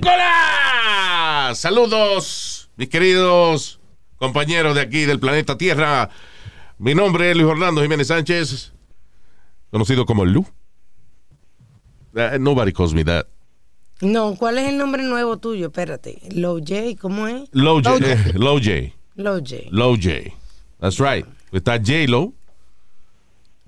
terrícolas! 0.00 1.58
Saludos, 1.58 2.68
mis 2.76 2.88
queridos 2.88 3.78
compañeros 4.16 4.74
de 4.74 4.80
aquí 4.80 5.04
del 5.04 5.20
planeta 5.20 5.56
Tierra. 5.56 6.10
Mi 6.78 6.94
nombre 6.94 7.30
es 7.30 7.36
Luis 7.36 7.48
Orlando 7.48 7.82
Jiménez 7.82 8.08
Sánchez, 8.08 8.72
conocido 9.70 10.04
como 10.04 10.24
Lu. 10.24 10.46
Uh, 12.14 12.38
nobody 12.38 12.72
calls 12.72 12.94
me 12.94 13.04
that. 13.04 13.26
No, 14.00 14.34
¿cuál 14.36 14.58
es 14.58 14.68
el 14.68 14.78
nombre 14.78 15.02
nuevo 15.02 15.36
tuyo? 15.38 15.66
Espérate. 15.66 16.20
Low 16.30 16.58
J, 16.58 16.96
¿cómo 17.00 17.28
es? 17.28 17.48
Low 17.52 17.80
J. 17.82 17.96
eh, 17.98 18.32
Low 18.34 18.58
J. 18.58 18.92
Low 19.14 19.38
J. 19.38 19.68
Low 19.70 19.96
J. 19.96 20.32
That's 20.80 20.98
right. 20.98 21.24
Está 21.52 21.78
J 21.78 22.06
Lo. 22.08 22.32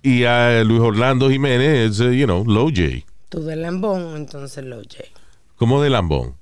Y 0.02 0.24
a 0.24 0.62
Luis 0.64 0.80
Orlando 0.80 1.28
Jiménez 1.30 1.90
es, 1.92 2.00
uh, 2.00 2.10
you 2.10 2.26
know, 2.26 2.44
Low 2.44 2.68
J. 2.70 3.04
Tú 3.28 3.42
de 3.44 3.56
Lambón, 3.56 4.16
entonces 4.16 4.64
Low 4.64 4.82
J. 4.82 5.04
Como 5.56 5.82
de 5.82 5.90
lambón. 5.90 6.36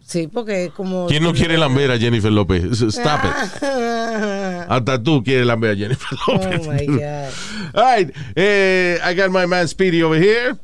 Sí, 0.00 0.26
porque 0.26 0.64
es 0.66 0.70
como... 0.72 1.06
¿Quién 1.06 1.22
no 1.22 1.34
quiere 1.34 1.58
lamber 1.58 1.90
a 1.90 1.98
Jennifer 1.98 2.32
López? 2.32 2.80
Stop 2.80 3.20
it. 3.24 3.62
Hasta 4.70 5.02
tú 5.02 5.22
quieres 5.22 5.46
lamber 5.46 5.72
a 5.72 5.76
Jennifer 5.76 6.18
Oh 6.26 6.32
López. 6.32 6.66
my 6.66 6.86
God. 6.86 7.74
All 7.74 7.82
right. 7.96 8.10
eh, 8.34 8.98
I 9.04 9.14
got 9.14 9.30
my 9.30 9.44
man 9.46 9.68
Speedy 9.68 10.02
over 10.02 10.18
here. 10.18 10.54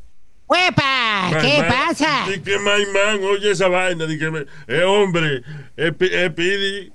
¡Huepa! 0.47 1.39
¿Qué 1.41 1.59
Man, 1.59 1.67
pasa? 1.69 2.25
Di 2.27 2.39
que 2.39 2.57
my 2.59 2.85
man, 2.93 3.23
oye 3.23 3.51
esa 3.51 3.67
vaina, 3.67 4.05
di 4.05 4.17
que 4.19 4.29
me, 4.29 4.45
es 4.67 4.83
hombre, 4.83 5.41
es, 5.75 5.91
es 5.99 6.33
pidi. 6.33 6.91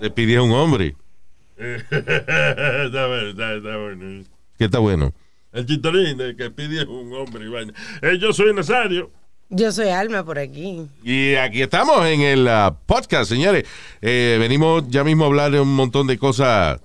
Te 0.00 0.10
pidió 0.10 0.42
un 0.44 0.52
hombre. 0.52 0.96
está 1.58 3.06
bueno, 3.06 3.28
está, 3.28 3.54
está 3.54 3.76
bueno. 3.76 4.24
Que 4.58 4.64
está 4.64 4.78
bueno. 4.78 5.12
El 5.52 5.66
chistorín 5.66 6.16
de 6.16 6.34
que 6.34 6.50
pidi 6.50 6.78
es 6.78 6.86
un 6.86 7.12
hombre 7.12 7.44
y 7.44 7.48
vaina. 7.48 7.72
Eh, 8.02 8.16
yo 8.18 8.32
soy 8.32 8.54
Nazario. 8.54 9.10
Yo 9.56 9.70
soy 9.70 9.88
Alma 9.88 10.24
por 10.24 10.38
aquí. 10.38 10.88
Y 11.04 11.36
aquí 11.36 11.62
estamos 11.62 12.04
en 12.06 12.22
el 12.22 12.48
ah, 12.48 12.76
podcast, 12.86 13.30
señores. 13.30 13.64
Eh, 14.02 14.36
venimos 14.40 14.82
ya 14.88 15.04
mismo 15.04 15.24
a 15.24 15.26
hablar 15.28 15.52
de 15.52 15.60
un 15.60 15.72
montón 15.74 16.08
de 16.08 16.18
cosas 16.18 16.80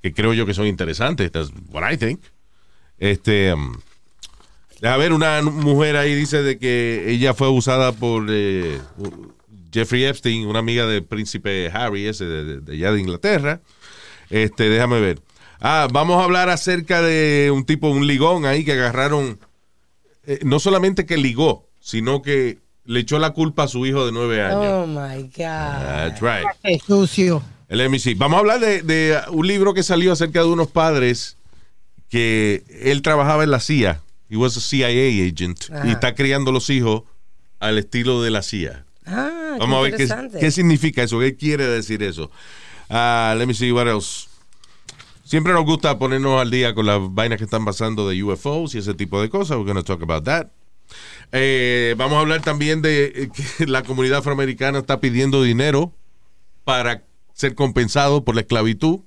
que 0.00 0.12
creo 0.12 0.32
yo 0.32 0.46
que 0.46 0.54
son 0.54 0.66
interesantes. 0.66 1.32
That's 1.32 1.50
what 1.70 1.90
I 1.90 1.96
think. 1.96 2.20
Este, 2.98 3.52
um, 3.52 3.74
a 4.82 4.96
ver, 4.96 5.12
una 5.12 5.42
mujer 5.42 5.96
ahí 5.96 6.14
dice 6.14 6.42
de 6.42 6.58
que 6.58 7.06
ella 7.08 7.34
fue 7.34 7.48
abusada 7.48 7.90
por 7.90 8.26
eh, 8.30 8.78
Jeffrey 9.72 10.04
Epstein, 10.04 10.46
una 10.46 10.60
amiga 10.60 10.86
del 10.86 11.02
príncipe 11.02 11.70
Harry, 11.74 12.06
ese 12.06 12.24
de 12.24 12.72
allá 12.72 12.92
de 12.92 13.00
Inglaterra. 13.00 13.60
Este, 14.30 14.68
déjame 14.68 15.00
ver. 15.00 15.20
Ah, 15.58 15.88
vamos 15.92 16.20
a 16.20 16.24
hablar 16.24 16.50
acerca 16.50 17.02
de 17.02 17.50
un 17.52 17.64
tipo, 17.64 17.88
un 17.88 18.06
ligón 18.06 18.46
ahí 18.46 18.64
que 18.64 18.72
agarraron 18.72 19.40
eh, 20.24 20.38
no 20.44 20.60
solamente 20.60 21.04
que 21.04 21.16
ligó, 21.16 21.68
sino 21.82 22.22
que 22.22 22.58
le 22.84 23.00
echó 23.00 23.18
la 23.18 23.30
culpa 23.30 23.64
a 23.64 23.68
su 23.68 23.84
hijo 23.84 24.06
de 24.06 24.12
nueve 24.12 24.42
años. 24.42 24.64
Oh 24.66 24.86
my 24.86 25.22
God. 25.24 25.32
That's 25.36 26.20
right. 26.20 26.46
¡Qué 26.62 26.78
sucio! 26.78 27.42
El 27.68 27.88
MIC. 27.90 28.16
Vamos 28.16 28.36
a 28.36 28.40
hablar 28.40 28.60
de, 28.60 28.82
de 28.82 29.18
un 29.30 29.46
libro 29.46 29.74
que 29.74 29.82
salió 29.82 30.12
acerca 30.12 30.40
de 30.40 30.46
unos 30.46 30.68
padres 30.68 31.36
que 32.08 32.64
él 32.82 33.02
trabajaba 33.02 33.44
en 33.44 33.50
la 33.50 33.60
CIA. 33.60 34.00
He 34.28 34.36
was 34.36 34.56
a 34.56 34.60
CIA 34.60 34.88
agent. 35.28 35.70
Ajá. 35.70 35.86
Y 35.86 35.90
está 35.90 36.14
criando 36.14 36.52
los 36.52 36.70
hijos 36.70 37.02
al 37.60 37.78
estilo 37.78 38.22
de 38.22 38.30
la 38.30 38.42
CIA. 38.42 38.84
Ah, 39.06 39.56
Vamos 39.58 39.78
a 39.78 39.82
ver 39.82 39.96
qué, 39.96 40.08
qué 40.38 40.50
significa 40.50 41.02
eso, 41.02 41.18
qué 41.18 41.36
quiere 41.36 41.66
decir 41.66 42.02
eso. 42.02 42.30
Ah, 42.88 43.34
let 43.36 43.46
me 43.46 43.54
see 43.54 43.72
what 43.72 43.88
else. 43.88 44.28
Siempre 45.24 45.52
nos 45.54 45.64
gusta 45.64 45.98
ponernos 45.98 46.40
al 46.40 46.50
día 46.50 46.74
con 46.74 46.84
las 46.86 47.00
vainas 47.00 47.38
que 47.38 47.44
están 47.44 47.64
pasando 47.64 48.08
de 48.08 48.22
UFOs 48.22 48.74
y 48.74 48.78
ese 48.78 48.92
tipo 48.94 49.20
de 49.20 49.30
cosas. 49.30 49.56
We're 49.56 49.64
going 49.72 49.82
to 49.82 49.82
talk 49.82 50.02
about 50.02 50.24
that. 50.24 50.48
Eh, 51.32 51.94
vamos 51.96 52.18
a 52.18 52.20
hablar 52.20 52.42
también 52.42 52.82
de 52.82 53.04
eh, 53.06 53.30
que 53.30 53.66
la 53.66 53.82
comunidad 53.82 54.18
afroamericana 54.18 54.78
está 54.78 55.00
pidiendo 55.00 55.42
dinero 55.42 55.92
para 56.64 57.02
ser 57.32 57.54
compensado 57.54 58.24
por 58.24 58.34
la 58.34 58.42
esclavitud. 58.42 59.00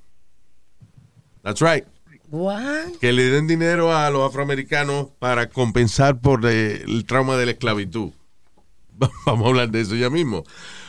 That's 1.43 1.61
right. 1.61 1.85
What? 2.29 2.97
Que 2.99 3.13
le 3.13 3.29
den 3.29 3.47
dinero 3.47 3.95
a 3.95 4.09
los 4.09 4.27
afroamericanos 4.27 5.07
para 5.19 5.49
compensar 5.49 6.19
por 6.19 6.45
eh, 6.45 6.83
el 6.87 7.05
trauma 7.05 7.37
de 7.37 7.45
la 7.45 7.51
esclavitud. 7.51 8.11
Vamos 9.25 9.45
a 9.45 9.49
hablar 9.49 9.69
de 9.69 9.81
eso 9.81 9.95
ya 9.95 10.09
mismo. 10.09 10.43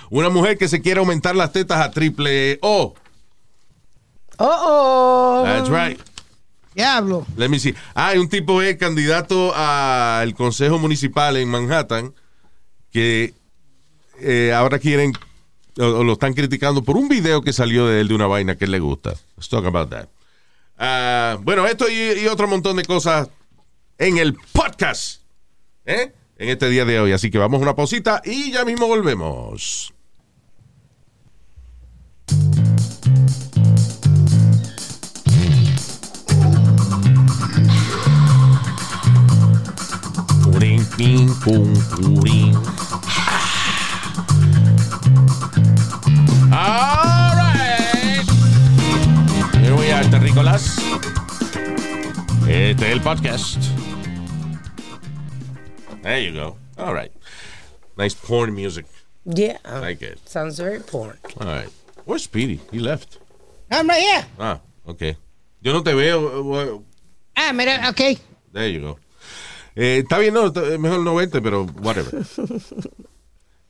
Una 0.09 0.31
mujer 0.31 0.57
que 0.57 0.69
se 0.69 0.81
quiere 0.81 1.01
aumentar 1.01 1.37
las 1.37 1.53
tetas 1.53 1.85
a 1.85 1.91
triple 1.91 2.59
O. 2.63 2.95
Oh, 4.39 4.49
oh. 4.49 5.43
That's 5.45 5.69
right. 5.69 6.01
Diablo. 6.77 7.27
Let 7.39 7.49
me 7.49 7.59
see. 7.59 7.75
Ah, 7.95 8.09
hay 8.09 8.19
un 8.19 8.29
tipo 8.29 8.61
es 8.61 8.77
candidato 8.77 9.55
al 9.57 10.35
consejo 10.35 10.79
municipal 10.79 11.39
en 11.39 11.49
Manhattan 11.49 12.15
que 12.93 13.33
eh, 14.21 14.53
ahora 14.55 14.79
quieren 14.79 15.15
o, 15.79 16.05
lo 16.05 16.13
están 16.13 16.35
criticando 16.35 16.85
por 16.85 16.99
un 16.99 17.09
video 17.09 17.41
que 17.41 17.55
salió 17.55 17.87
de 17.87 18.03
él 18.03 18.09
de 18.09 18.15
una 18.15 18.27
vaina 18.27 18.57
que 18.57 18.67
le 18.67 18.79
gusta. 18.79 19.15
Let's 19.37 19.49
talk 19.49 19.65
about 19.65 19.89
that. 19.89 20.09
Ah, 20.77 21.39
bueno, 21.41 21.67
esto 21.67 21.89
y, 21.89 22.21
y 22.21 22.27
otro 22.27 22.47
montón 22.47 22.77
de 22.77 22.85
cosas 22.85 23.31
en 23.97 24.19
el 24.19 24.35
podcast. 24.53 25.23
¿eh? 25.87 26.13
En 26.37 26.51
este 26.51 26.69
día 26.69 26.85
de 26.85 27.01
hoy. 27.01 27.13
Así 27.13 27.31
que 27.31 27.39
vamos 27.39 27.59
a 27.61 27.63
una 27.63 27.75
pausita 27.75 28.21
y 28.23 28.53
ya 28.53 28.67
mismo 28.67 28.87
volvemos. 28.87 29.95
Purín, 40.97 41.29
pin, 41.29 41.35
pum, 41.45 41.75
purín. 41.91 42.55
All 46.53 47.37
right. 47.37 48.25
Here 49.61 49.75
we 49.77 49.93
are, 49.93 50.05
terrícolas. 50.09 50.79
Este 52.49 52.83
es 52.87 52.93
el 52.93 53.01
podcast. 53.01 53.59
There 56.03 56.21
you 56.21 56.33
go. 56.33 56.57
All 56.79 56.95
right. 56.95 57.13
Nice 57.99 58.15
porn 58.15 58.55
music. 58.55 58.87
Yeah. 59.27 59.59
I 59.65 59.81
Like 59.81 60.03
it. 60.03 60.19
Sounds 60.27 60.59
very 60.59 60.81
porn. 60.81 61.19
All 61.41 61.47
right. 61.47 61.69
Where's 62.07 62.23
Speedy? 62.25 62.61
He 62.71 62.79
left. 62.79 63.19
I'm 63.71 63.89
right 63.89 64.01
here. 64.01 64.25
Ah, 64.39 64.61
okay. 64.89 65.17
Yo 65.61 65.73
no 65.73 65.83
te 65.83 65.93
veo. 65.93 66.85
Ah, 67.37 67.53
mira, 67.53 67.89
ok. 67.89 68.19
There 68.53 68.69
you 68.69 68.81
go. 68.81 68.99
Eh, 69.77 69.99
está 70.03 70.19
bien, 70.19 70.33
no, 70.35 70.47
está- 70.47 70.63
mejor 70.79 71.01
no 71.01 71.15
verte, 71.15 71.41
pero 71.43 71.67
whatever. 71.83 72.11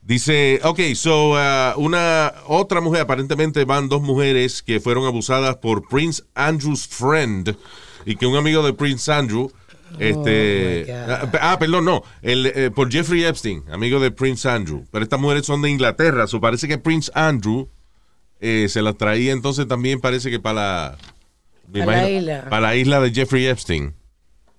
Dice, 0.01 0.61
ok, 0.63 0.79
so, 0.95 1.31
uh, 1.33 1.73
una 1.77 2.33
otra 2.47 2.79
mujer, 2.79 3.01
aparentemente 3.01 3.65
van 3.65 3.89
dos 3.89 4.01
mujeres 4.01 4.63
que 4.63 4.79
fueron 4.79 5.05
abusadas 5.05 5.57
por 5.57 5.85
Prince 5.89 6.23
Andrew's 6.33 6.87
friend 6.87 7.57
y 8.05 8.15
que 8.15 8.25
un 8.25 8.37
amigo 8.37 8.65
de 8.65 8.71
Prince 8.71 9.11
Andrew, 9.11 9.51
este, 9.99 10.85
my 10.87 10.91
God. 10.93 11.09
ah, 11.09 11.51
ah, 11.51 11.59
perdón, 11.59 11.83
no, 11.83 12.03
el, 12.21 12.45
eh, 12.45 12.71
por 12.73 12.89
Jeffrey 12.89 13.25
Epstein, 13.25 13.65
amigo 13.69 13.99
de 13.99 14.11
Prince 14.11 14.47
Andrew, 14.47 14.85
pero 14.91 15.03
estas 15.03 15.19
mujeres 15.19 15.45
son 15.45 15.61
de 15.61 15.71
Inglaterra, 15.71 16.25
so 16.27 16.39
parece 16.39 16.69
que 16.69 16.77
Prince 16.77 17.11
Andrew 17.13 17.67
eh, 18.39 18.67
se 18.69 18.81
las 18.81 18.95
traía 18.95 19.33
entonces 19.33 19.67
también 19.67 19.99
parece 19.99 20.29
que 20.29 20.39
para 20.39 20.97
la, 21.73 22.09
isla. 22.09 22.45
para 22.49 22.61
la 22.67 22.75
isla 22.77 23.01
de 23.01 23.11
Jeffrey 23.11 23.45
Epstein, 23.45 23.93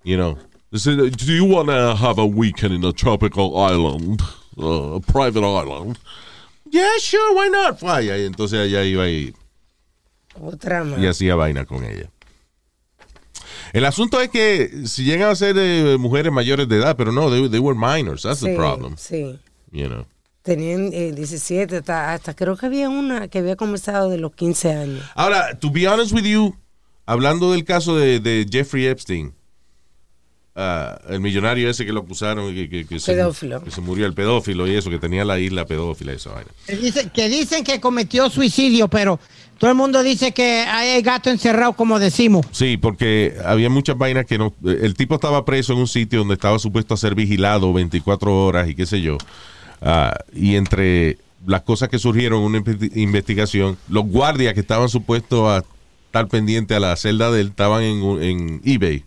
you 0.04 0.16
know. 0.16 0.36
Dice, 0.70 0.96
Do 0.96 1.32
you 1.32 1.44
want 1.46 1.68
to 1.68 1.94
have 1.96 2.18
a 2.18 2.26
weekend 2.26 2.74
in 2.74 2.84
a 2.84 2.92
tropical 2.92 3.56
island? 3.56 4.20
Uh, 4.56 4.96
a 4.96 5.00
private 5.00 5.42
island? 5.44 5.98
Yeah, 6.70 6.98
sure, 7.00 7.34
why 7.34 7.48
not? 7.48 7.78
Fly. 7.80 8.02
Y 8.10 8.24
entonces 8.26 8.58
ella 8.68 8.84
iba 8.84 9.08
y, 9.08 9.32
Otra 10.40 10.84
más. 10.84 10.98
y 11.00 11.06
hacía 11.06 11.34
vaina 11.36 11.64
con 11.64 11.84
ella. 11.84 12.10
El 13.72 13.84
asunto 13.84 14.20
es 14.20 14.28
que 14.30 14.86
si 14.86 15.04
llegan 15.04 15.30
a 15.30 15.34
ser 15.34 15.56
eh, 15.58 15.96
mujeres 15.98 16.32
mayores 16.32 16.68
de 16.68 16.76
edad, 16.76 16.96
pero 16.96 17.12
no, 17.12 17.30
they, 17.30 17.48
they 17.48 17.58
were 17.60 17.78
minors. 17.78 18.22
That's 18.22 18.40
the 18.40 18.50
Sí, 18.52 18.56
problem. 18.56 18.96
Sí. 18.96 19.38
You 19.72 19.88
know. 19.88 20.06
Tenían 20.42 20.90
eh, 20.94 21.12
17, 21.12 21.76
hasta, 21.78 22.14
hasta 22.14 22.34
creo 22.34 22.56
que 22.56 22.66
había 22.66 22.88
una 22.88 23.28
que 23.28 23.38
había 23.38 23.56
comenzado 23.56 24.08
de 24.08 24.18
los 24.18 24.34
15 24.34 24.72
años. 24.72 25.02
Ahora, 25.14 25.58
to 25.58 25.70
be 25.70 25.86
honest 25.86 26.12
with 26.12 26.24
you, 26.24 26.54
hablando 27.06 27.52
del 27.52 27.64
caso 27.64 27.96
de, 27.96 28.20
de 28.20 28.46
Jeffrey 28.50 28.86
Epstein, 28.86 29.34
ah, 30.58 30.98
el 31.08 31.20
millonario 31.20 31.70
ese 31.70 31.86
que 31.86 31.92
lo 31.92 32.00
acusaron, 32.00 32.52
que, 32.54 32.68
que- 32.68 32.84
que 32.86 32.98
se, 32.98 33.12
Pedófilo. 33.14 33.62
que 33.62 33.70
se 33.70 33.80
murió 33.80 34.04
el 34.06 34.12
pedófilo 34.12 34.66
y 34.66 34.74
eso, 34.76 34.90
que 34.90 34.98
tenía 34.98 35.24
la 35.24 35.38
isla 35.38 35.64
pedófila 35.64 36.12
y 36.12 36.16
esa 36.16 36.30
vaina. 36.32 36.50
Que 36.66 36.76
dicen, 36.76 37.10
que 37.10 37.28
dicen 37.28 37.64
que 37.64 37.80
cometió 37.80 38.28
suicidio, 38.28 38.88
pero 38.88 39.18
todo 39.58 39.70
el 39.70 39.76
mundo 39.76 40.02
dice 40.02 40.32
que 40.32 40.60
hay 40.68 41.00
gato 41.02 41.30
encerrado, 41.30 41.72
como 41.72 41.98
decimos. 41.98 42.44
Sí, 42.52 42.76
porque 42.76 43.34
había 43.44 43.70
muchas 43.70 43.96
vainas 43.96 44.26
que 44.26 44.36
no. 44.38 44.52
El 44.64 44.94
tipo 44.94 45.14
estaba 45.14 45.44
preso 45.44 45.72
en 45.72 45.78
un 45.78 45.88
sitio 45.88 46.18
donde 46.20 46.34
estaba 46.34 46.58
supuesto 46.58 46.94
a 46.94 46.96
ser 46.96 47.14
vigilado 47.14 47.72
24 47.72 48.44
horas 48.44 48.68
y 48.68 48.74
qué 48.74 48.84
sé 48.86 49.00
yo. 49.00 49.16
Ah, 49.80 50.16
y 50.34 50.56
entre 50.56 51.18
las 51.46 51.62
cosas 51.62 51.88
que 51.88 51.98
surgieron 51.98 52.40
en 52.40 52.46
una 52.46 52.58
inve- 52.60 52.90
investigación, 52.96 53.78
los 53.88 54.04
guardias 54.06 54.54
que 54.54 54.60
estaban 54.60 54.88
supuestos 54.88 55.48
a 55.48 55.64
estar 56.06 56.26
pendientes 56.28 56.76
a 56.76 56.80
la 56.80 56.96
celda 56.96 57.30
de 57.30 57.40
él 57.42 57.48
estaban 57.48 57.82
en 57.82 58.60
eBay. 58.64 59.04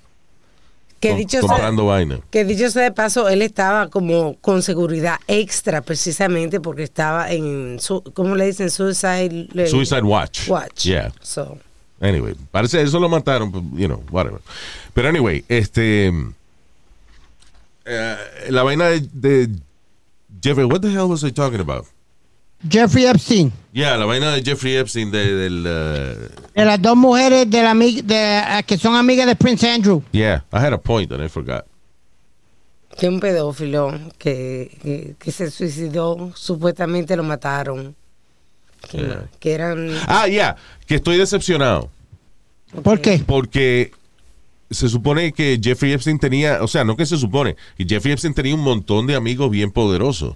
Que 1.01 1.15
dicho 1.15 1.39
sea- 1.39 1.47
comprando 1.49 1.85
vaina. 1.87 2.19
Que 2.29 2.45
dicho 2.45 2.69
sea 2.69 2.83
de 2.83 2.91
paso, 2.91 3.27
él 3.27 3.41
estaba 3.41 3.89
como 3.89 4.35
con 4.39 4.61
seguridad 4.61 5.17
extra 5.27 5.81
precisamente 5.81 6.59
porque 6.61 6.83
estaba 6.83 7.31
en, 7.31 7.79
su, 7.79 8.01
¿cómo 8.13 8.35
le 8.35 8.45
dicen? 8.45 8.69
Suicide, 8.69 9.67
Suicide 9.67 10.03
Watch. 10.03 10.47
Watch. 10.47 10.83
Yeah. 10.85 11.11
So, 11.21 11.57
Anyway, 11.99 12.33
parece 12.51 12.81
eso 12.81 12.99
lo 12.99 13.07
mataron, 13.09 13.51
but, 13.51 13.63
you 13.77 13.87
know, 13.87 14.03
whatever. 14.09 14.39
Pero 14.93 15.07
anyway, 15.09 15.43
este 15.47 16.11
eh, 17.85 18.17
la 18.49 18.63
vaina 18.63 18.85
de, 18.87 19.01
de 19.13 19.49
Jeffrey, 20.41 20.65
what 20.65 20.81
the 20.81 20.89
hell 20.89 21.07
was 21.09 21.23
I 21.23 21.31
talking 21.31 21.59
about? 21.59 21.85
Jeffrey 22.69 23.05
Epstein. 23.05 23.51
Yeah, 23.73 23.97
la 23.97 24.05
vaina 24.05 24.31
de 24.33 24.41
Jeffrey 24.43 24.75
Epstein 24.75 25.09
de, 25.11 25.33
del 25.35 25.59
uh, 25.65 26.51
De 26.53 26.65
las 26.65 26.81
dos 26.81 26.95
mujeres 26.97 27.49
de 27.49 27.63
la, 27.63 27.73
de, 27.73 28.03
eh, 28.59 28.63
que 28.67 28.77
son 28.77 28.95
amigas 28.95 29.25
de 29.25 29.35
Prince 29.35 29.69
Andrew. 29.69 30.03
yeah, 30.11 30.43
I 30.51 30.57
had 30.57 30.73
a 30.73 30.77
point 30.77 31.11
and 31.11 31.23
I 31.23 31.29
forgot. 31.29 31.65
que 32.97 33.07
un 33.07 33.19
pedófilo 33.21 33.97
que, 34.17 34.77
que, 34.83 35.15
que 35.17 35.31
se 35.31 35.49
suicidó, 35.49 36.31
supuestamente 36.35 37.15
lo 37.15 37.23
mataron. 37.23 37.95
Que, 38.89 38.97
Yeah. 38.97 39.29
que 39.39 39.51
eran... 39.53 39.89
Ah, 40.07 40.27
yeah, 40.27 40.55
que 40.87 40.95
estoy 40.95 41.15
decepcionado 41.17 41.89
¿Por 42.83 42.99
qué? 42.99 43.23
porque 43.25 43.91
se 44.71 44.89
supone 44.89 45.31
que 45.33 45.59
Jeffrey 45.61 45.93
Epstein 45.93 46.17
tenía, 46.17 46.63
o 46.63 46.67
sea, 46.67 46.83
no 46.83 46.97
que 46.97 47.05
se 47.05 47.17
supone, 47.17 47.55
que 47.77 47.85
Jeffrey 47.87 48.11
Epstein 48.13 48.33
tenía 48.33 48.55
un 48.55 48.61
montón 48.61 49.05
de 49.05 49.15
amigos 49.15 49.51
bien 49.51 49.69
poderosos. 49.71 50.35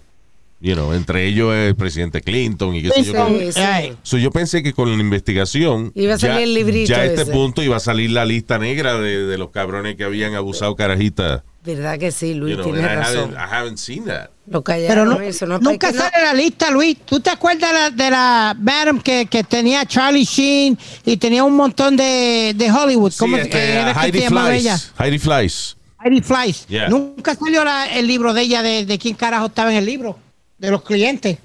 You 0.61 0.73
know, 0.73 0.93
entre 0.93 1.27
ellos 1.27 1.53
el 1.53 1.75
presidente 1.75 2.21
Clinton 2.21 2.75
y 2.75 2.81
qué 2.83 2.89
sé 2.89 3.03
yo. 3.03 3.27
Sí, 3.27 3.51
sí. 3.51 3.61
So, 4.03 4.17
yo 4.17 4.31
pensé 4.31 4.63
que 4.63 4.73
con 4.73 4.89
la 4.89 4.99
investigación 4.99 5.91
Iba 5.93 6.15
a 6.15 6.17
salir 6.17 6.37
ya, 6.37 6.43
el 6.43 6.53
librito 6.53 6.89
ya 6.89 6.97
a 7.01 7.05
este 7.05 7.21
ese. 7.23 7.31
punto 7.31 7.61
iba 7.61 7.75
a 7.75 7.79
salir 7.79 8.11
la 8.11 8.25
lista 8.25 8.57
negra 8.57 8.97
de, 8.97 9.25
de 9.25 9.37
los 9.37 9.49
cabrones 9.51 9.95
que 9.95 10.05
habían 10.05 10.33
abusado 10.33 10.75
carajitas. 10.75 11.43
¿Verdad 11.63 11.99
que 11.99 12.11
sí, 12.11 12.35
Luis? 12.35 12.55
You 12.55 12.61
know, 12.63 12.71
Tienes 12.73 12.89
and 12.89 12.93
I 12.93 13.03
razón. 13.03 13.35
haven't, 13.35 13.51
I 13.51 13.55
haven't 13.55 13.77
seen 13.77 14.05
that. 14.05 14.29
Lo 14.47 14.63
Pero 14.63 15.05
no, 15.05 15.19
eso. 15.19 15.45
No, 15.45 15.57
nunca 15.59 15.91
que 15.91 15.97
no- 15.97 16.03
sale 16.03 16.23
la 16.23 16.33
lista, 16.33 16.71
Luis. 16.71 16.97
¿Tú 17.05 17.19
te 17.19 17.31
acuerdas 17.31 17.73
la- 17.73 17.89
de 17.89 18.09
la 18.11 18.55
Madam 18.59 19.01
que, 19.01 19.25
que 19.25 19.43
tenía 19.43 19.85
Charlie 19.85 20.23
Sheen 20.25 20.77
y 21.05 21.17
tenía 21.17 21.43
un 21.43 21.55
montón 21.55 21.97
de, 21.97 22.53
de 22.55 22.71
Hollywood? 22.71 23.11
Sí, 23.11 23.17
¿Cómo 23.19 23.37
este, 23.37 23.49
que 23.49 23.71
era 23.73 23.93
que 23.93 23.99
Heidi 24.05 24.17
se 24.19 24.23
llamaba 24.25 24.55
ella? 24.55 24.79
Heidi 24.99 25.19
Fleiss. 25.19 25.75
Heidi 26.03 26.21
Fleiss. 26.21 26.67
Yeah. 26.67 26.87
Nunca 26.89 27.35
salió 27.35 27.63
la- 27.63 27.87
el 27.87 28.05
libro 28.07 28.33
de 28.33 28.41
ella, 28.43 28.61
de, 28.61 28.85
de 28.85 28.97
quién 28.99 29.15
carajo 29.15 29.47
estaba 29.47 29.71
en 29.71 29.77
el 29.77 29.85
libro, 29.87 30.19
de 30.57 30.71
los 30.71 30.83
clientes. 30.83 31.37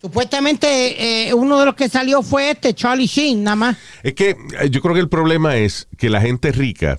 Supuestamente 0.00 1.28
eh, 1.28 1.34
uno 1.34 1.60
de 1.60 1.66
los 1.66 1.74
que 1.76 1.88
salió 1.88 2.22
fue 2.22 2.50
este, 2.50 2.74
Charlie 2.74 3.06
Sheen, 3.06 3.44
nada 3.44 3.56
más. 3.56 3.76
Es 4.02 4.14
que 4.14 4.30
eh, 4.30 4.68
yo 4.70 4.80
creo 4.80 4.94
que 4.94 5.00
el 5.00 5.08
problema 5.08 5.56
es 5.56 5.86
que 5.96 6.10
la 6.10 6.20
gente 6.20 6.50
rica 6.50 6.98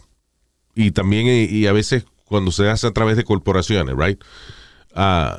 y 0.74 0.92
también 0.92 1.28
eh, 1.28 1.44
y 1.50 1.68
a 1.68 1.74
veces 1.74 2.06
cuando 2.26 2.52
se 2.52 2.70
hace 2.70 2.88
a 2.88 2.92
través 2.92 3.18
de 3.18 3.24
corporaciones, 3.24 3.96
right? 3.98 4.22
Eh, 4.96 5.38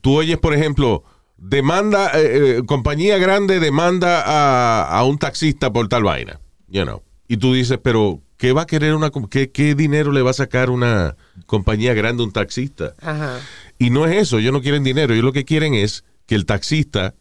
tú 0.00 0.16
oyes, 0.16 0.38
por 0.38 0.54
ejemplo, 0.54 1.04
demanda, 1.36 2.10
eh, 2.14 2.58
eh, 2.58 2.62
compañía 2.66 3.18
grande 3.18 3.60
demanda 3.60 4.22
a, 4.24 4.98
a 4.98 5.04
un 5.04 5.18
taxista 5.18 5.72
por 5.72 5.88
tal 5.88 6.04
vaina, 6.04 6.40
you 6.68 6.82
know. 6.84 7.02
Y 7.28 7.36
tú 7.38 7.54
dices, 7.54 7.78
pero 7.82 8.20
¿qué 8.36 8.52
va 8.52 8.62
a 8.62 8.66
querer 8.66 8.94
una, 8.94 9.10
qué, 9.30 9.50
qué 9.50 9.74
dinero 9.74 10.12
le 10.12 10.22
va 10.22 10.30
a 10.30 10.34
sacar 10.34 10.70
una 10.70 11.16
compañía 11.46 11.94
grande 11.94 12.22
a 12.22 12.26
un 12.26 12.32
taxista? 12.32 12.94
Ajá. 13.00 13.40
Y 13.78 13.90
no 13.90 14.06
es 14.06 14.16
eso, 14.16 14.38
ellos 14.38 14.52
no 14.52 14.62
quieren 14.62 14.84
dinero, 14.84 15.12
ellos 15.12 15.24
lo 15.24 15.32
que 15.32 15.44
quieren 15.44 15.74
es 15.74 16.04
que 16.26 16.34
el 16.34 16.46
taxista 16.46 17.14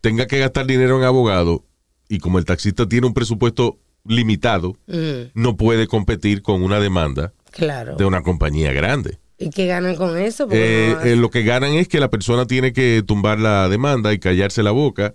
tenga 0.00 0.26
que 0.26 0.38
gastar 0.38 0.66
dinero 0.66 0.98
en 0.98 1.04
abogado 1.04 1.64
y 2.08 2.18
como 2.18 2.38
el 2.38 2.44
taxista 2.44 2.88
tiene 2.88 3.06
un 3.06 3.14
presupuesto 3.14 3.78
limitado, 4.04 4.76
Mm, 4.86 5.30
no 5.34 5.56
puede 5.56 5.86
competir 5.88 6.42
con 6.42 6.62
una 6.62 6.78
demanda 6.78 7.32
claro. 7.50 7.96
de 7.96 8.04
una 8.04 8.22
compañía 8.22 8.72
grande. 8.72 9.18
¿Y 9.38 9.50
qué 9.50 9.66
ganan 9.66 9.96
con 9.96 10.16
eso? 10.16 10.46
Eh, 10.50 10.94
no- 10.96 11.00
eh, 11.02 11.16
lo 11.16 11.30
que 11.30 11.42
ganan 11.42 11.72
es 11.74 11.88
que 11.88 12.00
la 12.00 12.08
persona 12.08 12.46
tiene 12.46 12.72
que 12.72 13.02
tumbar 13.06 13.38
la 13.40 13.68
demanda 13.68 14.12
y 14.12 14.18
callarse 14.18 14.62
la 14.62 14.70
boca. 14.70 15.14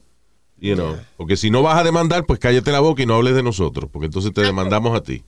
You 0.60 0.76
know, 0.76 0.96
Porque 1.18 1.38
si 1.38 1.50
no 1.50 1.64
vas 1.64 1.80
a 1.80 1.84
demandar, 1.84 2.26
pues 2.28 2.38
cállate 2.40 2.72
la 2.72 2.82
boca 2.82 3.02
y 3.02 3.08
no 3.08 3.16
hables 3.16 3.34
de 3.34 3.42
nosotros, 3.42 3.90
porque 3.92 4.06
entonces 4.06 4.32
te 4.32 4.42
demandamos 4.42 4.96
a 4.96 5.02
ti. 5.02 5.24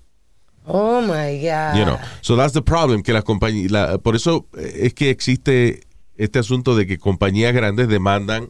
Oh 0.65 1.01
my 1.01 1.39
God. 1.41 1.75
You 1.77 1.85
know. 1.85 1.97
So 2.21 2.35
that's 2.37 2.53
the 2.53 2.61
problem, 2.61 3.01
que 3.03 3.13
las 3.13 3.23
compañías, 3.23 3.71
la- 3.71 3.97
por 3.97 4.15
eso 4.15 4.45
eh, 4.57 4.81
es 4.83 4.93
que 4.93 5.09
existe 5.09 5.81
este 6.17 6.39
asunto 6.39 6.75
de 6.75 6.85
que 6.87 6.97
compañías 6.97 7.53
grandes 7.53 7.87
demandan 7.87 8.49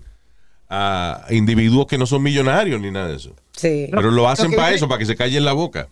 a 0.69 1.25
individuos 1.29 1.85
que 1.87 1.97
no 1.97 2.05
son 2.05 2.23
millonarios 2.23 2.79
ni 2.81 2.91
nada 2.91 3.09
de 3.09 3.15
eso. 3.17 3.35
Sí. 3.55 3.87
Pero 3.91 4.11
lo 4.11 4.27
hacen 4.27 4.51
para 4.53 4.71
eso, 4.73 4.87
para 4.87 4.99
que 4.99 5.05
se 5.05 5.15
callen 5.15 5.45
la 5.45 5.53
boca. 5.53 5.87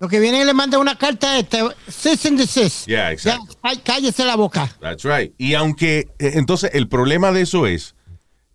Lo 0.00 0.08
que 0.08 0.18
viene 0.18 0.40
y 0.40 0.44
le 0.44 0.54
manda 0.54 0.78
una 0.78 0.96
carta 0.98 1.38
este, 1.38 1.62
cease 1.88 2.28
and 2.28 2.38
desist. 2.38 2.86
Yeah, 2.86 3.12
exacto. 3.12 3.46
Ya, 3.62 3.70
cá- 3.74 3.80
cállese 3.84 4.24
la 4.24 4.36
boca. 4.36 4.68
That's 4.80 5.04
right. 5.04 5.32
Y 5.38 5.54
aunque, 5.54 6.08
eh, 6.18 6.32
entonces, 6.34 6.70
el 6.74 6.88
problema 6.88 7.32
de 7.32 7.42
eso 7.42 7.66
es 7.66 7.94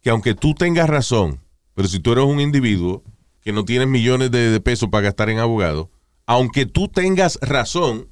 que 0.02 0.10
aunque 0.10 0.34
tú 0.36 0.54
tengas 0.54 0.90
razón, 0.90 1.40
pero 1.76 1.88
si 1.88 2.00
tú 2.00 2.12
eres 2.12 2.26
un 2.26 2.40
individuo 2.40 3.04
que 3.42 3.52
no 3.54 3.64
tienes 3.64 3.88
millones 3.88 4.32
de, 4.32 4.50
de 4.52 4.60
pesos 4.60 4.90
para 4.90 5.04
gastar 5.06 5.30
en 5.30 5.40
abogado, 5.40 5.90
aunque 6.30 6.68
tú 6.68 6.88
tengas 6.88 7.40
razón, 7.42 8.08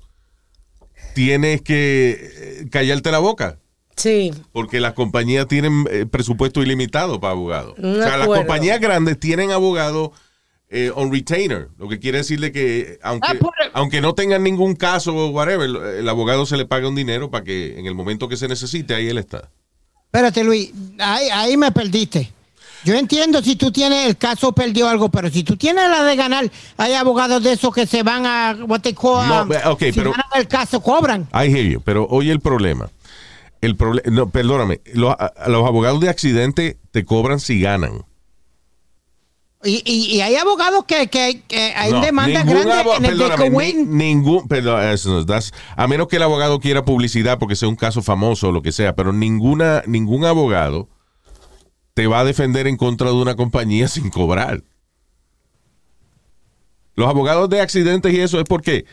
tienes 1.13 1.61
que 1.61 2.17
eh, 2.63 2.67
callarte 2.71 3.11
la 3.11 3.19
boca. 3.19 3.59
Sí. 3.95 4.33
Porque 4.51 4.79
las 4.79 4.93
compañías 4.93 5.47
tienen 5.47 5.85
eh, 5.91 6.07
presupuesto 6.07 6.63
ilimitado 6.63 7.19
para 7.19 7.33
abogados. 7.33 7.75
O 7.77 7.93
sea, 7.95 8.17
las 8.17 8.27
compañías 8.27 8.79
grandes 8.79 9.19
tienen 9.19 9.51
abogados 9.51 10.09
eh, 10.69 10.91
on 10.95 11.11
retainer, 11.13 11.69
lo 11.77 11.87
que 11.87 11.99
quiere 11.99 12.17
decirle 12.17 12.51
que 12.51 12.97
aunque, 13.03 13.27
Ah, 13.29 13.35
por- 13.39 13.53
aunque 13.73 14.01
no 14.01 14.15
tengan 14.15 14.41
ningún 14.43 14.75
caso 14.75 15.15
o 15.15 15.27
whatever, 15.29 15.69
el, 15.69 15.75
el 15.75 16.09
abogado 16.09 16.47
se 16.47 16.57
le 16.57 16.65
paga 16.65 16.87
un 16.89 16.95
dinero 16.95 17.29
para 17.29 17.43
que 17.43 17.77
en 17.79 17.85
el 17.85 17.93
momento 17.93 18.27
que 18.27 18.35
se 18.35 18.47
necesite, 18.47 18.95
ahí 18.95 19.07
él 19.09 19.19
está. 19.19 19.49
Espérate, 20.05 20.43
Luis, 20.43 20.71
ahí, 20.97 21.29
ahí 21.31 21.55
me 21.55 21.71
perdiste. 21.71 22.31
Yo 22.83 22.95
entiendo 22.95 23.41
si 23.41 23.56
tú 23.56 23.71
tienes 23.71 24.07
el 24.07 24.18
caso 24.18 24.53
perdió 24.53 24.88
algo, 24.88 25.09
pero 25.09 25.29
si 25.29 25.44
tú 25.44 25.57
tienes 25.57 25.89
la 25.89 26.03
de 26.03 26.15
ganar, 26.15 26.50
hay 26.77 26.94
abogados 26.94 27.44
de 27.44 27.53
esos 27.53 27.74
que 27.74 27.85
se 27.88 28.03
van 28.03 28.25
a 28.25 28.56
what 28.68 28.81
they 28.81 28.94
call, 28.94 29.27
No, 29.27 29.44
si 29.79 29.91
pero- 29.91 30.12
ganan 30.12 30.27
el 30.35 30.47
caso 30.47 30.81
cobran. 30.81 31.27
I 31.33 31.47
hear 31.50 31.65
you, 31.65 31.81
pero 31.81 32.07
oye 32.09 32.31
el 32.31 32.39
problema. 32.39 32.89
El 33.59 33.75
proble 33.75 34.03
no, 34.06 34.29
perdóname, 34.29 34.81
los, 34.94 35.15
los 35.47 35.68
abogados 35.68 36.00
de 36.00 36.09
accidente 36.09 36.77
te 36.91 37.03
cobran 37.06 37.39
si 37.39 37.59
ganan. 37.59 38.06
Y, 39.63 39.81
y, 39.83 40.15
y 40.15 40.21
hay 40.21 40.35
abogados 40.35 40.85
que, 40.85 41.07
que, 41.07 41.41
que 41.47 41.74
hay 41.75 41.91
No, 41.91 42.01
demandas 42.01 42.45
grandes 42.45 42.77
en 42.97 43.06
el 43.06 43.18
perdóname, 43.18 43.50
ni- 43.50 43.74
ningún, 43.85 44.47
perdón, 44.47 44.83
eso 44.83 45.25
that's- 45.25 45.51
a 45.75 45.88
menos 45.88 46.07
que 46.07 46.18
el 46.18 46.24
abogado 46.24 46.59
quiera 46.59 46.85
publicidad 46.85 47.39
porque 47.39 47.55
sea 47.55 47.67
un 47.67 47.75
caso 47.75 48.03
famoso 48.03 48.50
o 48.50 48.51
lo 48.51 48.62
que 48.62 48.72
sea, 48.72 48.96
pero 48.96 49.12
ninguna, 49.12 49.81
ningún 49.88 50.25
abogado 50.25 50.88
te 51.98 52.06
va 52.06 52.20
a 52.20 52.25
defender 52.25 52.68
en 52.68 52.77
contra 52.77 53.08
de 53.08 53.16
una 53.16 53.36
compañía 53.36 53.88
sin 53.88 54.12
cobrar. 54.12 54.63
Los 56.94 57.08
abogados 57.08 57.50
de 57.50 57.60
accidentes 57.60 58.13
y 58.13 58.20
eso 58.20 58.38
es 58.39 58.44
porque 58.44 58.86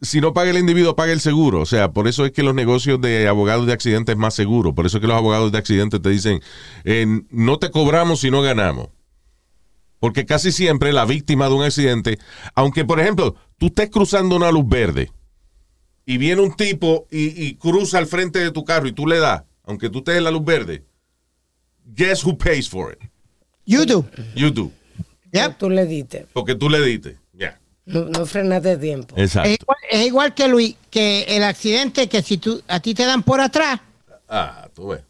si 0.00 0.20
no 0.20 0.32
paga 0.32 0.50
el 0.50 0.58
individuo, 0.58 0.96
paga 0.96 1.12
el 1.12 1.20
seguro. 1.20 1.60
O 1.60 1.66
sea, 1.66 1.92
por 1.92 2.08
eso 2.08 2.26
es 2.26 2.32
que 2.32 2.42
los 2.42 2.52
negocios 2.52 3.00
de 3.00 3.28
abogados 3.28 3.68
de 3.68 3.74
accidentes 3.74 4.14
es 4.14 4.18
más 4.18 4.34
seguro. 4.34 4.74
Por 4.74 4.86
eso 4.86 4.96
es 4.96 5.02
que 5.02 5.06
los 5.06 5.16
abogados 5.16 5.52
de 5.52 5.58
accidentes 5.58 6.02
te 6.02 6.08
dicen, 6.08 6.40
eh, 6.82 7.06
no 7.30 7.60
te 7.60 7.70
cobramos 7.70 8.22
si 8.22 8.32
no 8.32 8.42
ganamos. 8.42 8.88
Porque 10.00 10.26
casi 10.26 10.50
siempre 10.50 10.92
la 10.92 11.04
víctima 11.04 11.48
de 11.48 11.54
un 11.54 11.62
accidente, 11.62 12.18
aunque 12.56 12.84
por 12.84 12.98
ejemplo 12.98 13.36
tú 13.56 13.66
estés 13.66 13.88
cruzando 13.88 14.34
una 14.34 14.50
luz 14.50 14.66
verde 14.66 15.12
y 16.04 16.18
viene 16.18 16.42
un 16.42 16.56
tipo 16.56 17.06
y, 17.08 17.40
y 17.40 17.54
cruza 17.54 17.98
al 17.98 18.08
frente 18.08 18.40
de 18.40 18.50
tu 18.50 18.64
carro 18.64 18.88
y 18.88 18.92
tú 18.92 19.06
le 19.06 19.20
das, 19.20 19.44
aunque 19.62 19.90
tú 19.90 19.98
estés 19.98 20.16
en 20.16 20.24
la 20.24 20.32
luz 20.32 20.44
verde, 20.44 20.87
guess 21.94 22.24
who 22.24 22.36
pays 22.36 22.68
for 22.68 22.92
it? 22.92 22.98
You 23.64 23.84
do. 23.84 24.04
You 24.34 24.50
do. 24.50 24.70
Yep. 25.32 25.58
Tú 25.58 25.68
le 25.70 25.84
diste. 25.86 26.26
Porque 26.32 26.54
tú 26.54 26.68
le 26.70 26.80
diste. 26.80 27.16
Ya. 27.34 27.58
No, 27.84 28.04
no 28.06 28.24
frenaste 28.26 28.76
tiempo. 28.78 29.14
Es, 29.16 29.30
Exacto. 29.36 29.50
igual, 29.50 29.78
es 29.90 30.06
igual 30.06 30.34
que 30.34 30.48
Luis, 30.48 30.76
que 30.90 31.22
el 31.28 31.42
accidente 31.42 32.08
que 32.08 32.22
si 32.22 32.38
tú 32.38 32.62
a 32.68 32.80
ti 32.80 32.94
te 32.94 33.04
dan 33.04 33.22
por 33.22 33.40
atrás, 33.40 33.80
Ah, 34.30 34.68
tú 34.74 34.88
ves. 34.88 35.00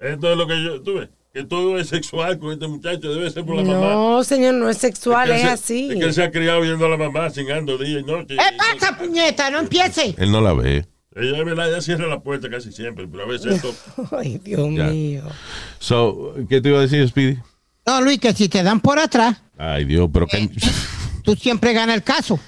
Esto 0.00 0.32
es 0.32 0.36
lo 0.36 0.46
que 0.48 0.62
yo, 0.62 0.82
tú 0.82 0.94
ves, 0.94 1.08
que 1.32 1.44
todo 1.44 1.78
es 1.78 1.88
sexual 1.88 2.38
con 2.40 2.52
este 2.52 2.66
muchacho, 2.66 3.12
debe 3.14 3.30
ser 3.30 3.44
por 3.44 3.54
la 3.56 3.62
mamá. 3.62 3.92
No, 3.92 4.24
señor, 4.24 4.54
no 4.54 4.68
es 4.68 4.78
sexual, 4.78 5.28
que 5.28 5.34
es 5.36 5.40
se- 5.42 5.48
así. 5.48 5.88
Es 5.92 5.96
que 5.98 6.04
él 6.04 6.12
se 6.14 6.22
ha 6.24 6.30
criado 6.32 6.60
viendo 6.60 6.84
a 6.84 6.88
la 6.88 6.96
mamá 6.96 7.30
cingando 7.30 7.78
día 7.78 8.00
y 8.00 8.02
noche. 8.04 8.36
¿qué 8.36 8.56
pasa, 8.58 8.96
puñeta? 8.98 9.48
No 9.50 9.60
empiece. 9.60 10.14
Él 10.18 10.30
no 10.32 10.40
la 10.40 10.52
ve. 10.54 10.86
Ella, 11.16 11.38
es 11.38 11.44
verdad, 11.44 11.68
ella 11.68 11.80
cierra 11.80 12.06
la 12.08 12.20
puerta 12.20 12.48
casi 12.50 12.72
siempre, 12.72 13.06
pero 13.06 13.24
a 13.24 13.26
veces 13.26 13.54
esto... 13.56 13.74
Ay, 14.16 14.38
Dios 14.38 14.68
Ya. 14.74 14.86
mío. 14.86 15.22
So, 15.78 16.34
¿qué 16.48 16.60
te 16.60 16.70
iba 16.70 16.78
a 16.78 16.82
decir, 16.82 17.06
Speedy? 17.08 17.38
No, 17.86 18.00
Luis, 18.00 18.18
que 18.18 18.32
si 18.32 18.48
te 18.48 18.62
dan 18.62 18.80
por 18.80 18.98
atrás, 18.98 19.40
Ay, 19.56 19.84
Dios, 19.84 20.08
pero 20.12 20.26
que- 20.26 20.50
tú 21.22 21.34
siempre 21.36 21.72
ganas 21.72 21.94
el 21.96 22.02
caso. 22.02 22.40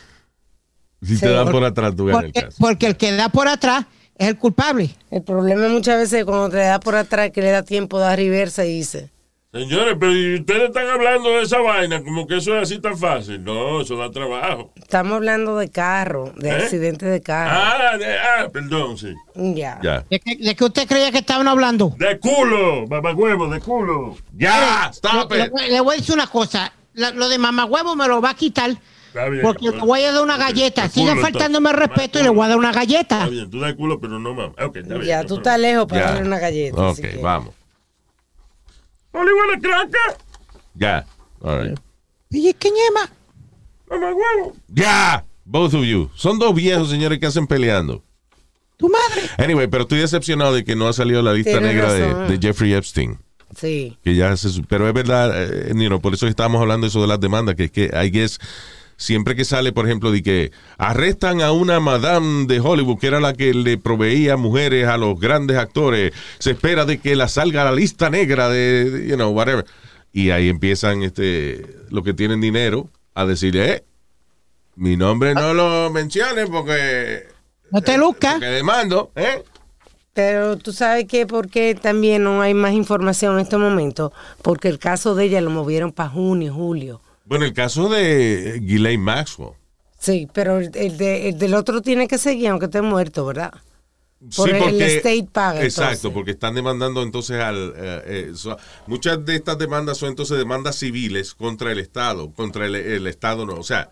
si 1.02 1.14
te 1.18 1.28
Sí, 1.28 1.32
dan 1.32 1.50
por 1.50 1.62
atrás, 1.64 1.94
tú 1.94 2.06
ganas 2.06 2.24
el 2.24 2.32
caso. 2.32 2.56
porque 2.58 2.86
el 2.86 2.96
que 2.96 3.12
da 3.12 3.28
por 3.28 3.46
atrás 3.46 3.84
es 4.16 4.28
el 4.28 4.36
culpable. 4.38 4.90
El 5.10 5.22
problema 5.22 5.68
muchas 5.68 5.98
veces 5.98 6.24
cuando 6.24 6.48
te 6.50 6.56
da 6.56 6.80
por 6.80 6.96
atrás 6.96 7.30
que 7.30 7.42
le 7.42 7.50
da 7.50 7.62
tiempo 7.62 7.98
da 8.00 8.16
reversa 8.16 8.64
y 8.64 8.78
dice. 8.78 9.10
Señores, 9.58 9.96
pero 9.98 10.12
¿y 10.16 10.34
ustedes 10.40 10.62
están 10.68 10.88
hablando 10.88 11.30
de 11.30 11.42
esa 11.42 11.58
vaina 11.60 12.02
como 12.02 12.26
que 12.26 12.36
eso 12.36 12.56
es 12.56 12.62
así 12.62 12.78
tan 12.80 12.96
fácil. 12.98 13.42
No, 13.42 13.80
eso 13.80 13.96
da 13.96 14.10
trabajo. 14.10 14.72
Estamos 14.76 15.12
hablando 15.14 15.56
de 15.58 15.68
carro, 15.70 16.32
de 16.36 16.48
¿Eh? 16.48 16.52
accidentes 16.52 17.10
de 17.10 17.20
carro. 17.20 17.50
Ah, 17.52 17.96
de- 17.98 18.18
ah, 18.18 18.48
perdón, 18.52 18.98
sí. 18.98 19.14
Ya. 19.34 19.78
Ya. 19.82 20.04
¿De 20.10 20.20
qué, 20.20 20.36
de 20.36 20.54
qué 20.54 20.64
usted 20.64 20.86
creía 20.86 21.10
que 21.10 21.18
estaban 21.18 21.48
hablando? 21.48 21.94
De 21.98 22.18
culo, 22.18 22.86
mamagüevo, 22.88 23.48
de 23.48 23.60
culo. 23.60 24.16
Ya, 24.36 24.88
stop 24.92 25.32
Le, 25.32 25.44
it. 25.46 25.52
le- 25.56 25.68
le 25.72 25.80
voy 25.80 25.94
a 25.96 25.98
decir 25.98 26.14
una 26.14 26.26
cosa. 26.26 26.72
La- 26.94 27.10
lo 27.10 27.28
de 27.28 27.38
mamagüevo 27.38 27.94
me 27.96 28.06
lo 28.08 28.20
va 28.20 28.30
a 28.30 28.34
quitar. 28.34 28.70
Está 29.08 29.28
bien. 29.30 29.42
Porque 29.42 29.70
le 29.70 29.78
voy 29.78 30.02
a 30.02 30.12
dar 30.12 30.22
una 30.22 30.36
galleta. 30.36 30.88
Sigue 30.90 31.16
faltándome 31.16 31.70
el 31.70 31.76
respeto 31.76 32.18
y 32.20 32.22
le 32.22 32.28
voy 32.28 32.44
a 32.44 32.48
dar 32.48 32.58
una 32.58 32.68
Está 32.70 32.80
galleta. 32.80 33.26
bien, 33.28 33.50
tú 33.50 33.60
das 33.60 33.74
culo, 33.74 33.98
pero 33.98 34.18
no 34.18 34.34
mames. 34.34 34.52
Ok, 34.62 34.76
está 34.76 34.94
bien. 34.94 35.06
Ya, 35.06 35.16
no 35.18 35.22
tú 35.22 35.34
problema. 35.36 35.40
estás 35.54 35.60
lejos 35.60 35.86
para 35.86 36.00
Ya. 36.02 36.06
darle 36.08 36.26
una 36.26 36.38
galleta. 36.38 36.76
Ok, 36.82 36.92
así 36.92 37.02
que- 37.02 37.16
vamos. 37.22 37.54
Hollywood 39.12 39.54
la 39.54 39.60
craca, 39.60 40.18
Ya. 40.74 41.06
All 41.40 41.68
right. 41.68 41.78
Oye, 42.32 42.54
¿qué 42.58 42.70
ñema? 42.70 43.10
mamagüevo. 43.88 44.54
Ya. 44.68 45.24
Both 45.44 45.74
of 45.74 45.84
you. 45.84 46.10
Son 46.16 46.38
dos 46.38 46.54
viejos, 46.54 46.90
señores, 46.90 47.18
que 47.20 47.26
hacen 47.26 47.46
peleando. 47.46 48.02
Tu 48.76 48.88
madre. 48.88 49.22
Anyway, 49.38 49.68
pero 49.68 49.82
estoy 49.84 50.00
decepcionado 50.00 50.52
de 50.52 50.64
que 50.64 50.74
no 50.76 50.88
ha 50.88 50.92
salido 50.92 51.22
la 51.22 51.32
lista 51.32 51.52
Tienes 51.52 51.72
negra 51.74 51.92
de, 51.92 52.06
razón. 52.12 52.28
de 52.28 52.38
Jeffrey 52.46 52.74
Epstein. 52.74 53.18
Sí. 53.56 53.96
Que 54.02 54.14
ya 54.16 54.36
se, 54.36 54.48
pero 54.68 54.88
es 54.88 54.92
verdad, 54.92 55.30
eh, 55.34 55.72
you 55.74 55.86
know, 55.86 56.00
por 56.00 56.12
eso 56.14 56.26
estábamos 56.26 56.60
hablando 56.60 56.86
eso 56.88 57.00
de 57.00 57.06
las 57.06 57.20
demandas, 57.20 57.54
que 57.54 57.64
es 57.64 57.70
que 57.70 57.84
I 57.84 58.10
guess 58.10 58.38
siempre 58.96 59.36
que 59.36 59.44
sale, 59.44 59.72
por 59.72 59.86
ejemplo, 59.86 60.10
de 60.10 60.22
que 60.22 60.52
arrestan 60.78 61.40
a 61.40 61.52
una 61.52 61.80
madame 61.80 62.46
de 62.46 62.60
Hollywood, 62.60 62.98
que 62.98 63.06
era 63.06 63.20
la 63.20 63.34
que 63.34 63.54
le 63.54 63.78
proveía 63.78 64.36
mujeres 64.36 64.86
a 64.88 64.96
los 64.96 65.18
grandes 65.18 65.56
actores, 65.56 66.12
se 66.38 66.52
espera 66.52 66.84
de 66.84 66.98
que 66.98 67.16
la 67.16 67.28
salga 67.28 67.62
a 67.62 67.66
la 67.66 67.72
lista 67.72 68.10
negra 68.10 68.48
de, 68.48 68.90
de, 68.90 69.08
you 69.08 69.16
know, 69.16 69.30
whatever. 69.30 69.64
Y 70.12 70.30
ahí 70.30 70.48
empiezan 70.48 71.02
este 71.02 71.66
los 71.90 72.02
que 72.04 72.14
tienen 72.14 72.40
dinero 72.40 72.88
a 73.14 73.26
decirle, 73.26 73.72
eh, 73.72 73.84
mi 74.76 74.96
nombre 74.96 75.34
no 75.34 75.54
lo 75.54 75.90
menciones 75.90 76.48
porque, 76.50 77.28
No 77.70 77.80
te 77.82 77.96
luzcas. 77.98 78.34
porque 78.34 78.46
demando, 78.46 79.10
¿eh? 79.14 79.42
Pero 80.12 80.56
tú 80.56 80.72
sabes 80.72 81.04
que 81.06 81.26
porque 81.26 81.74
también 81.74 82.24
no 82.24 82.40
hay 82.40 82.54
más 82.54 82.72
información 82.72 83.34
en 83.34 83.40
este 83.40 83.58
momento, 83.58 84.12
porque 84.40 84.68
el 84.68 84.78
caso 84.78 85.14
de 85.14 85.24
ella 85.24 85.42
lo 85.42 85.50
movieron 85.50 85.92
para 85.92 86.08
junio, 86.08 86.54
julio. 86.54 87.02
Bueno, 87.26 87.44
el 87.44 87.52
caso 87.52 87.88
de 87.88 88.58
Ghislaine 88.62 89.02
Maxwell. 89.02 89.52
Sí, 89.98 90.28
pero 90.32 90.58
el, 90.58 90.70
de- 90.70 91.28
el 91.28 91.38
del 91.38 91.54
otro 91.54 91.82
tiene 91.82 92.06
que 92.08 92.18
seguir 92.18 92.48
aunque 92.48 92.66
esté 92.66 92.82
muerto, 92.82 93.26
¿verdad? 93.26 93.52
Por 94.34 94.48
el 94.48 94.80
estate 94.80 95.26
paga, 95.30 95.62
Exacto, 95.62 95.92
entonces. 95.92 96.10
porque 96.12 96.30
están 96.32 96.54
demandando 96.54 97.02
entonces 97.02 97.38
al... 97.40 97.74
eh, 97.76 98.02
eh, 98.06 98.32
so- 98.34 98.56
muchas 98.86 99.24
de 99.24 99.36
estas 99.36 99.58
demandas 99.58 99.98
son 99.98 100.08
entonces 100.10 100.38
demandas 100.38 100.76
civiles 100.76 101.34
contra 101.34 101.70
el 101.72 101.78
Estado, 101.78 102.32
contra 102.32 102.64
el, 102.66 102.74
el 102.76 103.06
Estado 103.06 103.44
no, 103.44 103.54
o 103.54 103.62
sea, 103.62 103.90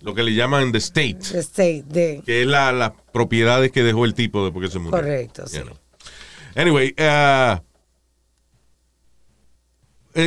lo 0.00 0.14
que 0.14 0.22
le 0.22 0.34
llaman 0.34 0.72
the 0.72 0.78
state, 0.78 1.18
El 1.30 1.36
estate 1.40 1.84
de... 1.86 2.22
que 2.24 2.42
es 2.42 2.46
la- 2.46 2.72
las 2.72 2.92
propiedades 3.12 3.70
que 3.70 3.82
dejó 3.82 4.04
el 4.06 4.14
tipo 4.14 4.44
después 4.44 4.66
que 4.68 4.72
se 4.72 4.78
murió. 4.78 4.92
Correcto, 4.98 5.46
sí. 5.46 5.58
Know. 5.60 5.76
Anyway, 6.54 6.94
uh, 6.98 7.60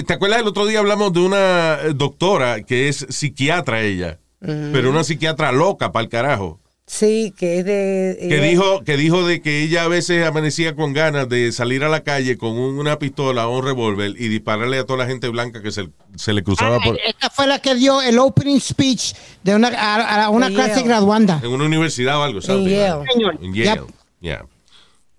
¿te 0.05 0.13
acuerdas 0.13 0.41
el 0.41 0.47
otro 0.47 0.65
día 0.65 0.79
hablamos 0.79 1.11
de 1.13 1.19
una 1.19 1.79
eh, 1.83 1.91
doctora 1.95 2.61
que 2.63 2.87
es 2.89 3.05
psiquiatra 3.09 3.81
ella, 3.81 4.19
pero 4.39 4.89
una 4.89 5.03
psiquiatra 5.03 5.51
loca 5.51 5.91
para 5.91 6.03
el 6.03 6.09
carajo? 6.09 6.59
Sí, 6.85 7.35
que 7.37 7.59
es 7.59 7.65
de... 7.65 8.17
que 8.19 8.37
ella- 8.37 8.47
dijo 8.49 8.83
que 8.83 8.97
dijo 8.97 9.23
de 9.27 9.41
que 9.43 9.61
ella 9.61 9.83
a 9.83 9.87
veces 9.87 10.25
amanecía 10.25 10.75
con 10.75 10.91
ganas 10.91 11.29
de 11.29 11.51
salir 11.51 11.83
a 11.83 11.89
la 11.89 12.01
calle 12.03 12.35
con 12.37 12.57
un- 12.57 12.79
una 12.79 12.97
pistola 12.97 13.47
o 13.47 13.59
un 13.59 13.63
revólver 13.63 14.15
y 14.17 14.27
dispararle 14.27 14.79
a 14.79 14.85
toda 14.85 14.97
la 14.97 15.05
gente 15.05 15.27
blanca 15.29 15.61
que 15.61 15.71
se, 15.71 15.89
se 16.15 16.33
le 16.33 16.41
cruzaba 16.43 16.77
Ah, 16.77 16.79
por, 16.83 16.97
esta 17.05 17.29
fue 17.29 17.45
la 17.45 17.59
que 17.59 17.75
dio 17.75 18.01
el 18.01 18.17
opening 18.17 18.59
speech 18.59 19.13
de 19.43 19.53
una, 19.53 19.67
a, 19.67 20.25
a 20.25 20.29
una 20.31 20.49
De 20.49 20.55
clase 20.55 20.69
Yale. 20.77 20.87
graduanda. 20.87 21.39
en 21.43 21.49
una 21.51 21.65
universidad 21.65 22.17
o 22.19 22.23
algo, 22.23 22.41
¿sabes? 22.41 22.65
Yale. 22.71 23.05
Señor. 23.13 23.37
En 23.39 23.53
Yale. 23.53 23.81
Yep. 23.81 23.87
Yeah. 24.21 24.45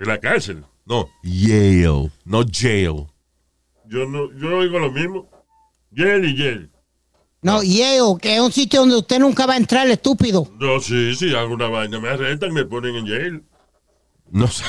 En 0.00 0.09
la 0.09 0.19
cárcel. 0.19 0.65
No, 0.87 1.09
Yale, 1.23 2.11
no 2.25 2.45
jail. 2.53 3.07
Yo 3.91 4.07
no, 4.07 4.31
yo 4.39 4.59
oigo 4.59 4.79
lo 4.79 4.93
mismo. 4.93 5.29
Yale 5.91 6.29
y 6.29 6.37
Yale. 6.37 6.71
No, 7.43 7.61
Yale, 7.65 8.21
que 8.23 8.37
es 8.37 8.41
un 8.41 8.53
sitio 8.53 8.81
donde 8.81 8.97
usted 8.97 9.19
nunca 9.19 9.47
va 9.47 9.55
a 9.55 9.57
entrar, 9.57 9.89
estúpido. 9.89 10.49
No, 10.61 10.79
sí, 10.79 11.17
sí, 11.17 11.35
hago 11.35 11.55
una 11.55 11.67
vaina. 11.67 11.99
Me 11.99 12.09
arrestan 12.09 12.51
y 12.51 12.53
me 12.53 12.65
ponen 12.67 12.95
en 12.95 13.07
Yale. 13.07 13.43
No 14.31 14.47
sé. 14.47 14.63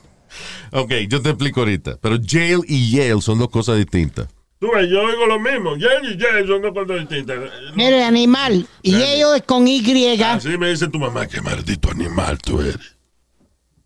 ok, 0.72 0.92
yo 1.08 1.22
te 1.22 1.30
explico 1.30 1.60
ahorita. 1.60 1.96
Pero 2.02 2.18
jail 2.22 2.60
y 2.68 2.90
Yale 2.90 3.22
son 3.22 3.38
dos 3.38 3.48
cosas 3.48 3.78
distintas. 3.78 4.28
Tú 4.58 4.70
ves, 4.74 4.86
yo 4.90 5.00
oigo 5.00 5.24
lo 5.24 5.40
mismo. 5.40 5.74
Yale 5.78 6.12
y 6.12 6.18
Yale 6.18 6.46
son 6.46 6.60
dos 6.60 6.74
cosas 6.74 7.08
distintas. 7.08 7.38
Mire, 7.74 8.04
animal. 8.04 8.66
Y 8.82 8.92
Yale 8.92 9.36
es 9.38 9.42
con 9.44 9.66
Y. 9.66 10.22
Así 10.22 10.58
me 10.58 10.68
dice 10.68 10.88
tu 10.88 10.98
mamá, 10.98 11.26
qué 11.26 11.40
maldito 11.40 11.90
animal 11.90 12.36
tú 12.38 12.60
eres. 12.60 12.98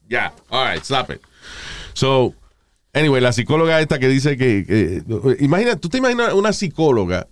Ya, 0.09 0.35
all 0.49 0.73
right, 0.73 0.83
stop 0.83 1.11
it. 1.11 1.21
So, 1.95 2.35
anyway, 2.97 3.21
la 3.21 3.33
psicóloga 3.33 3.81
esta 3.81 3.99
que 3.99 4.09
dice 4.09 4.37
que, 4.37 4.65
que- 4.67 5.37
imagina, 5.45 5.77
tú 5.77 5.89
te 5.89 5.99
imaginas 5.99 6.33
una 6.35 6.53
psicóloga 6.53 7.29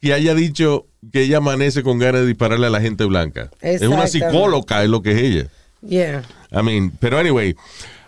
que 0.00 0.12
haya 0.12 0.34
dicho 0.34 0.86
que 1.12 1.22
ella 1.22 1.38
amanece 1.38 1.82
con 1.82 1.98
ganas 1.98 2.22
de 2.22 2.28
dispararle 2.28 2.66
a 2.66 2.70
la 2.70 2.80
gente 2.80 3.04
blanca. 3.04 3.50
Es 3.60 3.82
una 3.82 4.06
psicóloga, 4.06 4.82
es 4.82 4.88
lo 4.88 5.02
que 5.02 5.12
es 5.12 5.18
ella. 5.18 5.46
Yeah. 5.82 6.22
I 6.52 6.62
mean, 6.62 6.92
pero 7.00 7.18
anyway, 7.18 7.54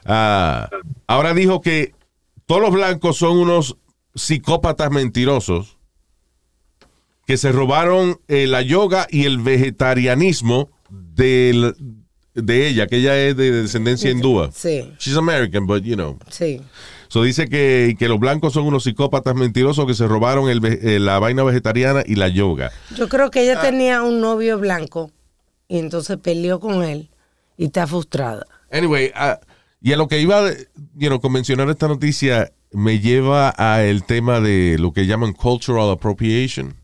ah, 0.04 0.68
ahora 1.06 1.34
dijo 1.34 1.60
que 1.60 1.92
todos 2.46 2.60
los 2.62 2.70
blancos 2.72 3.16
son 3.16 3.36
unos 3.38 3.76
psicópatas 4.14 4.90
mentirosos 4.90 5.76
que 7.26 7.36
se 7.36 7.52
robaron 7.52 8.20
eh, 8.28 8.46
la 8.46 8.62
yoga 8.62 9.06
y 9.10 9.24
el 9.24 9.38
vegetarianismo 9.38 10.70
del- 10.90 11.74
de 12.34 12.68
ella, 12.68 12.86
que 12.86 12.96
ella 12.96 13.16
es 13.18 13.36
de 13.36 13.50
descendencia 13.62 14.10
hindúa. 14.10 14.50
Sí, 14.52 14.92
She's 14.98 15.16
American, 15.16 15.66
but 15.66 15.82
you 15.82 15.94
know. 15.94 16.18
sí. 16.30 16.60
So 17.08 17.22
dice 17.22 17.48
que, 17.48 17.94
que 17.96 18.08
los 18.08 18.18
blancos 18.18 18.54
son 18.54 18.64
unos 18.64 18.82
psicópatas 18.84 19.36
mentirosos 19.36 19.86
que 19.86 19.94
se 19.94 20.08
robaron 20.08 20.48
el 20.48 20.64
eh, 20.64 20.98
la 20.98 21.20
vaina 21.20 21.44
vegetariana 21.44 22.02
y 22.04 22.16
la 22.16 22.26
yoga. 22.28 22.72
Yo 22.96 23.08
creo 23.08 23.30
que 23.30 23.38
Ah. 23.40 23.42
ella 23.42 23.60
tenía 23.60 24.02
un 24.02 24.20
novio 24.20 24.58
blanco 24.58 25.12
y 25.68 25.78
entonces 25.78 26.16
peleó 26.16 26.58
con 26.58 26.82
él 26.82 27.10
y 27.56 27.66
está 27.66 27.86
frustrada. 27.86 28.44
Anyway, 28.72 29.12
ah, 29.14 29.38
y 29.80 29.92
a 29.92 29.96
lo 29.96 30.08
que 30.08 30.18
iba 30.20 30.50
you 30.96 31.06
know, 31.08 31.20
con 31.20 31.30
mencionar 31.30 31.68
esta 31.70 31.86
noticia 31.86 32.50
me 32.72 32.98
lleva 32.98 33.54
a 33.56 33.84
el 33.84 34.02
tema 34.02 34.40
de 34.40 34.76
lo 34.80 34.92
que 34.92 35.06
llaman 35.06 35.34
cultural 35.34 35.90
appropriation. 35.90 36.74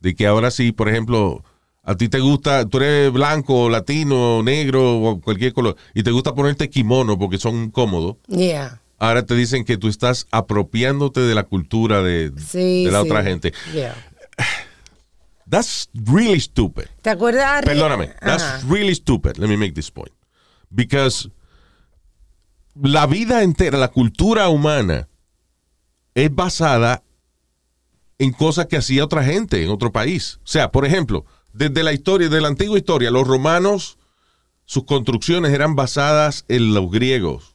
De 0.00 0.14
que 0.14 0.26
ahora 0.28 0.52
sí, 0.52 0.70
por 0.70 0.88
ejemplo, 0.88 1.42
a 1.88 1.94
ti 1.96 2.10
te 2.10 2.20
gusta, 2.20 2.66
tú 2.66 2.76
eres 2.76 3.10
blanco, 3.10 3.70
latino, 3.70 4.42
negro 4.42 4.98
o 5.00 5.20
cualquier 5.22 5.54
color, 5.54 5.74
y 5.94 6.02
te 6.02 6.10
gusta 6.10 6.34
ponerte 6.34 6.68
kimono 6.68 7.18
porque 7.18 7.38
son 7.38 7.70
cómodos. 7.70 8.16
Yeah. 8.26 8.82
Ahora 8.98 9.24
te 9.24 9.34
dicen 9.34 9.64
que 9.64 9.78
tú 9.78 9.88
estás 9.88 10.26
apropiándote 10.30 11.20
de 11.20 11.34
la 11.34 11.44
cultura 11.44 12.02
de, 12.02 12.30
Sí, 12.46 12.84
de 12.84 12.90
la 12.90 13.00
sí. 13.00 13.06
otra 13.08 13.22
gente. 13.22 13.54
Yeah. 13.72 13.94
That's 15.48 15.88
really 15.94 16.40
stupid. 16.40 16.88
¿Te 17.00 17.08
acuerdas? 17.08 17.62
Perdóname. 17.64 18.12
Ajá. 18.20 18.36
That's 18.36 18.68
really 18.68 18.94
stupid. 18.94 19.38
Let 19.38 19.48
me 19.48 19.56
make 19.56 19.72
this 19.72 19.90
point. 19.90 20.12
Because 20.68 21.30
la 22.74 23.06
vida 23.06 23.42
entera, 23.42 23.78
la 23.78 23.88
cultura 23.88 24.50
humana, 24.50 25.08
es 26.14 26.34
basada 26.34 27.02
en 28.18 28.30
cosas 28.32 28.66
que 28.66 28.76
hacía 28.76 29.04
otra 29.06 29.24
gente 29.24 29.64
en 29.64 29.70
otro 29.70 29.90
país. 29.90 30.38
O 30.44 30.46
sea, 30.46 30.70
por 30.70 30.84
ejemplo, 30.84 31.24
desde 31.52 31.82
la 31.82 31.92
historia, 31.92 32.28
de 32.28 32.40
la 32.40 32.48
antigua 32.48 32.78
historia, 32.78 33.10
los 33.10 33.26
romanos, 33.26 33.98
sus 34.64 34.84
construcciones 34.84 35.52
eran 35.52 35.74
basadas 35.76 36.44
en 36.48 36.74
los 36.74 36.90
griegos. 36.90 37.54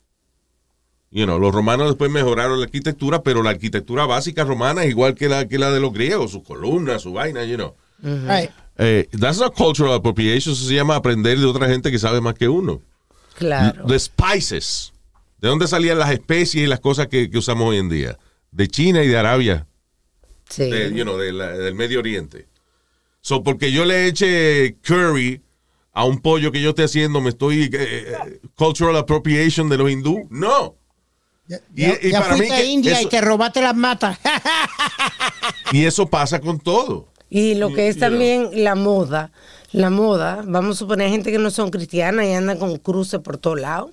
You 1.11 1.25
know, 1.25 1.37
los 1.37 1.53
romanos 1.53 1.87
después 1.89 2.09
mejoraron 2.09 2.59
la 2.59 2.65
arquitectura, 2.65 3.21
pero 3.21 3.43
la 3.43 3.51
arquitectura 3.51 4.05
básica 4.07 4.43
romana 4.43 4.83
es 4.83 4.89
igual 4.89 5.13
que 5.13 5.29
la, 5.29 5.47
que 5.47 5.59
la 5.59 5.69
de 5.71 5.79
los 5.79 5.93
griegos, 5.93 6.31
sus 6.31 6.43
columnas, 6.43 7.03
su 7.03 7.13
vaina, 7.13 7.43
you 7.43 7.55
know. 7.55 7.75
Right. 8.01 8.49
Eh, 8.79 9.07
that's 9.19 9.37
not 9.37 9.53
cultural 9.55 9.93
appropriation, 9.93 10.53
eso 10.53 10.65
se 10.65 10.73
llama 10.73 10.95
aprender 10.95 11.37
de 11.39 11.45
otra 11.45 11.69
gente 11.69 11.91
que 11.91 11.99
sabe 11.99 12.19
más 12.19 12.33
que 12.33 12.49
uno. 12.49 12.81
Claro. 13.37 13.85
The 13.85 13.99
spices. 13.99 14.91
¿De 15.37 15.47
dónde 15.49 15.67
salían 15.67 15.99
las 15.99 16.09
especies 16.11 16.63
y 16.63 16.67
las 16.67 16.79
cosas 16.79 17.07
que, 17.07 17.29
que 17.29 17.37
usamos 17.37 17.67
hoy 17.69 17.77
en 17.77 17.89
día? 17.89 18.17
De 18.51 18.67
China 18.67 19.03
y 19.03 19.07
de 19.07 19.17
Arabia, 19.17 19.67
Sí. 20.49 20.69
de, 20.69 20.93
you 20.93 21.03
know, 21.03 21.17
de 21.17 21.31
la- 21.31 21.51
del 21.57 21.75
Medio 21.75 21.99
Oriente. 21.99 22.47
So, 23.23 23.41
porque 23.41 23.71
yo 23.71 23.85
le 23.85 24.07
eche 24.07 24.75
curry 24.81 25.41
a 25.93 26.03
un 26.03 26.19
pollo 26.19 26.51
que 26.51 26.61
yo 26.61 26.71
esté 26.71 26.83
haciendo, 26.83 27.21
me 27.21 27.29
estoy 27.29 27.63
eh, 27.63 27.69
eh, 27.73 28.39
cultural 28.55 28.97
appropriation 28.97 29.69
de 29.69 29.77
los 29.77 29.89
hindú. 29.89 30.27
No. 30.29 30.75
Y, 31.47 31.53
Ya, 31.83 31.93
y 32.01 32.11
ya 32.11 32.19
para 32.21 32.33
mí 32.33 32.39
fuiste 32.39 32.53
a 32.55 32.57
que 32.57 32.65
India 32.65 32.91
eso, 32.93 33.01
y 33.03 33.05
te 33.09 33.21
robaste 33.21 33.61
las 33.61 33.75
matas. 33.75 34.19
y 35.71 35.85
eso 35.85 36.05
pasa 36.07 36.41
con 36.41 36.59
todo. 36.59 37.07
Y 37.29 37.55
lo 37.55 37.73
que 37.73 37.87
es 37.87 37.95
you 37.95 37.99
know. 38.01 38.09
también 38.09 38.49
la 38.63 38.75
moda, 38.75 39.31
la 39.71 39.89
moda, 39.89 40.43
vamos 40.45 40.75
a 40.75 40.79
suponer 40.79 41.09
gente 41.09 41.31
que 41.31 41.37
no 41.39 41.49
son 41.49 41.69
cristianas 41.71 42.25
y 42.25 42.33
andan 42.33 42.59
con 42.59 42.77
cruces 42.77 43.21
por 43.21 43.37
todos 43.37 43.59
lados. 43.61 43.91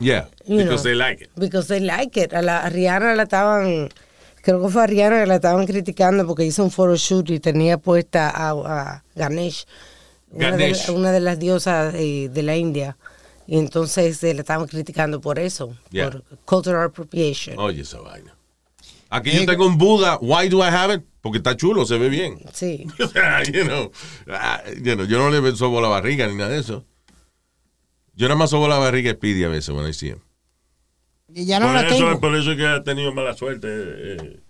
Yeah, 0.00 0.28
You 0.46 0.56
because 0.58 0.82
know. 0.82 0.82
they 0.82 0.94
like 0.94 1.22
it. 1.22 1.30
Because 1.36 1.68
they 1.68 1.80
like 1.80 2.18
it. 2.18 2.32
A, 2.32 2.40
la, 2.42 2.60
a 2.60 2.70
Rihanna 2.70 3.14
la 3.14 3.22
estaban, 3.24 3.88
creo 4.46 4.62
que 4.62 4.68
fue 4.68 4.84
a 4.84 4.86
Rihanna 4.86 5.20
que 5.22 5.26
la 5.26 5.34
estaban 5.34 5.66
criticando 5.66 6.24
porque 6.24 6.44
hizo 6.44 6.62
un 6.62 6.70
photoshoot 6.70 7.28
y 7.30 7.40
tenía 7.40 7.78
puesta 7.78 8.30
a, 8.30 8.50
a 8.50 9.04
Ganesh, 9.16 9.66
Una, 10.30 10.52
de, 10.56 10.70
Ganesh. 10.70 10.88
una 10.90 11.10
de 11.10 11.18
las 11.20 11.36
diosas 11.38 11.92
de 11.92 12.42
la 12.44 12.56
India. 12.56 12.96
Y 13.48 13.58
entonces 13.58 14.22
eh, 14.22 14.34
la 14.34 14.40
estaban 14.42 14.66
criticando 14.68 15.20
por 15.20 15.40
eso, 15.40 15.76
Yeah. 15.90 16.10
por 16.10 16.22
cultural 16.44 16.84
appropriation. 16.86 17.58
Oye, 17.58 17.82
esa 17.82 18.00
vaina. 18.00 18.36
Aquí 19.10 19.32
yo 19.32 19.44
tengo 19.46 19.66
un 19.66 19.78
Buda. 19.78 20.18
Why 20.20 20.48
do 20.48 20.58
I 20.58 20.68
have 20.68 20.94
it? 20.94 21.02
Porque 21.20 21.38
está 21.38 21.56
chulo, 21.56 21.84
se 21.84 21.98
ve 21.98 22.08
bien. 22.08 22.38
Sí. 22.52 22.86
You 23.52 23.64
know, 23.64 23.90
ah, 24.28 24.62
you 24.76 24.94
know, 24.94 25.04
yo 25.06 25.18
no 25.18 25.30
le 25.30 25.56
sobo 25.56 25.80
la 25.80 25.88
barriga 25.88 26.26
ni 26.28 26.34
nada 26.36 26.50
de 26.50 26.58
eso. 26.60 26.84
Yo 28.14 28.28
nada 28.28 28.38
más 28.38 28.50
sobo 28.50 28.68
la 28.68 28.78
barriga 28.78 29.10
a 29.10 29.14
Speedy 29.14 29.42
a 29.44 29.48
veces 29.48 29.70
when 29.74 29.86
I 29.88 29.92
see 29.92 30.08
him. 30.10 30.20
Y 31.34 31.44
ya 31.44 31.58
no 31.60 31.66
por, 31.66 31.74
la 31.74 31.80
eso, 31.86 31.96
tengo. 31.96 32.20
por 32.20 32.36
eso 32.36 32.52
es 32.52 32.56
que 32.56 32.66
ha 32.66 32.82
tenido 32.82 33.12
mala 33.12 33.34
suerte. 33.34 33.68
eh, 33.70 34.40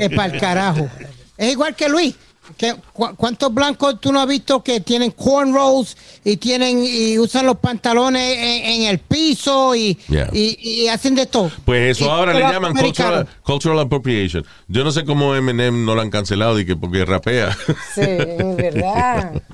Es 0.00 0.10
para 0.14 0.34
el 0.34 0.40
carajo. 0.40 0.88
Es 1.36 1.52
igual 1.52 1.74
que 1.74 1.88
Luis. 1.88 2.14
Que, 2.56 2.74
cu- 2.94 3.14
¿Cuántos 3.14 3.52
blancos 3.52 4.00
tú 4.00 4.10
no 4.10 4.22
has 4.22 4.26
visto 4.26 4.64
que 4.64 4.80
tienen 4.80 5.10
cornrows 5.10 5.94
y 6.24 6.38
tienen 6.38 6.82
y 6.82 7.18
usan 7.18 7.44
los 7.44 7.58
pantalones 7.58 8.38
en, 8.38 8.64
en 8.64 8.82
el 8.88 9.00
piso 9.00 9.74
y, 9.76 9.98
Yeah. 10.08 10.30
y, 10.32 10.56
y 10.58 10.88
hacen 10.88 11.14
de 11.14 11.26
todo? 11.26 11.50
Pues 11.66 11.90
eso 11.98 12.06
Y 12.06 12.08
ahora 12.08 12.32
le 12.32 12.40
llaman 12.40 12.74
cultural, 12.74 13.28
cultural 13.42 13.78
appropriation. 13.80 14.46
Yo 14.66 14.82
no 14.82 14.92
sé 14.92 15.04
cómo 15.04 15.34
Eminem 15.34 15.84
no 15.84 15.94
lo 15.94 16.00
han 16.00 16.08
cancelado 16.08 16.58
y 16.58 16.64
que 16.64 16.74
porque 16.74 17.04
rapea. 17.04 17.54
Sí, 17.94 18.00
es 18.00 18.56
verdad. 18.56 19.42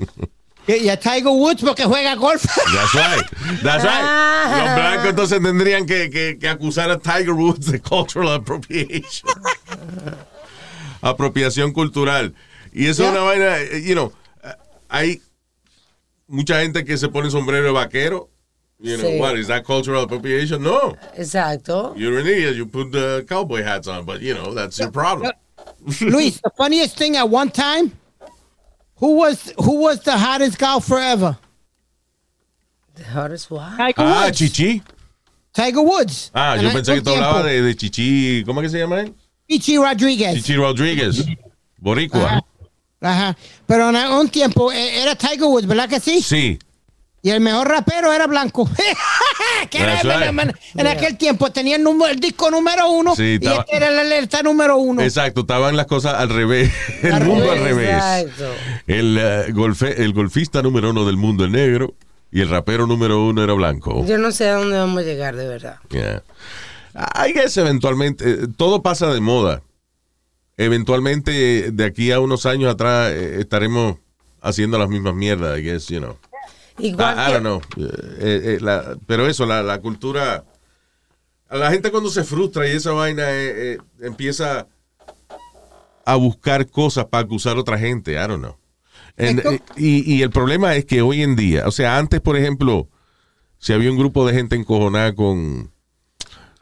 Y, 0.67 0.89
a 0.89 0.97
Tiger 0.97 1.29
Woods 1.33 1.63
porque 1.63 1.85
juega 1.85 2.15
golf. 2.17 2.43
That's 2.45 2.95
right. 2.95 3.63
That's 3.63 3.85
right. 3.85 4.65
Los 4.65 4.75
blancos 4.77 5.07
entonces 5.11 5.41
tendrían 5.43 5.87
que, 5.87 6.09
que- 6.11 6.39
que 6.39 6.49
acusar 6.49 6.91
a 6.91 6.99
Tiger 6.99 7.33
Woods 7.35 7.67
de 7.71 7.81
cultural 7.81 8.33
appropriation. 8.33 9.29
Apropiación 11.03 11.73
cultural. 11.73 12.35
Y 12.73 12.87
eso 12.87 13.05
es 13.05 13.11
una 13.11 13.21
vaina, 13.21 13.59
eh, 13.61 13.83
you 13.85 13.95
know, 13.95 14.13
eh, 14.43 14.55
hay 14.89 15.21
mucha 16.27 16.61
gente 16.63 16.85
que 16.85 16.97
se 16.97 17.09
pone 17.09 17.31
sombrero 17.31 17.67
de 17.67 17.73
vaquero. 17.73 18.31
You 18.81 18.97
know, 18.97 19.07
Sí. 19.07 19.19
what, 19.21 19.37
is 19.39 19.47
that 19.49 19.65
cultural 19.65 20.03
appropriation? 20.03 20.63
No. 20.63 20.97
Exacto. 21.17 21.95
You're 21.97 22.19
an 22.19 22.27
idiot. 22.27 22.57
You 22.57 22.67
put 22.67 22.91
the 22.91 23.25
cowboy 23.29 23.63
hats 23.63 23.87
on, 23.87 24.05
but 24.05 24.21
you 24.21 24.35
know, 24.35 24.53
that's 24.55 24.79
your 24.79 24.91
problem. 24.91 25.31
Luis, 26.01 26.41
the 26.41 26.51
funniest 26.57 26.97
thing 26.97 27.17
at 27.17 27.29
one 27.29 27.51
time, 27.51 27.93
who 29.01 29.17
was 29.17 29.53
who 29.59 29.81
was 29.83 30.01
the 30.03 30.13
hottest 30.13 30.59
golfer 30.59 30.99
ever? 30.99 31.37
The 32.97 33.05
hottest 33.05 33.51
one. 33.51 33.77
Tiger 33.77 33.95
Ah, 34.03 34.25
Woods. 34.27 34.39
Chichi. 34.39 34.83
Tiger 35.53 35.83
Woods. 35.83 36.31
Ah, 36.35 36.57
En 36.57 36.63
yo 36.63 36.71
pensé 36.73 36.95
que 36.95 37.01
tú 37.01 37.11
tiempo. 37.11 37.25
hablabas 37.25 37.45
de, 37.45 37.63
de 37.63 37.75
Chichi. 37.77 38.45
¿Cómo 38.45 38.61
es 38.61 38.67
que 38.67 38.71
se 38.71 38.79
llama 38.79 39.01
él? 39.01 39.15
Chichi 39.49 39.77
Rodriguez. 39.77 40.35
Chichi 40.37 40.57
Rodríguez. 40.57 41.25
Boricua. 41.79 42.25
Ajá. 42.25 42.45
Ajá. 43.01 43.37
Pero 43.67 43.91
en 43.91 43.97
un 44.13 44.29
tiempo 44.29 44.73
eh, 44.73 45.03
era 45.03 45.15
Tiger 45.15 45.43
Woods, 45.45 45.67
¿verdad 45.67 45.89
que 45.89 46.01
sí? 46.01 46.23
Sí. 46.23 46.59
Y 47.25 47.31
el 47.31 47.41
mejor 47.41 47.67
rapero 47.69 48.13
era 48.13 48.27
blanco. 48.27 48.69
que 49.71 49.79
era 49.79 49.99
en, 49.99 50.37
right. 50.39 50.57
en 50.75 50.87
aquel 50.87 51.17
tiempo 51.17 51.51
tenía 51.51 51.77
el, 51.77 51.83
número- 51.83 52.13
el 52.13 52.21
disco 52.21 52.51
número 52.51 52.91
uno 52.91 53.17
Sí, 53.17 53.39
y 53.41 53.47
este 53.47 53.65
era 53.77 53.89
el 53.89 53.99
alerta 53.99 54.43
número 54.43 54.77
uno. 54.77 55.01
Exacto, 55.01 55.41
estaban 55.41 55.75
las 55.75 55.87
cosas 55.87 56.17
al 56.17 56.29
revés. 56.29 56.71
El 57.03 57.13
Al 57.15 57.25
mundo 57.25 57.51
al 57.51 57.61
revés. 57.61 57.89
Exacto. 57.95 58.45
El, 58.87 59.17
golfe- 59.55 59.95
el 60.01 60.13
golfista 60.13 60.61
número 60.61 60.91
uno 60.91 61.07
del 61.07 61.17
mundo 61.17 61.47
es 61.47 61.51
negro 61.51 61.95
y 62.31 62.43
el 62.43 62.51
rapero 62.51 62.87
número 62.87 63.25
uno 63.25 63.43
era 63.43 63.55
blanco. 63.55 64.05
Yo 64.05 64.19
no 64.19 64.31
sé 64.31 64.51
a 64.51 64.57
dónde 64.57 64.77
vamos 64.77 64.99
a 64.99 65.03
llegar, 65.07 65.35
de 65.35 65.49
verdad. 65.49 65.79
Yeah. 65.89 66.23
I 67.27 67.33
guess 67.33 67.57
eventualmente, 67.57 68.31
eh, 68.31 68.37
todo 68.55 68.83
pasa 68.83 69.07
de 69.15 69.21
moda. 69.21 69.63
Eventualmente, 70.59 71.69
eh, 71.69 71.71
de 71.73 71.85
aquí 71.87 72.13
a 72.13 72.21
unos 72.21 72.45
años 72.45 72.71
atrás, 72.73 73.13
eh, 73.13 73.37
estaremos 73.41 73.97
haciendo 74.43 74.77
las 74.79 74.91
mismas 74.91 75.15
mierdas, 75.15 75.59
I 75.59 75.63
guess, 75.63 75.87
you 75.89 76.01
know. 76.01 76.19
Igual 76.79 77.17
I, 77.17 77.33
don't 77.33 77.41
know. 77.43 77.61
Eh, 77.77 78.57
eh, 78.57 78.59
la- 78.61 78.97
pero 79.07 79.27
eso, 79.27 79.47
la, 79.47 79.63
la 79.63 79.81
cultura. 79.81 80.45
La 81.51 81.71
gente 81.71 81.91
cuando 81.91 82.11
se 82.11 82.25
frustra 82.25 82.67
y 82.67 82.73
esa 82.73 82.93
vaina 82.93 83.31
eh, 83.31 83.75
eh, 83.75 83.79
empieza 84.01 84.67
a 86.05 86.17
buscar 86.17 86.69
cosas 86.69 87.07
para 87.07 87.25
acusar 87.25 87.57
a 87.57 87.61
otra 87.61 87.79
gente. 87.79 88.13
I 88.13 88.17
don't 88.27 88.39
know. 88.43 88.57
And- 89.17 89.43
y, 89.77 90.13
y 90.13 90.23
el 90.23 90.31
problema 90.31 90.75
es 90.75 90.85
que 90.85 91.01
hoy 91.03 91.23
en 91.23 91.37
día, 91.37 91.69
o 91.69 91.71
sea, 91.71 91.97
antes, 91.99 92.21
por 92.21 92.37
ejemplo, 92.37 92.89
si 93.59 93.73
había 93.73 93.91
un 93.91 93.97
grupo 93.99 94.27
de 94.27 94.35
gente 94.35 94.57
encojonada 94.57 95.15
con. 95.15 95.71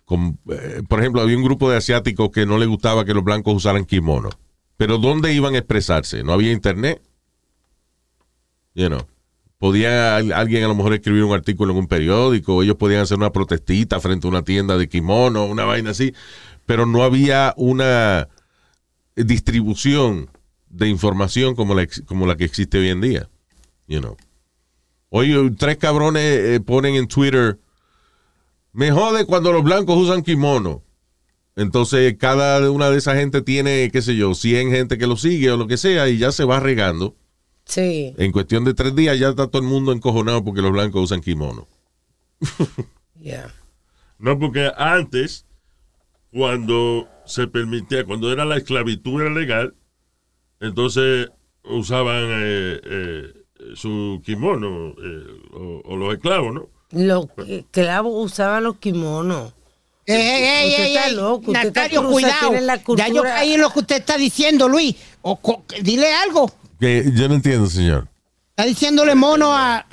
con 0.04 0.38
eh, 0.50 0.82
por 0.86 1.00
ejemplo, 1.00 1.22
había 1.22 1.38
un 1.38 1.44
grupo 1.44 1.70
de 1.70 1.78
asiáticos 1.78 2.28
que 2.30 2.44
no 2.44 2.58
le 2.58 2.66
gustaba 2.66 3.06
que 3.06 3.14
los 3.14 3.24
blancos 3.24 3.54
usaran 3.54 3.86
kimono. 3.86 4.28
Pero 4.76 4.98
¿dónde 4.98 5.32
iban 5.32 5.54
a 5.54 5.58
expresarse? 5.58 6.22
¿No 6.22 6.32
había 6.34 6.52
internet? 6.52 7.00
You 8.74 8.88
know. 8.88 9.06
Podía 9.62 10.16
al- 10.16 10.32
alguien 10.32 10.64
a 10.64 10.66
lo 10.66 10.74
mejor 10.74 10.92
escribir 10.92 11.22
un 11.22 11.34
artículo 11.34 11.70
en 11.70 11.78
un 11.78 11.86
periódico, 11.86 12.64
ellos 12.64 12.74
podían 12.74 13.02
hacer 13.02 13.16
una 13.16 13.30
protestita 13.30 14.00
frente 14.00 14.26
a 14.26 14.30
una 14.30 14.42
tienda 14.42 14.76
de 14.76 14.88
kimono, 14.88 15.44
una 15.44 15.64
vaina 15.64 15.90
así, 15.90 16.12
pero 16.66 16.84
no 16.84 17.04
había 17.04 17.54
una 17.56 18.26
distribución 19.14 20.28
de 20.68 20.88
información 20.88 21.54
como 21.54 21.76
la, 21.76 21.86
como 22.06 22.26
la 22.26 22.36
que 22.36 22.42
existe 22.42 22.76
hoy 22.78 22.88
en 22.88 23.00
día. 23.02 23.28
You 23.86 24.00
know. 24.00 24.16
Hoy 25.10 25.54
tres 25.56 25.76
cabrones 25.76 26.24
eh, 26.24 26.58
ponen 26.58 26.96
en 26.96 27.06
Twitter, 27.06 27.60
me 28.72 28.90
jode 28.90 29.26
cuando 29.26 29.52
los 29.52 29.62
blancos 29.62 29.96
usan 29.96 30.24
kimono. 30.24 30.82
Entonces 31.54 32.16
cada 32.18 32.68
una 32.68 32.90
de 32.90 32.98
esa 32.98 33.14
gente 33.14 33.42
tiene, 33.42 33.90
qué 33.92 34.02
sé 34.02 34.16
yo, 34.16 34.34
100 34.34 34.70
gente 34.72 34.98
que 34.98 35.06
lo 35.06 35.16
sigue 35.16 35.52
o 35.52 35.56
lo 35.56 35.68
que 35.68 35.76
sea 35.76 36.08
y 36.08 36.18
ya 36.18 36.32
se 36.32 36.42
va 36.42 36.58
regando. 36.58 37.14
Sí, 37.64 38.14
En 38.18 38.32
cuestión 38.32 38.64
de 38.64 38.74
tres 38.74 38.94
días 38.94 39.18
ya 39.18 39.28
está 39.30 39.46
todo 39.46 39.62
el 39.62 39.68
mundo 39.68 39.92
encojonado 39.92 40.44
porque 40.44 40.60
los 40.62 40.72
blancos 40.72 41.04
usan 41.04 41.20
kimono. 41.20 41.66
yeah. 43.20 43.52
No, 44.18 44.38
porque 44.38 44.70
antes, 44.76 45.46
cuando 46.32 47.08
se 47.24 47.46
permitía, 47.46 48.04
cuando 48.04 48.32
era 48.32 48.44
la 48.44 48.56
esclavitud 48.56 49.20
era 49.20 49.30
legal, 49.30 49.74
entonces 50.60 51.28
usaban 51.64 52.24
eh, 52.30 52.80
eh, 52.84 53.32
su 53.74 54.20
kimono 54.24 54.90
eh, 54.90 55.40
o, 55.54 55.82
o 55.84 55.96
los 55.96 56.14
esclavos, 56.14 56.54
¿no? 56.54 56.68
Los 56.90 57.26
esclavos 57.48 58.12
usaban 58.32 58.64
los 58.64 58.76
kimonos. 58.78 59.54
Ey, 60.04 60.16
ey, 60.20 60.42
ey, 60.44 60.68
Usted 60.70 60.82
ey, 60.84 60.96
está 60.96 61.08
loco, 61.12 61.52
usted 61.52 61.66
está 61.68 61.88
cuidado. 62.02 62.52
la 62.60 62.82
Ya 62.96 63.08
yo 63.08 63.22
caí 63.22 63.54
en 63.54 63.60
lo 63.60 63.70
que 63.70 63.78
usted 63.78 63.96
está 63.96 64.18
diciendo, 64.18 64.68
Luis. 64.68 64.96
O 65.22 65.36
co- 65.36 65.64
dile 65.80 66.12
algo. 66.12 66.50
Que 66.82 67.04
yo 67.14 67.28
no 67.28 67.34
entiendo, 67.36 67.68
señor. 67.68 68.08
Está 68.50 68.64
diciéndole 68.64 69.14
mono 69.14 69.52
a. 69.56 69.86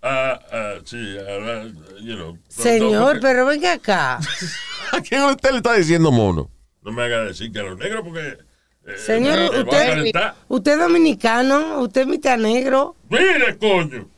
Ah, 0.00 0.40
ah, 0.50 0.72
sí, 0.82 0.96
ahora, 1.18 1.64
you 2.00 2.14
know. 2.16 2.38
Señor, 2.48 3.16
no, 3.16 3.20
pero 3.20 3.44
venga 3.44 3.74
acá. 3.74 4.18
¿A 4.92 5.00
quién 5.02 5.22
usted 5.24 5.50
le 5.50 5.58
está 5.58 5.74
diciendo 5.74 6.10
mono? 6.10 6.48
No 6.80 6.92
me 6.92 7.02
haga 7.02 7.24
decir 7.24 7.52
que 7.52 7.58
a 7.60 7.64
los 7.64 7.76
negros, 7.76 8.02
porque. 8.04 8.38
eh, 8.86 8.96
Señor, 8.96 9.38
usted, 9.54 10.14
usted 10.48 10.72
es 10.72 10.78
dominicano, 10.78 11.80
usted 11.80 12.00
es 12.00 12.06
mitad 12.06 12.38
negro. 12.38 12.96
¡Mire, 13.10 13.58
coño! 13.58 14.08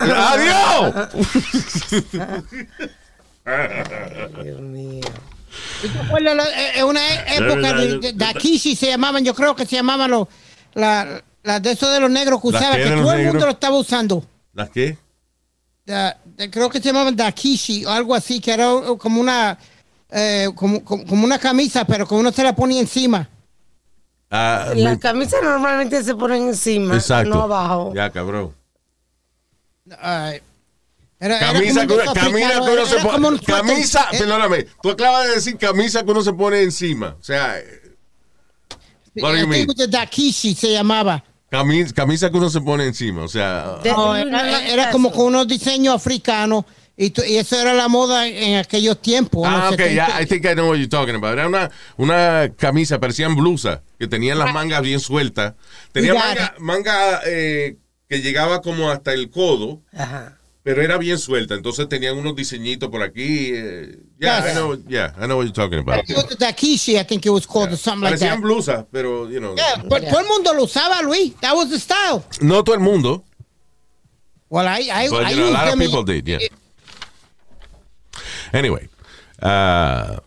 ¡Adiós! 0.00 1.08
Dios 4.42 4.60
mío. 4.60 5.02
¿Tú 5.82 5.88
te 5.88 5.98
acuerdas 6.00 6.34
la- 6.36 6.62
eh, 6.62 6.72
En 6.78 6.84
una 6.86 7.00
e- 7.14 7.36
época 7.36 7.74
de, 7.74 7.98
de, 8.00 8.12
de 8.12 8.24
Akishi 8.24 8.74
se 8.74 8.88
llamaban, 8.88 9.24
yo 9.24 9.34
creo 9.36 9.54
que 9.54 9.64
se 9.66 9.76
llamaban 9.76 10.10
los. 10.10 10.26
La, 10.74 11.22
la 11.44 11.60
de 11.60 11.70
esos 11.72 11.92
de 11.92 12.00
los 12.00 12.10
negros 12.10 12.40
que 12.42 12.50
¿Las 12.50 12.60
usaban, 12.60 12.78
qué 12.78 12.84
que 12.84 12.90
todo 12.90 13.12
el 13.12 13.26
mundo 13.26 13.44
lo 13.46 13.52
estaba 13.52 13.76
usando. 13.78 14.24
¿Las 14.52 14.70
qué? 14.70 14.98
De- 15.86 16.50
creo 16.50 16.68
que 16.70 16.78
se 16.78 16.86
llamaban 16.86 17.14
Dakishi 17.14 17.84
o 17.84 17.90
algo 17.90 18.14
así, 18.14 18.40
que 18.40 18.52
era 18.52 18.68
como 18.98 19.20
una. 19.20 19.56
eh, 20.10 20.48
como, 20.54 20.82
como, 20.84 21.04
como 21.06 21.24
una 21.24 21.38
camisa, 21.38 21.84
pero 21.84 22.06
que 22.08 22.14
uno 22.14 22.32
se 22.32 22.42
la 22.42 22.54
ponía 22.54 22.80
encima. 22.80 23.28
Ah, 24.30 24.72
Las 24.74 24.92
me- 24.94 24.98
camisas 24.98 25.40
normalmente 25.42 26.02
se 26.02 26.14
ponen 26.14 26.48
encima, 26.48 26.94
Exacto. 26.96 27.28
no 27.34 27.42
abajo. 27.42 27.92
Ya, 27.94 28.10
cabrón. 28.10 28.54
Ay, 30.00 30.40
era- 31.20 31.36
era 31.38 31.52
Camisa, 31.52 31.86
como 31.86 31.98
que 31.98 32.02
uno, 32.04 32.14
camisa 32.14 32.54
que 32.64 32.70
uno 32.70 32.86
se 32.86 32.96
pone. 33.00 33.40
Camisa, 33.40 34.06
Eh, 34.12 34.18
perdóname. 34.18 34.66
Tú 34.82 34.90
acabas 34.90 35.28
de 35.28 35.34
decir 35.34 35.58
camisa 35.58 36.02
que 36.04 36.10
uno 36.10 36.22
se 36.22 36.32
pone 36.32 36.62
encima. 36.62 37.16
O 37.20 37.22
sea, 37.22 37.58
eh, 37.58 37.96
what 39.16 39.32
do 39.32 39.38
you 39.38 39.46
mean? 39.46 39.66
Dakishi 39.88 40.54
se 40.54 40.72
llamaba. 40.72 41.22
Camisa, 41.58 41.94
camisa 41.94 42.30
que 42.30 42.36
uno 42.36 42.50
se 42.50 42.60
pone 42.60 42.84
encima. 42.86 43.22
O 43.22 43.28
sea, 43.28 43.76
De- 43.82 43.90
No, 43.90 44.24
no, 44.24 44.40
era, 44.40 44.90
como 44.90 45.10
con 45.12 45.26
unos 45.26 45.46
diseños 45.48 45.94
africanos 45.94 46.64
y, 46.96 47.10
tu- 47.10 47.22
y 47.24 47.36
eso 47.36 47.58
era 47.60 47.74
la 47.74 47.88
moda 47.88 48.26
en 48.28 48.56
aquellos 48.58 49.00
tiempos. 49.02 49.42
Ah, 49.46 49.70
ok, 49.72 49.76
70. 49.78 49.94
ya, 49.94 50.20
I 50.22 50.26
think 50.26 50.44
I 50.44 50.54
know 50.54 50.68
what 50.68 50.76
you're 50.76 50.88
talking 50.88 51.14
about. 51.16 51.32
Era 51.32 51.46
una, 51.48 51.70
una 51.96 52.50
camisa, 52.56 52.98
parecían 53.00 53.34
blusas, 53.36 53.80
que 53.98 54.06
tenían 54.06 54.38
las 54.38 54.52
mangas 54.52 54.82
bien 54.82 55.00
sueltas. 55.00 55.54
Tenía 55.92 56.14
manga, 56.14 56.54
manga 56.58 57.20
eh, 57.26 57.76
que 58.08 58.20
llegaba 58.20 58.60
como 58.62 58.90
hasta 58.90 59.12
el 59.12 59.30
codo, 59.30 59.80
Ajá. 59.96 60.38
Pero 60.64 60.82
era 60.82 60.96
bien 60.98 61.18
suelta. 61.18 61.54
Entonces 61.54 61.88
tenían 61.88 62.16
unos 62.18 62.34
diseñitos 62.34 62.88
por 62.90 63.02
aquí. 63.02 63.50
eh, 63.54 63.98
yeah, 64.18 64.40
Yes. 64.44 64.52
I 64.52 64.54
know, 64.58 64.74
yeah, 64.88 65.12
I 65.18 65.26
know 65.26 65.36
what 65.36 65.44
you're 65.44 65.52
talking 65.52 65.78
about. 65.78 66.04
Takishi, 66.38 66.96
I 66.98 67.04
think 67.04 67.24
it 67.26 67.30
was 67.30 67.46
called, 67.46 67.70
or 67.72 67.76
something 67.76 68.00
like 68.10 68.14
Parecían 68.18 68.40
that. 68.40 68.42
blusas, 68.42 68.86
pero, 68.90 69.28
you 69.28 69.38
know. 69.40 69.54
Yeah, 69.54 69.82
but 69.86 70.02
todo 70.08 70.18
el 70.20 70.26
mundo 70.26 70.52
lo 70.54 70.64
usaba, 70.64 71.02
Luis. 71.02 71.34
That 71.42 71.54
was 71.54 71.68
the 71.70 71.78
style. 71.78 72.24
No 72.40 72.64
todo 72.64 72.74
el 72.74 72.80
mundo, 72.80 73.22
Well, 74.48 74.66
I, 74.66 74.88
I, 74.90 75.08
but 75.10 75.24
I 75.26 75.30
you 75.30 75.36
know, 75.36 75.50
a 75.50 75.52
lot 75.52 75.68
of 75.72 75.78
people 75.78 76.02
did, 76.02 76.26
yeah. 76.26 76.38
Anyway. 78.52 78.88
ah, 79.42 80.20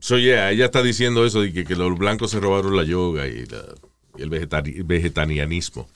so, 0.00 0.16
yeah, 0.18 0.50
ella 0.50 0.66
está 0.66 0.82
diciendo 0.82 1.24
eso 1.24 1.40
de 1.40 1.52
que, 1.52 1.64
que 1.64 1.74
los 1.74 1.96
blancos 1.98 2.30
se 2.30 2.38
robaron 2.40 2.76
la 2.76 2.84
yoga 2.84 3.26
y, 3.26 3.44
la- 3.46 3.74
y 4.18 4.22
el 4.22 4.30
vegetari- 4.30 4.82
vegetarianismo. 4.86 5.88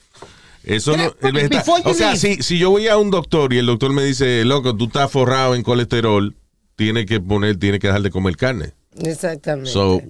Eso 0.63 0.95
no, 0.95 1.03
you 1.05 1.73
o 1.85 1.93
sea, 1.93 2.15
si, 2.15 2.43
si 2.43 2.59
yo 2.59 2.69
voy 2.69 2.87
a 2.87 2.97
un 2.97 3.09
doctor 3.09 3.51
y 3.53 3.57
el 3.57 3.65
doctor 3.65 3.93
me 3.93 4.03
dice, 4.03 4.45
loco, 4.45 4.75
tú 4.75 4.85
estás 4.85 5.11
forrado 5.11 5.55
en 5.55 5.63
colesterol, 5.63 6.35
tiene 6.75 7.05
que 7.05 7.19
poner, 7.19 7.57
tiene 7.57 7.79
que 7.79 7.87
dejar 7.87 8.01
de 8.01 8.11
comer 8.11 8.37
carne. 8.37 8.73
Exactamente. 8.99 9.71
So, 9.71 10.01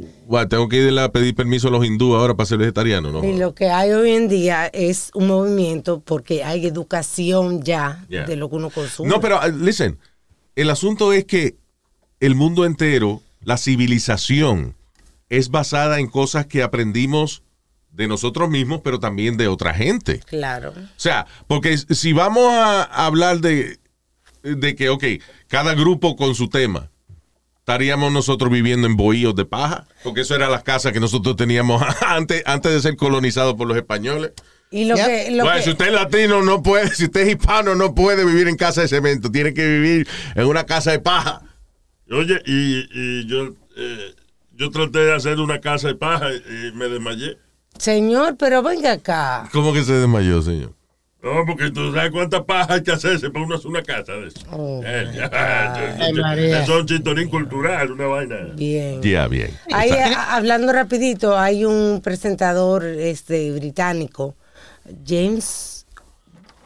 tengo 0.50 0.68
que 0.68 0.78
ir 0.78 1.00
a 1.00 1.12
pedir 1.12 1.36
permiso 1.36 1.68
a 1.68 1.72
los 1.72 1.86
hindúes 1.86 2.20
ahora 2.20 2.34
para 2.36 2.48
ser 2.48 2.58
vegetariano, 2.58 3.12
¿no? 3.12 3.24
y 3.24 3.38
lo 3.38 3.54
que 3.54 3.70
hay 3.70 3.92
hoy 3.92 4.12
en 4.12 4.28
día 4.28 4.68
es 4.68 5.12
un 5.14 5.28
movimiento 5.28 6.02
porque 6.02 6.44
hay 6.44 6.66
educación 6.66 7.62
ya 7.62 8.06
Yeah. 8.10 8.26
de 8.26 8.36
lo 8.36 8.50
que 8.50 8.56
uno 8.56 8.70
consume. 8.70 9.10
No, 9.10 9.22
pero, 9.22 9.40
uh, 9.40 9.52
listen, 9.64 10.00
el 10.56 10.70
asunto 10.70 11.14
es 11.14 11.26
que 11.26 11.56
el 12.20 12.36
mundo 12.36 12.66
entero, 12.66 13.22
la 13.44 13.58
civilización, 13.58 14.76
es 15.30 15.50
basada 15.50 16.00
en 16.00 16.08
cosas 16.08 16.46
que 16.46 16.64
aprendimos 16.64 17.44
de 17.92 18.08
nosotros 18.08 18.50
mismos, 18.50 18.82
pero 18.84 19.00
también 19.00 19.38
de 19.38 19.48
otra 19.48 19.74
gente. 19.74 20.20
Claro. 20.20 20.70
O 20.78 21.00
sea, 21.00 21.26
porque 21.48 21.78
si 21.78 22.14
vamos 22.14 22.46
a 22.54 22.84
hablar 23.06 23.40
de, 23.40 23.78
de 24.44 24.76
que, 24.76 24.90
ok, 24.90 25.04
cada 25.48 25.74
grupo 25.76 26.16
con 26.16 26.34
su 26.36 26.48
tema, 26.50 26.90
estaríamos 27.60 28.12
nosotros 28.12 28.50
viviendo 28.52 28.88
en 28.88 28.96
bohíos 28.98 29.36
de 29.36 29.46
paja, 29.46 29.86
porque 30.04 30.22
eso 30.22 30.36
era 30.36 30.50
las 30.50 30.64
casas 30.64 30.94
que 30.94 31.00
nosotros 31.00 31.36
teníamos 31.36 31.82
antes, 32.08 32.44
antes 32.46 32.72
de 32.72 32.82
ser 32.82 32.96
colonizados 32.96 33.56
por 33.56 33.68
los 33.68 33.78
españoles. 33.78 34.32
Y 34.74 34.86
lo 34.86 34.96
Yep. 34.96 35.06
que, 35.06 35.32
lo 35.32 35.44
Bueno, 35.44 35.58
que- 35.58 35.64
si 35.64 35.70
usted 35.72 35.88
es 35.88 35.94
latino, 35.94 36.42
no 36.44 36.64
puede, 36.64 36.88
si 36.96 37.04
usted 37.06 37.22
es 37.22 37.30
hispano, 37.36 37.76
no 37.76 37.94
puede 37.94 38.24
vivir 38.26 38.48
en 38.48 38.56
casa 38.56 38.82
de 38.82 38.88
cemento, 38.88 39.30
tiene 39.30 39.54
que 39.54 39.68
vivir 39.68 40.08
en 40.34 40.46
una 40.46 40.64
casa 40.66 40.92
de 40.92 41.00
paja. 41.00 41.42
Oye, 42.10 42.42
y, 42.46 42.88
y 42.94 43.26
yo, 43.28 43.54
eh, 43.78 44.16
yo 44.54 44.70
traté 44.72 45.00
de 45.00 45.14
hacer 45.14 45.40
una 45.40 45.60
casa 45.60 45.90
de 45.90 45.96
paja 45.96 46.30
y 46.34 46.72
me 46.74 46.88
desmayé. 46.88 47.38
Señor, 47.82 48.36
pero 48.38 48.62
venga 48.62 48.92
acá. 48.94 49.50
¿Cómo 49.52 49.74
que 49.74 49.84
se 49.84 49.94
desmayó, 49.94 50.42
señor? 50.42 50.72
No, 51.24 51.46
porque 51.46 51.70
tú 51.70 51.94
sabes 51.94 52.12
cuánta 52.12 52.44
paja 52.44 52.74
hay 52.76 52.84
que 52.84 52.92
hacerse 52.92 53.30
para 53.30 53.46
uno 53.46 53.56
hacer 53.56 53.68
una 53.68 53.84
casa 53.84 54.14
de 54.14 54.28
eso. 54.28 54.40
Oh, 54.52 54.82
Eh, 54.84 55.12
ya, 55.14 55.30
Ay, 55.32 56.86
chistorín 56.86 57.30
cultural, 57.30 57.92
una 57.92 58.06
vaina. 58.08 58.38
Bien. 58.56 59.02
Ya, 59.04 59.28
bien. 59.28 59.56
Hay, 59.72 59.92
a- 59.92 60.36
hablando 60.36 60.74
rapidito, 60.74 61.38
hay 61.38 61.64
un 61.64 62.02
presentador 62.04 62.84
este 62.86 63.52
británico, 63.52 64.36
James 65.06 65.81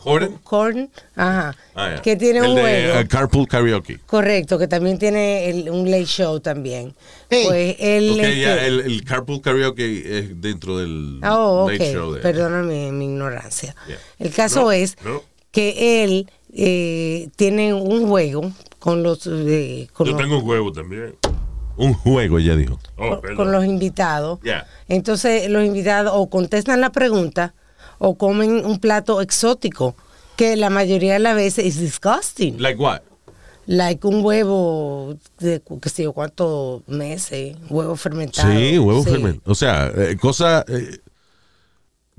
Jordan. 0.05 0.39
Corden, 0.43 0.89
ajá, 1.15 1.55
Ah, 1.75 1.95
que 2.03 2.15
tiene 2.15 2.39
El 2.39 2.45
un 2.45 2.55
de, 2.55 2.61
juego. 2.61 2.99
eh, 2.99 3.07
Carpool 3.07 3.47
Karaoke. 3.47 3.99
Correcto, 4.05 4.57
que 4.59 4.67
también 4.67 4.97
tiene 4.99 5.49
el- 5.49 5.69
un 5.69 5.89
late 5.89 6.05
show 6.05 6.39
también. 6.39 6.93
Sí. 7.29 7.43
Pues 7.45 7.75
él. 7.79 8.11
Ok, 8.11 8.19
este- 8.19 8.39
ya, 8.39 8.65
el, 8.65 8.79
el 8.81 9.03
Carpool 9.03 9.41
Karaoke 9.41 10.17
es 10.19 10.39
dentro 10.39 10.77
del 10.77 11.19
Oh, 11.27 11.67
late 11.69 11.91
show. 11.93 12.13
De, 12.13 12.21
Perdóname 12.21 12.91
mi 12.91 13.05
ignorancia. 13.05 13.75
Yeah. 13.87 13.97
El 14.19 14.31
caso 14.31 14.61
No, 14.61 14.71
es 14.71 14.95
no. 15.03 15.23
que 15.51 16.03
él 16.03 16.29
eh, 16.57 17.29
tiene 17.35 17.73
un 17.73 18.07
juego 18.07 18.51
con 18.79 19.03
los, 19.03 19.27
eh, 19.27 19.87
con, 19.91 20.05
Yo 20.07 20.13
los 20.13 20.21
tengo 20.21 20.37
un 20.39 20.47
huevo 20.47 20.71
también. 20.71 21.15
Un 21.77 21.93
juego, 21.93 22.39
ya 22.39 22.55
dijo. 22.55 22.79
Oh, 22.95 23.19
con- 23.19 23.35
con 23.35 23.51
los 23.51 23.65
invitados. 23.65 24.39
Yeah. 24.43 24.65
Entonces 24.87 25.49
los 25.49 25.65
invitados 25.65 26.13
o 26.15 26.29
contestan 26.29 26.79
la 26.79 26.91
pregunta 26.91 27.53
o 27.97 28.15
comen 28.15 28.65
un 28.65 28.79
plato 28.79 29.21
exótico 29.21 29.95
que 30.35 30.55
la 30.55 30.69
mayoría 30.69 31.13
de 31.13 31.19
las 31.19 31.35
veces 31.35 31.65
es 31.65 31.79
disgusting. 31.79 32.61
Like 32.61 32.79
what? 32.81 33.01
Like 33.67 34.05
un 34.05 34.23
huevo 34.23 35.15
de 35.39 35.61
qué 35.81 35.89
sé 35.89 36.03
yo 36.03 36.13
cuántos 36.13 36.87
meses, 36.87 37.57
huevo 37.69 37.95
fermentado. 37.95 38.51
Sí, 38.51 38.77
huevo 38.77 39.03
Sí. 39.03 39.09
fermentado. 39.09 39.51
O 39.51 39.55
sea, 39.55 39.91
eh, 39.95 40.15
cosas 40.21 40.65
eh, 40.67 40.99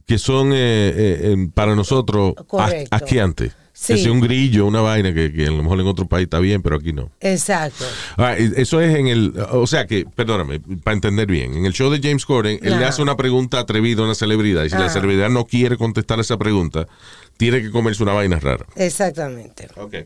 que 0.07 0.19
son 0.19 0.53
eh, 0.53 0.93
eh, 0.95 1.49
para 1.53 1.75
nosotros 1.75 2.35
Correcto. 2.47 2.95
asqueantes. 2.95 3.53
Sí. 3.73 3.93
Que 3.93 3.99
sea 3.99 4.13
un 4.13 4.21
grillo, 4.21 4.65
una 4.65 4.81
vaina 4.81 5.13
que, 5.13 5.31
que 5.31 5.49
a 5.49 5.51
lo 5.51 5.63
mejor 5.63 5.79
en 5.81 5.87
otro 5.87 6.07
país 6.09 6.25
está 6.25 6.39
bien, 6.39 6.63
pero 6.63 6.77
aquí 6.77 6.95
no. 6.95 7.11
Exacto. 7.21 7.85
Ah, 8.17 8.35
eso 8.35 8.81
es 8.81 8.97
en 8.97 9.09
el, 9.09 9.35
o 9.51 9.67
sea 9.67 9.87
que, 9.87 10.07
perdóname, 10.07 10.61
para 10.83 10.95
entender 10.95 11.27
bien, 11.27 11.53
en 11.53 11.67
el 11.67 11.75
show 11.75 11.91
de 11.91 12.01
James 12.03 12.25
Corden, 12.25 12.59
él 12.63 12.79
le 12.79 12.87
hace 12.87 13.03
una 13.03 13.19
pregunta 13.19 13.59
atrevida 13.59 14.01
a 14.01 14.07
una 14.07 14.15
celebridad 14.15 14.65
y 14.65 14.71
si 14.71 14.77
la 14.77 14.87
Ajá. 14.87 14.95
celebridad 14.95 15.29
no 15.29 15.45
quiere 15.45 15.77
contestar 15.77 16.19
esa 16.21 16.39
pregunta, 16.39 16.89
tiene 17.37 17.61
que 17.61 17.71
comerse 17.71 18.03
una 18.03 18.15
vaina 18.15 18.39
rara. 18.41 18.65
Exactamente. 18.77 19.69
Ok. 19.77 19.97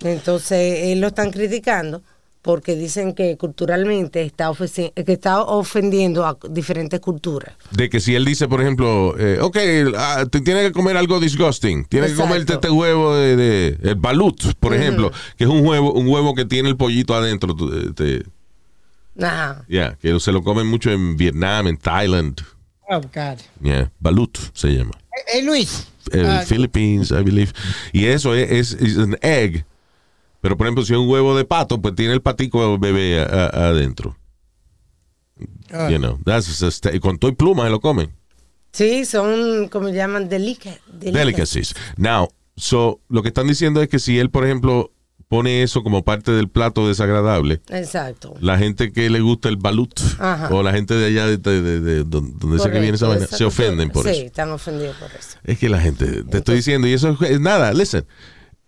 Entonces, 0.00 0.80
él 0.88 1.00
lo 1.00 1.06
están 1.06 1.30
criticando 1.30 2.02
porque 2.44 2.76
dicen 2.76 3.14
que 3.14 3.38
culturalmente 3.38 4.20
está, 4.22 4.52
que 4.54 4.92
está 5.12 5.40
ofendiendo 5.44 6.26
a 6.26 6.36
diferentes 6.50 7.00
culturas. 7.00 7.54
De 7.70 7.88
que 7.88 8.00
si 8.00 8.14
él 8.14 8.26
dice, 8.26 8.46
por 8.48 8.60
ejemplo, 8.60 9.14
eh, 9.18 9.38
ok, 9.40 9.56
ah, 9.96 10.26
te 10.30 10.42
tienes 10.42 10.64
que 10.66 10.72
comer 10.72 10.98
algo 10.98 11.18
disgusting, 11.20 11.86
tienes 11.86 12.10
que 12.10 12.16
comerte 12.18 12.52
este 12.52 12.68
huevo 12.68 13.14
de, 13.14 13.36
de- 13.36 13.78
el 13.88 13.94
balut, 13.94 14.52
por 14.60 14.74
ejemplo, 14.74 15.10
que 15.38 15.44
es 15.44 15.50
un 15.50 15.66
huevo, 15.66 15.94
un 15.94 16.06
huevo 16.06 16.34
que 16.34 16.44
tiene 16.44 16.68
el 16.68 16.76
pollito 16.76 17.14
adentro, 17.14 17.56
eh, 17.72 17.92
te- 17.96 19.24
Ajá. 19.24 19.64
yeah, 19.66 19.96
que 20.02 20.20
se 20.20 20.30
lo 20.30 20.42
comen 20.42 20.66
mucho 20.66 20.90
en 20.90 21.16
Vietnam, 21.16 21.66
en 21.68 21.78
Thailand, 21.78 22.42
Oh, 22.90 23.00
God. 23.00 23.38
yeah, 23.62 23.90
balut 24.00 24.36
se 24.52 24.68
llama. 24.68 24.90
Hey, 25.32 25.40
Luis. 25.42 25.86
eh, 26.12 26.22
ah, 26.26 26.44
Philippines, 26.46 27.10
I 27.10 27.22
believe. 27.22 27.52
Y 27.94 28.04
eso 28.04 28.34
es, 28.34 28.50
es, 28.50 28.72
es 28.82 28.96
un 28.98 29.16
egg. 29.22 29.64
Pero, 30.44 30.58
por 30.58 30.66
ejemplo, 30.66 30.84
si 30.84 30.92
es 30.92 30.98
un 30.98 31.08
huevo 31.08 31.34
de 31.34 31.46
pato, 31.46 31.80
pues 31.80 31.94
tiene 31.94 32.12
el 32.12 32.20
patico 32.20 32.78
bebé 32.78 33.18
a- 33.18 33.24
a- 33.46 33.68
adentro. 33.68 34.14
ah, 35.72 35.88
You 35.90 35.96
know, 35.96 36.18
that's 36.22 36.62
a 36.62 37.00
con 37.00 37.16
todo 37.18 37.30
y 37.30 37.34
pluma 37.34 37.64
se 37.64 37.70
lo 37.70 37.80
comen. 37.80 38.12
Sí, 38.70 39.06
son, 39.06 39.68
como 39.68 39.88
llaman, 39.88 40.28
delica, 40.28 40.70
Delicacies. 40.92 41.74
Now, 41.96 42.28
so, 42.56 43.00
lo 43.08 43.22
que 43.22 43.28
están 43.28 43.46
diciendo 43.46 43.80
es 43.80 43.88
que 43.88 43.98
si 43.98 44.18
él, 44.18 44.28
por 44.28 44.44
ejemplo, 44.44 44.90
pone 45.28 45.62
eso 45.62 45.82
como 45.82 46.04
parte 46.04 46.30
del 46.32 46.50
plato 46.50 46.86
desagradable, 46.86 47.62
Exacto. 47.70 48.34
la 48.38 48.58
gente 48.58 48.92
que 48.92 49.08
le 49.08 49.20
gusta 49.20 49.48
el 49.48 49.56
balut 49.56 49.98
Ajá. 50.18 50.50
o 50.54 50.62
la 50.62 50.72
gente 50.74 50.92
de 50.92 51.06
allá 51.06 51.26
de, 51.26 51.38
de- 51.38 51.62
de- 51.62 51.80
de 51.80 52.04
donde 52.04 52.32
donde 52.38 52.58
sea 52.58 52.70
que 52.70 52.80
viene 52.80 52.96
esa 52.96 53.08
vaina, 53.08 53.26
se 53.26 53.46
ofenden 53.46 53.88
por 53.88 54.04
sí, 54.04 54.10
eso. 54.10 54.22
están 54.26 54.50
ofendidos 54.50 54.94
por 54.98 55.10
eso. 55.10 55.38
Es 55.42 55.58
que 55.58 55.70
la 55.70 55.80
gente, 55.80 56.22
te 56.24 56.36
estoy 56.38 56.56
diciendo, 56.56 56.86
y 56.86 56.92
eso 56.92 57.16
es, 57.18 57.30
es 57.30 57.40
nada, 57.40 57.72
listen. 57.72 58.04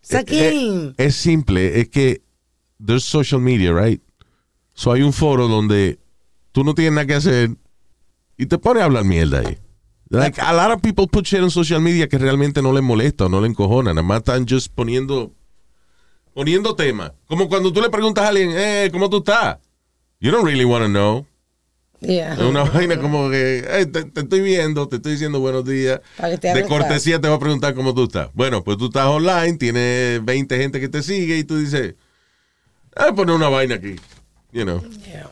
Saquín. 0.08 0.38
Eh, 0.38 0.94
eh, 0.98 1.06
es 1.06 1.16
simple, 1.16 1.80
es 1.80 1.88
que 1.88 2.22
there's 2.84 3.04
social 3.04 3.40
media, 3.40 3.72
right? 3.72 4.00
So 4.74 4.92
hay 4.92 5.02
un 5.02 5.12
foro 5.12 5.48
donde 5.48 5.98
tú 6.52 6.62
no 6.62 6.74
tienes 6.74 6.92
nada 6.92 7.06
que 7.06 7.14
hacer 7.14 7.50
y 8.36 8.46
te 8.46 8.58
pones 8.58 8.82
a 8.82 8.86
hablar 8.86 9.04
mierda 9.04 9.40
ahí. 9.40 9.58
Like, 10.08 10.40
a 10.40 10.52
lot 10.52 10.70
of 10.70 10.80
people 10.80 11.08
put 11.08 11.26
shit 11.26 11.40
on 11.40 11.50
social 11.50 11.80
media 11.80 12.08
que 12.08 12.18
realmente 12.18 12.62
no 12.62 12.72
les 12.72 12.84
molesta 12.84 13.26
o 13.26 13.28
no 13.28 13.40
les 13.40 13.50
encojona, 13.50 13.92
nada 13.92 14.06
más 14.06 14.18
están 14.18 14.46
just 14.46 14.72
poniendo 14.72 15.32
poniendo 16.32 16.76
tema. 16.76 17.12
Como 17.26 17.48
cuando 17.48 17.72
tú 17.72 17.80
le 17.80 17.90
preguntas 17.90 18.24
a 18.24 18.28
alguien, 18.28 18.52
eh, 18.54 18.88
¿cómo 18.92 19.10
tú 19.10 19.18
estás? 19.18 19.58
You 20.20 20.30
don't 20.30 20.44
really 20.44 20.64
want 20.64 20.84
to 20.84 20.88
know. 20.88 21.26
Yeah. 22.00 22.34
Es 22.34 22.40
una 22.40 22.64
vaina 22.72 23.00
como 23.00 23.30
que, 23.30 23.66
"Hey, 23.68 23.86
te, 23.86 24.04
te 24.04 24.20
estoy 24.20 24.40
viendo, 24.40 24.86
te 24.88 24.96
estoy 24.96 25.12
diciendo 25.12 25.40
buenos 25.40 25.64
días. 25.64 26.00
De 26.18 26.64
cortesía 26.68 27.20
te 27.20 27.28
va 27.28 27.36
a 27.36 27.38
preguntar 27.38 27.74
cómo 27.74 27.94
tú 27.94 28.04
estás. 28.04 28.28
Bueno, 28.34 28.62
pues 28.62 28.76
tú 28.78 28.86
estás 28.86 29.06
online, 29.06 29.54
tienes 29.54 30.24
20 30.24 30.56
gente 30.58 30.80
que 30.80 30.88
te 30.88 31.02
sigue 31.02 31.38
y 31.38 31.44
tú 31.44 31.56
dices, 31.58 31.94
ah, 32.94 33.12
poner 33.14 33.34
una 33.34 33.48
vaina 33.48 33.76
aquí. 33.76 33.96
You 34.52 34.64
know. 34.64 34.82
Yeah. 35.06 35.30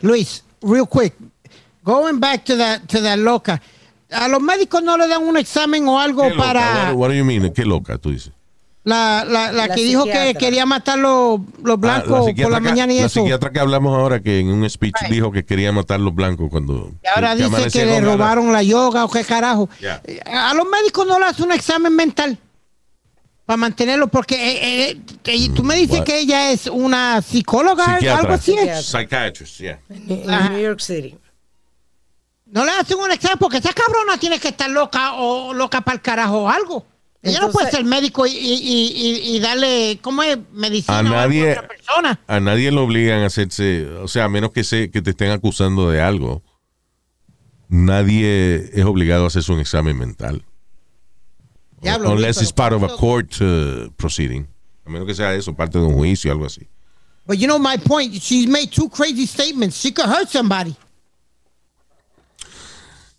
Luis, 0.00 0.44
real 0.60 0.86
quick, 0.86 1.14
going 1.82 2.18
back 2.18 2.44
to 2.44 2.56
that, 2.56 2.82
to 2.88 3.00
that 3.02 3.18
loca. 3.18 3.60
A 4.10 4.28
los 4.28 4.42
médicos 4.42 4.82
no 4.82 4.98
le 4.98 5.08
dan 5.08 5.22
un 5.22 5.36
examen 5.38 5.88
o 5.88 5.98
algo 5.98 6.22
¿Qué 6.24 6.30
loca? 6.30 6.42
para 6.42 6.92
What, 6.92 6.96
what 6.96 7.08
do 7.08 7.14
you 7.14 7.24
mean? 7.24 7.50
¿Qué 7.52 7.64
loca 7.64 7.96
tú 7.96 8.10
dices? 8.10 8.32
La, 8.84 9.24
la, 9.24 9.52
la 9.52 9.66
La 9.68 9.74
que 9.74 9.82
dijo 9.84 10.04
que 10.04 10.34
quería 10.38 10.66
matar 10.66 10.98
los, 10.98 11.40
los 11.62 11.74
Ah, 11.74 11.76
blancos 11.76 12.30
por 12.40 12.50
la 12.50 12.58
que- 12.58 12.64
mañana 12.64 12.92
y 12.92 12.98
la 13.00 13.06
eso. 13.06 13.20
psiquiatra 13.20 13.52
que 13.52 13.60
hablamos 13.60 13.96
ahora 13.96 14.20
que 14.20 14.40
en 14.40 14.48
un 14.48 14.68
speech 14.68 14.94
Right. 15.02 15.12
dijo 15.12 15.30
que 15.30 15.44
quería 15.44 15.70
matar 15.72 16.00
los 16.00 16.14
blancos 16.14 16.48
cuando... 16.50 16.90
Y 17.02 17.06
ahora 17.06 17.34
dice 17.36 17.68
que 17.70 17.86
le 17.86 18.00
robaron 18.00 18.52
la 18.52 18.62
yoga 18.62 19.04
o 19.04 19.10
qué 19.10 19.22
carajo. 19.24 19.68
Ya. 19.80 20.02
A 20.26 20.52
los 20.54 20.66
médicos 20.68 21.06
no 21.06 21.18
le 21.18 21.26
hacen 21.26 21.44
un 21.46 21.52
examen 21.52 21.94
mental 21.94 22.36
para 23.46 23.56
mantenerlo 23.56 24.08
porque 24.08 24.34
eh, 24.34 24.90
eh, 24.90 25.00
eh, 25.24 25.50
tú 25.54 25.62
me 25.62 25.74
dices 25.76 25.98
What? 26.00 26.04
que 26.04 26.18
ella 26.20 26.50
es 26.52 26.66
una 26.66 27.20
psicóloga, 27.22 27.84
Psiquiatra. 27.98 28.20
algo 28.20 28.32
así. 28.34 28.56
Psychiatrist, 28.82 29.58
yeah. 29.58 29.78
En. 29.90 30.06
New 30.52 30.60
York 30.60 30.80
City. 30.80 31.16
no 32.46 32.64
le 32.64 32.70
hacen 32.72 32.98
un 32.98 33.10
examen 33.10 33.38
porque 33.38 33.58
esa 33.58 33.72
cabrona 33.72 34.18
tiene 34.18 34.38
que 34.38 34.48
estar 34.48 34.68
loca 34.70 35.14
o 35.14 35.52
loca 35.54 35.80
para 35.80 35.94
el 35.96 36.02
carajo 36.02 36.42
o 36.42 36.48
algo. 36.48 36.84
Ella 37.24 37.40
no 37.40 37.50
puede 37.52 37.70
ser 37.70 37.84
médico 37.84 38.26
y, 38.26 38.30
y, 38.32 38.92
y, 39.32 39.36
y 39.36 39.40
darle, 39.40 39.98
¿cómo 40.02 40.22
es? 40.24 40.38
Medicina 40.52 40.98
A 40.98 41.02
nadie- 41.04 41.52
otra 41.52 41.68
persona. 41.68 42.20
A 42.26 42.40
nadie 42.40 42.72
lo 42.72 42.82
obligan 42.84 43.20
a 43.22 43.26
hacerse, 43.26 43.86
o 43.86 44.08
sea, 44.08 44.24
a 44.24 44.28
menos 44.28 44.50
que, 44.50 44.64
se, 44.64 44.90
que 44.90 45.02
te 45.02 45.10
estén 45.10 45.30
acusando 45.30 45.88
de 45.88 46.00
algo. 46.00 46.42
Nadie 47.68 48.70
es 48.74 48.84
obligado 48.84 49.24
a 49.24 49.26
hacerse 49.28 49.52
un 49.52 49.60
examen 49.60 49.96
mental. 49.96 50.44
Diablo, 51.80 52.10
Unless 52.12 52.42
it's 52.42 52.52
part 52.52 52.72
of 52.72 52.82
a 52.82 52.88
court 52.96 53.40
uh, 53.40 53.90
proceeding. 53.96 54.46
A 54.84 54.90
menos 54.90 55.06
que 55.06 55.14
sea 55.14 55.32
eso, 55.34 55.54
parte 55.54 55.78
de 55.78 55.84
un 55.84 55.94
juicio 55.94 56.30
o 56.30 56.34
algo 56.34 56.46
así. 56.46 56.66
But 57.26 57.38
you 57.38 57.46
know 57.46 57.58
my 57.58 57.76
point. 57.78 58.12
She's 58.14 58.48
made 58.48 58.66
two 58.72 58.88
crazy 58.88 59.26
statements. 59.26 59.80
She 59.80 59.92
could 59.92 60.06
hurt 60.08 60.28
somebody. 60.28 60.74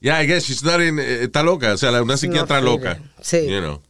Yeah, 0.01 0.17
I 0.19 0.25
guess 0.25 0.43
she's 0.45 0.61
not 0.63 0.81
in- 0.81 0.99
eh, 0.99 1.23
está 1.23 1.41
loca, 1.43 1.73
o 1.73 1.77
sea, 1.77 1.89
una 2.01 2.17
psiquiatra 2.17 2.59
loca. 2.61 2.99
Sí. 3.21 3.47
You 3.49 3.61
know. 3.61 3.81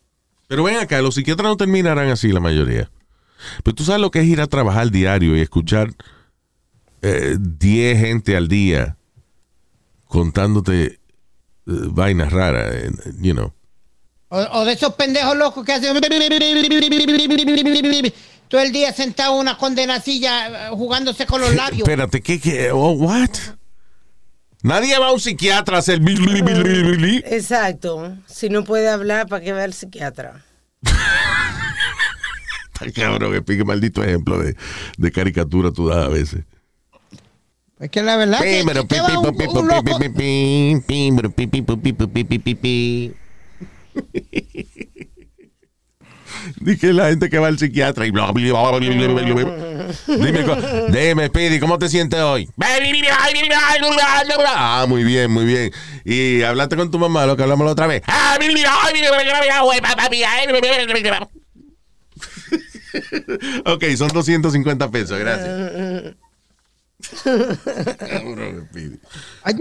Pero 0.47 0.63
ven 0.63 0.77
acá, 0.77 1.01
los 1.01 1.15
psiquiatras 1.15 1.49
no 1.49 1.57
terminarán 1.57 2.09
así 2.09 2.29
la 2.31 2.39
mayoría. 2.39 2.89
Pero 3.63 3.75
tú 3.75 3.83
sabes 3.83 4.01
lo 4.01 4.11
que 4.11 4.19
es 4.19 4.25
ir 4.25 4.41
a 4.41 4.47
trabajar 4.47 4.91
diario 4.91 5.35
y 5.35 5.41
escuchar 5.41 5.93
eh, 7.01 7.35
10 7.39 7.99
gente 7.99 8.37
al 8.37 8.47
día 8.47 8.97
contándote 10.07 10.83
eh, 10.85 10.97
vainas 11.65 12.31
raras, 12.31 12.73
eh, 12.73 12.91
you 13.19 13.33
know. 13.33 13.53
O, 14.29 14.37
o 14.39 14.65
de 14.65 14.73
esos 14.73 14.93
pendejos 14.95 15.35
locos 15.37 15.65
que 15.65 15.73
hacen 15.73 15.95
todo 18.47 18.61
el 18.61 18.71
día 18.71 18.93
sentado 18.93 19.33
en 19.33 19.39
una 19.41 19.57
condenacilla 19.57 20.67
eh, 20.67 20.69
jugándose 20.71 21.25
con 21.25 21.41
los 21.41 21.53
labios. 21.55 21.79
Espérate, 21.79 22.21
¿qué? 22.21 22.39
qué? 22.39 22.71
Oh, 22.71 22.91
what? 22.91 23.29
Nadie 24.63 24.97
va 24.97 25.07
a 25.09 25.11
un 25.11 25.19
psiquiatra 25.19 25.75
a 25.77 25.79
hacer... 25.79 25.99
Exacto. 27.25 28.17
Si 28.25 28.49
no 28.49 28.63
puede 28.63 28.89
hablar, 28.89 29.27
¿para 29.27 29.43
qué 29.43 29.51
va 29.51 29.63
al 29.63 29.73
psiquiatra? 29.73 30.43
Está 32.73 32.91
cabrón, 32.93 33.31
que 33.33 33.41
pique 33.41 33.63
maldito 33.63 34.03
ejemplo 34.03 34.39
de, 34.39 34.55
de 34.97 35.11
caricatura 35.11 35.71
tú 35.71 35.87
das 35.87 36.05
a 36.05 36.07
veces. 36.09 36.43
Es 37.79 37.89
que 37.89 38.01
la 38.01 38.15
verdad 38.17 38.39
que 38.39 38.63
Pero 38.65 38.81
usted 38.83 38.97
va 39.03 39.07
a 39.07 39.19
un- 39.19 39.25
un 39.59 39.67
loco- 39.67 39.99
Dije 46.57 46.93
la 46.93 47.09
gente 47.09 47.29
que 47.29 47.39
va 47.39 47.47
al 47.47 47.57
psiquiatra 47.57 48.05
y 48.05 48.11
bla, 48.11 48.31
bla, 48.31 48.41
bla, 48.51 48.61
bla, 48.69 49.07
bla, 49.07 49.33
bla. 49.33 49.87
Dime, 50.07 50.45
dime, 50.91 51.27
Speedy, 51.27 51.59
¿cómo 51.59 51.77
te 51.79 51.89
sientes 51.89 52.19
hoy? 52.19 52.49
Ah, 54.55 54.85
muy 54.87 55.03
bien, 55.03 55.31
muy 55.31 55.45
bien. 55.45 55.71
Y 56.05 56.41
hablaste 56.43 56.75
con 56.75 56.89
tu 56.91 56.99
mamá, 56.99 57.25
lo 57.25 57.35
que 57.37 57.43
hablamos 57.43 57.65
la 57.65 57.71
otra 57.71 57.87
vez. 57.87 58.01
Ok, 63.65 63.83
son 63.97 64.09
250 64.09 64.91
pesos, 64.91 65.17
gracias. 65.19 66.15
Cabrón, 67.23 68.69
I, 68.75 68.99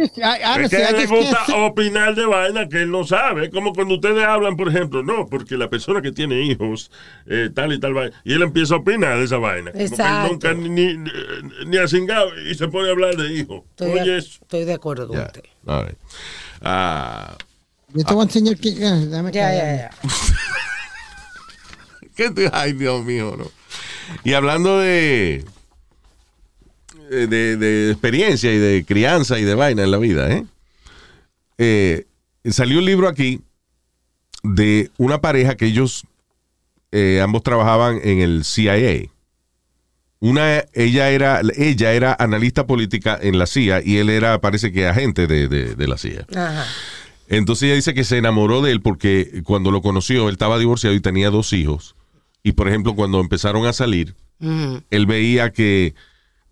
Es 0.03 0.11
que 0.13 0.23
a 0.25 0.89
él 0.91 0.97
le 0.97 1.07
gusta 1.07 1.45
opinar 1.57 2.15
de 2.15 2.27
vaina 2.27 2.69
que 2.69 2.83
él 2.83 2.91
no 2.91 3.05
sabe. 3.05 3.51
Como 3.51 3.73
cuando 3.73 3.95
ustedes 3.95 4.25
hablan, 4.25 4.57
por 4.57 4.69
ejemplo, 4.69 5.03
no, 5.03 5.27
porque 5.27 5.57
la 5.57 5.69
persona 5.69 6.03
que 6.03 6.13
tiene 6.13 6.43
hijos, 6.43 6.91
eh, 7.27 7.51
tal 7.55 7.73
y 7.73 7.81
tal 7.81 7.95
vaina, 7.95 8.15
y 8.25 8.35
él 8.35 8.43
empieza 8.43 8.75
a 8.75 8.79
opinar 8.79 9.19
de 9.19 9.25
esa 9.25 9.39
vaina. 9.39 9.73
Como 9.73 9.79
que 9.79 9.85
él 9.85 9.91
Exacto. 9.93 10.29
nunca 10.33 10.55
ni, 10.55 10.69
ni, 10.69 11.05
ni 11.67 11.77
ha 11.79 11.89
cingado 11.89 12.31
y 12.41 12.55
se 12.55 12.69
pone 12.69 12.89
a 12.89 12.93
hablar 12.93 13.17
de 13.17 13.33
hijos. 13.35 13.63
Estoy, 13.71 13.91
Oye, 13.93 14.11
de, 14.13 14.19
eso. 14.19 14.39
estoy 14.43 14.65
de 14.65 14.75
acuerdo 14.75 15.09
con 15.09 15.17
Ya, 15.17 15.27
usted. 15.27 15.43
all 15.67 15.87
right. 15.87 15.99
Ah, 16.63 17.37
Yo 17.95 18.05
te 18.05 18.15
voy 18.15 18.23
a 18.23 18.25
enseñar 18.25 18.57
que... 18.57 18.75
ya, 18.75 18.97
ya, 18.97 19.33
ya. 19.33 19.91
¿Qué 22.17 22.31
te- 22.31 22.51
Ay, 22.53 22.73
Dios 22.73 23.05
mío, 23.05 23.35
no. 23.39 23.51
Y 24.25 24.35
hablando 24.35 24.79
de, 24.81 25.45
de, 27.27 27.57
de 27.57 27.91
experiencia 27.91 28.53
y 28.53 28.59
de 28.59 28.85
crianza 28.87 29.39
y 29.39 29.45
de 29.45 29.55
vaina 29.55 29.83
en 29.83 29.91
la 29.91 29.99
vida, 29.99 30.31
¿eh? 30.33 30.45
Eh, 31.59 32.07
salió 32.51 32.79
un 32.79 32.85
libro 32.85 33.09
aquí 33.09 33.41
de 34.43 34.91
una 34.99 35.21
pareja 35.21 35.57
que 35.57 35.67
ellos 35.67 36.05
eh, 36.91 37.21
ambos 37.23 37.43
trabajaban 37.43 38.01
en 38.03 38.21
el 38.21 38.45
CIA. 38.45 39.09
Una, 40.21 40.65
ella 40.73 41.11
era, 41.11 41.41
ella 41.57 41.93
era 41.93 42.17
analista 42.19 42.67
política 42.67 43.19
en 43.21 43.39
la 43.39 43.47
CIA 43.47 43.83
y 43.85 43.99
él 43.99 44.09
era, 44.09 44.41
parece 44.41 44.71
que 44.73 44.87
agente 44.87 45.27
de, 45.27 45.49
de- 45.49 45.75
de 45.75 45.89
la 45.89 45.99
CIA. 45.99 46.27
Ajá. 46.35 46.67
Entonces 47.29 47.65
ella 47.65 47.75
dice 47.77 47.95
que 47.95 48.05
se 48.05 48.19
enamoró 48.19 48.61
de 48.63 48.73
él 48.73 48.81
porque 48.83 49.43
cuando 49.45 49.71
lo 49.71 49.81
conoció, 49.83 50.29
él 50.29 50.35
estaba 50.35 50.59
divorciado 50.59 50.95
y 50.95 51.01
tenía 51.01 51.31
dos 51.31 51.53
hijos. 51.53 51.97
Y 52.43 52.53
por 52.53 52.69
ejemplo, 52.69 52.95
cuando 52.95 53.21
empezaron 53.21 53.67
a 53.67 53.73
salir, 53.73 54.15
él 54.91 55.07
veía 55.07 55.51
que, 55.53 55.95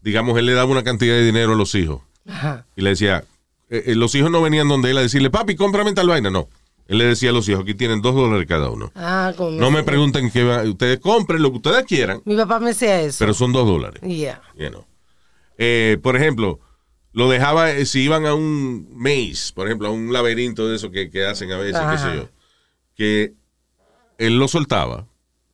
digamos, 0.02 0.38
él 0.38 0.46
le 0.46 0.52
daba 0.54 0.70
una 0.70 0.82
cantidad 0.82 1.14
de 1.14 1.24
dinero 1.24 1.52
a 1.52 1.56
los 1.56 1.74
hijos. 1.74 2.00
Ajá. 2.26 2.66
Y 2.76 2.82
le 2.82 2.90
decía, 2.90 3.24
eh, 3.68 3.84
eh, 3.86 3.94
los 3.94 4.14
hijos 4.14 4.30
no 4.30 4.42
venían 4.42 4.68
donde 4.68 4.90
él 4.90 4.98
a 4.98 5.02
decirle, 5.02 5.30
papi, 5.30 5.56
cómprame 5.56 5.92
tal 5.92 6.08
vaina. 6.08 6.30
No. 6.30 6.48
Él 6.88 6.98
le 6.98 7.04
decía 7.04 7.30
a 7.30 7.32
los 7.32 7.48
hijos, 7.48 7.62
aquí 7.62 7.74
tienen 7.74 8.02
dos 8.02 8.14
dólares 8.16 8.46
cada 8.48 8.68
uno. 8.70 8.90
Ah, 8.96 9.32
como 9.36 9.52
No 9.52 9.70
me 9.70 9.84
pregunten 9.84 10.28
qué 10.30 10.42
va- 10.42 10.62
ustedes 10.64 10.98
compren 10.98 11.40
lo 11.40 11.50
que 11.52 11.56
ustedes 11.58 11.84
quieran, 11.84 12.20
Mi 12.24 12.34
papá 12.36 12.58
me 12.58 12.68
decía 12.68 13.00
eso. 13.00 13.16
pero 13.20 13.32
son 13.32 13.52
dos 13.52 13.64
dólares. 13.66 14.02
Yeah. 14.02 14.42
You 14.58 14.70
know. 14.70 14.84
Eh, 15.56 15.98
por 16.02 16.16
ejemplo, 16.16 16.58
lo 17.12 17.28
dejaba, 17.30 17.70
eh, 17.70 17.86
si 17.86 18.00
iban 18.02 18.26
a 18.26 18.34
un 18.34 18.88
maze, 18.96 19.52
por 19.54 19.66
ejemplo, 19.68 19.86
a 19.88 19.90
un 19.92 20.12
laberinto 20.12 20.66
de 20.68 20.76
eso 20.76 20.90
que, 20.90 21.10
que 21.10 21.26
hacen 21.26 21.52
a 21.52 21.58
veces, 21.58 21.80
qué 21.92 21.98
sé 21.98 22.16
yo, 22.16 22.28
que 22.96 23.34
él 24.18 24.38
lo 24.38 24.48
soltaba. 24.48 25.06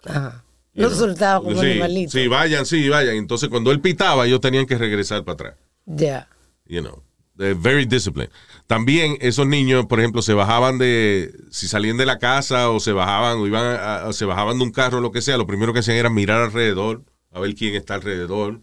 Ajá. 0.07 0.43
You 0.77 0.83
Lo 0.83 0.89
know. 0.89 0.99
soltaba 0.99 1.43
como 1.43 1.61
sí, 1.61 1.71
animalito. 1.73 2.13
Sí, 2.13 2.29
vayan, 2.29 2.65
sí, 2.67 2.89
vayan. 2.89 3.17
Entonces, 3.17 3.49
cuando 3.49 3.73
él 3.73 3.81
pitaba, 3.81 4.27
ellos 4.27 4.41
tenían 4.41 4.67
que 4.67 4.79
regresar 4.79 5.25
para 5.25 5.35
atrás. 5.35 5.55
Ya. 5.87 6.29
You 6.67 6.83
know. 6.83 7.03
They're 7.37 7.55
very 7.55 7.85
disciplined. 7.85 8.31
También 8.67 9.19
esos 9.21 9.47
niños, 9.47 9.85
por 9.87 9.99
ejemplo, 10.01 10.23
se 10.23 10.33
bajaban 10.33 10.79
de, 10.79 11.35
si 11.51 11.69
salían 11.69 11.99
de 11.99 12.07
la 12.07 12.19
casa 12.19 12.71
o 12.71 12.81
se 12.81 12.93
bajaban 12.93 13.37
o 13.39 13.47
iban 13.47 13.77
a- 13.79 14.11
se 14.15 14.25
bajaban 14.25 14.57
de 14.59 14.65
un 14.65 14.71
carro 14.73 14.99
o 14.99 15.01
lo 15.03 15.13
que 15.13 15.21
sea, 15.21 15.37
lo 15.37 15.47
primero 15.47 15.73
que 15.75 15.81
hacían 15.81 15.99
era 15.99 16.09
mirar 16.09 16.41
alrededor, 16.41 17.03
a 17.33 17.41
ver 17.41 17.55
quién 17.55 17.75
está 17.75 17.95
alrededor, 17.97 18.61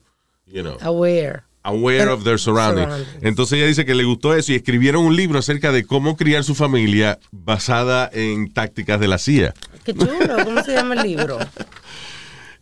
you 0.47 0.63
know 0.63 0.75
Aware. 0.81 1.43
aware 1.61 2.09
of 2.09 2.23
their 2.23 2.39
surroundings. 2.39 2.89
Surroundings. 2.89 3.23
Entonces 3.23 3.59
ella 3.59 3.67
dice 3.67 3.85
que 3.85 3.93
le 3.93 4.03
gustó 4.05 4.33
eso 4.33 4.51
y 4.51 4.55
escribieron 4.55 5.05
un 5.05 5.15
libro 5.15 5.37
acerca 5.37 5.71
de 5.71 5.85
cómo 5.85 6.17
criar 6.17 6.43
su 6.43 6.55
familia 6.55 7.19
basada 7.31 8.09
en 8.11 8.51
tácticas 8.51 8.99
de 8.99 9.07
la 9.07 9.19
CIA. 9.19 9.53
Qué 9.85 9.93
chulo. 9.93 10.43
¿Cómo 10.43 10.63
se 10.63 10.73
llama 10.73 10.95
el 10.95 11.03
libro? 11.07 11.39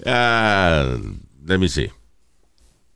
Ah, 0.03 0.97
let 1.45 1.59
me 1.59 1.67
see. 1.67 1.91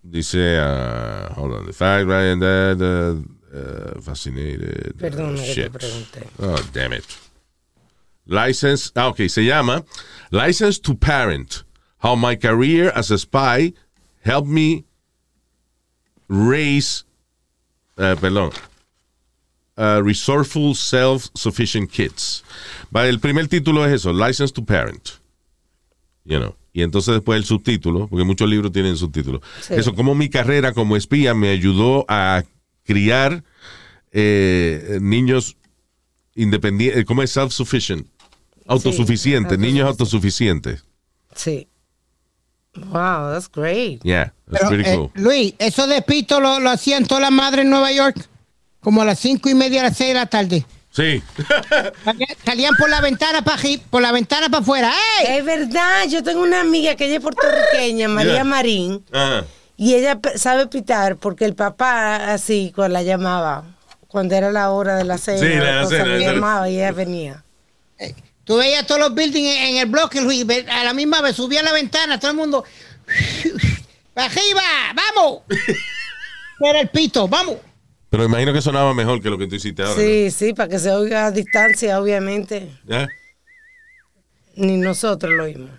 Dice, 0.03 0.57
ah, 0.59 1.31
hold 1.35 1.53
on, 1.53 1.65
the 1.67 1.71
fact, 1.73 2.07
Ryan, 2.07 2.39
that, 2.39 2.81
uh, 2.81 3.55
uh, 3.55 4.01
fascinated. 4.01 4.95
uh, 4.95 4.97
Perdón 4.97 5.35
que 5.35 5.53
te 5.53 5.69
pregunté. 5.69 6.27
Oh, 6.39 6.57
damn 6.73 6.93
it. 6.93 7.05
License, 8.25 8.91
ah, 8.95 9.09
ok, 9.09 9.27
se 9.29 9.43
llama 9.43 9.83
License 10.31 10.79
to 10.79 10.95
Parent, 10.95 11.63
How 11.99 12.15
My 12.15 12.35
Career 12.35 12.91
as 12.95 13.11
a 13.11 13.19
Spy 13.19 13.73
Helped 14.23 14.49
Me 14.49 14.83
Raise, 16.27 17.03
eh, 17.99 18.15
perdón, 18.19 18.51
uh, 19.77 20.01
Resourceful 20.03 20.75
Self-Sufficient 20.75 21.89
Kids. 21.89 22.43
Va, 22.95 23.07
el 23.07 23.19
primer 23.19 23.47
título 23.47 23.85
es 23.85 23.93
eso, 23.93 24.13
License 24.13 24.53
to 24.53 24.63
Parent. 24.63 25.09
You 26.23 26.39
know. 26.39 26.55
Y 26.73 26.81
entonces 26.81 27.13
después 27.13 27.37
el 27.37 27.45
subtítulo, 27.45 28.07
porque 28.07 28.25
muchos 28.25 28.49
libros 28.49 28.71
tienen 28.71 28.97
subtítulos. 28.97 29.41
Sí. 29.61 29.75
Eso, 29.75 29.95
como 29.95 30.13
mi 30.13 30.29
carrera 30.29 30.73
como 30.73 30.97
espía 30.97 31.33
me 31.33 31.49
ayudó 31.49 32.05
a 32.09 32.43
criar 32.83 33.45
eh, 34.11 34.99
niños 35.01 35.55
independientes, 36.35 37.05
como 37.05 37.23
es 37.23 37.31
self-sufficient, 37.31 38.05
autosuficientes, 38.67 39.57
niños 39.57 39.87
autosuficientes. 39.87 40.83
Sí. 41.33 41.67
Wow, 42.75 43.31
that's 43.31 43.49
great. 43.49 44.03
Yeah, 44.03 44.33
that's 44.51 44.65
Pero, 44.65 44.69
pretty 44.69 44.89
eh, 44.89 44.95
cool. 44.97 45.11
Luis, 45.15 45.53
eso 45.59 45.87
de 45.87 46.01
pito 46.01 46.41
lo, 46.41 46.59
lo 46.59 46.69
hacían 46.69 47.05
todas 47.05 47.21
las 47.21 47.31
madres 47.31 47.63
en 47.63 47.69
Nueva 47.69 47.93
York, 47.93 48.27
como 48.85 49.01
a 49.01 49.05
las 49.05 49.17
cinco 49.19 49.49
y 49.49 49.55
media, 49.55 49.81
a 49.81 49.85
las 49.85 49.97
seis 49.97 50.09
de 50.09 50.13
la 50.13 50.27
tarde. 50.27 50.63
Sí. 50.91 51.21
Salían- 52.45 52.75
por 52.77 52.87
la 52.87 53.01
ventana 53.01 53.43
para 53.43 53.59
por 53.89 53.99
la 54.03 54.11
ventana 54.11 54.47
para 54.47 54.61
afuera. 54.61 54.93
¡Ey! 55.19 55.37
Es 55.39 55.43
verdad, 55.43 56.05
yo 56.07 56.21
tengo 56.23 56.43
una 56.43 56.61
amiga 56.61 56.95
que 56.95 57.07
ella 57.07 57.15
es 57.15 57.21
puertorriqueña, 57.21 58.07
María 58.07 58.33
Yeah. 58.33 58.43
Marín, 58.43 59.03
Ajá. 59.11 59.43
y 59.75 59.95
ella 59.95 60.19
sabe 60.35 60.67
pitar 60.67 61.17
porque 61.17 61.45
el 61.45 61.55
papá 61.55 62.31
así 62.31 62.71
cuando 62.75 62.93
la 62.93 63.01
llamaba, 63.03 63.63
cuando 64.07 64.35
era 64.35 64.51
la 64.51 64.69
hora 64.69 64.95
de 64.95 65.03
la 65.03 65.17
cena, 65.17 65.39
Sí, 65.39 65.55
la 65.55 65.85
cena, 65.87 66.17
llamaba 66.17 66.69
y 66.69 66.75
ella 66.77 66.91
venía. 66.91 67.43
Tú 68.43 68.57
veías 68.57 68.85
todos 68.85 69.01
los 69.01 69.15
buildings 69.15 69.49
en, 69.57 69.63
en 69.63 69.77
el 69.77 69.87
bloque, 69.87 70.21
Luis, 70.21 70.45
a 70.69 70.83
la 70.83 70.93
misma 70.93 71.19
vez 71.21 71.35
subía 71.35 71.61
a 71.61 71.63
la 71.63 71.73
ventana, 71.73 72.19
todo 72.19 72.29
el 72.31 72.37
mundo. 72.37 72.63
¡Arriba! 74.15 74.61
¡Vamos! 74.93 75.41
Era 76.61 76.79
el 76.79 76.89
pito, 76.89 77.27
vamos. 77.27 77.55
Pero 78.15 78.27
imagino 78.27 78.53
que 78.53 78.61
sonaba 78.61 78.93
mejor 78.93 79.21
que 79.21 79.29
lo 79.29 79.37
que 79.37 79.45
tú 79.45 79.55
hiciste 79.55 79.83
ahora. 79.83 80.01
Sí, 80.01 80.31
sí, 80.31 80.53
para 80.53 80.69
que 80.69 80.79
se 80.79 80.89
oiga 80.89 81.25
a 81.25 81.31
distancia, 81.31 81.99
obviamente. 81.99 82.71
¿no? 82.85 82.97
¿Ya? 82.97 83.09
Ni 84.55 84.77
nosotros 84.77 85.33
lo 85.33 85.43
oímos. 85.43 85.69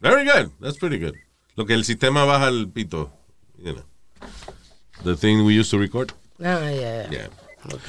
Very 0.00 0.26
good. 0.26 0.50
That's 0.60 0.76
pretty 0.76 0.98
good. 0.98 1.14
Lo 1.56 1.64
que 1.64 1.72
el 1.72 1.86
sistema 1.86 2.26
baja 2.26 2.48
el 2.48 2.68
pito. 2.68 3.10
You 3.56 3.72
know. 3.72 3.84
The 5.02 5.16
thing 5.16 5.46
we 5.46 5.58
used 5.58 5.70
to 5.70 5.78
record. 5.78 6.12
Ah, 6.38 6.70
ya. 6.70 7.08
Yeah. 7.08 7.30
Ok. 7.72 7.88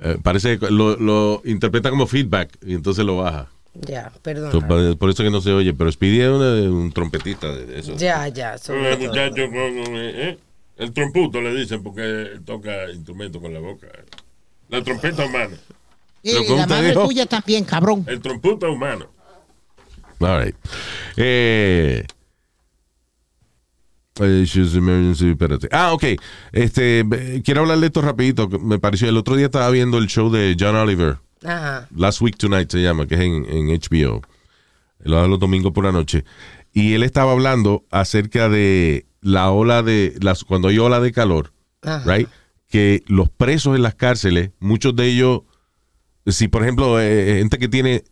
Eh, 0.00 0.18
parece 0.20 0.58
que 0.58 0.68
lo, 0.68 0.96
lo 0.96 1.42
interpreta 1.44 1.90
como 1.90 2.08
feedback 2.08 2.58
y 2.60 2.74
entonces 2.74 3.04
lo 3.04 3.18
baja. 3.18 3.51
Ya, 3.74 4.12
perdón. 4.22 4.52
So, 4.52 4.98
por 4.98 5.10
eso 5.10 5.22
que 5.22 5.30
no 5.30 5.40
se 5.40 5.50
oye, 5.52 5.72
pero 5.72 5.90
Speedy 5.90 6.20
es 6.20 6.28
una- 6.28 6.70
un 6.70 6.92
trompetista 6.92 7.48
de 7.54 7.78
eso. 7.78 7.96
Ya, 7.96 8.28
ya. 8.28 8.58
sobre 8.58 8.96
todo. 8.96 9.08
muchacho 9.08 9.46
con, 9.46 9.96
eh, 9.96 10.38
el 10.76 10.92
tromputo 10.92 11.40
le 11.40 11.54
dicen 11.54 11.82
porque 11.82 12.40
toca 12.44 12.90
instrumento 12.90 13.40
con 13.40 13.52
la 13.54 13.60
boca. 13.60 13.86
La 14.68 14.82
trompeta 14.82 15.24
humana. 15.24 15.56
Y 16.22 16.34
¿cómo 16.46 16.58
la 16.60 16.66
madre 16.66 16.88
dijo? 16.90 17.06
tuya 17.06 17.26
también, 17.26 17.64
cabrón. 17.64 18.04
El 18.06 18.20
tromputo 18.20 18.70
humano. 18.70 19.06
All 20.20 20.44
right. 20.44 20.54
Eh, 21.16 22.06
espérate. 24.20 25.68
Ah, 25.72 25.92
ok. 25.92 26.04
Este, 26.52 27.00
eh, 27.00 27.42
quiero 27.44 27.62
hablar 27.62 27.78
de 27.78 27.86
esto 27.86 28.02
rapidito. 28.02 28.48
Me 28.48 28.78
pareció, 28.78 29.08
el 29.08 29.16
otro 29.16 29.36
día 29.36 29.46
estaba 29.46 29.68
viendo 29.70 29.98
el 29.98 30.06
show 30.06 30.30
de 30.30 30.56
John 30.58 30.76
Oliver. 30.76 31.18
Ajá. 31.44 31.88
Last 31.94 32.20
Week 32.20 32.36
Tonight 32.36 32.70
se 32.70 32.82
llama, 32.82 33.06
que 33.06 33.14
es 33.14 33.20
en, 33.20 33.44
en 33.48 33.66
HBO. 33.68 34.22
Lo 35.00 35.16
da 35.16 35.26
los 35.26 35.38
domingos 35.38 35.72
por 35.72 35.84
la 35.84 35.92
noche. 35.92 36.24
Y 36.72 36.94
él 36.94 37.02
estaba 37.02 37.32
hablando 37.32 37.84
acerca 37.90 38.48
de 38.48 39.06
la 39.20 39.50
ola 39.50 39.82
de, 39.82 40.16
las, 40.20 40.44
cuando 40.44 40.68
hay 40.68 40.78
ola 40.78 41.00
de 41.00 41.12
calor, 41.12 41.52
Ajá. 41.82 42.02
right? 42.16 42.28
Que 42.68 43.02
los 43.06 43.28
presos 43.28 43.76
en 43.76 43.82
las 43.82 43.94
cárceles, 43.94 44.50
muchos 44.58 44.96
de 44.96 45.06
ellos, 45.06 45.42
si 46.26 46.48
por 46.48 46.62
ejemplo, 46.62 47.00
eh, 47.00 47.38
gente 47.38 47.58
que 47.58 47.68
tiene 47.68 47.94
eh, 47.96 48.04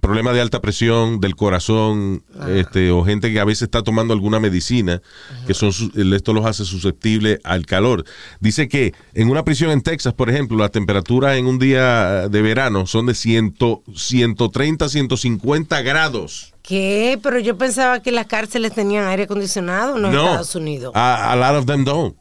problemas 0.00 0.34
de 0.34 0.40
alta 0.40 0.60
presión 0.60 1.20
del 1.20 1.36
corazón, 1.36 2.22
este, 2.48 2.90
o 2.90 3.04
gente 3.04 3.32
que 3.32 3.40
a 3.40 3.44
veces 3.44 3.62
está 3.62 3.82
tomando 3.82 4.12
alguna 4.12 4.38
medicina, 4.40 5.00
que 5.46 5.54
son 5.54 5.72
esto 5.94 6.32
los 6.32 6.44
hace 6.44 6.64
susceptibles 6.64 7.40
al 7.44 7.66
calor. 7.66 8.04
Dice 8.40 8.68
que 8.68 8.94
en 9.14 9.30
una 9.30 9.44
prisión 9.44 9.70
en 9.70 9.82
Texas, 9.82 10.12
por 10.12 10.30
ejemplo, 10.30 10.58
la 10.58 10.68
temperatura 10.68 11.36
en 11.36 11.46
un 11.46 11.58
día 11.58 12.28
de 12.28 12.42
verano 12.42 12.86
son 12.86 13.06
de 13.06 13.14
100, 13.14 13.56
130, 13.94 14.88
150 14.88 15.82
grados. 15.82 16.54
¿Qué? 16.62 17.18
Pero 17.22 17.38
yo 17.38 17.56
pensaba 17.56 18.00
que 18.00 18.12
las 18.12 18.26
cárceles 18.26 18.72
tenían 18.72 19.06
aire 19.08 19.24
acondicionado 19.24 19.96
en 19.96 20.02
los 20.02 20.12
no, 20.12 20.26
Estados 20.26 20.54
Unidos. 20.54 20.92
A, 20.94 21.32
a 21.32 21.36
lot 21.36 21.58
of 21.58 21.66
them 21.66 21.84
don't. 21.84 22.19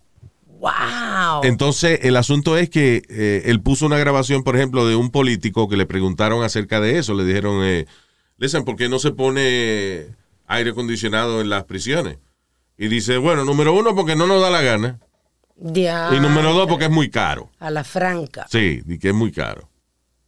¡Wow! 0.59 1.43
Entonces, 1.43 1.99
el 2.03 2.17
asunto 2.17 2.57
es 2.57 2.69
que 2.69 3.01
eh, 3.09 3.43
él 3.45 3.61
puso 3.61 3.85
una 3.85 3.97
grabación, 3.97 4.43
por 4.43 4.55
ejemplo, 4.55 4.85
de 4.85 4.95
un 4.95 5.09
político 5.09 5.69
que 5.69 5.77
le 5.77 5.85
preguntaron 5.85 6.43
acerca 6.43 6.81
de 6.81 6.97
eso. 6.97 7.13
Le 7.13 7.23
dijeron, 7.23 7.63
eh, 7.63 7.85
listen, 8.37 8.65
¿por 8.65 8.75
qué 8.75 8.89
no 8.89 8.99
se 8.99 9.11
pone 9.11 10.07
aire 10.47 10.71
acondicionado 10.71 11.39
en 11.39 11.49
las 11.49 11.63
prisiones? 11.63 12.17
Y 12.77 12.89
dice, 12.89 13.17
bueno, 13.17 13.45
número 13.45 13.73
uno, 13.73 13.95
porque 13.95 14.15
no 14.15 14.27
nos 14.27 14.41
da 14.41 14.49
la 14.49 14.61
gana. 14.61 14.99
Ya. 15.55 16.09
Y 16.13 16.19
número 16.19 16.53
dos, 16.53 16.67
porque 16.67 16.85
es 16.85 16.91
muy 16.91 17.09
caro. 17.09 17.49
A 17.59 17.69
la 17.69 17.83
franca. 17.83 18.45
Sí, 18.49 18.81
y 18.85 18.99
que 18.99 19.09
es 19.09 19.15
muy 19.15 19.31
caro. 19.31 19.69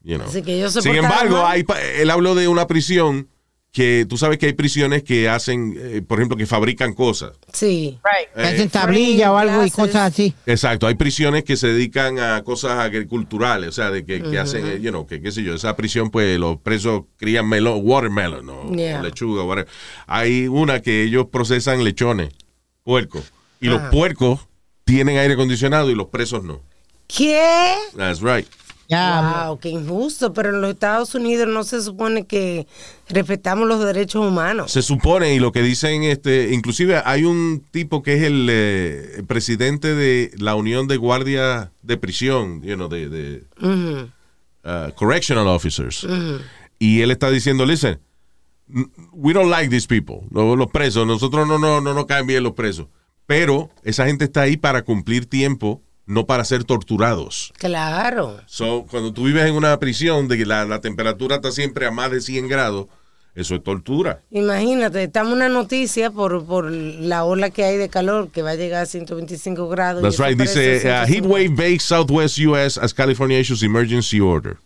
You 0.03 0.15
know. 0.15 0.27
Así 0.27 0.41
que 0.41 0.69
se 0.69 0.81
Sin 0.81 0.95
embargo, 0.95 1.45
hay, 1.45 1.65
él 1.97 2.09
habló 2.09 2.35
de 2.35 2.47
una 2.47 2.67
prisión 2.67 3.27
que 3.71 4.05
tú 4.09 4.17
sabes 4.17 4.37
que 4.37 4.47
hay 4.47 4.53
prisiones 4.53 5.01
que 5.01 5.29
hacen, 5.29 5.73
eh, 5.77 6.01
por 6.05 6.19
ejemplo, 6.19 6.35
que 6.37 6.45
fabrican 6.45 6.93
cosas. 6.93 7.31
Sí. 7.53 7.97
Que 8.35 8.41
hacen 8.41 8.69
tablilla 8.69 9.31
o 9.31 9.37
algo 9.37 9.65
y 9.65 9.71
cosas 9.71 10.11
así. 10.11 10.33
Exacto, 10.45 10.87
hay 10.87 10.95
prisiones 10.95 11.45
que 11.45 11.55
se 11.55 11.67
dedican 11.67 12.19
a 12.19 12.43
cosas 12.43 12.73
agriculturales, 12.79 13.69
o 13.69 13.71
sea, 13.71 13.89
de 13.89 14.03
que, 14.05 14.21
que 14.21 14.37
hacen, 14.37 14.67
eh, 14.67 14.79
you 14.81 14.89
know, 14.89 15.07
que 15.07 15.21
qué 15.21 15.31
sé 15.31 15.41
yo, 15.43 15.53
esa 15.55 15.75
prisión 15.77 16.09
pues 16.09 16.37
los 16.37 16.57
presos 16.59 17.03
crían 17.15 17.47
melón, 17.47 17.79
watermelon 17.83 18.49
o, 18.49 18.75
Yeah. 18.75 18.99
o 18.99 19.03
lechuga, 19.03 19.43
whatever. 19.43 19.69
Hay 20.05 20.47
una 20.49 20.81
que 20.81 21.03
ellos 21.03 21.27
procesan 21.31 21.83
lechones, 21.85 22.33
puercos, 22.83 23.31
y 23.61 23.67
los 23.67 23.79
Ajá. 23.79 23.89
puercos 23.91 24.39
tienen 24.83 25.17
aire 25.17 25.35
acondicionado 25.35 25.89
y 25.89 25.95
los 25.95 26.07
presos 26.07 26.43
no. 26.43 26.59
¿Qué? 27.07 27.73
That's 27.95 28.21
right. 28.21 28.45
Ya, 28.91 29.45
wow, 29.47 29.57
qué 29.57 29.69
injusto. 29.69 30.33
Pero 30.33 30.49
en 30.49 30.59
los 30.59 30.71
Estados 30.71 31.15
Unidos 31.15 31.47
no 31.47 31.63
se 31.63 31.81
supone 31.81 32.25
que 32.25 32.67
respetamos 33.07 33.65
los 33.65 33.83
derechos 33.83 34.27
humanos. 34.27 34.69
Se 34.69 34.81
supone, 34.81 35.33
y 35.33 35.39
lo 35.39 35.53
que 35.53 35.61
dicen, 35.61 36.03
este, 36.03 36.53
inclusive 36.53 37.01
hay 37.05 37.23
un 37.23 37.63
tipo 37.71 38.03
que 38.03 38.15
es 38.15 38.23
el, 38.23 38.47
eh, 38.51 39.13
el 39.17 39.25
presidente 39.25 39.95
de 39.95 40.31
la 40.37 40.55
Unión 40.55 40.89
de 40.89 40.97
Guardias 40.97 41.69
de 41.81 41.97
Prisión, 41.97 42.61
you 42.63 42.75
know, 42.75 42.89
de, 42.89 43.45
uh, 43.61 44.91
Correctional 44.95 45.47
Officers. 45.47 46.05
Y 46.77 46.99
él 46.99 47.11
está 47.11 47.31
diciendo, 47.31 47.65
listen, 47.65 47.97
we 49.13 49.31
don't 49.31 49.49
like 49.49 49.69
these 49.69 49.87
people, 49.87 50.27
los, 50.31 50.57
los 50.57 50.69
presos, 50.69 51.07
nosotros 51.07 51.47
no, 51.47 51.57
no, 51.57 51.79
no 51.79 51.93
nos 51.93 52.05
caen 52.07 52.27
bien 52.27 52.43
los 52.43 52.53
presos. 52.53 52.87
Pero 53.25 53.69
esa 53.83 54.05
gente 54.05 54.25
está 54.25 54.41
ahí 54.41 54.57
para 54.57 54.81
cumplir 54.81 55.27
tiempo, 55.27 55.81
no 56.11 56.25
para 56.25 56.43
ser 56.45 56.63
torturados. 56.65 57.53
Claro. 57.57 58.37
So, 58.45 58.85
cuando 58.89 59.13
tú 59.13 59.23
vives 59.25 59.45
en 59.45 59.55
una 59.55 59.79
prisión 59.79 60.27
de 60.27 60.37
que 60.37 60.45
la, 60.45 60.65
la 60.65 60.81
temperatura 60.81 61.37
está 61.37 61.51
siempre 61.51 61.85
a 61.85 61.91
más 61.91 62.11
de 62.11 62.19
100 62.21 62.47
grados, 62.47 62.87
eso 63.33 63.55
es 63.55 63.63
tortura. 63.63 64.21
Imagínate, 64.29 65.03
estamos 65.03 65.31
una 65.31 65.47
noticia 65.47 66.11
por, 66.11 66.45
por 66.45 66.69
la 66.69 67.23
ola 67.23 67.49
que 67.49 67.63
hay 67.63 67.77
de 67.77 67.87
calor 67.87 68.29
que 68.29 68.41
va 68.41 68.51
a 68.51 68.55
llegar 68.55 68.83
a 68.83 68.85
125 68.85 69.69
grados. 69.69 70.01
That's 70.03 70.19
right. 70.19 70.37
Dice, 70.37 70.77
uh, 70.77 71.05
150. 71.05 71.07
heat 71.07 71.25
wave 71.25 71.49
bakes 71.55 71.83
Southwest 71.85 72.37
U.S. 72.39 72.77
as 72.77 72.93
California 72.93 73.39
issues 73.39 73.63
emergency 73.63 74.19
order. 74.19 74.57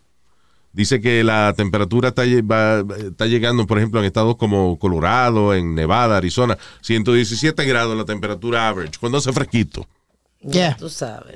Dice 0.73 0.99
que 0.99 1.23
la 1.23 1.53
temperatura 1.55 2.09
está, 2.09 2.23
va- 2.41 2.83
está 2.97 3.27
llegando, 3.27 3.65
por 3.67 3.77
ejemplo, 3.77 3.99
en 3.99 4.07
estados 4.07 4.35
como 4.35 4.77
Colorado, 4.79 5.53
en 5.53 5.73
Nevada, 5.75 6.17
Arizona, 6.17 6.57
117 6.81 7.63
grados 7.65 7.95
la 7.95 8.03
temperatura 8.03 8.67
average, 8.67 8.97
cuando 8.99 9.19
hace 9.19 9.31
fresquito. 9.31 9.87
Ya. 10.41 10.75
Tú 10.77 10.89
sabes. 10.89 11.35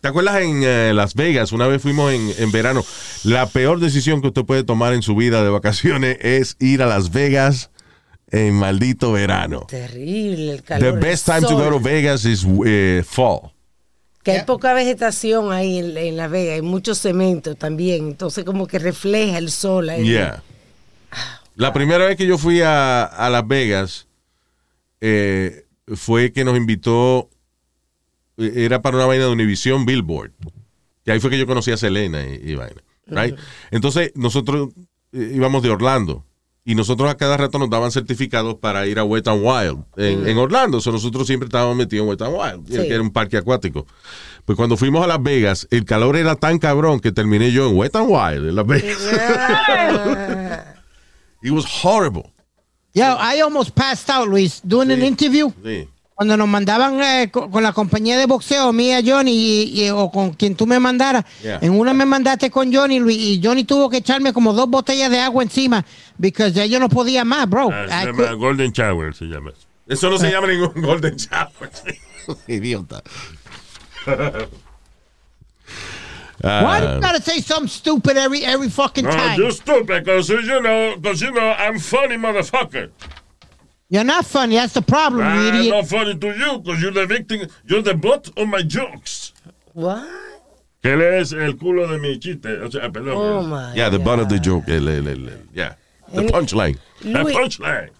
¿Te 0.00 0.08
acuerdas 0.08 0.42
en 0.42 0.62
eh, 0.64 0.92
Las 0.94 1.14
Vegas? 1.14 1.52
Una 1.52 1.66
vez 1.66 1.80
fuimos 1.80 2.12
en, 2.12 2.32
en 2.38 2.50
verano. 2.50 2.84
La 3.24 3.46
peor 3.46 3.80
decisión 3.80 4.20
que 4.20 4.28
usted 4.28 4.44
puede 4.44 4.64
tomar 4.64 4.94
en 4.94 5.02
su 5.02 5.14
vida 5.14 5.42
de 5.42 5.50
vacaciones 5.50 6.18
es 6.22 6.56
ir 6.58 6.82
a 6.82 6.86
Las 6.86 7.10
Vegas 7.12 7.70
en 8.30 8.54
maldito 8.54 9.12
verano. 9.12 9.66
Terrible 9.68 10.52
el 10.52 10.58
The 10.58 10.64
calor. 10.64 10.94
el 10.94 10.98
best 10.98 11.26
time 11.26 11.40
to 11.42 11.56
go 11.56 11.70
to 11.70 11.80
Vegas 11.80 12.24
is 12.24 12.46
eh, 12.66 13.02
fall. 13.06 13.52
Que 14.22 14.32
hay 14.32 14.44
poca 14.44 14.74
vegetación 14.74 15.52
ahí 15.52 15.78
en, 15.78 15.96
en 15.96 16.16
La 16.16 16.28
Vega, 16.28 16.52
hay 16.54 16.60
mucho 16.60 16.94
cemento 16.94 17.54
también, 17.54 18.08
entonces 18.08 18.44
como 18.44 18.66
que 18.66 18.78
refleja 18.78 19.38
el 19.38 19.50
sol 19.50 19.88
ahí. 19.88 20.04
Yeah. 20.04 20.42
La 21.54 21.72
primera 21.72 22.04
vez 22.06 22.16
que 22.16 22.26
yo 22.26 22.36
fui 22.36 22.60
a, 22.60 23.04
a 23.04 23.30
Las 23.30 23.46
Vegas 23.48 24.06
eh, 25.00 25.64
fue 25.94 26.32
que 26.32 26.44
nos 26.44 26.56
invitó, 26.56 27.30
era 28.38 28.80
para 28.82 28.96
una 28.96 29.06
vaina 29.06 29.24
de 29.24 29.30
Univision 29.30 29.84
Billboard. 29.84 30.32
Que 31.04 31.12
ahí 31.12 31.20
fue 31.20 31.30
que 31.30 31.38
yo 31.38 31.46
conocí 31.46 31.70
a 31.72 31.76
Selena 31.76 32.22
y, 32.26 32.52
y 32.52 32.54
vaina. 32.54 32.80
Right? 33.06 33.34
Entonces, 33.70 34.12
nosotros 34.14 34.68
eh, 35.12 35.32
íbamos 35.34 35.62
de 35.62 35.70
Orlando. 35.70 36.24
Y 36.64 36.74
nosotros 36.74 37.10
a 37.10 37.16
cada 37.16 37.38
rato 37.38 37.58
nos 37.58 37.70
daban 37.70 37.90
certificados 37.90 38.56
para 38.56 38.86
ir 38.86 38.98
a 38.98 39.04
Wet 39.04 39.26
n 39.26 39.38
Wild 39.40 39.84
en, 39.96 40.28
en 40.28 40.36
Orlando. 40.36 40.82
So, 40.82 40.92
nosotros 40.92 41.26
siempre 41.26 41.46
estábamos 41.46 41.76
metidos 41.76 42.02
en 42.04 42.10
Wet 42.10 42.20
n 42.20 42.30
Wild, 42.30 42.66
Sí. 42.66 42.76
que 42.86 42.92
era 42.92 43.00
un 43.00 43.10
parque 43.10 43.38
acuático. 43.38 43.86
Pues 44.44 44.54
cuando 44.54 44.76
fuimos 44.76 45.02
a 45.02 45.06
Las 45.06 45.22
Vegas, 45.22 45.66
el 45.70 45.86
calor 45.86 46.14
era 46.16 46.36
tan 46.36 46.58
cabrón 46.58 47.00
que 47.00 47.10
terminé 47.10 47.52
yo 47.52 47.70
en 47.70 47.76
Wet 47.76 47.94
n 47.96 48.04
Wild 48.06 48.48
en 48.50 48.54
Las 48.54 48.66
Vegas. 48.66 48.98
It 51.42 51.52
was 51.52 51.64
horrible. 51.64 52.34
Yeah, 52.92 53.16
I 53.18 53.40
almost 53.40 53.74
passed 53.74 54.10
out, 54.10 54.28
Luis, 54.28 54.60
doing 54.60 54.90
an 54.90 55.02
interview. 55.02 55.50
Sí. 55.64 55.88
Cuando 56.18 56.36
nos 56.36 56.48
mandaban 56.48 57.00
eh, 57.00 57.30
co- 57.30 57.48
con, 57.48 57.62
la 57.62 57.72
compañía 57.72 58.18
de 58.18 58.26
boxeo, 58.26 58.72
mía, 58.72 58.98
Johnny, 59.06 59.30
y, 59.30 59.84
y- 59.84 59.90
o 59.90 60.10
con 60.10 60.32
quien 60.32 60.56
tú 60.56 60.66
me 60.66 60.80
mandaras. 60.80 61.24
Yeah. 61.40 61.60
En 61.62 61.78
una 61.78 61.94
me 61.94 62.04
mandaste 62.06 62.50
con 62.50 62.74
Johnny, 62.74 62.98
Luis, 62.98 63.16
y 63.16 63.40
Johnny 63.40 63.62
tuvo 63.62 63.88
que 63.88 63.98
echarme 63.98 64.32
como 64.32 64.52
dos 64.52 64.68
botellas 64.68 65.12
de 65.12 65.20
agua 65.20 65.44
encima, 65.44 65.84
porque 66.20 66.50
ya 66.50 66.66
yo 66.66 66.80
no 66.80 66.88
podía 66.88 67.24
más, 67.24 67.48
bro. 67.48 67.68
Ah, 67.72 67.86
se 67.86 68.06
llama 68.06 68.18
could- 68.30 68.36
Golden 68.36 68.72
Shower, 68.72 69.14
se 69.14 69.26
llama. 69.26 69.52
Eso 69.86 70.10
no 70.10 70.18
se 70.18 70.28
llama 70.28 70.48
ningún 70.48 70.82
Golden 70.82 71.14
Shower. 71.14 71.70
Idiota. 72.48 73.00
Why 74.04 74.48
Ah, 76.42 76.94
you 76.96 77.00
gotta 77.00 77.22
say 77.22 77.40
something 77.40 77.68
stupid 77.68 78.16
every 78.16 78.44
every 78.44 78.68
fucking 78.70 79.04
No, 79.04 79.10
time? 79.12 79.38
you're 79.40 79.52
stupid, 79.52 80.04
because 80.04 80.28
you 80.28 80.60
know, 80.62 80.96
because 80.96 81.20
you 81.22 81.30
know, 81.30 81.52
I'm 81.56 81.78
funny, 81.78 82.16
motherfucker. 82.16 82.90
You're 83.90 84.04
not 84.04 84.26
funny. 84.26 84.56
That's 84.56 84.74
the 84.74 84.82
problem, 84.82 85.20
you 85.20 85.48
I'm 85.48 85.54
idiot. 85.54 85.74
not 85.74 85.86
funny 85.86 86.14
to 86.18 86.26
you, 86.28 86.58
because 86.58 86.82
you're 86.82 86.92
the 86.92 87.06
victim, 87.06 87.48
you're 87.66 87.82
the 87.82 87.94
butt 87.94 88.28
of 88.36 88.46
my 88.48 88.62
jokes. 88.62 89.32
what? 89.72 90.04
Que 90.82 90.92
él 90.92 91.02
es 91.02 91.32
el 91.32 91.54
culo 91.56 91.88
de 91.88 91.98
mi 91.98 92.18
chiste. 92.20 92.46
O 92.62 92.70
sea, 92.70 92.88
perdón. 92.90 93.14
Oh 93.16 93.42
my 93.42 93.74
yeah, 93.74 93.88
the 93.90 93.98
butt 93.98 94.20
of 94.20 94.28
the 94.28 94.38
joke. 94.38 94.68
El, 94.68 94.86
el, 94.88 95.08
el, 95.08 95.28
el- 95.28 95.42
yeah. 95.54 95.74
The 96.12 96.20
Any- 96.20 96.28
punchline. 96.30 96.78
Luis, 97.02 97.34
punchline. 97.34 97.90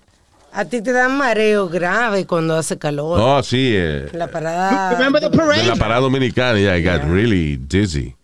A 0.53 0.65
ti 0.65 0.81
te 0.81 0.93
dan 0.93 1.17
mareo 1.19 1.69
grave 1.69 2.25
cuando 2.27 2.57
hace 2.57 2.79
calor. 2.79 3.19
Oh, 3.21 3.43
sí. 3.43 3.73
eh, 3.75 4.09
La 4.13 4.29
parada. 4.29 4.93
Remember 4.93 5.21
the 5.21 5.29
de 5.29 5.37
parade? 5.37 5.67
la 5.67 5.75
parada 5.75 6.01
dominicana, 6.01 6.59
yeah, 6.61 6.75
I 6.77 6.81
got 6.83 7.03
really 7.11 7.57
dizzy. 7.57 8.15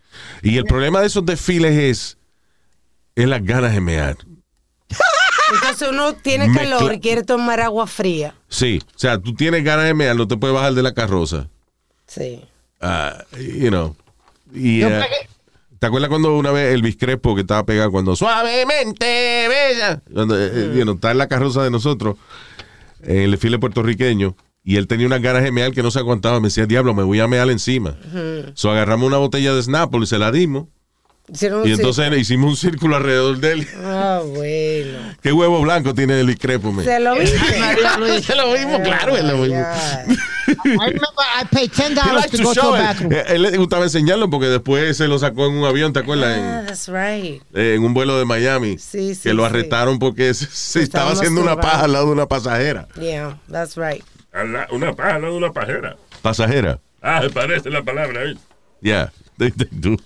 Y 0.43 0.57
el 0.57 0.65
problema 0.65 1.01
de 1.01 1.07
esos 1.07 1.25
desfiles 1.27 1.73
es, 1.77 2.17
es 3.17 3.27
las 3.29 3.43
ganas 3.45 3.73
de 3.75 3.81
mear. 3.81 4.17
Entonces 5.53 5.89
uno 5.91 6.15
tiene 6.15 6.53
calor 6.53 6.95
y 6.95 7.01
quiere 7.01 7.23
tomar 7.23 7.61
agua 7.61 7.87
fría. 7.87 8.35
Sí, 8.49 8.81
o 8.95 8.99
sea, 8.99 9.19
tú 9.19 9.35
tienes 9.35 9.63
ganas 9.65 9.85
de 9.85 9.95
mear, 9.95 10.17
no 10.17 10.27
te 10.27 10.37
puedes 10.37 10.55
bajar 10.55 10.75
de 10.75 10.83
la 10.83 10.95
carroza. 10.95 11.49
Sí. 12.07 12.43
Ah, 12.81 13.25
you 13.39 13.69
know. 13.69 13.97
Y, 14.55 14.81
Yo 14.81 14.89
eh, 14.89 15.01
pegué- 15.01 15.29
¿Te 15.79 15.87
acuerdas 15.89 16.09
cuando 16.09 16.37
una 16.37 16.51
vez 16.51 16.73
Elvis 16.73 16.97
Crespo 16.97 17.35
que 17.35 17.43
estaba 17.43 17.65
pegado 17.67 17.91
cuando 17.91 18.17
suavemente 18.17 19.49
bella? 19.49 20.01
Cuando 20.13 20.39
eh, 20.39 20.51
eh, 20.53 20.73
you 20.77 20.83
know, 20.83 20.95
está 20.95 21.11
en 21.11 21.19
la 21.19 21.29
carroza 21.29 21.63
de 21.63 21.71
nosotros, 21.71 22.17
en 23.03 23.19
el 23.19 23.31
desfile 23.33 23.59
puertorriqueño, 23.59 24.35
y 24.63 24.77
él 24.77 24.87
tenía 24.87 25.07
unas 25.07 25.21
ganas 25.21 25.43
de 25.43 25.53
mear 25.53 25.73
que 25.73 25.83
no 25.83 25.91
se 25.91 25.99
aguantaba. 25.99 26.41
Me 26.41 26.49
decía, 26.49 26.65
diablo, 26.65 26.95
me 26.95 27.03
voy 27.03 27.21
a 27.21 27.29
mear 27.29 27.51
encima. 27.51 27.97
So 28.55 28.71
agarramos 28.71 29.07
una 29.07 29.19
botella 29.19 29.53
de 29.55 29.63
Snapple 29.63 30.01
y 30.05 30.07
se 30.07 30.19
la 30.19 30.33
dimos. 30.33 30.69
Hicieron 31.33 31.67
Y 31.67 31.73
entonces 31.73 32.13
hicimos 32.19 32.51
un 32.51 32.57
círculo 32.57 32.97
alrededor 32.97 33.39
de 33.39 33.53
él. 33.53 33.65
círculo. 33.65 33.89
Ah, 33.89 34.21
bueno. 34.27 34.99
¿Qué 35.23 35.33
huevo 35.33 35.63
blanco 35.63 35.95
tiene 35.95 36.21
Elvis 36.21 36.39
Crespo? 36.39 36.71
man? 36.71 36.85
¿Se 36.85 37.01
lo 37.01 37.15
viste? 37.19 37.39
Se 38.23 38.35
lo 38.37 38.53
vimos, 38.53 38.81
claro, 38.83 39.17
él 39.17 39.27
lo 39.29 39.35
vimos. 39.43 39.49
Ya. 39.49 40.05
I 40.47 40.53
remember 40.65 41.25
I 41.41 41.45
paid 41.51 41.71
ten 41.73 41.93
He 41.93 41.95
dollars 41.95 42.15
liked 42.15 42.31
to 42.33 42.37
to 42.37 42.43
go 42.45 42.53
to 42.55 42.61
show 42.61 42.75
a 42.75 42.79
it. 42.79 42.83
bathroom. 42.85 43.13
Eh, 43.15 43.25
Él 43.29 43.43
le 43.43 43.57
gustaba 43.57 43.85
enseñarlo 43.85 44.29
porque 44.29 44.47
después 44.49 44.95
se 44.99 45.09
lo 45.09 45.19
sacó 45.19 45.47
en 45.47 45.55
un 45.55 45.65
avión, 45.65 45.95
¿te 45.95 46.01
acuerdas? 46.01 46.37
Ah, 46.39 46.61
En- 46.61 46.67
that's 46.67 46.89
right. 46.89 47.43
eh, 47.55 47.75
en 47.77 47.83
un 47.85 47.95
vuelo 47.95 48.19
de 48.19 48.27
Miami. 48.27 48.77
Sí, 48.79 49.15
sí, 49.15 49.23
que 49.23 49.33
lo 49.35 49.45
sí. 49.45 49.47
arrestaron 49.49 49.99
porque 49.99 50.35
se, 50.35 50.47
se 50.47 50.83
estaba 50.83 51.13
haciendo 51.13 51.41
una 51.41 51.57
paja 51.57 51.85
al 51.85 51.93
lado 51.95 52.07
de 52.07 52.13
una 52.13 52.27
pasajera. 52.27 52.87
Yeah, 53.01 53.39
that's 53.51 53.77
right. 53.77 54.05
Al 54.35 54.53
la- 54.53 54.69
Una 54.71 54.93
paja, 54.95 55.19
no 55.19 55.35
una 55.35 55.51
pajera. 55.53 55.97
Pasajera. 56.21 56.79
Ah, 57.01 57.23
se 57.23 57.31
parece 57.31 57.71
la 57.71 57.83
palabra 57.83 58.21
ahí. 58.21 58.39
Yeah, 58.83 59.11
they, 59.39 59.51
they 59.51 59.69
do. 59.73 59.97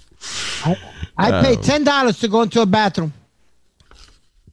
I 1.17 1.31
paid 1.43 1.61
ten 1.63 1.85
dollars 1.85 2.19
to 2.19 2.29
go 2.29 2.43
into 2.45 2.61
a 2.61 2.67
bathroom. 2.67 3.13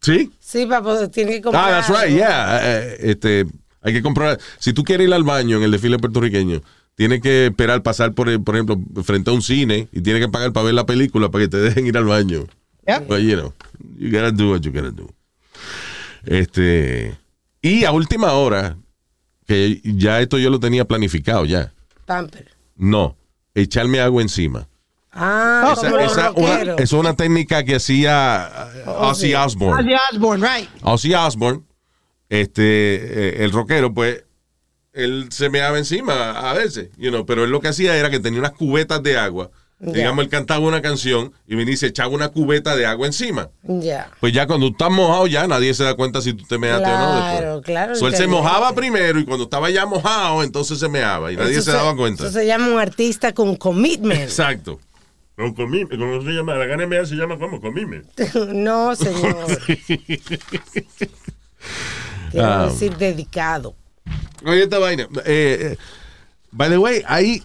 ¿Sí? 0.01 0.32
Sí, 0.39 0.66
papá, 0.66 1.07
tiene 1.09 1.32
que 1.34 1.41
comprar. 1.41 1.66
Ah, 1.66 1.72
that's 1.82 1.89
right, 1.89 2.07
algo. 2.11 2.18
yeah. 2.18 2.59
Eh, 2.61 2.97
este, 3.11 3.45
hay 3.82 3.93
que 3.93 4.01
comprar. 4.01 4.39
Si 4.59 4.72
tú 4.74 4.84
quieres 4.84 5.07
ir 5.07 5.13
al 5.13 5.24
baño 5.24 5.57
en 5.57 5.63
el 5.63 5.72
desfile 5.72 5.97
puertorriqueño, 5.97 6.61
tienes 6.95 7.22
que 7.22 7.47
esperar 7.47 7.82
pasar 7.82 8.13
por, 8.13 8.30
el- 8.30 8.41
por 8.41 8.55
ejemplo, 8.55 8.80
frente 9.03 9.32
a 9.32 9.34
un 9.34 9.41
cine 9.41 9.88
y 9.91 10.01
tienes 10.01 10.22
que 10.24 10.30
pagar 10.32 10.53
para 10.53 10.66
ver 10.66 10.76
la 10.76 10.86
película 10.86 11.30
para 11.30 11.43
que 11.45 11.47
te 11.49 11.57
dejen 11.57 11.88
ir 11.88 11.97
al 11.97 12.05
baño. 12.05 12.45
Yep. 12.88 13.07
But, 13.07 13.20
you 13.22 13.36
know, 13.36 13.53
you 13.97 14.11
gotta 14.11 14.32
do 14.32 14.51
what 14.51 14.61
you 14.61 14.72
gotta 14.72 14.91
do. 14.91 15.09
Este, 16.24 17.16
y 17.61 17.84
a 17.86 17.91
última 17.91 18.34
hora, 18.34 18.78
que 19.47 19.82
ya 19.84 20.20
esto 20.22 20.38
yo 20.38 20.49
lo 20.49 20.59
tenía 20.59 20.86
planificado 20.86 21.45
ya. 21.45 21.72
Pamper. 22.05 22.47
No, 22.78 23.16
echarme 23.55 23.99
agua 24.01 24.22
encima. 24.22 24.68
Ah, 25.16 25.72
Esa, 25.72 25.82
como 25.82 25.95
los 25.97 26.11
esa 26.11 26.32
una, 26.32 26.49
rockeros. 26.57 26.80
es 26.82 26.91
una 26.93 27.13
técnica 27.16 27.63
que 27.63 27.76
hacía 27.76 28.49
uh, 28.86 28.89
Ozzy 28.89 29.34
Osbourne. 29.34 29.82
Ozzy 29.82 29.95
Osbourne, 30.11 30.45
right? 30.47 30.70
Ozzy 30.82 31.13
Osbourne, 31.16 31.61
este, 32.30 32.63
eh, 32.63 33.43
el 33.45 33.51
rockero, 33.51 33.93
pues, 33.93 34.24
él 34.93 35.28
se 35.32 35.49
meaba 35.49 35.78
encima 35.78 36.32
a 36.49 36.53
veces, 36.53 36.89
you 36.97 37.09
know, 37.09 37.26
pero 37.26 37.43
él 37.45 37.49
lo 37.49 37.61
que 37.61 37.70
hacía 37.70 37.95
era 37.95 38.09
que 38.09 38.20
tenía 38.20 38.39
unas 38.39 38.51
cubetas 38.53 39.01
de 39.03 39.18
agua. 39.18 39.51
Digamos, 39.78 40.24
él 40.24 40.30
cantaba 40.30 40.66
una 40.66 40.82
canción 40.82 41.34
y 41.45 41.55
venía 41.55 41.74
y 41.74 41.78
se 41.78 41.88
echaba 41.88 42.07
una 42.09 42.30
cubeta 42.30 42.78
de 42.78 42.86
agua 42.86 43.07
encima. 43.07 43.49
Ya. 43.63 44.09
Pues 44.22 44.32
ya 44.32 44.47
cuando 44.47 44.68
estás 44.68 44.89
mojado, 44.89 45.28
ya 45.28 45.47
nadie 45.47 45.74
se 45.74 45.84
da 45.84 45.95
cuenta 45.95 46.22
si 46.22 46.34
tú 46.34 46.45
te 46.45 46.57
measte 46.57 46.89
o 46.89 46.97
no. 46.97 47.20
Claro, 47.20 47.61
claro, 47.61 47.95
So, 47.95 48.07
él 48.07 48.16
se 48.16 48.26
mojaba 48.26 48.74
primero 48.74 49.20
y 49.20 49.26
cuando 49.26 49.43
estaba 49.43 49.70
ya 49.70 49.86
mojado, 49.86 50.43
entonces 50.43 50.80
se 50.80 50.88
meaba 50.88 51.30
y 51.32 51.36
nadie 51.36 51.57
Eso 51.57 51.63
se 51.63 51.72
daba 51.74 51.93
cuenta. 51.93 52.24
Eso 52.24 52.32
se 52.32 52.47
llama 52.47 52.70
un 52.70 52.80
artista 52.80 53.34
con 53.34 53.57
commitment. 53.57 54.22
Exacto. 54.22 54.80
Con 55.36 55.53
comime, 55.53 55.97
¿cómo 55.97 56.21
se 56.21 56.29
llama? 56.31 56.55
La 56.55 56.65
gana 56.65 57.05
se 57.05 57.15
llama 57.15 57.38
como 57.38 57.59
comime. 57.59 58.03
no, 58.53 58.95
señor. 58.95 59.36
Quiero 62.31 62.47
Ah. 62.47 62.65
decir 62.67 62.95
dedicado. 62.97 63.75
Oye, 64.45 64.63
esta 64.63 64.79
vaina. 64.79 65.03
Eh, 65.25 65.57
eh, 65.73 65.77
by 66.51 66.69
the 66.69 66.77
way, 66.77 67.01
hay 67.07 67.43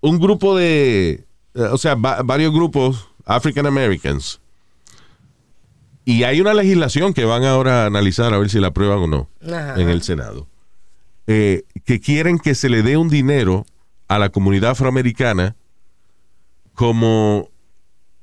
un 0.00 0.18
grupo 0.20 0.56
de. 0.56 1.24
eh, 1.54 1.60
o 1.70 1.78
sea, 1.78 1.94
va- 1.94 2.22
varios 2.22 2.52
grupos 2.52 3.08
African 3.24 3.66
Americans. 3.66 4.40
Y 6.04 6.24
hay 6.24 6.40
una 6.40 6.52
legislación 6.54 7.14
que 7.14 7.24
van 7.24 7.44
ahora 7.44 7.84
a 7.84 7.86
analizar 7.86 8.34
a 8.34 8.38
ver 8.38 8.50
si 8.50 8.58
la 8.58 8.68
aprueban 8.68 8.98
o 8.98 9.06
no 9.06 9.28
Ajá. 9.44 9.80
en 9.80 9.88
el 9.88 10.02
Senado. 10.02 10.48
eh, 11.28 11.62
que 11.84 12.00
quieren 12.00 12.38
que 12.40 12.54
se 12.56 12.68
le 12.68 12.82
dé 12.82 12.96
un 12.96 13.08
dinero 13.08 13.64
a 14.08 14.18
la 14.18 14.28
comunidad 14.30 14.72
afroamericana 14.72 15.54
como 16.74 17.50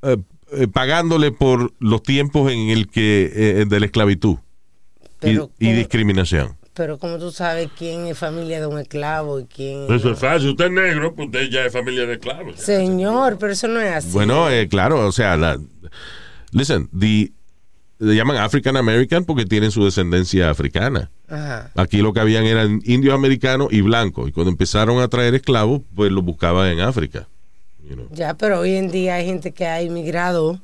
eh, 0.02 0.18
eh, 0.54 0.68
pagándole 0.68 1.32
por 1.32 1.74
los 1.80 2.02
tiempos 2.04 2.52
en 2.52 2.70
el 2.70 2.88
que 2.88 3.32
eh, 3.34 3.66
de 3.68 3.80
la 3.80 3.86
esclavitud 3.86 4.38
y, 4.38 5.08
Pero, 5.20 5.52
y 5.60 5.66
¿cómo- 5.66 5.78
discriminación. 5.78 6.58
pero 6.74 6.97
como 6.97 7.18
tú 7.20 7.32
sabes 7.32 7.70
quién 7.78 8.08
es 8.08 8.18
familia 8.18 8.60
de 8.62 8.68
un 8.68 8.80
esclavo 8.80 9.39
y 9.41 9.45
quién. 9.45 9.86
Eso 9.93 10.12
es 10.12 10.20
fácil. 10.20 10.50
Usted 10.52 10.66
es 10.66 10.72
negro, 10.72 11.14
pues 11.14 11.28
usted 11.28 11.50
ya 11.50 11.66
es 11.66 11.74
familia 11.74 12.06
de 12.06 12.14
esclavos. 12.14 12.56
Señor, 12.60 13.38
pero 13.39 13.52
eso 13.54 13.68
no 13.68 13.82
es 13.82 13.93
así. 13.93 14.12
Bueno, 14.12 14.50
eh, 14.50 14.68
claro, 14.70 15.06
o 15.06 15.12
sea, 15.12 15.36
la, 15.36 15.60
listen, 16.52 16.89
the, 16.97 17.32
le 18.00 18.16
llaman 18.16 18.38
African 18.38 18.78
American 18.78 19.26
porque 19.26 19.45
tienen 19.45 19.72
su 19.72 19.84
descendencia 19.84 20.50
africana. 20.50 21.12
Ajá. 21.28 21.70
Aquí 21.76 21.97
lo 22.02 22.14
que 22.14 22.22
habían 22.22 22.45
eran 22.45 22.82
indios 22.86 23.14
americanos 23.14 23.68
y 23.72 23.82
blancos. 23.82 24.30
Y 24.30 24.32
cuando 24.32 24.50
empezaron 24.52 25.00
a 25.02 25.10
traer 25.10 25.36
esclavos, 25.36 25.82
pues 25.95 26.12
los 26.14 26.24
buscaban 26.24 26.72
en 26.72 26.80
África. 26.80 27.28
You 27.90 27.96
know. 27.96 28.08
Ya, 28.12 28.36
pero 28.36 28.60
hoy 28.60 28.76
en 28.76 28.90
día 28.92 29.16
hay 29.16 29.26
gente 29.26 29.52
que 29.52 29.66
ha 29.66 29.82
inmigrado 29.82 30.62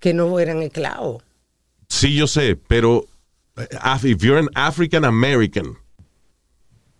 que 0.00 0.12
no 0.14 0.38
eran 0.40 0.62
esclavos. 0.62 1.22
Sí, 1.88 2.14
yo 2.16 2.26
sé, 2.26 2.56
pero 2.56 3.06
eh, 3.56 3.66
if 4.04 4.22
you're 4.22 4.38
an 4.38 4.48
African 4.54 5.04
American, 5.04 5.76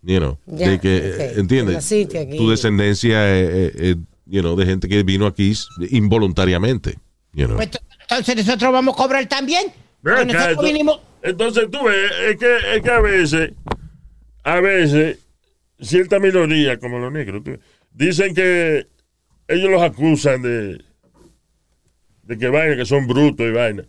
you 0.03 0.19
know, 0.19 0.39
Ya, 0.47 0.71
de 0.71 0.81
que, 0.81 0.97
eh, 0.99 1.33
¿entiendes? 1.37 1.77
Aquí. 1.93 2.37
Tu 2.37 2.49
descendencia, 2.51 3.29
eh, 3.37 3.47
eh, 3.67 3.73
eh, 3.77 3.97
you 4.27 4.41
know, 4.43 4.55
de 4.57 4.64
gente 4.67 4.89
que 4.89 5.03
vino 5.03 5.27
aquí 5.27 5.53
involuntariamente, 5.91 6.99
you 7.33 7.47
know. 7.47 7.57
Pues, 7.57 7.71
entonces 8.09 8.37
nosotros 8.37 8.73
vamos 8.73 8.95
a 8.95 8.97
cobrar 8.97 9.27
también. 9.27 9.67
Acá, 10.05 10.25
nosotros 10.25 10.59
ento- 10.59 10.62
vinimos- 10.62 11.01
Entonces 11.23 11.64
tú 11.71 11.83
ves, 11.85 12.12
es 12.31 12.37
que, 12.37 12.57
es 12.77 12.83
que 12.83 12.91
a 12.91 13.01
veces, 13.01 13.53
a 14.45 14.61
veces, 14.61 15.19
cierta 15.81 16.21
minoría, 16.21 16.79
como 16.79 17.01
los 17.01 17.12
negros, 17.12 17.43
tú 17.43 17.59
dicen 17.93 18.33
que 18.35 18.87
ellos 19.49 19.70
los 19.70 19.82
acusan 19.82 20.42
de, 20.42 20.84
de 22.22 22.38
que 22.38 22.49
vaina, 22.49 22.76
que 22.76 22.86
son 22.86 23.07
brutos 23.07 23.47
y 23.47 23.53
vaina. 23.53 23.84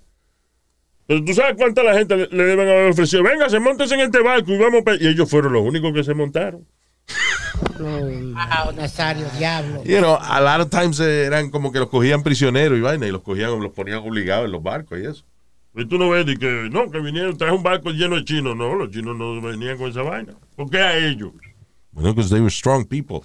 Pero 1.07 1.23
tú 1.23 1.33
sabes 1.33 1.55
cuánta 1.57 1.83
la 1.83 1.93
gente 1.93 2.17
le, 2.17 2.27
le 2.27 2.43
deben 2.43 2.67
haber 2.67 2.91
ofrecido. 2.91 3.23
Venga, 3.23 3.49
se 3.49 3.59
montes 3.59 3.91
en 3.91 4.01
este 4.01 4.19
barco 4.21 4.51
y 4.51 4.57
vamos. 4.57 4.83
pa-". 4.83 4.95
Y 4.95 5.07
ellos 5.07 5.29
fueron 5.29 5.53
los 5.53 5.63
únicos 5.63 5.93
que 5.93 6.03
se 6.03 6.13
montaron. 6.13 6.65
Wow, 7.79 8.71
Nazario, 8.75 9.27
diablo. 9.37 9.83
You 9.83 9.99
know, 9.99 10.17
a 10.19 10.41
lot 10.41 10.61
of 10.61 10.69
times 10.69 10.99
eh, 10.99 11.25
eran 11.25 11.49
como 11.49 11.71
que 11.71 11.79
los 11.79 11.89
cogían 11.89 12.23
prisioneros 12.23 12.77
y 12.77 12.81
vaina 12.81 13.07
y 13.07 13.11
los 13.11 13.21
cogían, 13.21 13.59
los 13.59 13.71
ponían 13.71 13.99
obligados 13.99 14.45
en 14.45 14.51
los 14.51 14.61
barcos 14.63 14.99
y 14.99 15.05
eso. 15.05 15.23
Y 15.75 15.85
tú 15.85 15.97
no 15.97 16.09
ves 16.09 16.25
de 16.25 16.37
que, 16.37 16.69
no, 16.71 16.89
que 16.89 16.99
vinieron, 16.99 17.37
traje 17.37 17.53
un 17.53 17.63
barco 17.63 17.91
lleno 17.91 18.15
de 18.15 18.25
chinos. 18.25 18.55
No, 18.55 18.73
los 18.75 18.89
chinos 18.89 19.15
no 19.15 19.39
venían 19.41 19.77
con 19.77 19.89
esa 19.89 20.01
vaina. 20.01 20.33
¿Por 20.55 20.69
qué 20.69 20.79
a 20.79 20.97
ellos? 20.97 21.31
Bueno, 21.91 22.13
because 22.13 22.29
they 22.31 22.39
were 22.41 22.51
strong 22.51 22.85
people. 22.85 23.23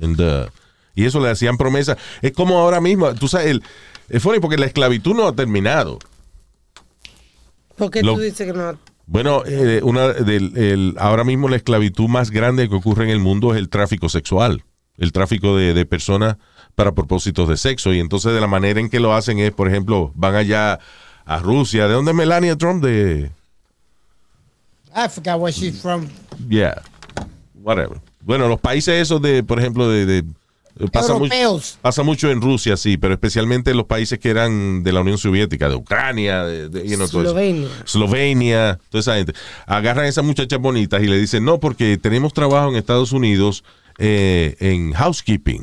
And, 0.00 0.20
uh, 0.20 0.46
y 0.94 1.04
eso 1.04 1.20
le 1.20 1.30
hacían 1.30 1.56
promesas. 1.56 1.96
Es 2.20 2.32
como 2.32 2.58
ahora 2.58 2.80
mismo, 2.80 3.14
tú 3.14 3.28
sabes, 3.28 3.48
el, 3.48 3.62
es 4.08 4.22
funny 4.22 4.40
porque 4.40 4.56
la 4.58 4.66
esclavitud 4.66 5.14
no 5.14 5.26
ha 5.26 5.32
terminado. 5.34 5.98
¿Por 7.76 7.90
qué 7.90 8.02
Lo- 8.02 8.14
tú 8.14 8.20
dices 8.20 8.46
que 8.46 8.52
no? 8.56 8.78
Bueno, 9.06 9.42
eh, 9.46 9.80
una 9.82 10.08
del, 10.08 10.56
el- 10.56 10.96
ahora 10.98 11.24
mismo 11.24 11.48
la 11.48 11.56
esclavitud 11.56 12.08
más 12.08 12.30
grande 12.30 12.68
que 12.68 12.74
ocurre 12.74 13.04
en 13.04 13.10
el 13.10 13.18
mundo 13.18 13.52
es 13.52 13.58
el 13.58 13.68
tráfico 13.68 14.08
sexual, 14.08 14.64
el 14.96 15.12
tráfico 15.12 15.56
de, 15.56 15.74
de 15.74 15.84
personas 15.86 16.36
para 16.74 16.92
propósitos 16.92 17.48
de 17.48 17.56
sexo. 17.56 17.92
Y 17.92 17.98
entonces 18.00 18.32
de 18.32 18.40
la 18.40 18.46
manera 18.46 18.78
en 18.80 18.88
que 18.88 19.00
lo 19.00 19.14
hacen 19.14 19.38
es, 19.38 19.50
por 19.50 19.68
ejemplo, 19.68 20.12
van 20.14 20.34
allá 20.36 20.78
a 21.24 21.38
Rusia. 21.40 21.88
¿De 21.88 21.94
dónde 21.94 22.12
es 22.12 22.16
Melania 22.16 22.56
Trump? 22.56 22.82
De, 22.84 23.30
I 24.94 25.08
forgot 25.08 25.38
where 25.40 25.52
she's 25.52 25.80
from. 25.80 26.06
yeah, 26.48 26.80
whatever. 27.62 28.00
Bueno, 28.20 28.46
los 28.48 28.60
países 28.60 28.94
esos 29.00 29.20
de, 29.20 29.42
por 29.42 29.58
ejemplo, 29.58 29.88
de... 29.88 30.06
de 30.06 30.24
pasa, 30.90 31.14
mucho, 31.18 31.60
pasa 31.80 32.02
mucho 32.02 32.30
en 32.30 32.40
Rusia, 32.40 32.76
sí, 32.76 32.96
pero 32.96 33.14
especialmente 33.14 33.70
en 33.70 33.76
los 33.76 33.86
países 33.86 34.18
que 34.18 34.30
eran 34.30 34.82
de 34.82 34.92
la 34.92 35.00
Unión 35.02 35.18
Soviética, 35.18 35.68
de 35.68 35.76
Ucrania, 35.76 36.44
de, 36.44 36.68
de- 36.68 36.88
you 36.88 36.96
know. 36.96 37.06
Eslovenia. 37.06 37.68
Eslovenia, 37.84 38.78
toda 38.90 39.00
esa 39.00 39.14
gente. 39.16 39.32
Agarran 39.66 40.04
a 40.06 40.08
esas 40.08 40.24
muchachas 40.24 40.58
bonitas 40.58 41.02
y 41.02 41.06
le 41.06 41.18
dicen, 41.18 41.44
no, 41.44 41.60
porque 41.60 41.98
tenemos 41.98 42.32
trabajo 42.32 42.70
en 42.70 42.76
Estados 42.76 43.12
Unidos 43.12 43.64
eh, 43.98 44.56
en 44.60 44.92
housekeeping. 44.92 45.62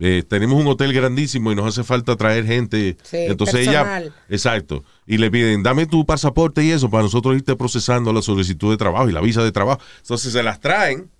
eh, 0.00 0.22
tenemos 0.28 0.60
un 0.60 0.66
hotel 0.66 0.92
grandísimo 0.92 1.52
y 1.52 1.54
nos 1.54 1.66
hace 1.66 1.84
falta 1.84 2.16
traer 2.16 2.44
gente. 2.46 2.96
Sí, 3.02 3.16
Entonces 3.18 3.66
personal. 3.66 4.02
ella, 4.04 4.12
exacto, 4.28 4.82
y 5.06 5.18
le 5.18 5.30
piden, 5.30 5.62
dame 5.62 5.86
tu 5.86 6.04
pasaporte 6.04 6.64
y 6.64 6.70
eso 6.70 6.90
para 6.90 7.02
nosotros 7.04 7.36
irte 7.36 7.54
procesando 7.54 8.12
la 8.12 8.22
solicitud 8.22 8.70
de 8.70 8.76
trabajo 8.76 9.08
y 9.08 9.12
la 9.12 9.20
visa 9.20 9.44
de 9.44 9.52
trabajo. 9.52 9.80
Entonces 10.00 10.32
se 10.32 10.42
las 10.42 10.58
traen, 10.60 11.10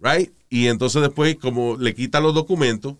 right? 0.00 0.32
Y 0.48 0.66
entonces 0.68 1.00
después 1.02 1.36
como 1.36 1.76
le 1.76 1.94
quitan 1.94 2.22
los 2.22 2.34
documentos 2.34 2.94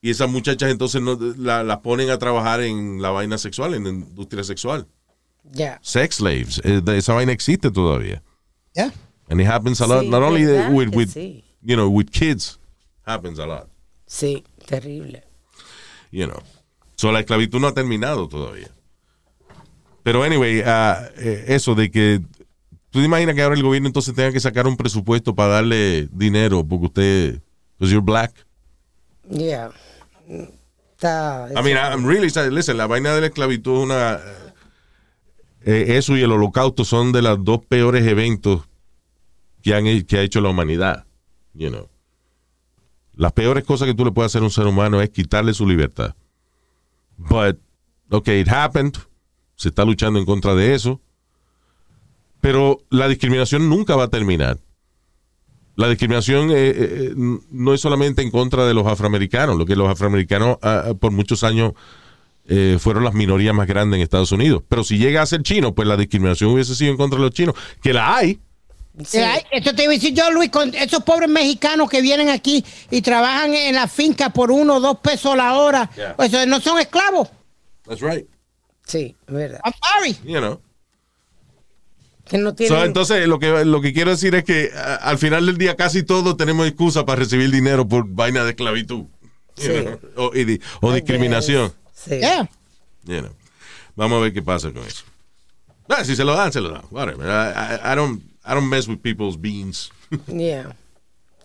y 0.00 0.10
esas 0.10 0.28
muchachas 0.28 0.70
entonces 0.70 1.00
no, 1.00 1.16
la- 1.36 1.62
las 1.62 1.78
ponen 1.78 2.10
a 2.10 2.18
trabajar 2.18 2.60
en 2.62 3.00
la 3.00 3.10
vaina 3.10 3.38
sexual, 3.38 3.74
en 3.74 3.84
la 3.84 3.90
industria 3.90 4.42
sexual. 4.44 4.86
Ya. 5.52 5.78
Sex 5.82 6.16
slaves, 6.16 6.60
eh, 6.64 6.80
esa 6.96 7.14
vaina 7.14 7.32
existe 7.32 7.70
todavía. 7.70 8.22
Yeah. 8.74 8.92
And 9.28 9.40
it 9.40 9.46
happens 9.46 9.80
a 9.80 9.86
lot, 9.86 10.02
Sí, 10.02 10.08
not 10.08 10.22
only 10.22 10.44
with, 10.72 10.94
with 10.94 11.08
sí. 11.10 11.44
you 11.62 11.76
know, 11.76 11.88
with 11.88 12.10
kids, 12.10 12.58
happens 13.06 13.38
a 13.38 13.46
lot, 13.46 13.68
Sí, 14.06 14.44
terrible. 14.66 15.22
you 16.10 16.26
know. 16.26 16.42
So 16.96 17.10
la 17.12 17.20
esclavitud 17.20 17.60
no 17.60 17.68
ha 17.68 17.74
terminado 17.74 18.28
todavía. 18.28 18.68
Pero 20.02 20.22
anyway, 20.24 20.62
eh, 20.64 21.44
eso 21.48 21.74
de 21.74 21.90
que 21.90 22.20
tú 22.92 23.00
te 23.00 23.06
imaginas 23.06 23.34
que 23.34 23.42
ahora 23.42 23.56
el 23.56 23.62
gobierno 23.62 23.88
entonces 23.88 24.14
tenga 24.14 24.30
que 24.30 24.38
sacar 24.38 24.66
un 24.66 24.76
presupuesto 24.76 25.34
para 25.34 25.54
darle 25.54 26.08
dinero 26.12 26.64
porque 26.64 26.86
usted, 26.86 27.40
because 27.78 27.92
you're 27.92 28.04
black. 28.04 28.32
Yeah. 29.28 29.70
Está. 30.94 31.48
I 31.50 31.62
mean, 31.62 31.76
I'm 31.76 32.06
really 32.06 32.30
sorry. 32.30 32.54
Listen, 32.54 32.76
la 32.76 32.86
vaina 32.86 33.14
de 33.14 33.22
la 33.22 33.26
esclavitud 33.28 33.78
es 33.78 33.84
una. 33.84 34.20
eh, 35.64 35.96
eso 35.96 36.16
y 36.16 36.22
el 36.22 36.30
holocausto 36.30 36.84
son 36.84 37.12
de 37.12 37.22
los 37.22 37.42
dos 37.42 37.64
peores 37.66 38.06
eventos 38.06 38.68
que, 39.62 39.74
han, 39.74 40.02
que 40.02 40.18
ha 40.18 40.22
hecho 40.22 40.40
la 40.40 40.50
humanidad. 40.50 41.06
You 41.54 41.70
know. 41.70 41.88
Las 43.14 43.32
peores 43.32 43.64
cosas 43.64 43.88
que 43.88 43.94
tú 43.94 44.04
le 44.04 44.12
puedes 44.12 44.30
hacer 44.30 44.42
a 44.42 44.44
un 44.44 44.50
ser 44.50 44.66
humano 44.66 45.00
es 45.00 45.10
quitarle 45.10 45.54
su 45.54 45.66
libertad. 45.66 46.14
But, 47.16 47.58
okay, 48.10 48.40
it 48.40 48.48
happened. 48.48 48.96
Se 49.56 49.68
está 49.68 49.84
luchando 49.84 50.18
en 50.18 50.24
contra 50.26 50.54
de 50.54 50.74
eso. 50.74 51.00
Pero 52.42 52.80
la 52.90 53.06
discriminación 53.08 53.70
nunca 53.70 53.94
va 53.96 54.04
a 54.04 54.08
terminar. 54.08 54.58
La 55.76 55.88
discriminación 55.88 56.50
eh, 56.50 56.54
eh, 56.54 56.74
eh, 56.76 57.14
no 57.16 57.72
es 57.72 57.80
solamente 57.80 58.20
en 58.20 58.30
contra 58.32 58.66
de 58.66 58.74
los 58.74 58.84
afroamericanos, 58.86 59.56
lo 59.56 59.64
que 59.64 59.76
los 59.76 59.88
afroamericanos 59.88 60.58
ah, 60.60 60.86
ah, 60.88 60.94
por 60.94 61.12
muchos 61.12 61.44
años 61.44 61.72
eh, 62.46 62.78
fueron 62.80 63.04
las 63.04 63.14
minorías 63.14 63.54
más 63.54 63.68
grandes 63.68 63.96
en 63.96 64.02
Estados 64.02 64.32
Unidos. 64.32 64.64
Pero 64.68 64.82
si 64.82 64.98
llega 64.98 65.22
a 65.22 65.26
ser 65.26 65.42
chino, 65.44 65.72
pues 65.72 65.86
la 65.86 65.96
discriminación 65.96 66.50
hubiese 66.50 66.74
sido 66.74 66.90
en 66.90 66.96
contra 66.96 67.18
de 67.18 67.24
los 67.26 67.32
chinos, 67.32 67.54
que 67.80 67.92
la 67.92 68.16
hay. 68.16 68.40
Sí. 69.04 69.18
Eh, 69.18 69.46
esto 69.52 69.72
te 69.72 69.84
iba 69.84 69.92
a 69.92 69.94
decir 69.94 70.12
yo, 70.12 70.28
Luis, 70.32 70.50
con 70.50 70.74
esos 70.74 71.04
pobres 71.04 71.30
mexicanos 71.30 71.88
que 71.88 72.02
vienen 72.02 72.28
aquí 72.28 72.62
y 72.90 73.00
trabajan 73.00 73.54
en 73.54 73.76
la 73.76 73.86
finca 73.86 74.30
por 74.30 74.50
uno 74.50 74.76
o 74.76 74.80
dos 74.80 74.98
pesos 74.98 75.36
la 75.36 75.54
hora, 75.54 75.88
Yeah. 75.96 76.16
pues 76.16 76.32
no 76.48 76.60
son 76.60 76.80
esclavos. 76.80 77.28
That's 77.86 78.02
right. 78.02 78.26
Sí, 78.84 79.14
es 79.28 79.32
verdad. 79.32 79.60
I'm 79.64 79.72
sorry. 79.94 80.16
You 80.30 80.40
know. 80.40 80.60
Que 82.32 82.38
no 82.38 82.54
So, 82.66 82.82
entonces, 82.82 83.28
lo 83.28 83.38
que, 83.38 83.64
lo 83.66 83.82
que 83.82 83.92
quiero 83.92 84.10
decir 84.10 84.34
es 84.34 84.42
que 84.42 84.70
al 85.02 85.18
final 85.18 85.44
del 85.44 85.58
día 85.58 85.76
casi 85.76 86.02
todos 86.02 86.34
tenemos 86.38 86.66
excusa 86.66 87.04
para 87.04 87.18
recibir 87.20 87.50
dinero 87.50 87.86
por 87.86 88.08
vaina 88.08 88.42
de 88.42 88.50
esclavitud. 88.50 89.04
you 89.56 89.62
Sí. 89.62 89.68
know, 89.82 90.00
O, 90.16 90.34
y 90.34 90.44
di- 90.46 90.60
o 90.80 90.90
I 90.90 90.94
discriminación. 90.94 91.68
guess. 91.68 91.76
Sí. 91.94 92.18
Yeah. 92.20 92.48
You 93.04 93.18
know. 93.20 93.32
Vamos 93.96 94.18
a 94.18 94.22
ver 94.22 94.32
qué 94.32 94.40
pasa 94.40 94.72
con 94.72 94.82
eso. 94.86 95.04
Ah, 95.90 96.02
si 96.04 96.16
se 96.16 96.24
lo 96.24 96.34
dan, 96.34 96.50
se 96.52 96.62
lo 96.62 96.70
dan. 96.70 96.84
Whatever. 96.90 97.26
I, 97.28 97.74
I- 97.74 97.92
I 97.92 97.94
don't, 97.94 98.22
I 98.46 98.54
don't 98.54 98.66
mess 98.70 98.88
with 98.88 99.00
people's 99.02 99.38
beans. 99.38 99.90
Yeah. 100.26 100.74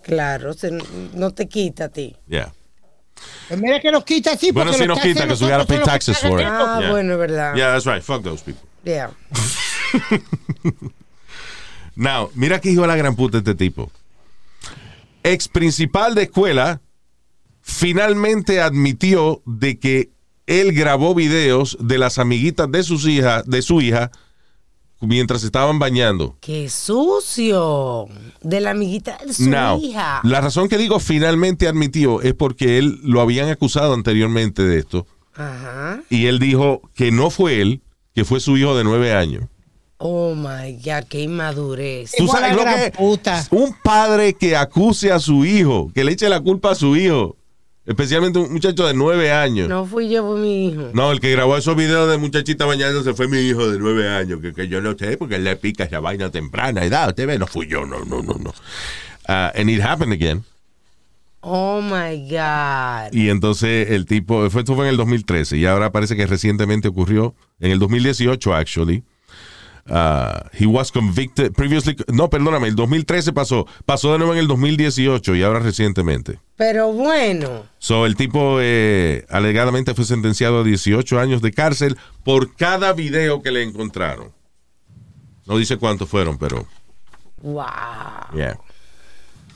Claro, 0.04 0.54
se- 0.54 0.72
no 1.16 1.32
te 1.32 1.50
quita 1.50 1.84
a 1.86 1.90
ti. 1.90 2.16
yeah. 2.30 2.54
Pues 3.50 3.60
mira 3.60 3.82
que 3.82 3.92
nos 3.92 4.06
quita 4.06 4.32
así. 4.34 4.52
Bueno, 4.52 4.72
los 4.72 4.80
nos 4.88 5.00
quita, 5.02 5.22
taxes 5.22 5.28
'cause 5.40 5.44
we 5.46 5.52
gotta 5.52 5.66
pay 5.66 5.80
taxes 5.84 6.18
for 6.20 6.40
it. 6.40 6.48
Ah, 6.50 6.78
Yeah. 6.80 6.92
bueno, 6.92 7.14
es 7.14 7.20
verdad. 7.20 7.56
Yeah, 7.56 7.74
that's 7.74 7.86
right. 7.86 8.02
Fuck 8.02 8.24
those 8.24 8.42
people. 8.42 8.62
Yeah. 8.86 9.10
Now, 11.96 12.30
mira 12.36 12.62
que 12.62 12.70
hijo 12.72 12.82
de 12.82 12.88
la 12.88 12.96
gran 12.96 13.16
puta 13.16 13.40
este 13.40 13.56
tipo. 13.56 13.92
Ex 15.24 15.48
principal 15.48 16.16
de 16.16 16.24
escuela 16.24 16.82
finalmente 17.62 18.62
admitió 18.62 19.42
de 19.46 19.80
que 19.80 20.12
él 20.46 20.72
grabó 20.74 21.14
videos 21.16 21.78
de 21.82 21.98
las 21.98 22.20
amiguitas 22.20 22.72
de 22.72 22.84
sus 22.84 23.06
hijas, 23.08 23.44
de 23.46 23.62
su 23.62 23.82
hija, 23.82 24.12
mientras 25.02 25.44
estaban 25.44 25.80
bañando. 25.80 26.38
¡Qué 26.40 26.70
sucio! 26.70 28.06
De 28.42 28.62
la 28.62 28.72
amiguita 28.72 29.18
de 29.26 29.34
su 29.34 29.50
Now, 29.50 29.82
hija. 29.82 30.22
la 30.24 30.40
razón 30.40 30.70
que 30.70 30.78
digo 30.78 31.00
finalmente 31.00 31.68
admitió 31.68 32.22
es 32.22 32.34
porque 32.34 32.78
él 32.78 33.00
lo 33.04 33.20
habían 33.22 33.50
acusado 33.50 33.94
anteriormente 33.94 34.64
de 34.64 34.80
esto 34.80 35.06
Ajá. 35.36 36.02
y 36.10 36.28
él 36.28 36.40
dijo 36.40 36.82
que 36.94 37.12
no 37.12 37.30
fue 37.30 37.62
él, 37.62 37.82
que 38.16 38.24
fue 38.24 38.40
su 38.40 38.56
hijo 38.58 38.78
de 38.78 38.84
nueve 38.86 39.14
años. 39.14 39.44
Oh 40.00 40.36
my 40.36 40.74
God, 40.74 41.06
qué 41.10 41.22
inmadurez. 41.22 42.12
¿Tú 42.16 42.28
sabes 42.28 42.56
lo 42.56 42.64
que 42.64 42.86
es? 42.86 42.92
puta. 42.92 43.44
Un 43.50 43.76
padre 43.84 44.34
que 44.34 44.56
acuse 44.56 45.12
a 45.12 45.20
su 45.20 45.44
hijo, 45.44 45.92
que 45.94 46.04
le 46.04 46.12
eche 46.12 46.30
la 46.30 46.40
culpa 46.40 46.72
a 46.72 46.76
su 46.76 46.96
hijo, 46.96 47.36
especialmente 47.84 48.38
un 48.38 48.54
muchacho 48.54 48.86
de 48.86 48.94
nueve 48.94 49.32
años. 49.32 49.68
No, 49.68 49.80
No 49.82 49.86
fui 49.88 50.08
yo, 50.08 50.24
fue 50.28 50.40
mi 50.40 50.68
hijo. 50.68 51.12
el 51.12 51.20
que 51.20 51.32
grabó 51.32 51.58
esos 51.58 51.76
videos 51.76 52.12
de 52.12 52.18
muchachita 52.20 52.66
bañándose 52.66 53.16
fue 53.16 53.28
mi 53.28 53.40
hijo 53.40 53.72
de 53.72 53.80
nueve 53.80 54.08
años, 54.08 54.40
que, 54.40 54.54
que 54.54 54.68
yo 54.68 54.82
no 54.82 54.96
sé, 54.96 55.18
porque 55.18 55.36
él 55.36 55.44
le 55.44 55.56
pica 55.56 55.86
esa 55.86 56.00
vaina 56.00 56.30
temprana 56.30 56.84
edad. 56.84 57.10
Usted 57.10 57.26
ve, 57.26 57.40
no 57.40 57.48
fui 57.48 57.68
yo, 57.68 57.86
no, 57.88 58.06
no, 58.06 58.22
no, 58.22 58.34
no. 58.36 58.54
Ah, 59.28 59.52
and 59.56 59.68
it 59.70 59.82
happened 59.82 60.14
again. 60.14 60.44
Oh 61.42 61.82
my 61.82 62.18
God. 62.30 63.14
Y 63.14 63.30
entonces 63.30 63.90
el 63.90 64.06
tipo, 64.06 64.48
fue, 64.52 64.62
esto 64.62 64.76
fue 64.76 64.86
en 64.86 64.92
el 64.92 64.98
2013 64.98 65.58
y 65.58 65.66
ahora 65.66 65.92
parece 65.92 66.16
que 66.16 66.28
recientemente 66.28 66.88
ocurrió, 66.88 67.34
en 67.60 67.72
el 67.72 67.80
2018 67.80 68.54
actually. 68.54 69.04
Uh, 69.90 70.42
he 70.52 70.66
was 70.66 70.92
convicted 70.92 71.54
previously, 71.54 71.96
no, 72.12 72.30
perdóname, 72.30 72.68
el 72.68 72.76
2013 72.76 73.32
pasó, 73.32 73.66
pasó 73.86 74.12
de 74.12 74.18
nuevo 74.18 74.34
en 74.34 74.40
el 74.40 74.48
2018 74.48 75.34
y 75.36 75.44
ahora 75.44 75.60
recientemente. 75.60 76.40
Pero 76.58 76.92
bueno. 76.92 77.64
So, 77.80 78.06
el 78.06 78.16
tipo 78.18 78.58
eh, 78.60 79.26
alegadamente 79.30 79.94
fue 79.94 80.04
sentenciado 80.04 80.60
a 80.60 80.64
18 80.66 81.20
años 81.20 81.42
de 81.42 81.54
cárcel 81.54 81.98
por 82.26 82.54
cada 82.56 82.92
video 82.92 83.42
que 83.42 83.52
le 83.52 83.64
encontraron. 83.64 84.34
No 85.46 85.58
dice 85.58 85.78
cuántos 85.78 86.10
fueron, 86.10 86.38
pero 86.38 86.68
Wow. 87.42 87.64
yeah. 88.36 88.60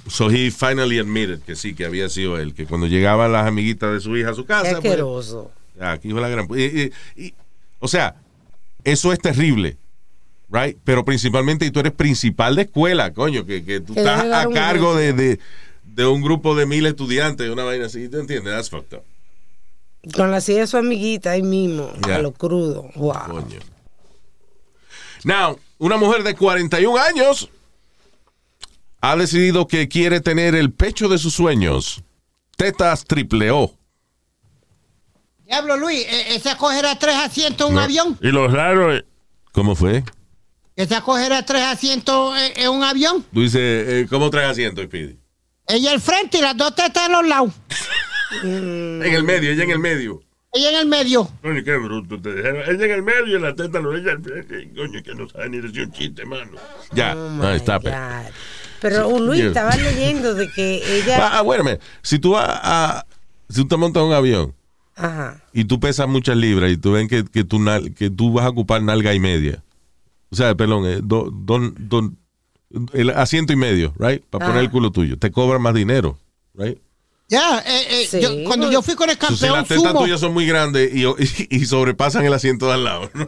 So 0.08 0.30
he 0.32 0.50
finally 0.50 0.98
admitted 1.00 1.42
que 1.42 1.56
sí, 1.56 1.74
que 1.76 1.86
había 1.86 2.08
sido 2.10 2.38
él, 2.40 2.54
que 2.54 2.66
cuando 2.66 2.88
llegaban 2.88 3.32
las 3.34 3.46
amiguitas 3.48 3.92
de 3.92 4.00
su 4.00 4.16
hija 4.16 4.30
a 4.30 4.34
su 4.34 4.44
Qué 4.44 4.48
casa, 4.48 4.64
pues, 4.64 4.76
asqueroso. 4.78 5.52
Ah, 5.80 5.92
Aquí 5.94 6.10
fue 6.12 6.22
la 6.22 6.30
gran. 6.30 6.48
y- 6.56 6.64
y- 6.84 6.92
y- 7.18 7.34
o 7.80 7.88
sea, 7.88 8.16
eso 8.84 9.12
es 9.12 9.20
terrible. 9.20 9.78
Right? 10.52 10.78
Pero 10.84 11.06
principalmente, 11.06 11.66
y 11.66 11.72
tú 11.72 11.80
eres 11.80 11.94
principal 11.94 12.56
de 12.58 12.64
escuela, 12.64 13.14
coño, 13.14 13.46
que, 13.46 13.64
que 13.64 13.80
tú 13.80 13.94
Que 13.94 14.02
estás 14.02 14.26
a 14.26 14.50
cargo 14.50 14.96
de, 14.96 15.14
de, 15.14 15.40
de 15.86 16.06
un 16.06 16.22
grupo 16.22 16.56
de 16.56 16.66
mil 16.66 16.86
estudiantes, 16.86 17.50
una 17.50 17.64
vaina 17.64 17.86
así, 17.86 18.10
¿te 18.10 18.20
entiendes? 18.20 18.54
That's 18.54 18.70
fucked 18.70 18.98
up. 18.98 19.04
Con 20.16 20.30
la 20.32 20.42
silla 20.42 20.62
de 20.62 20.68
su 20.68 20.78
amiguita 20.78 21.32
ahí 21.32 21.42
mismo, 21.44 21.90
a 22.04 22.18
lo 22.18 22.34
crudo. 22.34 22.90
Wow. 22.96 23.14
Coño. 23.30 23.60
Now, 25.24 25.60
una 25.78 25.98
mujer 25.98 26.24
de 26.24 26.36
41 26.36 26.98
años 26.98 27.50
ha 29.00 29.16
decidido 29.16 29.68
que 29.68 29.88
quiere 29.88 30.20
tener 30.20 30.56
el 30.56 30.72
pecho 30.72 31.08
de 31.08 31.18
sus 31.18 31.34
sueños. 31.34 32.04
Tetas 32.58 33.06
triple 33.06 33.52
O. 33.52 33.74
Diablo, 35.46 35.78
Luis, 35.78 36.06
e- 36.08 36.36
esa 36.36 36.58
cogerá 36.58 36.98
tres 36.98 37.16
asientos 37.16 37.68
en 37.68 37.74
un 37.74 37.76
No. 37.80 37.82
avión. 37.84 38.18
Y 38.22 38.28
lo 38.32 38.48
raro 38.48 38.94
es, 38.94 39.04
¿Cómo 39.52 39.76
fue? 39.76 40.04
Esa 40.76 41.02
cogerá 41.02 41.44
tres 41.46 41.64
asientos 41.64 42.38
en, 42.40 42.64
en 42.64 42.70
un 42.70 42.84
avión. 42.84 43.24
Tú 43.34 43.42
dices, 43.42 43.60
eh, 43.60 44.08
¿cómo 44.10 44.30
traes 44.30 44.52
asiento, 44.52 44.82
Speedy? 44.82 45.18
Ella 45.68 45.92
al 45.92 46.02
frente 46.02 46.38
y 46.38 46.42
las 46.42 46.56
dos 46.58 46.74
tetas 46.76 47.06
en 47.08 47.12
los 47.12 47.28
lados. 47.28 47.54
En 48.44 49.04
el 49.04 49.24
medio, 49.26 49.52
ella 49.52 49.66
en 49.66 49.72
el 49.72 49.80
medio. 49.80 50.22
Ella 50.54 50.70
en 50.70 50.76
el 50.78 50.86
medio. 50.88 51.30
coño, 51.42 51.62
qué 51.66 51.76
bruto. 51.76 52.22
Te 52.22 52.34
dijeron, 52.34 52.62
ella 52.66 52.86
en 52.86 52.92
el 52.92 53.04
medio 53.04 53.38
y 53.38 53.42
la 53.42 53.54
teta 53.54 53.80
lo 53.80 53.94
ella 53.96 54.12
al 54.14 54.24
frente. 54.24 54.72
Coño, 54.74 55.04
que 55.04 55.14
no 55.16 55.28
sabe 55.28 55.50
ni 55.50 55.60
decir 55.60 55.84
un 55.84 55.92
chiste, 55.92 56.26
mano. 56.26 56.52
Ya, 56.94 57.14
Oh 57.16 57.30
my 57.30 57.56
stop 57.58 57.84
it. 57.84 57.90
God. 57.90 58.32
Pero 58.80 59.20
Luis, 59.20 59.40
Yeah. 59.40 59.48
estaba 59.50 59.76
leyendo 59.76 60.34
de 60.34 60.50
que 60.50 60.82
ella. 60.98 61.38
Ah, 61.38 61.42
bueno, 61.42 61.66
si 62.02 62.20
tú 62.20 62.32
vas 62.32 62.48
a, 62.50 63.06
si 63.50 63.62
tú 63.64 63.68
te 63.68 63.76
montas 63.78 64.02
un 64.04 64.14
avión 64.14 64.56
Ajá. 64.96 65.44
y 65.52 65.66
tú 65.66 65.80
pesas 65.82 66.08
muchas 66.08 66.38
libras 66.38 66.72
y 66.72 66.78
tú 66.78 66.94
ven 66.94 67.10
que, 67.10 67.26
que, 67.26 67.44
tú, 67.44 67.62
que 67.98 68.10
tú 68.10 68.32
vas 68.32 68.46
a 68.46 68.50
ocupar 68.50 68.82
nalga 68.82 69.14
y 69.14 69.20
media, 69.20 69.62
o 70.32 70.36
sea, 70.36 70.56
perdón, 70.56 70.86
eh, 70.88 71.00
do- 71.04 71.30
don- 71.32 71.76
don- 71.78 72.18
el 72.94 73.10
asiento 73.12 73.52
y 73.52 73.56
medio, 73.58 73.94
right, 74.00 74.24
para 74.30 74.48
poner 74.48 74.62
el 74.64 74.72
culo 74.72 74.92
tuyo, 74.92 75.18
te 75.18 75.32
cobran 75.32 75.62
más 75.62 75.74
dinero, 75.74 76.18
right. 76.54 76.78
Ya, 77.28 77.60
eh, 77.60 77.86
eh, 77.90 78.08
Sí, 78.10 78.20
yo- 78.22 78.30
cuando 78.46 78.66
pues. 78.68 78.74
yo 78.74 78.82
fui 78.82 78.96
con 78.96 79.10
el 79.10 79.16
So, 79.18 79.28
si 79.28 79.34
campeón 79.46 79.54
las 79.60 79.68
tetas 79.68 79.94
tuyas 79.94 80.20
son 80.20 80.34
muy 80.34 80.46
grandes 80.46 80.94
y, 80.94 81.04
y, 81.06 81.48
y 81.50 81.66
sobrepasan 81.66 82.26
el 82.26 82.34
asiento 82.34 82.68
de 82.68 82.74
al 82.74 82.84
lado, 82.84 83.10
no, 83.14 83.26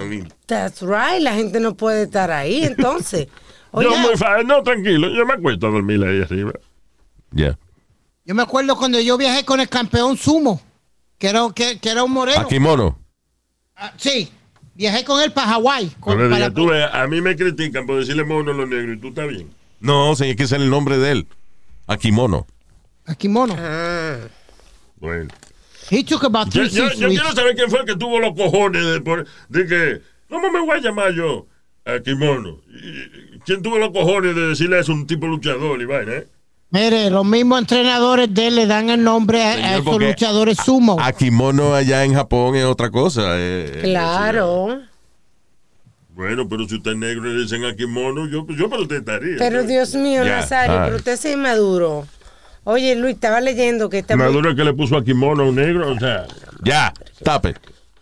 I 0.00 0.08
mean, 0.08 0.32
That's 0.46 0.82
right. 0.82 1.20
La 1.20 1.34
gente 1.34 1.58
no 1.60 1.74
puede 1.74 2.02
estar 2.04 2.30
ahí, 2.30 2.62
entonces. 2.64 3.26
yo 3.72 3.78
Oiga, 3.78 3.90
muy 3.98 4.44
no, 4.44 4.62
tranquilo, 4.62 5.08
yo 5.14 5.24
me 5.26 5.34
acuesto 5.34 5.66
a 5.66 5.70
dormir 5.70 6.02
ahí 6.04 6.20
arriba. 6.22 6.52
yeah. 7.34 7.58
Yo 8.24 8.34
me 8.36 8.42
acuerdo 8.42 8.76
cuando 8.76 9.00
yo 9.00 9.16
viajé 9.18 9.44
con 9.44 9.58
el 9.60 9.68
campeón 9.68 10.16
sumo, 10.16 10.60
que 11.18 11.28
era, 11.28 11.48
que, 11.54 11.78
que 11.80 11.90
era 11.90 12.04
un 12.04 12.12
moreno. 12.12 12.40
Akimono. 12.40 12.98
Ah, 13.74 13.92
sí, 13.96 14.30
viajé 14.80 15.04
con 15.04 15.20
él 15.22 15.30
para 15.32 15.48
Hawái. 15.48 15.92
para- 16.04 16.50
tú 16.50 16.72
a 16.72 17.06
mí 17.06 17.20
me 17.20 17.36
critican 17.36 17.86
por 17.86 17.98
decirle 18.00 18.24
mono 18.24 18.50
a 18.50 18.54
los 18.54 18.68
negros 18.68 18.96
y 18.96 19.00
tú 19.00 19.08
estás 19.08 19.28
bien. 19.28 19.48
No, 19.78 20.16
señor, 20.16 20.36
que 20.36 20.44
ese 20.44 20.56
es 20.56 20.62
el 20.62 20.70
nombre 20.70 20.96
de 20.98 21.12
él. 21.12 21.26
Akimono. 21.86 22.46
a 23.06 23.14
kimono. 23.14 23.56
Ah, 23.58 24.18
Bueno. 25.00 25.28
He 25.90 26.04
took 26.04 26.22
about 26.24 26.48
Yo, 26.50 26.62
three 26.62 26.70
yo- 26.70 26.92
yo 26.92 27.08
quiero 27.08 27.32
saber 27.32 27.56
quién 27.56 27.68
fue 27.68 27.80
el 27.80 27.86
que 27.86 27.96
tuvo 27.96 28.20
los 28.20 28.34
cojones 28.36 28.84
de, 28.86 29.00
por- 29.00 29.26
de 29.48 29.66
que, 29.66 30.00
¿cómo 30.28 30.50
me 30.52 30.60
voy 30.60 30.78
a 30.78 30.80
llamar 30.80 31.12
yo? 31.12 31.46
A 31.84 31.98
Kimono. 32.00 32.58
Y- 32.68 33.38
¿Quién 33.44 33.62
tuvo 33.62 33.78
los 33.78 33.90
cojones 33.90 34.34
de 34.36 34.48
decirle 34.48 34.78
eso 34.78 34.92
a 34.92 34.94
un 34.94 35.06
tipo 35.06 35.26
luchador 35.26 35.80
y 35.82 35.86
vaina, 35.86 36.12
eh? 36.12 36.26
Mire, 36.72 37.10
los 37.10 37.24
mismos 37.24 37.58
entrenadores 37.60 38.32
de 38.32 38.46
él 38.46 38.54
le 38.56 38.66
dan 38.66 38.90
el 38.90 39.02
nombre 39.02 39.42
a, 39.42 39.50
a 39.50 39.54
Señor, 39.54 39.70
esos 39.72 39.84
porque 39.86 40.06
luchadores 40.08 40.58
sumo. 40.64 40.96
Akimono 41.00 41.74
allá 41.74 42.04
en 42.04 42.14
Japón 42.14 42.54
es 42.54 42.64
otra 42.64 42.90
cosa. 42.90 43.22
eh, 43.38 43.72
eh, 43.74 43.80
claro. 43.82 44.80
Bueno, 46.10 46.48
pero 46.48 46.68
si 46.68 46.76
usted 46.76 46.92
es 46.92 46.96
negro 46.98 47.30
y 47.30 47.34
le 47.34 47.42
dicen 47.42 47.64
a 47.64 47.74
Kimono, 47.74 48.28
yo, 48.28 48.46
yo 48.48 48.68
protestaría. 48.68 49.36
Pero 49.38 49.64
Dios 49.64 49.94
mío, 49.94 50.22
Ya, 50.24 50.36
Nazario, 50.36 50.76
ah. 50.78 50.82
pero 50.84 50.96
usted 50.98 51.12
es 51.12 51.24
inmaduro. 51.24 52.06
Oye, 52.64 52.94
Luis, 52.94 53.14
estaba 53.14 53.40
leyendo 53.40 53.88
que 53.88 54.00
está 54.00 54.16
muy- 54.16 54.26
Maduro 54.26 54.54
que 54.54 54.62
le 54.62 54.74
puso 54.74 54.96
a 54.96 55.02
Kimono 55.04 55.44
a 55.44 55.46
un 55.48 55.54
negro, 55.54 55.90
o 55.92 55.98
sea... 55.98 56.26
Ya, 56.62 56.92
it. 57.48 57.56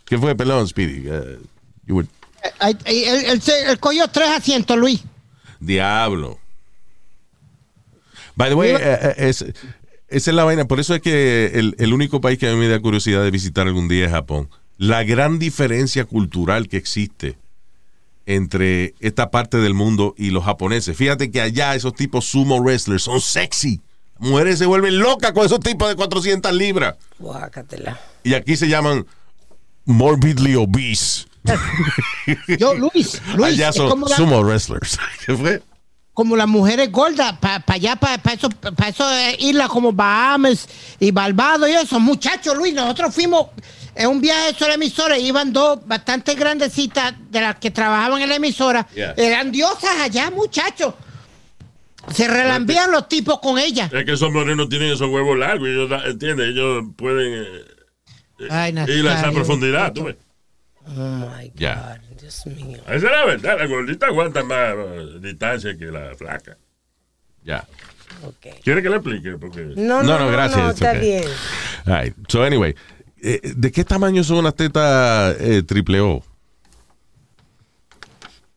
¿Qué 0.04 0.18
fue? 0.18 0.34
Perdón, 0.34 0.66
Speedy. 0.66 1.08
Uh, 1.08 1.38
you 1.86 2.00
Él, 2.00 2.76
él 2.86 3.40
se- 3.40 3.70
él 3.70 3.78
cogió 3.78 4.08
tres 4.08 4.30
asientos, 4.30 4.76
Luis. 4.76 5.02
Diablo. 5.60 6.38
By 8.38 8.50
the 8.50 8.54
way, 8.54 8.70
eh, 8.70 8.78
eh, 8.80 9.14
es, 9.18 9.42
esa 10.08 10.30
es 10.30 10.34
la 10.34 10.44
vaina. 10.44 10.64
Por 10.66 10.78
eso 10.78 10.94
es 10.94 11.02
que 11.02 11.50
el, 11.54 11.74
el 11.78 11.92
único 11.92 12.20
país 12.20 12.38
que 12.38 12.48
a 12.48 12.52
mí 12.52 12.56
me 12.58 12.68
da 12.68 12.78
curiosidad 12.80 13.24
de 13.24 13.30
visitar 13.32 13.66
algún 13.66 13.88
día 13.88 14.06
es 14.06 14.12
Japón. 14.12 14.48
La 14.76 15.02
gran 15.02 15.40
diferencia 15.40 16.04
cultural 16.04 16.68
que 16.68 16.76
existe 16.76 17.36
entre 18.26 18.94
esta 19.00 19.30
parte 19.32 19.56
del 19.56 19.74
mundo 19.74 20.14
y 20.16 20.30
los 20.30 20.44
japoneses. 20.44 20.96
Fíjate 20.96 21.30
que 21.32 21.40
allá 21.40 21.74
esos 21.74 21.94
tipos 21.94 22.26
sumo 22.26 22.58
wrestlers 22.60 23.02
son 23.02 23.20
sexy. 23.20 23.80
Mujeres 24.18 24.58
se 24.58 24.66
vuelven 24.66 24.98
locas 25.00 25.32
con 25.32 25.44
esos 25.44 25.60
tipos 25.60 25.88
de 25.88 25.96
400 25.96 26.52
libras. 26.52 26.94
Guácatela. 27.18 27.98
Y 28.22 28.34
aquí 28.34 28.56
se 28.56 28.68
llaman 28.68 29.04
morbidly 29.84 30.54
obese. 30.56 31.26
Yo, 32.58 32.74
Luis, 32.74 33.20
Luis, 33.36 33.54
allá 33.54 33.72
son 33.72 33.88
como, 33.88 34.06
la- 34.06 34.16
sumo 34.16 34.40
wrestlers. 34.42 34.98
¿Qué 35.26 35.34
fue? 35.34 35.62
Como 36.18 36.34
las 36.34 36.48
mujeres 36.48 36.90
gordas, 36.90 37.38
para 37.38 37.62
allá, 37.68 37.94
para 37.94 38.20
eso, 38.32 38.50
pa 38.50 38.88
eso 38.88 39.08
eh, 39.08 39.36
islas 39.38 39.68
como 39.68 39.92
Bahamas 39.92 40.68
y 40.98 41.12
Barbados 41.12 41.68
y 41.68 41.74
eso. 41.74 42.00
Muchachos, 42.00 42.56
Luis, 42.56 42.74
nosotros 42.74 43.14
fuimos 43.14 43.46
en 43.94 44.08
un 44.08 44.20
viaje 44.20 44.52
sobre 44.52 44.70
la 44.70 44.74
emisora, 44.74 45.16
y 45.16 45.28
iban 45.28 45.52
dos 45.52 45.78
bastante 45.86 46.34
grandecitas 46.34 47.14
de 47.30 47.40
las 47.40 47.54
que 47.60 47.70
trabajaban 47.70 48.20
en 48.20 48.30
la 48.30 48.34
emisora. 48.34 48.84
Yeah. 48.96 49.14
Eran 49.16 49.52
diosas 49.52 49.96
allá, 50.00 50.28
muchachos. 50.32 50.94
Se 52.12 52.26
relambían 52.26 52.90
los 52.90 53.08
tipos 53.08 53.38
con 53.38 53.56
ellas. 53.56 53.88
Es 53.92 54.04
que 54.04 54.14
esos 54.14 54.32
morenos 54.32 54.68
tienen 54.68 54.92
esos 54.92 55.08
huevos 55.08 55.38
largos 55.38 55.68
ellos, 55.68 55.88
¿entiendes? 56.04 56.48
Ellos 56.48 56.84
pueden 56.96 57.44
eh, 58.40 58.50
Ay, 58.50 58.74
ir 58.88 59.06
a 59.06 59.20
esa 59.20 59.30
profundidad, 59.30 59.92
tú 59.92 60.02
ves. 60.02 60.16
Oh 60.96 61.00
my 61.18 61.48
God, 61.48 61.54
Ya. 61.56 62.00
Dios 62.20 62.46
mío. 62.46 62.78
Esa 62.86 62.94
es 62.96 63.02
la 63.02 63.24
verdad, 63.26 63.58
la 63.58 63.66
gordita 63.66 64.06
aguanta 64.06 64.42
más 64.42 64.74
eh, 64.76 65.06
distancia 65.20 65.76
que 65.76 65.86
la 65.86 66.14
flaca. 66.16 66.56
Ya. 67.44 67.66
Ok. 68.24 68.46
¿Quiere 68.64 68.82
que 68.82 68.88
le 68.88 68.96
explique? 68.96 69.36
Porque 69.38 69.60
No, 69.76 70.02
no, 70.02 70.04
No, 70.04 70.18
no, 70.20 70.30
gracias, 70.30 70.58
no, 70.58 70.70
está 70.70 70.90
okay. 70.90 71.00
bien. 71.00 71.24
All 71.86 72.02
right. 72.04 72.14
So, 72.28 72.42
anyway, 72.42 72.74
eh, 73.22 73.40
¿de 73.54 73.70
qué 73.72 73.84
tamaño 73.84 74.24
son 74.24 74.38
unas 74.38 74.54
tetas 74.54 75.36
eh, 75.40 75.62
triple 75.62 76.00
O? 76.00 76.22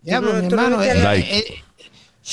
Diablo, 0.02 0.34
No, 0.34 0.40
mi 0.40 0.48
hermano. 0.48 0.78
Like- 0.78 1.38
eh, 1.38 1.64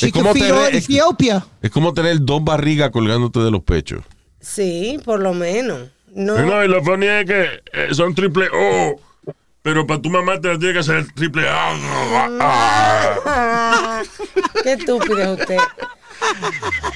Es 0.00 0.12
como 0.12 0.32
tener- 0.32 0.74
es- 0.74 0.84
Ethiopia. 0.84 1.44
Es 1.60 1.70
como 1.70 1.92
tener 1.92 2.18
dos 2.20 2.42
barrigas 2.44 2.90
colgándote 2.90 3.40
de 3.40 3.50
los 3.50 3.62
pechos. 3.62 4.04
Sí, 4.40 4.98
por 5.04 5.20
lo 5.20 5.34
menos. 5.34 5.90
No, 6.14 6.38
No, 6.40 6.64
y 6.64 6.68
lo 6.68 6.82
funny 6.82 7.06
es 7.06 7.24
que 7.26 7.62
eh, 7.72 7.88
son 7.92 8.14
triple 8.14 8.48
O. 8.52 9.00
Pero 9.68 9.86
para 9.86 10.00
tu 10.00 10.08
mamá 10.08 10.40
te 10.40 10.48
la 10.48 10.58
tiene 10.58 10.72
que 10.72 10.78
hacer 10.78 11.12
triple. 11.12 11.46
Ah. 11.46 13.18
Ah, 13.26 14.02
qué 14.62 14.72
estúpido 14.72 15.34
es 15.34 15.40
usted. 15.40 15.58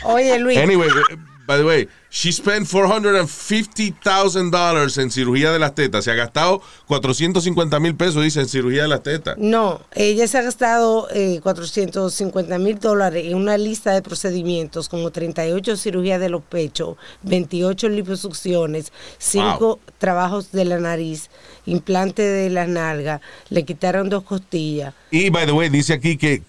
Oye, 0.04 0.38
Luis, 0.38 0.56
Anyway, 0.56 0.88
eh, 0.88 1.16
by 1.46 1.58
the 1.58 1.64
way, 1.64 1.86
she 2.10 2.32
spent 2.32 2.66
$450,000 2.66 4.98
en 5.02 5.10
cirugía 5.10 5.52
de 5.52 5.58
las 5.58 5.74
tetas. 5.74 6.04
Se 6.04 6.10
ha 6.10 6.14
gastado 6.14 6.62
450 6.86 7.78
mil 7.80 7.94
pesos, 7.94 8.22
dice, 8.22 8.40
en 8.40 8.48
cirugía 8.48 8.82
de 8.82 8.88
las 8.88 9.02
tetas. 9.02 9.36
no, 9.38 9.80
ella 9.94 10.26
se 10.26 10.38
ha 10.38 10.42
gastado 10.42 11.08
eh, 11.12 11.40
450 11.42 12.58
mil 12.58 12.78
dólares 12.78 13.24
en 13.26 13.36
una 13.36 13.58
lista 13.58 13.92
de 13.92 14.00
procedimientos, 14.02 14.88
como 14.88 15.10
38 15.10 15.76
cirugías 15.76 16.20
de 16.20 16.28
los 16.30 16.42
pechos, 16.42 16.96
28 17.22 17.88
liposucciones, 17.88 18.92
5 19.18 19.78
trabajos 19.98 20.52
de 20.52 20.64
la 20.64 20.78
nariz, 20.78 21.28
implante 21.66 22.22
de 22.22 22.50
las 22.50 22.68
nalgas, 22.68 23.20
le 23.50 23.64
quitaron 23.64 24.08
dos 24.08 24.22
costillas. 24.24 24.94
Y, 25.10 25.30
by 25.30 25.46
the 25.46 25.52
way, 25.52 25.68
dice 25.68 25.92
aquí 25.94 26.16
que 26.16 26.42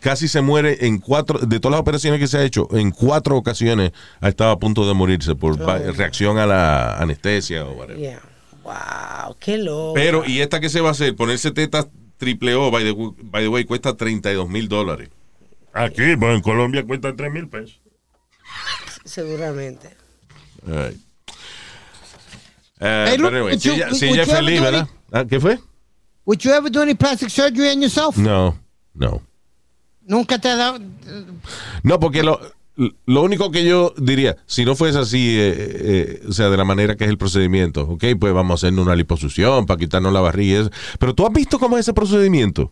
casi 0.00 0.28
se 0.28 0.40
muere 0.42 0.86
en 0.86 0.98
cuatro, 0.98 1.38
de 1.38 1.60
todas 1.60 1.72
las 1.72 1.80
operaciones 1.80 2.20
que 2.20 2.26
se 2.26 2.38
ha 2.38 2.42
hecho, 2.44 2.68
en 2.72 2.90
cuatro 2.90 3.36
ocasiones 3.36 3.92
ha 4.20 4.28
estado 4.28 4.50
a 4.50 4.58
punto 4.58 4.86
de 4.86 4.92
morirse 4.94 5.34
por 5.34 5.60
va- 5.60 5.78
reacción 5.78 6.36
a 6.38 6.46
la 6.46 6.98
anestesia 6.98 7.64
o 7.64 7.72
whatever. 7.72 7.98
Yeah. 7.98 8.20
Wow, 8.64 9.36
qué 9.40 9.56
loco. 9.56 9.94
Pero, 9.94 10.24
¿y 10.26 10.40
esta 10.40 10.60
que 10.60 10.68
se 10.68 10.80
va 10.82 10.88
a 10.90 10.92
hacer? 10.92 11.16
Ponerse 11.16 11.50
tetas 11.52 11.86
triple 12.18 12.54
O, 12.54 12.70
by 12.70 12.84
the, 12.84 12.94
by 13.22 13.42
the 13.44 13.48
way, 13.48 13.64
cuesta 13.64 13.96
32 13.96 14.46
mil 14.48 14.68
dólares. 14.68 15.08
Aquí, 15.72 16.16
pues 16.18 16.34
en 16.34 16.42
Colombia 16.42 16.84
cuesta 16.84 17.14
3 17.16 17.32
mil 17.32 17.48
pesos. 17.48 17.80
Seguramente. 19.04 19.90
All 20.66 20.88
right. 20.90 21.00
Eh, 22.80 23.04
Hey, 23.10 23.18
look, 23.18 23.30
pero 23.30 23.36
anyway, 23.38 23.52
would 23.54 23.60
si 23.60 23.68
you- 23.70 23.94
si 23.94 24.06
would 24.08 24.18
any- 24.74 24.88
Ah, 25.12 25.24
¿Qué 25.24 25.40
fue? 25.40 25.58
Would 26.26 26.38
you 26.40 26.52
ever 26.52 26.70
do 26.70 26.82
any 26.82 26.94
plastic 26.94 27.30
surgery 27.30 27.68
on 27.70 27.80
yourself? 27.80 28.16
No, 28.16 28.58
no. 28.94 29.22
Nunca 30.06 30.38
te 30.38 30.48
ha 30.48 30.56
dado. 30.56 30.78
No, 31.82 31.98
porque 31.98 32.22
lo, 32.22 32.38
lo 33.06 33.22
único 33.22 33.50
que 33.50 33.64
yo 33.64 33.92
diría, 33.96 34.36
si 34.46 34.64
no 34.64 34.74
fuese 34.76 34.98
así, 34.98 35.36
eh, 35.38 35.54
eh, 35.56 36.22
o 36.28 36.32
sea, 36.32 36.48
de 36.50 36.56
la 36.56 36.64
manera 36.64 36.96
que 36.96 37.04
es 37.04 37.10
el 37.10 37.18
procedimiento, 37.18 37.82
ok, 37.82 38.04
pues 38.18 38.32
vamos 38.32 38.52
a 38.52 38.66
hacernos 38.66 38.84
una 38.86 38.94
liposucción 38.94 39.66
para 39.66 39.78
quitarnos 39.78 40.12
la 40.12 40.20
barriga. 40.20 40.58
y 40.58 40.60
eso. 40.62 40.70
Pero 40.98 41.14
tú 41.14 41.26
has 41.26 41.32
visto 41.32 41.58
cómo 41.58 41.76
es 41.76 41.84
ese 41.86 41.92
procedimiento. 41.94 42.70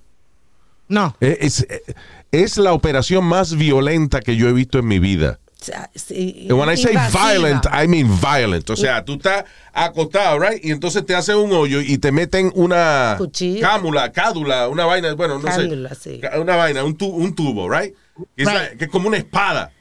No. 0.88 1.16
Eh, 1.20 1.38
Es, 1.40 1.66
eh, 1.68 1.82
es 2.30 2.58
la 2.58 2.72
operación 2.72 3.24
más 3.24 3.56
violenta 3.56 4.20
que 4.20 4.36
yo 4.36 4.48
he 4.48 4.52
visto 4.52 4.78
en 4.78 4.86
mi 4.86 4.98
vida. 4.98 5.40
And 5.68 6.52
when 6.58 6.68
I 6.68 6.76
say 6.76 6.92
invasiva. 6.94 7.10
violent, 7.32 7.66
I 7.72 7.86
mean 7.88 8.08
violent. 8.20 8.68
O 8.70 8.76
sea, 8.76 9.04
tú 9.04 9.14
estás 9.14 9.44
acostado, 9.72 10.38
right? 10.38 10.64
Y 10.64 10.70
entonces 10.70 11.04
te 11.04 11.14
hacen 11.14 11.36
un 11.36 11.52
hoyo 11.52 11.80
y 11.80 11.98
te 11.98 12.12
meten 12.12 12.50
una 12.54 13.16
Cuchillo. 13.18 13.60
cámula, 13.60 14.12
cádula, 14.12 14.68
una 14.68 14.84
vaina, 14.86 15.12
bueno, 15.14 15.38
no 15.38 15.44
Cándula, 15.44 15.94
sé. 15.94 16.20
sí. 16.20 16.38
Una 16.40 16.56
vaina, 16.56 16.84
un, 16.84 16.96
tu- 16.96 17.06
un 17.14 17.34
tubo, 17.34 17.68
right? 17.68 17.94
Que 18.36 18.42
es, 18.44 18.48
Right. 18.48 18.78
que 18.78 18.84
es 18.86 18.90
como 18.90 19.08
una 19.08 19.16
espada. 19.18 19.72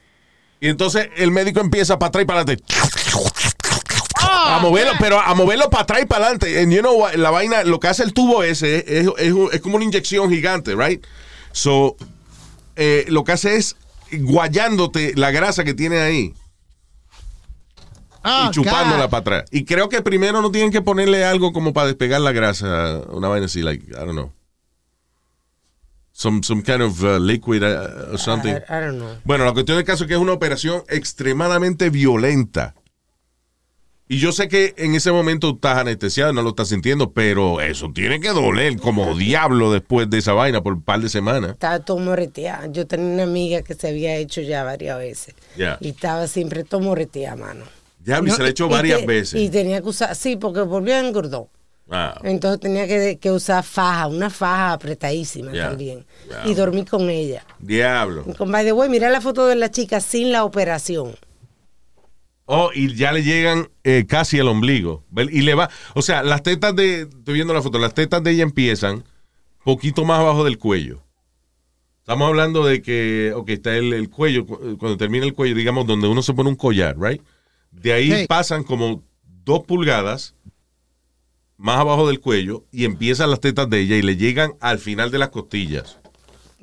Y 0.60 0.68
entonces 0.70 1.10
el 1.18 1.32
médico 1.32 1.60
empieza 1.60 2.00
para 2.00 2.08
atrás 2.10 2.24
y 2.24 2.26
para 2.26 2.42
adelante. 2.42 2.64
A 4.48 4.60
moverlo, 4.62 4.94
pero 5.00 5.20
a 5.20 5.34
moverlo 5.34 5.70
para 5.70 5.84
atrás 5.84 6.02
y 6.04 6.06
para 6.06 6.26
adelante. 6.26 6.60
And 6.62 6.72
you 6.72 6.80
know 6.82 6.96
what? 7.00 7.14
La 7.16 7.30
vaina, 7.32 7.64
lo 7.64 7.80
que 7.80 7.88
hace 7.88 8.04
el 8.04 8.14
tubo 8.14 8.44
ese 8.44 8.78
es, 8.88 9.08
es 9.52 9.62
como 9.62 9.76
una 9.76 9.86
inyección 9.86 10.30
gigante, 10.30 10.76
right? 10.76 11.04
So, 11.52 11.96
eh, 12.76 13.06
lo 13.08 13.24
que 13.24 13.32
hace 13.34 13.56
es 13.56 13.76
guayándote 14.12 15.14
la 15.16 15.32
grasa 15.32 15.64
que 15.64 15.74
tiene 15.74 16.00
ahí 16.00 16.34
Oh, 18.28 18.48
y 18.48 18.52
chupándola 18.52 19.04
God. 19.04 19.10
para 19.12 19.22
atrás. 19.22 19.46
Y 19.52 19.66
creo 19.66 19.88
que 19.88 20.02
primero 20.02 20.42
no 20.42 20.50
tienen 20.50 20.72
que 20.72 20.82
ponerle 20.82 21.24
algo 21.24 21.54
como 21.54 21.74
para 21.74 21.86
despegar 21.88 22.22
la 22.22 22.32
grasa, 22.32 23.02
una 23.10 23.28
vaina 23.28 23.46
así, 23.46 23.62
like, 23.62 23.86
I 23.92 23.94
don't 23.98 24.14
know. 24.14 24.32
Some, 26.12 26.42
some 26.44 26.64
kind 26.64 26.82
of 26.82 27.04
uh, 27.04 27.20
liquid 27.20 27.62
uh, 27.62 28.14
or 28.14 28.18
something. 28.18 28.54
I, 28.54 28.64
I 28.68 28.82
don't 28.82 28.98
know. 28.98 29.18
Bueno, 29.26 29.46
la 29.46 29.54
cuestión 29.54 29.78
del 29.78 29.86
caso 29.86 30.06
es 30.06 30.08
que 30.08 30.16
es 30.16 30.20
una 30.20 30.32
operación 30.34 30.82
extremadamente 30.88 31.92
violenta. 31.92 32.74
Y 34.08 34.20
yo 34.20 34.32
sé 34.32 34.48
que 34.48 34.76
en 34.78 34.94
ese 34.94 35.12
momento 35.12 35.50
estás 35.56 35.80
anestesiado, 35.80 36.32
no 36.32 36.44
lo 36.44 36.50
estás 36.50 36.68
sintiendo, 36.70 37.12
pero 37.12 37.60
eso 37.60 37.92
tiene 37.92 38.20
que 38.20 38.30
doler 38.30 38.78
como 38.78 39.16
diablo 39.18 39.72
después 39.72 40.08
de 40.12 40.20
esa 40.20 40.34
vaina 40.34 40.62
por 40.62 40.74
un 40.74 40.84
par 40.84 41.00
de 41.00 41.10
semanas. 41.10 41.52
Estaba 41.54 41.80
todo 41.80 41.98
moreteada. 41.98 42.68
Yo 42.68 42.86
tenía 42.86 43.14
una 43.14 43.24
amiga 43.24 43.64
que 43.64 43.74
se 43.74 43.88
había 43.88 44.16
hecho 44.18 44.42
ya 44.42 44.64
varias 44.64 45.00
veces. 45.00 45.34
Ya. 45.58 45.78
Y 45.82 45.90
estaba 45.90 46.28
siempre 46.28 46.64
todo 46.64 46.82
moreteada, 46.82 47.36
mano. 47.36 47.66
Diablo, 48.00 48.30
y 48.32 48.36
se 48.36 48.42
le 48.44 48.50
ha 48.50 48.52
hecho 48.52 48.70
varias 48.70 49.00
te- 49.00 49.08
veces. 49.08 49.42
Y 49.42 49.50
tenía 49.50 49.82
que 49.82 49.88
usar, 49.90 50.16
sí, 50.16 50.36
porque 50.36 50.62
volvió 50.62 50.94
a 50.94 51.00
engordar. 51.00 51.46
Ah, 51.90 52.20
Entonces 52.24 52.60
tenía 52.60 52.88
que, 52.88 53.18
que 53.20 53.32
usar 53.32 53.64
faja, 53.64 54.06
una 54.08 54.30
faja 54.30 54.74
apretadísima 54.74 55.52
Ya. 55.52 55.70
también. 55.70 56.06
Ya. 56.30 56.44
Y 56.50 56.54
dormí 56.54 56.86
con 56.86 57.10
ella. 57.10 57.44
diablo. 57.60 58.24
Y 58.28 58.34
con 58.34 58.52
by 58.52 58.64
the 58.66 58.72
way, 58.74 58.88
mira 58.90 59.10
la 59.10 59.22
foto 59.22 59.48
de 59.48 59.56
la 59.56 59.70
chica 59.72 60.00
sin 60.00 60.32
la 60.32 60.44
operación. 60.46 61.16
Oh, 62.48 62.70
y 62.74 62.94
ya 62.94 63.12
le 63.12 63.24
llegan 63.24 63.70
eh, 63.84 64.06
casi 64.08 64.40
al 64.40 64.48
ombligo. 64.48 65.04
Y 65.32 65.42
le 65.42 65.56
va, 65.56 65.70
o 65.96 66.02
sea, 66.02 66.22
las 66.22 66.44
tetas 66.44 66.76
de, 66.76 67.02
estoy 67.02 67.34
viendo 67.34 67.54
la 67.54 67.62
foto, 67.64 67.80
las 67.80 67.94
tetas 67.96 68.24
de 68.24 68.32
ella 68.32 68.44
empiezan 68.44 69.04
poquito 69.64 70.06
más 70.06 70.20
abajo 70.20 70.44
del 70.44 70.60
cuello. 70.60 71.02
Estamos 72.02 72.28
hablando 72.28 72.64
de 72.64 72.84
que, 72.84 73.34
ok, 73.36 73.50
está 73.50 73.76
el, 73.76 73.92
el 73.94 74.12
cuello, 74.12 74.46
cu- 74.46 74.78
cuando 74.78 74.96
termina 74.96 75.26
el 75.26 75.34
cuello, 75.34 75.56
digamos, 75.56 75.88
donde 75.88 76.08
uno 76.08 76.22
se 76.22 76.36
pone 76.36 76.50
un 76.50 76.56
collar, 76.56 76.96
right? 77.00 77.20
De 77.72 77.94
ahí 77.94 78.12
pasan 78.28 78.64
como 78.64 79.04
dos 79.44 79.64
pulgadas 79.66 80.36
más 81.58 81.80
abajo 81.80 82.08
del 82.08 82.20
cuello 82.20 82.64
y 82.72 82.86
empiezan 82.86 83.32
las 83.32 83.40
tetas 83.40 83.68
de 83.72 83.80
ella 83.80 83.96
y 83.96 84.04
le 84.04 84.18
llegan 84.18 84.54
al 84.60 84.78
final 84.78 85.10
de 85.10 85.18
las 85.18 85.30
costillas. 85.30 85.98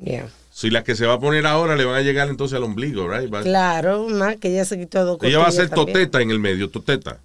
Yeah. 0.01 0.29
Si 0.55 0.69
las 0.69 0.83
que 0.83 0.95
se 0.95 1.07
va 1.07 1.13
a 1.15 1.19
poner 1.19 1.47
ahora 1.47 1.75
le 1.75 1.83
van 1.83 1.95
a 1.95 2.01
llegar 2.01 2.29
entonces 2.29 2.55
al 2.55 2.63
ombligo, 2.63 3.09
right? 3.09 3.33
Va- 3.33 3.41
Claro, 3.41 4.07
más 4.07 4.35
que 4.37 4.49
ella 4.49 4.65
se 4.65 4.77
quitó 4.77 5.03
dos 5.03 5.17
ella 5.23 5.39
va 5.39 5.47
a 5.47 5.51
ser 5.51 5.67
costillas 5.69 5.75
también. 5.87 5.93
Toteta 6.05 6.21
en 6.21 6.29
el 6.29 6.39
medio, 6.39 6.69
Toteta. 6.69 7.19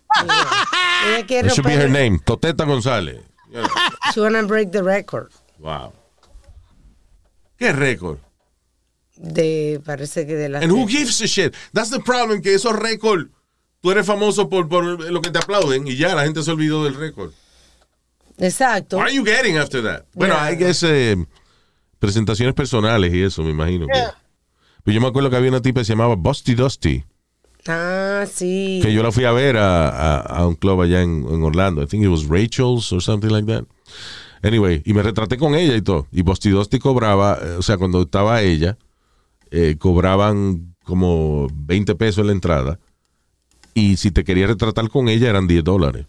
Ella 1.07 1.27
quiere 1.27 1.49
That 1.49 1.55
should 1.55 1.67
be 1.67 1.75
romper- 1.77 1.83
her 1.83 1.91
name, 1.91 2.19
Toteta 2.25 2.65
González. 2.65 3.21
Yeah. 3.53 3.69
She 4.15 4.21
wanna 4.21 4.43
break 4.45 4.71
the 4.73 4.83
record. 4.83 5.31
Wow. 5.59 5.93
¿Qué 7.59 7.73
récord? 7.73 8.19
De, 9.17 9.81
parece 9.85 10.27
que 10.27 10.35
de 10.35 10.49
la. 10.49 10.61
And 10.61 10.71
who 10.73 10.87
gives 10.87 11.21
a 11.21 11.27
shit? 11.27 11.55
That's 11.75 11.91
the 11.91 12.01
problem, 12.01 12.41
que 12.41 12.55
esos 12.55 12.75
récords, 12.75 13.27
tú 13.83 13.91
eres 13.91 14.07
famoso 14.07 14.49
por, 14.49 14.69
por 14.69 14.85
lo 14.85 15.21
que 15.21 15.31
te 15.31 15.39
aplauden 15.39 15.87
y 15.87 15.97
ya 15.97 16.15
la 16.15 16.25
gente 16.25 16.43
se 16.43 16.51
olvidó 16.51 16.85
del 16.85 16.95
récord. 16.95 17.33
Exacto. 18.39 18.97
What 18.97 19.07
are 19.09 19.15
you 19.15 19.25
getting 19.25 19.59
after 19.59 19.83
that? 19.83 20.05
Bueno, 20.15 20.35
Yeah. 20.35 20.45
hay 20.45 20.57
que 20.57 20.71
eh, 20.83 21.17
presentaciones 21.99 22.55
personales 22.55 23.13
y 23.13 23.23
eso, 23.23 23.43
me 23.43 23.51
imagino. 23.51 23.87
que- 23.87 23.93
Pero 24.85 24.95
yo 24.95 25.01
me 25.01 25.09
acuerdo 25.09 25.31
que 25.31 25.37
había 25.37 25.51
una 25.51 25.61
tipa 25.63 25.81
que 25.81 25.85
se 25.85 25.93
llamaba 25.93 26.15
Busty 26.17 26.55
Dusty, 26.55 27.05
Ah, 27.67 28.25
sí. 28.33 28.81
que 28.83 28.93
yo 28.93 29.03
la 29.03 29.13
fui 29.13 29.25
a 29.25 29.33
ver 29.33 29.57
a, 29.57 29.89
a- 29.89 30.21
a 30.21 30.47
un 30.47 30.55
club 30.55 30.81
allá 30.83 31.03
en, 31.03 31.27
en 31.29 31.43
Orlando. 31.43 31.83
I 31.83 31.87
think 31.87 32.03
it 32.05 32.09
was 32.09 32.27
Rachel's 32.29 32.93
or 32.93 33.03
something 33.03 33.29
like 33.31 33.47
that. 33.53 33.65
Anyway, 34.43 34.83
y 34.85 34.95
me 34.95 35.03
retraté 35.03 35.37
con 35.37 35.55
ella 35.55 35.75
y 35.77 35.83
todo. 35.83 36.07
Y 36.13 36.23
Busty 36.23 36.51
Dusty 36.51 36.79
cobraba, 36.79 37.39
eh, 37.43 37.57
o 37.59 37.63
sea, 37.63 37.77
cuando 37.77 38.03
estaba 38.03 38.41
ella, 38.43 38.79
eh, 39.51 39.77
cobraban 39.79 40.75
como 40.85 41.49
20 41.53 41.95
pesos 41.97 42.19
en 42.21 42.27
la 42.29 42.33
entrada. 42.33 42.79
Y 43.75 43.97
si 43.97 44.11
te 44.11 44.25
querías 44.25 44.49
retratar 44.49 44.89
con 44.89 45.09
ella 45.09 45.29
eran 45.29 45.47
10 45.47 45.65
dólares. 45.65 46.07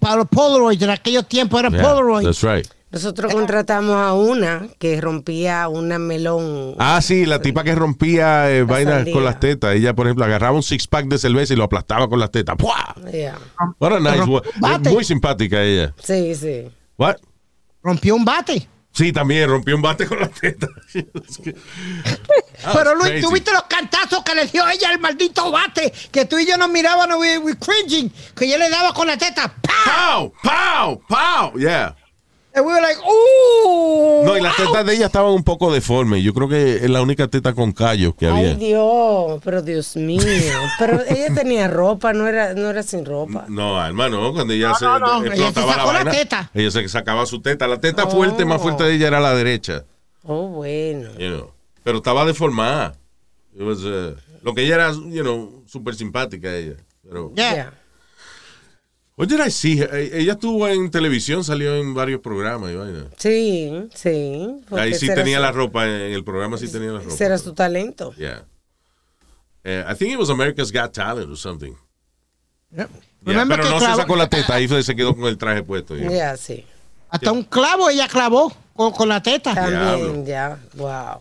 Para, 0.00 0.16
los 0.16 0.28
Polaroids, 0.28 0.82
en 0.82 0.90
aquellos 0.90 1.26
tiempos 1.28 1.60
eran 1.60 1.72
Yeah, 1.72 1.82
Polaroids. 1.82 2.24
that's 2.24 2.42
right. 2.42 2.66
Nosotros 2.90 3.32
contratamos 3.32 3.94
a 3.94 4.12
una 4.14 4.66
que 4.78 5.00
rompía 5.00 5.68
una 5.68 6.00
melón. 6.00 6.74
Ah, 6.78 7.00
sí, 7.00 7.24
la 7.24 7.40
tipa 7.40 7.62
que 7.62 7.76
rompía 7.76 8.50
eh, 8.50 8.64
vainas 8.64 8.94
sandía. 8.96 9.14
con 9.14 9.24
las 9.24 9.38
tetas. 9.38 9.76
Ella, 9.76 9.94
por 9.94 10.06
ejemplo, 10.06 10.24
agarraba 10.24 10.56
un 10.56 10.62
six 10.64 10.88
pack 10.88 11.06
de 11.06 11.18
cerveza 11.18 11.52
y 11.52 11.56
lo 11.56 11.64
aplastaba 11.64 12.08
con 12.08 12.18
las 12.18 12.32
tetas. 12.32 12.56
¡Pua! 12.56 12.96
Yeah. 13.12 13.38
What 13.78 13.92
a 13.92 14.00
nice 14.00 14.24
Bate. 14.56 14.90
Muy 14.90 15.04
simpática 15.04 15.62
ella. 15.62 15.94
Sí, 16.02 16.34
sí. 16.34 16.68
What? 16.98 17.16
Rompió 17.82 18.16
un 18.16 18.24
bate. 18.24 18.68
Sí, 18.92 19.12
también 19.12 19.48
rompió 19.48 19.76
un 19.76 19.82
bate 19.82 20.06
con 20.06 20.18
las 20.18 20.32
tetas. 20.32 20.68
That 22.62 22.74
Pero 22.74 22.94
Luis, 22.96 23.08
crazy. 23.08 23.22
¿tú 23.22 23.32
viste 23.32 23.52
los 23.52 23.62
cantazos 23.62 24.22
que 24.24 24.34
le 24.34 24.46
dio 24.46 24.68
ella 24.68 24.90
al 24.90 24.98
maldito 24.98 25.50
bate? 25.52 25.92
Que 26.10 26.24
tú 26.24 26.38
y 26.38 26.46
yo 26.46 26.56
nos 26.58 26.68
mirábamos, 26.68 27.18
we, 27.18 27.38
we 27.38 27.54
cringing, 27.56 28.12
que 28.34 28.46
ella 28.46 28.58
le 28.58 28.68
daba 28.68 28.92
con 28.92 29.06
la 29.06 29.16
teta. 29.16 29.54
¡Pah! 29.62 30.16
¡Pow! 30.18 30.32
¡Pow! 30.42 31.00
¡Pow! 31.08 31.58
Yeah. 31.58 31.96
And 32.60 32.66
we 32.66 32.72
were 32.74 32.82
like, 32.82 32.98
¡uh! 33.00 34.24
No, 34.24 34.36
y 34.36 34.40
las 34.42 34.54
tetas 34.56 34.84
de 34.84 34.94
ella 34.94 35.06
estaban 35.06 35.32
un 35.32 35.42
poco 35.42 35.72
deformes. 35.72 36.22
Yo 36.22 36.34
creo 36.34 36.46
que 36.48 36.76
es 36.76 36.90
la 36.90 37.00
única 37.00 37.26
teta 37.28 37.54
con 37.54 37.72
callos 37.72 38.14
que 38.14 38.26
Ay, 38.26 38.32
había. 38.32 38.54
Dios, 38.54 39.40
pero 39.42 39.62
Dios 39.62 39.96
mío. 39.96 40.20
Pero 40.78 41.00
ella 41.08 41.34
tenía 41.34 41.68
ropa, 41.68 42.12
no 42.12 42.26
era, 42.26 42.52
no 42.54 42.68
era 42.70 42.82
sin 42.82 43.04
ropa. 43.06 43.46
No, 43.48 43.82
hermano, 43.84 44.32
cuando 44.34 44.52
ella 44.52 44.68
No, 44.70 44.74
se 44.74 44.84
no, 44.84 44.98
no, 44.98 45.24
ella 45.24 45.34
se 45.36 45.42
explotaba 45.42 45.72
sacó 45.74 45.86
la 45.92 45.98
vaina, 46.04 46.10
teta. 46.10 46.50
ella 46.52 46.70
se 46.70 46.88
sacaba 46.88 47.24
su 47.26 47.40
teta. 47.40 47.66
La 47.66 47.80
teta 47.80 48.04
Oh. 48.04 48.10
fuerte, 48.10 48.44
más 48.44 48.60
fuerte 48.60 48.84
de 48.84 48.94
ella 48.96 49.06
era 49.08 49.20
la 49.20 49.34
derecha. 49.34 49.84
Oh, 50.24 50.48
bueno. 50.48 51.08
you 51.18 51.28
know. 51.28 51.50
Pero 51.82 51.98
estaba 51.98 52.26
deformada. 52.26 52.92
It 53.54 53.62
was, 53.62 53.78
uh, 53.84 54.14
lo 54.42 54.54
que 54.54 54.62
ella 54.64 54.74
era, 54.74 54.92
you 54.92 55.22
know, 55.22 55.62
súper 55.66 55.94
simpática 55.94 56.54
ella. 56.54 56.74
Pero, 57.08 57.32
Yeah. 57.34 57.72
What 59.20 59.28
did 59.28 59.38
I 59.46 59.50
see? 59.50 59.82
Ella 59.82 60.32
estuvo 60.32 60.66
en 60.66 60.90
televisión, 60.90 61.44
salió 61.44 61.76
en 61.76 61.92
varios 61.92 62.22
programas 62.22 62.70
y 62.70 62.74
vaina. 62.76 63.04
Sí, 63.18 63.70
sí. 63.94 64.46
Ahí 64.70 64.94
sí 64.94 65.08
tenía 65.08 65.36
su- 65.36 65.42
la 65.42 65.52
ropa, 65.52 65.84
en 65.84 66.12
el 66.14 66.24
programa 66.24 66.56
sí 66.56 66.72
tenía 66.72 66.90
la 66.92 67.00
ropa. 67.00 67.12
Ese 67.12 67.26
era 67.26 67.36
su 67.36 67.52
talento. 67.52 68.14
Yeah. 68.14 68.46
Eh, 69.62 69.84
I 69.86 69.94
think 69.94 70.12
it 70.12 70.18
was 70.18 70.30
America's 70.30 70.72
Got 70.72 70.92
Talent 70.92 71.28
or 71.30 71.36
something. 71.36 71.74
Yeah, 72.74 72.88
pero 73.22 73.44
no 73.44 73.78
se 73.78 73.84
clavó- 73.84 73.96
sacó 73.96 74.16
la 74.16 74.26
teta, 74.30 74.54
ahí 74.54 74.66
se 74.82 74.96
quedó 74.96 75.14
con 75.14 75.26
el 75.26 75.36
traje 75.36 75.62
puesto. 75.62 75.94
Ya, 75.96 76.08
yeah. 76.08 76.36
sí. 76.38 76.64
Hasta 77.10 77.30
un 77.30 77.42
clavo 77.42 77.90
ella 77.90 78.08
clavó 78.08 78.50
con, 78.72 78.92
con 78.92 79.06
la 79.06 79.22
teta. 79.22 79.54
También, 79.54 80.24
ya. 80.24 80.58
Wow. 80.76 81.20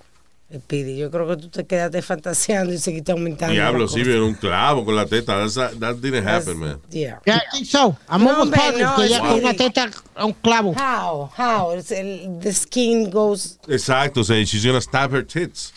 Pidi, 0.66 0.98
yo 0.98 1.12
creo 1.12 1.28
que 1.28 1.38
tú 1.38 1.50
te 1.50 1.64
quedaste 1.68 2.02
fantaseando 2.02 2.74
y 2.74 2.80
seguiste 2.80 3.12
aumentando. 3.12 3.54
Diablo, 3.54 3.88
sí, 3.88 4.02
vieron 4.02 4.24
un 4.24 4.34
clavo 4.34 4.84
con 4.84 4.96
la 4.96 5.06
teta. 5.06 5.38
That's- 5.46 5.78
that 5.80 5.98
didn't 5.98 6.28
happen, 6.28 6.58
man. 6.60 6.80
Yeah. 6.90 7.20
Yeah, 7.24 7.38
I 7.38 7.42
think 7.52 7.68
so. 7.68 7.96
I'm 8.10 8.24
No, 8.24 8.32
almost 8.32 8.54
positive 8.56 8.82
no, 8.82 8.96
que 8.96 9.06
ella 9.06 9.16
es 9.18 9.22
con 9.22 9.34
una 9.40 9.54
teta 9.54 9.90
a 10.16 10.26
un 10.26 10.34
clavo. 10.34 10.74
How? 10.76 11.30
How? 11.38 11.78
It's 11.78 11.92
el, 11.92 12.40
the 12.42 12.52
skin 12.52 13.12
goes. 13.12 13.60
Exacto, 13.68 14.22
o 14.22 14.24
sea, 14.24 14.44
she's 14.44 14.66
gonna 14.66 14.82
stab 14.82 15.14
her 15.14 15.24
tits. 15.24 15.72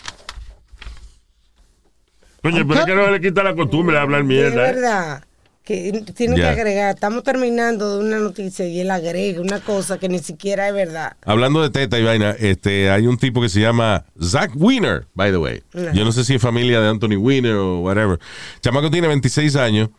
Coño, 2.42 2.66
pero 2.66 2.80
es 2.80 2.86
que 2.86 2.94
no 2.94 3.10
le 3.10 3.20
quita 3.20 3.42
la 3.42 3.54
costumbre 3.54 3.94
de 3.94 4.00
hablar 4.02 4.22
De 4.22 4.26
mierda. 4.28 5.18
¿eh? 5.18 5.20
Que 5.64 6.04
tienen 6.14 6.36
que 6.36 6.44
agregar. 6.44 6.94
Estamos 6.94 7.22
terminando 7.22 7.98
de 7.98 8.04
una 8.04 8.18
noticia 8.18 8.66
y 8.66 8.80
él 8.80 8.90
agrega 8.90 9.40
una 9.40 9.60
cosa 9.60 9.98
que 9.98 10.08
ni 10.08 10.18
siquiera 10.18 10.68
es 10.68 10.74
verdad. 10.74 11.16
Hablando 11.24 11.62
de 11.62 11.70
teta 11.70 11.98
y 11.98 12.02
vaina, 12.02 12.32
este, 12.32 12.90
hay 12.90 13.06
un 13.06 13.16
tipo 13.16 13.40
que 13.40 13.48
se 13.48 13.60
llama 13.60 14.04
Zach 14.20 14.50
Wiener, 14.54 15.06
by 15.14 15.30
the 15.30 15.36
way. 15.36 15.62
Yo 15.94 16.04
no 16.04 16.10
sé 16.10 16.24
si 16.24 16.34
es 16.34 16.42
familia 16.42 16.80
de 16.80 16.88
Anthony 16.88 17.16
Wiener 17.16 17.54
o 17.54 17.80
whatever. 17.80 18.18
Chamaco 18.60 18.90
tiene 18.90 19.06
26 19.06 19.54
años. 19.56 19.90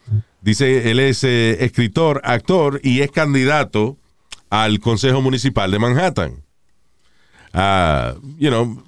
Dice, 0.42 0.92
él 0.92 1.00
es 1.00 1.24
eh, 1.24 1.64
escritor, 1.64 2.22
actor 2.26 2.82
y 2.84 3.00
es 3.00 3.12
candidato 3.12 3.98
al 4.50 4.80
Consejo 4.82 5.22
Municipal 5.22 5.72
de 5.72 5.80
Manhattan. 5.80 6.44
Ah, 7.54 8.16
you 8.38 8.50
know, 8.50 8.84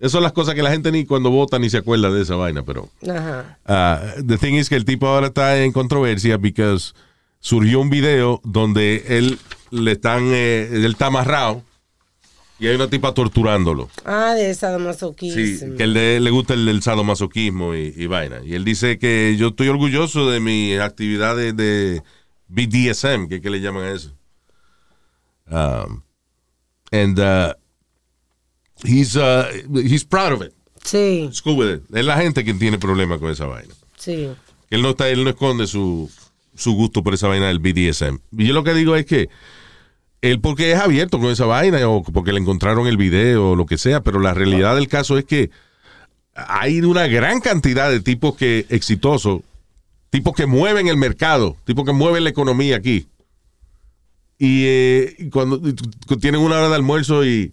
esas 0.00 0.12
son 0.12 0.22
las 0.22 0.32
cosas 0.32 0.54
que 0.54 0.62
la 0.62 0.70
gente 0.72 0.90
ni 0.90 1.04
cuando 1.04 1.30
vota 1.30 1.58
ni 1.58 1.70
se 1.70 1.76
acuerda 1.78 2.10
de 2.10 2.22
esa 2.22 2.34
vaina, 2.34 2.62
pero... 2.64 2.88
Ajá. 3.08 3.58
Uh, 4.18 4.26
the 4.26 4.38
thing 4.38 4.54
is 4.54 4.68
que 4.68 4.74
el 4.76 4.84
tipo 4.84 5.06
ahora 5.06 5.28
está 5.28 5.62
en 5.62 5.70
controversia 5.72 6.36
because 6.38 6.94
surgió 7.38 7.80
un 7.80 7.90
video 7.90 8.40
donde 8.44 9.04
él 9.08 9.38
le 9.70 9.92
están, 9.92 10.24
eh, 10.32 10.68
él 10.72 10.86
está 10.86 11.06
amarrado 11.06 11.62
y 12.58 12.66
hay 12.66 12.74
una 12.74 12.88
tipa 12.90 13.14
torturándolo. 13.14 13.88
Ah, 14.04 14.34
de 14.34 14.52
Sí, 14.52 14.60
sadomasoquismo. 14.60 15.76
que 15.76 15.84
él 15.84 15.92
le, 15.94 16.20
le 16.20 16.30
gusta 16.30 16.52
el, 16.54 16.68
el 16.68 16.82
sadomasoquismo 16.82 17.74
y, 17.74 17.94
y 17.96 18.06
vaina. 18.06 18.40
Y 18.44 18.54
él 18.54 18.64
dice 18.64 18.98
que 18.98 19.34
yo 19.38 19.48
estoy 19.48 19.68
orgulloso 19.68 20.30
de 20.30 20.40
mi 20.40 20.74
actividad 20.76 21.36
de, 21.36 21.52
de 21.54 22.02
BDSM, 22.48 23.28
que, 23.28 23.40
que 23.40 23.48
le 23.50 23.60
llaman 23.60 23.84
a 23.84 23.90
eso. 23.92 24.12
Um, 25.50 26.02
and 26.92 27.18
uh, 27.18 27.54
he's, 28.84 29.16
uh, 29.16 29.46
he's 29.74 30.04
proud 30.04 30.32
of 30.32 30.42
it. 30.42 30.52
Sí, 30.84 31.26
It's 31.28 31.42
cool 31.42 31.56
with 31.56 31.74
it. 31.74 31.82
Es 31.94 32.04
la 32.04 32.16
gente 32.16 32.42
quien 32.42 32.58
tiene 32.58 32.78
problemas 32.78 33.18
con 33.18 33.30
esa 33.30 33.46
vaina. 33.46 33.74
sí. 33.96 34.30
Él 34.70 34.82
no 34.82 34.90
está, 34.90 35.08
él 35.08 35.24
no 35.24 35.30
esconde 35.30 35.66
su, 35.66 36.08
su 36.54 36.74
gusto 36.74 37.02
por 37.02 37.12
esa 37.12 37.26
vaina 37.26 37.48
del 37.48 37.58
BDSM. 37.58 38.18
Y 38.38 38.46
yo 38.46 38.54
lo 38.54 38.62
que 38.62 38.72
digo 38.72 38.94
es 38.94 39.04
que 39.04 39.28
él 40.22 40.40
porque 40.40 40.70
es 40.70 40.78
abierto 40.78 41.18
con 41.18 41.30
esa 41.30 41.44
vaina 41.46 41.88
o 41.88 42.04
porque 42.04 42.32
le 42.32 42.38
encontraron 42.38 42.86
el 42.86 42.96
video 42.96 43.50
o 43.50 43.56
lo 43.56 43.66
que 43.66 43.78
sea, 43.78 44.02
pero 44.02 44.20
la 44.20 44.32
realidad 44.32 44.76
del 44.76 44.86
caso 44.86 45.18
es 45.18 45.24
que 45.24 45.50
hay 46.34 46.80
una 46.82 47.06
gran 47.08 47.40
cantidad 47.40 47.90
de 47.90 48.00
tipos 48.00 48.36
que 48.36 48.66
exitosos, 48.68 49.40
tipos 50.10 50.34
que 50.34 50.46
mueven 50.46 50.86
el 50.86 50.96
mercado, 50.96 51.56
tipos 51.64 51.84
que 51.84 51.92
mueven 51.92 52.24
la 52.24 52.30
economía 52.30 52.76
aquí. 52.76 53.08
Y, 54.38 54.64
eh, 54.66 55.28
cuando 55.32 55.60
tienen 56.20 56.40
una 56.40 56.58
hora 56.58 56.68
de 56.68 56.74
almuerzo 56.74 57.24
y, 57.24 57.52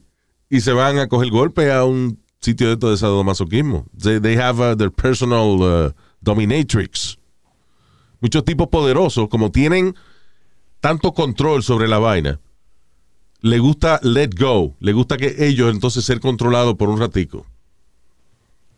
y 0.49 0.61
se 0.61 0.73
van 0.73 0.99
a 0.99 1.07
coger 1.07 1.29
golpe 1.29 1.71
a 1.71 1.83
un 1.83 2.19
sitio 2.39 2.67
de 2.67 2.73
esto 2.73 2.89
de 2.89 2.97
sadomasoquismo. 2.97 3.85
They, 3.97 4.19
they 4.19 4.37
have 4.37 4.59
uh, 4.59 4.75
their 4.75 4.91
personal 4.91 5.61
uh, 5.61 5.93
dominatrix. 6.21 7.17
Muchos 8.19 8.43
tipos 8.45 8.67
poderosos, 8.69 9.27
como 9.29 9.51
tienen 9.51 9.95
tanto 10.79 11.13
control 11.13 11.63
sobre 11.63 11.87
la 11.87 11.99
vaina, 11.99 12.39
le 13.41 13.59
gusta 13.59 13.99
let 14.01 14.29
go, 14.37 14.75
le 14.79 14.93
gusta 14.93 15.17
que 15.17 15.35
ellos 15.39 15.71
entonces 15.71 16.03
ser 16.03 16.19
controlados 16.19 16.75
por 16.75 16.89
un 16.89 16.99
ratico. 16.99 17.45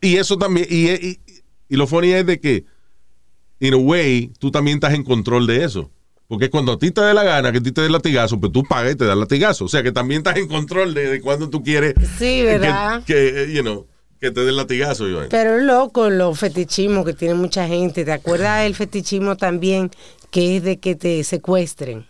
Y 0.00 0.16
eso 0.16 0.36
también, 0.36 0.66
y, 0.68 0.90
y, 0.90 1.20
y 1.68 1.76
lo 1.76 1.86
funny 1.86 2.12
es 2.12 2.26
de 2.26 2.40
que, 2.40 2.64
in 3.60 3.74
a 3.74 3.76
way, 3.76 4.32
tú 4.38 4.50
también 4.50 4.76
estás 4.76 4.94
en 4.94 5.04
control 5.04 5.46
de 5.46 5.64
eso. 5.64 5.90
Porque 6.30 6.48
cuando 6.48 6.70
a 6.70 6.78
ti 6.78 6.92
te 6.92 7.00
dé 7.00 7.12
la 7.12 7.24
gana, 7.24 7.50
que 7.50 7.58
a 7.58 7.60
ti 7.60 7.72
te 7.72 7.80
dé 7.80 7.90
latigazo, 7.90 8.38
pues 8.38 8.52
tú 8.52 8.62
pagas 8.62 8.92
y 8.92 8.94
te 8.94 9.04
das 9.04 9.16
latigazo. 9.16 9.64
O 9.64 9.68
sea 9.68 9.82
que 9.82 9.90
también 9.90 10.18
estás 10.20 10.36
en 10.36 10.46
control 10.46 10.94
de, 10.94 11.08
de 11.10 11.20
cuando 11.20 11.50
tú 11.50 11.60
quieres 11.64 11.94
Sí, 12.20 12.44
¿verdad? 12.44 13.02
que, 13.02 13.46
que, 13.48 13.52
you 13.52 13.62
know, 13.62 13.88
que 14.20 14.30
te 14.30 14.44
den 14.44 14.54
latigazo, 14.54 15.08
Iván. 15.08 15.26
Pero 15.28 15.56
es 15.56 15.64
loco 15.64 16.08
los 16.08 16.38
fetichismos 16.38 17.04
que 17.04 17.14
tiene 17.14 17.34
mucha 17.34 17.66
gente. 17.66 18.04
¿Te 18.04 18.12
acuerdas 18.12 18.62
del 18.62 18.76
fetichismo 18.76 19.36
también 19.36 19.90
que 20.30 20.56
es 20.56 20.62
de 20.62 20.78
que 20.78 20.94
te 20.94 21.24
secuestren? 21.24 22.06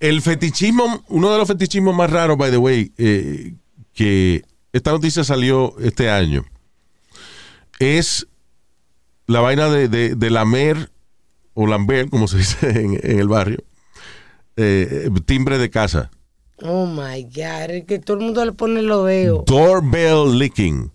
El 0.00 0.20
fetichismo, 0.20 1.02
uno 1.08 1.32
de 1.32 1.38
los 1.38 1.48
fetichismos 1.48 1.96
más 1.96 2.10
raros, 2.10 2.36
by 2.36 2.50
the 2.50 2.58
way, 2.58 2.92
eh, 2.98 3.54
que 3.94 4.42
esta 4.74 4.90
noticia 4.90 5.24
salió 5.24 5.74
este 5.80 6.10
año, 6.10 6.44
es 7.78 8.26
la 9.26 9.40
vaina 9.40 9.70
de, 9.70 9.88
de, 9.88 10.14
de 10.14 10.30
lamer 10.30 10.90
o 11.54 11.66
lamber, 11.66 12.08
como 12.10 12.28
se 12.28 12.38
dice 12.38 12.68
en, 12.70 12.98
en 13.02 13.18
el 13.18 13.28
barrio, 13.28 13.62
eh, 14.56 15.10
timbre 15.24 15.58
de 15.58 15.70
casa. 15.70 16.10
Oh 16.62 16.86
my 16.86 17.24
God, 17.24 17.70
es 17.70 17.84
que 17.84 17.98
todo 17.98 18.18
el 18.18 18.24
mundo 18.24 18.44
le 18.44 18.52
pone 18.52 18.82
lo 18.82 19.02
veo. 19.04 19.44
Doorbell 19.46 20.38
licking. 20.38 20.92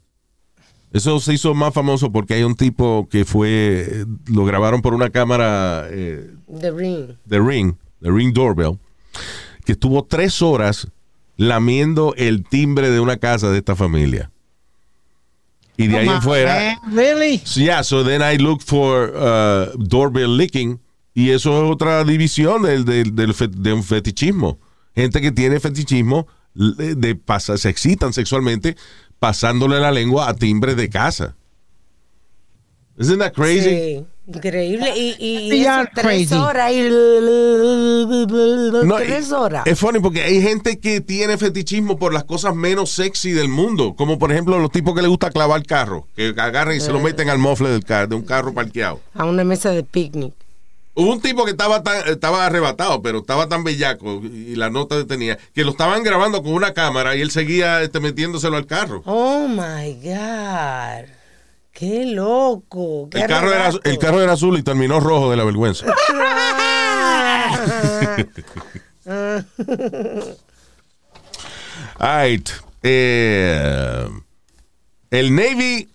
Eso 0.94 1.20
se 1.20 1.34
hizo 1.34 1.54
más 1.54 1.74
famoso 1.74 2.12
porque 2.12 2.36
hay 2.36 2.44
un 2.44 2.56
tipo 2.56 3.08
que 3.10 3.26
fue, 3.26 4.06
lo 4.28 4.46
grabaron 4.46 4.82
por 4.82 4.94
una 4.94 5.10
cámara 5.10 5.86
eh, 5.90 6.32
The 6.60 6.72
ring. 6.72 7.10
de 7.26 7.40
Ring, 7.40 7.76
de 8.00 8.10
Ring 8.10 8.34
Doorbell, 8.34 8.80
que 9.66 9.74
estuvo 9.74 10.06
tres 10.06 10.42
horas 10.42 10.88
lamiendo 11.36 12.16
el 12.16 12.44
timbre 12.46 12.90
de 12.90 13.00
una 13.02 13.18
casa 13.18 13.52
de 13.52 13.58
esta 13.58 13.76
familia. 13.76 14.32
Y 15.78 15.88
de 15.88 15.98
ahí 16.00 16.08
en 16.10 16.22
fuera, 16.22 16.72
Eh, 16.72 16.76
Really? 16.92 17.38
yeah, 17.56 17.84
so 17.84 18.04
then 18.04 18.22
I 18.22 18.38
look 18.38 18.62
for 18.64 19.14
uh, 19.16 19.78
doorbell 19.78 20.36
licking. 20.36 20.80
Y 21.14 21.30
eso 21.32 21.64
es 21.66 21.72
otra 21.72 22.04
división 22.04 22.64
del, 22.64 22.84
del, 22.86 23.16
del 23.16 23.34
fe- 23.34 23.48
de 23.48 23.74
un 23.74 23.84
fetichismo. 23.84 24.60
Gente 24.96 25.22
que 25.22 25.32
tiene 25.32 25.60
fetichismo 25.60 26.28
de, 26.54 26.96
de 26.96 27.16
pasa- 27.16 27.58
se 27.58 27.70
excitan 27.70 28.14
sexualmente 28.14 28.76
pasándole 29.20 29.80
la 29.80 29.92
lengua 29.92 30.28
a 30.30 30.34
timbres 30.36 30.76
de 30.78 30.90
casa. 30.90 31.36
Isn't 33.00 33.20
that 33.20 33.34
crazy? 33.34 33.70
Sí, 33.70 34.06
increíble. 34.28 34.94
Y, 34.98 35.16
y, 35.18 35.38
y 35.48 35.50
Beyond 35.50 35.88
eso, 35.88 36.02
tres 36.02 36.32
horas. 36.34 36.72
Y, 36.74 36.90
No, 38.86 38.96
tres 38.98 39.32
horas. 39.32 39.66
Es 39.66 39.80
funny 39.80 40.00
porque 40.00 40.22
hay 40.24 40.42
gente 40.42 40.80
que 40.80 41.02
tiene 41.02 41.38
fetichismo 41.38 41.98
por 41.98 42.14
las 42.14 42.24
cosas 42.24 42.56
menos 42.56 42.92
sexy 42.92 43.32
del 43.32 43.48
mundo. 43.50 43.96
Como 43.96 44.20
por 44.20 44.32
ejemplo 44.32 44.60
los 44.60 44.72
tipos 44.72 44.94
que 44.96 45.02
les 45.02 45.10
gusta 45.10 45.32
clavar 45.32 45.64
carro. 45.66 46.08
Que 46.16 46.34
agarran 46.38 46.76
y 46.76 46.80
se 46.80 46.90
Eh. 46.90 46.94
lo 46.94 47.00
meten 47.00 47.30
al 47.30 47.38
mofle 47.40 47.70
del 47.70 47.84
car- 47.84 48.08
de 48.10 48.16
un 48.16 48.24
carro 48.24 48.54
parqueado. 48.54 49.00
A 49.14 49.26
una 49.26 49.44
mesa 49.44 49.72
de 49.72 49.84
picnic. 49.84 50.34
Hubo 51.00 51.12
un 51.12 51.22
tipo 51.22 51.46
que 51.46 51.52
estaba 51.52 51.84
tan, 51.84 52.08
estaba 52.08 52.48
arrebatado, 52.48 53.04
pero 53.04 53.20
estaba 53.20 53.48
tan 53.48 53.64
bellaco 53.64 54.20
y 54.24 54.56
la 54.56 54.72
nota 54.72 55.06
tenía 55.06 55.38
que 55.54 55.64
lo 55.64 55.70
estaban 55.70 56.02
grabando 56.02 56.42
con 56.42 56.54
una 56.54 56.74
cámara 56.74 57.16
y 57.16 57.22
él 57.22 57.30
seguía 57.30 57.84
este, 57.84 58.00
metiéndoselo 58.00 58.58
al 58.58 58.66
carro. 58.66 59.04
Oh 59.06 59.48
my 59.48 59.94
God. 60.02 61.06
Qué 61.78 62.08
loco. 62.08 63.08
Qué 63.12 63.20
El 63.20 63.28
carro, 63.28 63.54
era, 63.54 63.70
el 63.84 64.00
carro 64.00 64.20
era 64.20 64.34
azul 64.34 64.58
y 64.58 64.64
terminó 64.64 65.00
rojo 65.00 65.30
de 65.30 65.38
la 65.38 65.44
vergüenza. 65.44 65.86
Right. 72.00 72.50
Eh, 72.84 74.08
el 75.12 75.36
Navy 75.36 75.90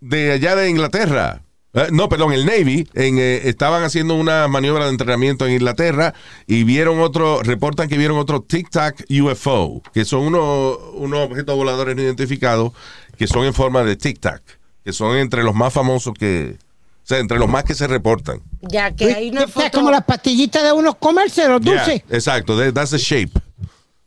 de 0.00 0.32
allá 0.32 0.56
de 0.56 0.68
Inglaterra. 0.68 1.42
eh, 1.74 1.88
no, 1.92 2.08
perdón, 2.08 2.32
el 2.32 2.44
Navy 2.44 2.88
en, 2.94 3.18
eh, 3.18 3.42
estaban 3.44 3.82
haciendo 3.84 4.14
una 4.14 4.48
maniobra 4.48 4.84
de 4.84 4.90
entrenamiento 4.90 5.46
en 5.46 5.52
Inglaterra 5.52 6.12
y 6.46 6.64
vieron 6.64 7.00
otro, 7.00 7.42
reportan 7.42 7.88
que 7.88 7.96
vieron 7.98 8.18
otro 8.18 8.42
Tic 8.42 8.68
Tac 8.70 9.04
UFO, 9.08 9.82
que 9.94 10.04
son 10.04 10.22
unos, 10.22 10.78
unos 10.94 11.20
objetos 11.20 11.56
voladores 11.56 11.96
no 11.96 12.02
identificados 12.02 12.72
que 13.16 13.26
son 13.26 13.44
en 13.44 13.54
forma 13.54 13.82
de 13.84 13.96
Tic 13.96 14.20
Tac, 14.20 14.42
que 14.84 14.92
son 14.92 15.16
entre 15.16 15.42
los 15.42 15.54
más 15.54 15.72
famosos 15.72 16.14
que, 16.14 16.56
o 16.58 17.06
sea, 17.06 17.18
entre 17.18 17.38
los 17.38 17.48
más 17.48 17.64
que 17.64 17.74
se 17.74 17.86
reportan. 17.86 18.40
Ya 18.62 18.90
que 18.94 19.12
hay 19.12 19.30
una 19.30 19.44
Es 19.44 19.50
foto. 19.52 19.70
como 19.72 19.90
las 19.90 20.04
pastillitas 20.04 20.62
de 20.62 20.72
unos 20.72 20.96
comerse, 20.96 21.46
los 21.48 21.60
Yeah, 21.60 21.84
dulces. 21.84 22.02
exacto, 22.10 22.56
that- 22.58 22.72
that's 22.72 22.90
the 22.90 22.98
shape. 22.98 23.32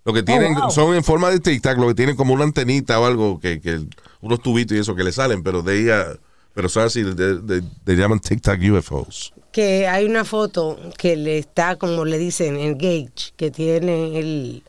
Lo 0.06 0.12
que 0.14 0.22
tienen 0.24 0.54
wow. 0.56 0.70
son 0.70 0.96
en 0.96 1.04
forma 1.04 1.30
de 1.30 1.40
tic 1.40 1.62
tac, 1.62 1.78
lo 1.78 1.88
que 1.88 1.96
tienen 1.96 2.16
como 2.16 2.34
una 2.34 2.44
antenita 2.44 3.00
o 3.00 3.06
algo 3.06 3.40
que, 3.40 3.62
que 3.62 3.80
unos 4.22 4.42
tubitos 4.42 4.76
y 4.76 4.80
eso 4.82 4.96
que 4.96 5.04
le 5.04 5.12
salen, 5.14 5.44
pero 5.44 5.62
de 5.62 5.80
ella, 5.82 6.06
pero 6.54 6.68
son 6.68 6.84
así, 6.84 7.04
de- 7.04 7.64
llaman 7.96 8.20
tic 8.20 8.42
tac 8.42 8.60
UFOs. 8.62 9.34
que 9.54 9.88
hay 9.88 10.04
una 10.06 10.26
foto 10.26 10.78
que 10.98 11.16
le 11.16 11.38
está, 11.38 11.78
como 11.78 12.04
le 12.06 12.18
dicen, 12.18 12.58
engage, 12.58 13.32
que 13.38 13.50
tiene 13.52 14.20
el, 14.20 14.64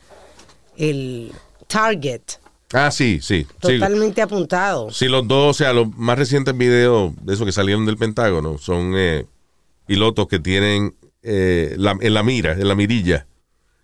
el 0.77 1.33
target 1.67 2.23
Ah, 2.77 2.91
sí, 2.91 3.21
sí. 3.23 3.47
Sí, 3.63 3.79
totalmente 3.79 4.21
apuntado. 4.21 4.91
Sí, 4.91 5.07
los 5.09 5.27
dos, 5.29 5.51
o 5.51 5.55
sea, 5.55 5.73
los 5.73 5.95
más 5.97 6.19
recientes 6.19 6.57
videos 6.57 7.13
de 7.25 7.35
esos 7.35 7.47
que 7.47 7.53
salieron 7.53 7.87
del 7.87 7.97
Pentágono 7.97 8.59
son 8.59 8.95
eh, 8.97 9.27
pilotos 9.87 10.27
que 10.29 10.41
tienen 10.41 10.95
eh, 11.23 11.75
la- 11.79 11.97
en 12.01 12.13
la 12.15 12.23
mira, 12.23 12.53
en 12.53 12.67
la 12.69 12.75
mirilla, 12.75 13.27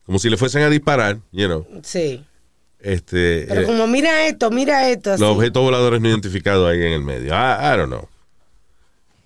como 0.05 0.19
si 0.19 0.29
le 0.29 0.37
fuesen 0.37 0.63
a 0.63 0.69
disparar, 0.69 1.19
you 1.33 1.47
know, 1.47 1.67
Sí. 1.83 2.23
este, 2.81 3.47
Pero 3.49 3.61
eh, 3.63 3.65
como 3.65 3.87
mira 3.87 4.27
esto, 4.27 4.51
mira 4.51 4.91
esto. 4.91 5.13
Así. 5.13 5.23
los 5.23 5.37
objetos 5.37 5.63
voladores 5.63 6.01
no 6.01 6.09
identificados 6.09 6.69
ahí 6.71 6.83
en 6.83 6.93
el 6.93 7.03
medio. 7.03 7.29
I, 7.33 7.75
I 7.75 7.77
don't 7.79 7.87
know. 7.93 8.09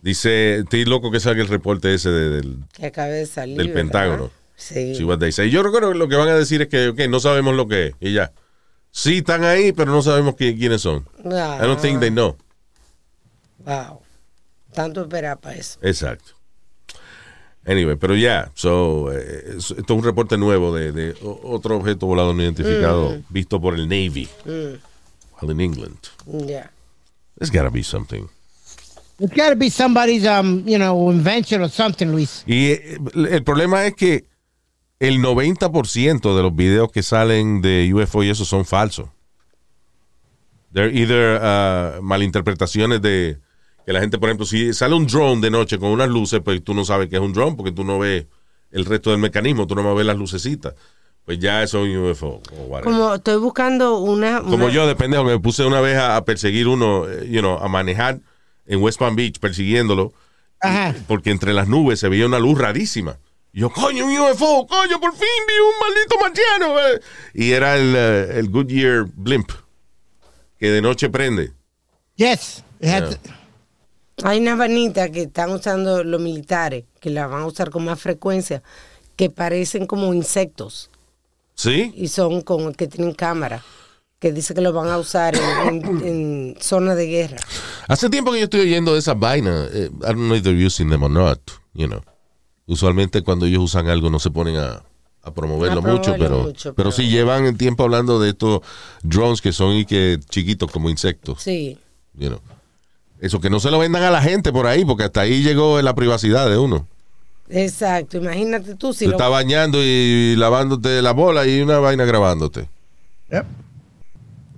Dice, 0.03 0.59
estoy 0.59 0.85
loco 0.85 1.11
que 1.11 1.19
salga 1.21 1.41
el 1.41 1.49
reporte 1.49 1.95
ese 1.95 2.11
de- 2.11 2.29
del, 2.31 2.59
que 2.75 2.91
de 2.91 3.27
salir. 3.27 3.57
del. 3.57 3.73
Pentágono. 3.73 4.31
Sí. 4.57 4.93
Yo 4.95 5.63
recuerdo 5.63 5.93
que 5.93 5.99
lo 5.99 6.09
que 6.09 6.17
van 6.17 6.29
a 6.29 6.35
decir 6.37 6.63
es 6.63 6.69
que 6.69 7.09
no 7.09 7.19
sabemos 7.21 7.55
lo 7.57 7.67
que 7.67 7.87
es 7.89 7.95
y 8.01 8.13
ya. 8.13 8.31
Sí 8.97 9.19
están 9.19 9.43
ahí, 9.43 9.73
pero 9.73 9.91
no 9.91 10.03
sabemos 10.03 10.37
qui- 10.37 10.57
quiénes 10.57 10.81
son. 10.83 11.05
Ah, 11.25 11.59
I 11.61 11.67
don't 11.67 11.81
think 11.81 11.99
they 11.99 12.11
know. 12.11 12.37
Wow. 13.67 14.03
Tanto 14.73 15.03
esperar 15.03 15.37
para 15.41 15.57
eso. 15.57 15.81
Exacto. 15.83 16.33
Anyway, 17.67 17.97
pero 17.97 18.15
ya, 18.15 18.53
so, 18.55 19.11
eh, 19.13 19.55
es- 19.57 19.73
esto 19.73 19.95
es 19.95 19.99
un 19.99 20.05
reporte 20.05 20.39
nuevo 20.39 20.73
de, 20.73 21.13
otro 21.43 21.77
objeto 21.79 22.07
volador 22.07 22.37
no 22.37 22.43
identificado 22.45 23.21
visto 23.31 23.61
por 23.61 23.75
el 23.75 23.89
Navy 23.89 24.29
while 24.45 25.53
in 25.53 25.61
England. 25.61 25.99
Ya. 26.47 26.71
There's 27.37 27.51
gotta 27.51 27.71
be 27.71 27.83
something. 27.83 28.29
It's 29.19 29.35
got 29.35 29.49
to 29.51 29.57
be 29.57 29.71
somebody's, 29.71 30.25
um, 30.25 30.65
you 30.69 30.79
know, 30.79 31.11
invention 31.11 31.63
or 31.63 31.69
something, 31.69 32.07
Luis. 32.13 32.45
Y 32.47 32.71
eh, 32.73 32.99
el 33.31 33.43
problema 33.43 33.87
es 33.87 33.95
que 33.95 34.25
el 35.09 35.21
90% 35.23 36.37
de 36.37 36.43
los 36.43 36.55
videos 36.55 36.91
que 36.93 37.03
salen 37.03 37.61
de 37.63 37.91
UFO 37.95 38.23
y 38.23 38.31
eso 38.31 38.45
son 38.45 38.65
falsos. 38.65 39.09
They're 40.73 40.91
either 40.93 41.41
uh, 41.41 42.03
malinterpretaciones 42.03 43.01
de 43.01 43.39
que 43.87 43.93
la 43.93 44.01
gente, 44.01 44.19
por 44.19 44.29
ejemplo, 44.29 44.47
si 44.47 44.73
sale 44.73 44.95
un 44.95 45.07
drone 45.07 45.41
de 45.41 45.51
noche 45.51 45.79
con 45.79 45.91
unas 45.91 46.09
luces, 46.09 46.41
pues 46.45 46.63
tú 46.65 46.75
no 46.75 46.85
sabes 46.85 47.09
que 47.09 47.17
es 47.17 47.23
un 47.23 47.33
drone 47.33 47.55
porque 47.57 47.71
tú 47.73 47.85
no 47.85 47.99
ves 47.99 48.27
el 48.73 48.85
resto 48.85 49.11
del 49.11 49.21
mecanismo, 49.21 49.67
tú 49.67 49.75
no 49.77 49.95
ves 49.95 50.07
las 50.07 50.17
lucecitas. 50.17 50.75
Pues 51.25 51.39
ya 51.39 51.63
eso 51.63 51.85
es 51.87 51.97
un 51.97 52.11
UFO. 52.11 52.41
o 52.57 52.63
whatever. 52.65 52.85
Como 52.93 53.15
estoy 53.15 53.37
buscando 53.37 53.99
una. 53.99 54.41
Como 54.41 54.57
una- 54.67 54.71
yo, 54.71 54.87
de 54.87 54.95
pendejo, 54.97 55.25
me 55.25 55.39
puse 55.39 55.65
una 55.65 55.81
vez 55.81 55.97
a, 55.97 56.17
a 56.17 56.25
perseguir 56.25 56.67
uno, 56.69 57.09
eh, 57.09 57.29
you 57.31 57.41
know, 57.41 57.57
a 57.59 57.69
manejar 57.69 58.19
en 58.67 58.83
West 58.83 58.99
Palm 58.99 59.15
Beach 59.17 59.39
persiguiéndolo, 59.39 60.13
Ajá. 60.61 60.95
porque 61.07 61.31
entre 61.31 61.53
las 61.55 61.69
nubes 61.69 62.01
se 62.01 62.09
veía 62.09 62.27
una 62.27 62.39
luz 62.41 62.59
rarísima. 62.59 63.17
Yo, 63.57 63.71
coño, 63.71 64.05
un 64.07 64.19
UFO, 64.19 64.67
coño, 64.67 64.99
por 65.01 65.13
fin 65.13 65.29
vi 65.47 65.55
un 65.55 65.79
maldito 65.81 66.17
marciano. 66.21 66.81
eh". 66.81 67.01
Y 67.35 67.53
era 67.53 67.77
el, 67.77 67.95
eh, 67.97 68.39
el 68.41 68.51
Goodyear 68.51 69.05
Blimp, 69.15 69.49
que 70.59 70.71
de 70.71 70.83
noche 70.83 71.09
prende. 71.09 71.53
Yes. 72.17 72.65
Yeah. 72.81 73.11
Hay 74.25 74.41
una 74.41 74.57
vanita 74.57 75.09
que 75.11 75.23
están 75.23 75.51
usando 75.51 76.03
los 76.03 76.21
militares, 76.21 76.85
que 77.01 77.11
la 77.11 77.29
van 77.29 77.43
a 77.43 77.47
usar 77.47 77.71
con 77.71 77.85
más 77.85 78.01
frecuencia, 78.01 78.63
que 79.17 79.31
parecen 79.31 79.87
como 79.87 80.13
insectos 80.13 80.91
¿Sí? 81.55 81.93
y 81.97 82.09
son 82.09 82.43
como 82.43 82.73
que 82.73 82.89
tienen 82.89 83.15
cámara, 83.15 83.63
que 84.19 84.33
dice 84.33 84.53
que 84.55 84.61
lo 84.63 84.73
van 84.73 84.89
a 84.89 84.99
usar 84.99 85.37
en, 85.37 85.85
en, 85.85 86.07
en 86.07 86.57
zona 86.61 86.95
de 86.97 87.07
guerra. 87.07 87.37
Hace 87.89 88.11
tiempo 88.11 88.33
que 88.33 88.39
yo 88.39 88.45
estoy 88.45 88.61
oyendo 88.63 88.93
de 88.95 88.99
esas 88.99 89.19
vainas. 89.19 89.71
eh, 89.73 89.91
I 89.93 90.07
don't 90.07 90.27
know 90.27 90.35
if 90.37 90.43
they're 90.43 90.67
using 90.67 90.91
them 90.91 91.05
or 91.05 91.11
not, 91.11 91.39
you 91.75 91.87
know. 91.87 92.03
Usualmente 92.67 93.23
cuando 93.23 93.47
ellos 93.47 93.63
usan 93.63 93.89
algo 93.89 94.09
no 94.11 94.19
se 94.19 94.31
ponen 94.31 94.57
a, 94.57 94.83
a 95.23 95.35
promoverlo 95.35 95.81
A 95.81 95.83
mucho, 95.83 96.15
pero, 96.19 96.43
mucho, 96.45 96.75
pero 96.75 96.91
pero- 96.91 96.93
sí 96.93 97.09
llevan 97.09 97.45
el 97.45 97.57
tiempo 97.57 97.85
hablando 97.85 98.19
de 98.21 98.31
estos 98.31 98.61
drones 99.03 99.41
que 99.41 99.53
son 99.53 99.75
y 99.77 99.85
que 99.85 100.19
chiquitos 100.31 100.71
como 100.71 100.89
insectos. 100.91 101.43
Sí. 101.43 101.79
you 102.15 102.29
know. 102.29 102.41
Eso 103.21 103.41
que 103.41 103.49
no 103.51 103.61
se 103.61 103.71
lo 103.71 103.79
vendan 103.79 104.03
a 104.03 104.11
la 104.11 104.21
gente 104.23 104.53
por 104.53 104.67
ahí, 104.67 104.85
porque 104.85 105.05
hasta 105.05 105.23
ahí 105.23 105.43
llegó 105.43 105.81
la 105.81 105.95
privacidad 105.95 106.49
de 106.49 106.59
uno. 106.59 106.87
Exacto, 107.49 108.17
imagínate 108.17 108.75
tú 108.75 108.93
si 108.93 109.05
Tú 109.05 109.11
lo, 109.11 109.17
estás 109.17 109.31
bañando 109.31 109.79
y 109.83 110.35
lavándote 110.37 111.03
la 111.03 111.13
bola 111.13 111.47
y 111.47 111.61
una 111.61 111.79
vaina 111.79 112.05
grabándote. 112.05 112.69
Yep. 113.31 113.45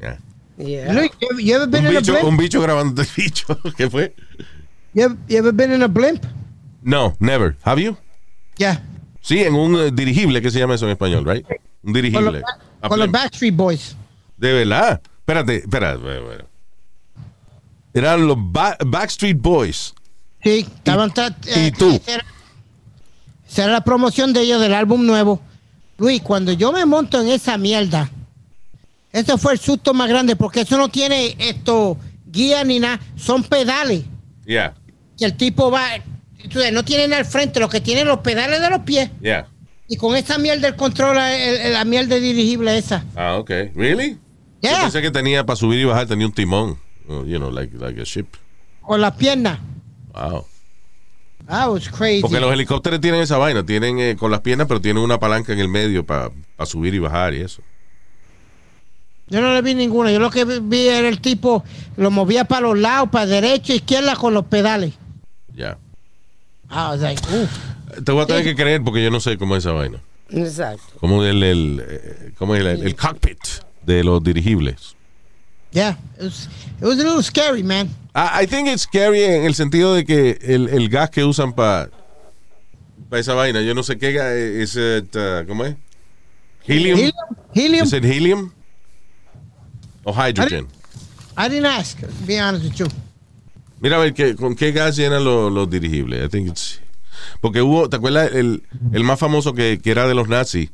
Ya. 0.01 0.19
Yeah. 0.59 1.09
You 1.09 1.39
you 1.39 1.63
Un, 1.63 1.71
bicho, 1.71 2.27
un 2.27 2.37
bicho 2.37 2.61
grabándote 2.61 3.09
bicho. 3.17 3.59
¿Qué 3.77 3.91
fue? 3.91 4.15
You 4.95 5.05
ever, 5.05 5.17
you 5.29 5.39
ever 5.39 5.53
been 5.53 5.73
in 5.73 5.83
a 5.83 5.89
blimp? 5.89 6.25
No, 6.87 7.17
never. 7.19 7.57
Have 7.65 7.83
you? 7.83 7.97
Yeah. 8.57 8.81
Sí, 9.21 9.41
en 9.43 9.55
un 9.55 9.75
eh, 9.77 9.91
dirigible, 9.93 10.41
que 10.41 10.51
se 10.53 10.61
llama 10.61 10.77
eso 10.77 10.87
en 10.87 10.93
español, 10.93 11.25
right? 11.27 11.45
Un 11.83 11.93
dirigible. 11.93 12.43
Con 12.81 12.99
los 13.01 13.09
blimp. 13.11 13.13
Backstreet 13.13 13.57
Boys. 13.57 13.97
De 14.37 14.53
verdad. 14.53 15.01
Espérate, 15.19 15.57
espérate. 15.57 15.99
bueno. 16.21 16.45
Eran 17.93 18.27
los 18.29 18.37
Ba- 18.39 18.77
Backstreet 18.87 19.37
Boys. 19.41 19.95
Sí, 20.45 20.61
estaban. 20.61 21.13
y 21.57 21.73
tú? 21.73 21.91
Esa 21.91 22.15
era, 22.15 22.25
esa 23.49 23.65
era 23.65 23.73
la 23.73 23.81
promoción 23.83 24.33
de 24.33 24.43
ellos 24.43 24.61
del 24.61 24.75
álbum 24.75 25.05
nuevo. 25.05 25.41
Luis, 25.99 26.23
cuando 26.23 26.53
yo 26.53 26.71
me 26.73 26.87
monto 26.87 27.21
en 27.21 27.29
esa 27.29 27.59
mierda, 27.59 28.09
ese 29.13 29.37
fue 29.39 29.55
el 29.55 29.59
susto 29.59 29.93
más 29.93 30.09
grande 30.09 30.37
porque 30.37 30.61
eso 30.61 30.79
no 30.79 30.89
tiene 30.89 31.35
esto 31.41 31.97
guía 32.27 32.63
ni 32.63 32.79
nada, 32.79 33.01
son 33.17 33.43
pedales. 33.43 34.05
Yeah, 34.45 34.75
Y 35.19 35.25
el 35.25 35.37
tipo 35.37 35.71
va, 35.73 35.85
tú 35.97 36.16
no 36.73 36.85
tiene 36.85 37.09
nada 37.09 37.21
al 37.21 37.27
frente, 37.27 37.61
lo 37.61 37.69
que 37.69 37.81
tiene 37.81 38.05
los 38.05 38.21
pedales 38.21 38.61
de 38.61 38.71
los 38.71 38.81
pies. 38.81 39.11
yeah. 39.21 39.47
Y 39.89 39.97
con 39.97 40.17
esa 40.17 40.37
mierda 40.39 40.67
el 40.69 40.75
controla 40.77 41.37
el- 41.37 41.73
la 41.73 41.85
mierda 41.85 42.17
dirigible 42.17 42.77
esa. 42.77 43.05
Ah, 43.15 43.37
ok. 43.37 43.51
Really? 43.75 44.13
Yo 44.63 44.71
Yeah. 44.71 44.81
pensé 44.83 45.01
que 45.01 45.11
tenía 45.13 45.45
para 45.47 45.57
subir 45.57 45.79
y 45.79 45.85
bajar, 45.85 46.07
tenía 46.09 46.27
un 46.27 46.33
timón. 46.33 46.79
Oh, 47.09 47.25
You 47.25 47.39
know, 47.39 47.53
like, 47.53 47.77
like 47.79 48.01
a 48.01 48.05
ship. 48.05 48.27
Con 48.81 49.01
las 49.01 49.15
piernas. 49.15 49.61
Wow. 50.13 50.45
That 51.47 51.69
was 51.71 51.89
crazy. 51.89 52.21
Porque 52.23 52.41
los 52.41 52.53
helicópteros 52.53 53.01
tienen 53.01 53.21
esa 53.21 53.37
vaina, 53.39 53.65
tienen 53.65 54.01
eh, 54.01 54.17
con 54.19 54.33
las 54.33 54.41
piernas, 54.41 54.67
pero 54.67 54.81
tienen 54.81 55.03
una 55.05 55.21
palanca 55.21 55.53
en 55.53 55.61
el 55.61 55.69
medio 55.69 56.05
para 56.05 56.31
subir 56.65 56.93
y 56.95 56.99
bajar 56.99 57.35
y 57.35 57.43
eso. 57.43 57.63
Yo 59.29 59.41
no 59.41 59.53
le 59.55 59.63
vi 59.63 59.75
ninguna. 59.75 60.11
Yo 60.11 60.19
lo 60.19 60.31
que 60.31 60.45
vi- 60.45 60.61
vi 60.61 60.89
era 60.89 61.09
el 61.09 61.21
tipo 61.21 61.63
lo 61.97 62.11
movía 62.11 62.45
para 62.45 62.63
los 62.63 62.79
lados, 62.79 63.09
para 63.11 63.27
derecha, 63.27 63.73
izquierda 63.75 64.17
con 64.17 64.35
los 64.35 64.47
pedales. 64.47 64.95
Ya. 65.55 65.79
I 66.71 66.91
was 66.91 67.01
like, 67.01 67.21
"Uf". 67.33 67.51
Te 68.05 68.13
voy 68.13 68.23
a 68.23 68.27
tener 68.27 68.45
que 68.45 68.55
creer 68.55 68.83
porque 68.83 69.03
yo 69.03 69.11
no 69.11 69.21
sé 69.21 69.39
cómo 69.39 69.57
es 69.57 69.65
esa 69.65 69.73
vaina. 69.73 70.01
Exacto. 70.31 70.99
Cómo 71.01 71.25
el, 71.25 71.43
el, 71.43 72.33
cómo 72.39 72.55
es 72.55 72.61
el, 72.61 72.83
el 72.83 72.97
cockpit 72.97 73.39
de 73.85 74.03
los 74.03 74.23
dirigibles. 74.23 74.95
Yeah, 75.73 75.97
it 76.19 76.25
was, 76.25 76.49
it 76.81 76.85
was 76.85 76.99
a 76.99 77.05
little 77.05 77.23
scary, 77.23 77.63
man. 77.63 77.91
I, 78.15 78.43
I 78.43 78.47
think 78.47 78.69
it's 78.69 78.83
scary 78.83 79.23
en 79.23 79.45
el 79.45 79.55
sentido 79.55 79.95
de 79.95 80.05
que 80.05 80.39
el, 80.43 80.69
el 80.69 80.89
gas 80.89 81.11
que 81.11 81.25
usan 81.25 81.53
para 81.53 81.91
esa 83.13 83.35
vaina, 83.35 83.61
yo 83.63 83.75
no 83.75 83.83
sé 83.83 83.99
qué 83.99 84.13
gas 84.13 84.33
es, 84.33 84.77
it, 84.77 85.15
uh, 85.15 85.47
¿cómo 85.47 85.65
es? 85.65 85.77
Helium. 86.67 86.99
Helium? 86.99 87.13
Helium? 87.55 87.85
¿Es 87.87 87.93
it 87.93 88.05
helium? 88.05 88.53
¿O 90.05 90.13
hydrogen? 90.13 90.67
I 91.37 91.49
didn't 91.49 91.67
ask, 91.67 92.01
to 92.01 92.07
be 92.27 92.39
honest 92.39 92.65
with 92.65 92.79
you. 92.79 92.87
Mira 93.81 93.97
a 93.97 94.01
ver 94.01 94.15
qué, 94.15 94.35
con 94.37 94.55
qué 94.55 94.73
gas 94.73 94.97
llenan 94.97 95.25
los, 95.25 95.53
los 95.53 95.69
dirigibles. 95.69 96.25
I 96.25 96.29
think 96.29 96.49
it's- 96.49 96.81
porque 97.41 97.61
hubo, 97.63 97.89
¿te 97.89 97.97
acuerdas 97.97 98.33
el, 98.35 98.63
el 98.93 99.05
más 99.05 99.19
famoso 99.19 99.53
que, 99.55 99.79
que 99.83 99.91
era 99.91 100.07
de 100.07 100.15
los 100.15 100.29
nazis? 100.29 100.71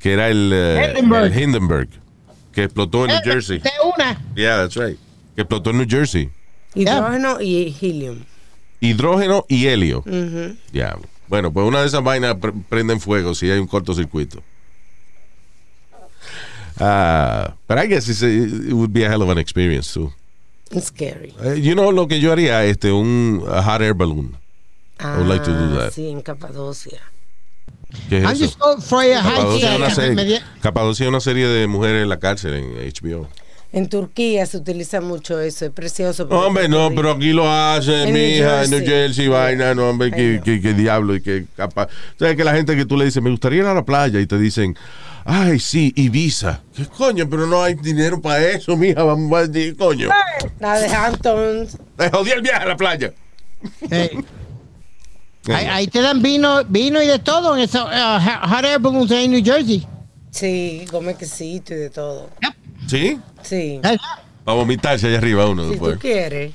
Que 0.00 0.12
era 0.12 0.28
el, 0.28 0.50
eh, 0.52 0.88
Hindenburg. 0.96 1.24
el 1.24 1.42
Hindenburg, 1.42 1.88
que 2.52 2.64
explotó 2.64 3.04
en 3.04 3.12
New 3.12 3.20
Jersey. 3.24 3.58
De 3.60 3.70
una. 3.94 4.20
Yeah, 4.34 4.56
that's 4.68 4.74
right. 4.76 4.98
Que 5.34 5.42
explotó 5.42 5.70
en 5.70 5.78
New 5.78 5.86
Jersey. 5.88 6.30
Hidrógeno 6.74 7.40
y 7.40 7.74
helium. 7.80 8.18
Hidrógeno 8.80 9.46
y 9.48 9.66
helio. 9.66 10.04
Ya. 10.72 10.96
Bueno, 11.28 11.52
pues 11.52 11.66
una 11.66 11.80
de 11.80 11.86
esas 11.86 12.02
vainas 12.02 12.34
pre- 12.36 12.52
prenden 12.68 13.00
fuego 13.00 13.34
si 13.34 13.50
hay 13.50 13.58
un 13.58 13.66
cortocircuito. 13.66 14.42
Ah, 16.78 17.54
but 17.68 17.78
I 17.78 17.86
guess 17.86 18.08
it's 18.08 18.22
a- 18.22 18.28
it 18.28 18.72
would 18.72 18.92
be 18.92 19.04
a 19.04 19.08
hell 19.10 19.22
of 19.22 19.30
an 19.30 19.38
experience 19.38 19.92
too. 19.94 20.12
It's 20.70 20.86
scary. 20.86 21.32
Eh, 21.42 21.60
you 21.60 21.74
know 21.74 21.92
lo 21.92 22.08
que 22.08 22.18
yo 22.20 22.32
haría, 22.32 22.64
este, 22.64 22.90
un 22.92 23.44
a 23.48 23.62
hot 23.62 23.80
air 23.82 23.94
balloon. 23.94 24.36
I 24.98 25.18
would 25.18 25.28
like 25.28 25.44
to 25.44 25.52
do 25.52 25.74
Ah, 25.78 25.84
that. 25.84 25.92
Sí, 25.92 26.08
en 26.08 26.22
Capadocia. 26.22 27.00
¿Qué 28.08 28.18
es 28.24 28.40
eso? 28.40 28.56
Capadocia 28.58 29.70
es 29.72 29.76
una 29.76 29.90
serie, 29.90 30.40
Capadocia 30.60 31.04
es 31.04 31.08
una 31.08 31.20
serie 31.20 31.46
de 31.46 31.66
mujeres 31.66 32.02
en 32.02 32.08
la 32.08 32.18
cárcel 32.18 32.54
en 32.54 32.74
HBO. 32.92 33.28
En 33.72 33.88
Turquía 33.88 34.46
se 34.46 34.56
utiliza 34.58 35.00
mucho 35.00 35.38
eso, 35.40 35.66
es 35.66 35.70
precioso. 35.70 36.26
Hombre, 36.30 36.68
no, 36.68 36.90
pero 36.94 37.10
aquí 37.10 37.32
lo 37.32 37.50
hacen, 37.50 38.08
En 38.08 38.14
mi 38.14 38.20
New 38.20 38.28
hija, 38.38 38.64
en 38.64 38.70
New 38.70 38.80
Jersey. 38.84 39.28
Vaina, 39.28 39.74
no, 39.74 39.90
hombre, 39.90 40.10
no. 40.10 40.16
que, 40.42 40.60
que 40.60 40.72
diablo 40.74 41.14
y 41.14 41.20
que 41.20 41.46
capaz. 41.56 41.88
¿Sabes 42.18 42.36
que 42.36 42.44
la 42.44 42.54
gente 42.54 42.74
que 42.76 42.86
tú 42.86 42.96
le 42.96 43.04
dices, 43.04 43.22
me 43.22 43.30
gustaría 43.30 43.60
ir 43.60 43.66
a 43.66 43.74
la 43.74 43.84
playa 43.84 44.18
y 44.20 44.26
te 44.26 44.38
dicen, 44.38 44.76
ay, 45.26 45.58
sí, 45.58 45.92
Ibiza. 45.96 46.62
¿Qué 46.74 46.86
coño? 46.86 47.28
Pero 47.28 47.46
no 47.46 47.62
hay 47.62 47.74
dinero 47.74 48.20
para 48.20 48.40
eso, 48.48 48.76
mija, 48.76 49.02
vamos 49.02 49.32
a 49.38 49.46
decir, 49.46 49.76
coño. 49.76 50.08
La 50.60 50.78
de 50.78 50.88
Hamptons. 50.88 51.76
Te 51.96 52.10
jodí 52.10 52.30
el 52.30 52.42
viaje 52.42 52.62
a 52.62 52.66
la 52.66 52.76
playa. 52.76 53.12
Eh, 53.90 54.10
ahí, 55.48 55.66
ahí 55.66 55.86
te 55.88 56.00
dan 56.00 56.22
vino, 56.22 56.64
vino 56.64 57.02
y 57.02 57.06
de 57.06 57.18
todo 57.18 57.56
en 57.56 57.62
esos 57.62 57.82
uh, 57.84 58.46
hot 58.48 58.64
air 58.64 58.78
balloons 58.78 59.10
en 59.10 59.30
New 59.32 59.44
Jersey. 59.44 59.86
Sí, 60.30 60.84
come 60.90 61.14
quesito 61.14 61.72
y 61.74 61.78
de 61.78 61.90
todo. 61.90 62.30
¿Sí? 62.86 63.18
Sí. 63.42 63.80
Eh, 63.82 63.96
Para 64.44 64.56
vomitarse 64.56 65.06
allá 65.08 65.18
arriba 65.18 65.48
uno 65.48 65.64
Si 65.64 65.70
después. 65.70 65.94
tú 65.94 66.00
quieres. 66.00 66.52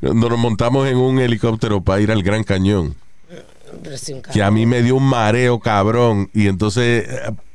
Nos 0.00 0.38
montamos 0.38 0.86
en 0.86 0.96
un 0.96 1.18
helicóptero 1.18 1.80
para 1.80 2.00
ir 2.00 2.10
al 2.12 2.22
Gran 2.22 2.44
Cañón. 2.44 2.94
Que 4.32 4.42
a 4.42 4.50
mí 4.50 4.66
me 4.66 4.82
dio 4.82 4.96
un 4.96 5.04
mareo 5.08 5.58
cabrón 5.60 6.30
y 6.34 6.46
entonces 6.48 7.06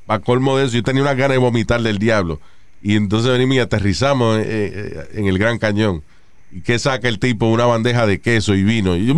a 0.08 0.20
colmo 0.20 0.58
de 0.58 0.66
eso 0.66 0.74
yo 0.76 0.84
tenía 0.84 1.02
una 1.02 1.14
gana 1.14 1.34
de 1.34 1.38
vomitar 1.40 1.82
del 1.82 1.98
diablo 1.98 2.40
y 2.82 2.96
entonces 2.96 3.32
venimos 3.32 3.56
y 3.56 3.60
aterrizamos 3.60 4.38
eh, 4.40 4.44
eh, 4.46 5.08
en 5.14 5.28
el 5.28 5.38
Gran 5.40 5.58
Cañón 5.58 6.04
y 6.52 6.62
que 6.62 6.78
saca 6.80 7.08
el 7.08 7.20
tipo 7.20 7.48
una 7.48 7.66
bandeja 7.66 8.06
de 8.06 8.20
queso 8.20 8.54
y 8.56 8.64
vino 8.64 8.96
y 8.96 9.06
yo, 9.08 9.16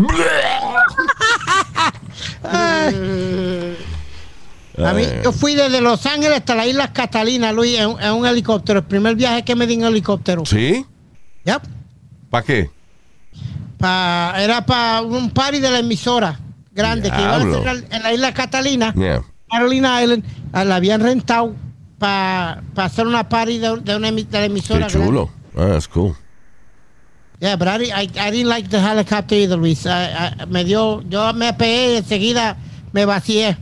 A 4.78 4.94
mí, 4.94 5.04
Eh, 5.04 5.22
yo 5.24 5.32
fui 5.32 5.56
desde 5.56 5.80
Los 5.82 6.06
Ángeles 6.06 6.38
hasta 6.40 6.54
las 6.56 6.68
Islas 6.68 6.90
Catalina, 6.92 7.52
Luis, 7.54 7.80
en, 7.80 7.96
en 8.00 8.12
un 8.12 8.26
helicóptero. 8.26 8.80
El 8.80 8.86
primer 8.86 9.16
viaje 9.16 9.44
que 9.44 9.56
me 9.56 9.66
di 9.68 9.76
en 9.76 9.84
helicóptero. 9.86 10.46
¿sí? 10.46 10.86
Yep. 11.46 11.62
¿para 12.30 12.46
qué? 12.46 12.70
Pa- 13.78 14.34
era 14.38 14.66
para 14.66 15.02
un 15.02 15.30
party 15.32 15.60
de 15.60 15.70
la 15.72 15.80
emisora 15.80 16.40
grande 16.76 17.10
que 17.10 17.22
iban 17.22 17.42
a 17.54 17.58
hacer 17.58 17.86
en 17.90 18.04
la 18.04 18.14
isla 18.14 18.34
Catalina, 18.34 18.94
Yeah. 18.96 19.22
Carolina 19.50 20.04
Island. 20.04 20.24
ah, 20.54 20.64
La 20.66 20.76
habían 20.76 21.02
rentado 21.02 21.56
para 21.98 22.62
hacer 22.76 23.08
una 23.08 23.28
party 23.30 23.58
de, 23.58 23.78
de 23.80 23.96
una 23.96 24.12
de 24.12 24.24
la 24.24 24.30
qué 24.30 24.46
emisora. 24.46 24.88
chulo 24.88 25.30
ah, 25.58 25.68
that's 25.72 25.88
cool. 25.88 26.14
Yeah, 27.40 27.56
but 27.58 27.68
I, 27.68 27.92
I, 27.92 28.10
I 28.18 28.32
didn't 28.32 28.48
like 28.50 28.70
the 28.70 28.80
helicopter 28.80 29.36
either, 29.36 29.58
Luis. 29.58 29.86
I- 29.86 29.90
I- 30.42 30.46
me 30.48 30.64
dio, 30.64 31.02
yo 31.10 31.34
me 31.34 31.54
pegué 31.54 31.94
y 31.94 31.98
enseguida 31.98 32.58
me 32.94 33.06
vacié. 33.06 33.58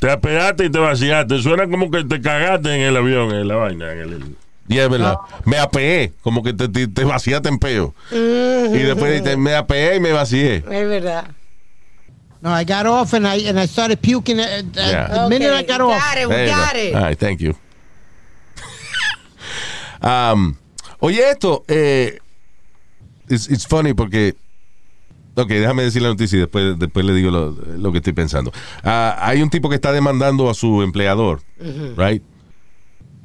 Te 0.00 0.10
apegaste 0.10 0.64
y 0.64 0.70
te 0.70 0.78
vaciaste. 0.78 1.40
Suena 1.40 1.68
como 1.68 1.90
que 1.90 2.02
te 2.04 2.20
cagaste 2.20 2.74
en 2.74 2.80
el 2.80 2.96
avión, 2.96 3.32
en 3.34 3.46
la 3.46 3.54
vaina. 3.56 3.92
En 3.92 3.98
el, 4.00 4.36
y 4.68 4.78
es 4.78 4.88
verdad 4.88 5.16
me 5.44 5.58
apeé 5.58 6.12
como 6.22 6.42
que 6.44 6.52
te, 6.52 6.68
te, 6.68 6.86
te 6.86 7.04
vaciaste 7.04 7.48
en 7.48 7.58
peo 7.58 7.92
y 8.12 8.78
después 8.78 9.22
te- 9.24 9.36
me 9.36 9.54
apeé 9.56 9.96
y 9.96 10.00
me 10.00 10.12
vacié 10.12 10.56
Es 10.58 10.64
verdad. 10.88 11.24
No, 12.42 12.50
I 12.50 12.64
got 12.64 12.86
off 12.86 13.12
and 13.12 13.26
I, 13.26 13.36
and 13.48 13.58
I 13.60 13.66
started 13.66 14.00
puking. 14.00 14.40
uh, 14.40 14.42
uh, 14.42 14.62
Yeah. 14.74 15.08
The 15.24 15.28
minute 15.28 15.52
I 15.52 15.62
got 15.62 15.80
we 15.80 15.92
off. 15.92 16.00
got 16.00 16.16
it, 16.18 16.26
we 16.28 16.34
There 16.34 16.46
got 16.48 16.72
go. 16.72 16.78
it. 16.78 16.94
All 16.94 17.02
right, 17.02 17.18
thank 17.18 17.40
you. 17.40 17.54
Um, 20.02 20.56
oye, 21.00 21.20
esto, 21.30 21.62
eh, 21.68 22.18
it's, 23.28 23.48
it's 23.48 23.66
funny 23.66 23.92
porque. 23.94 24.34
Ok, 25.36 25.48
déjame 25.48 25.82
decir 25.84 26.02
la 26.02 26.08
noticia 26.08 26.36
y 26.36 26.40
después, 26.40 26.78
después 26.78 27.04
le 27.06 27.12
digo 27.14 27.30
lo, 27.30 27.50
lo 27.50 27.92
que 27.92 27.98
estoy 27.98 28.12
pensando. 28.12 28.50
Ah, 28.82 29.16
hay 29.20 29.42
un 29.42 29.48
tipo 29.50 29.68
que 29.68 29.76
está 29.76 29.92
demandando 29.92 30.50
a 30.50 30.54
su 30.54 30.82
empleador, 30.82 31.40
right? 31.96 32.22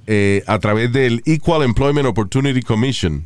Eh, 0.05 0.43
a 0.47 0.59
través 0.59 0.91
del 0.93 1.21
Equal 1.25 1.63
Employment 1.63 2.05
Opportunity 2.07 2.61
Commission. 2.61 3.25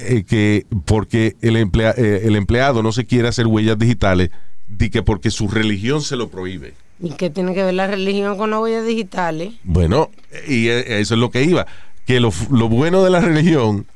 Eh, 0.00 0.24
que 0.24 0.66
porque 0.84 1.36
el, 1.42 1.56
emplea- 1.56 1.94
eh, 1.96 2.22
el 2.24 2.36
empleado 2.36 2.82
no 2.82 2.92
se 2.92 3.06
quiere 3.06 3.28
hacer 3.28 3.46
huellas 3.46 3.78
digitales, 3.78 4.30
di 4.68 4.90
que 4.90 5.02
porque 5.02 5.30
su 5.30 5.48
religión 5.48 6.02
se 6.02 6.16
lo 6.16 6.28
prohíbe. 6.28 6.74
¿Y 7.02 7.12
qué 7.12 7.30
tiene 7.30 7.54
que 7.54 7.62
ver 7.64 7.74
la 7.74 7.86
religión 7.86 8.36
con 8.36 8.50
las 8.50 8.60
huellas 8.60 8.84
digitales? 8.86 9.54
Bueno, 9.64 10.10
y 10.46 10.68
e- 10.68 11.00
eso 11.00 11.14
es 11.14 11.20
lo 11.20 11.30
que 11.30 11.42
iba. 11.44 11.66
Que 12.06 12.20
lo, 12.20 12.30
lo 12.50 12.68
bueno 12.68 13.02
de 13.02 13.10
la 13.10 13.20
religión 13.20 13.86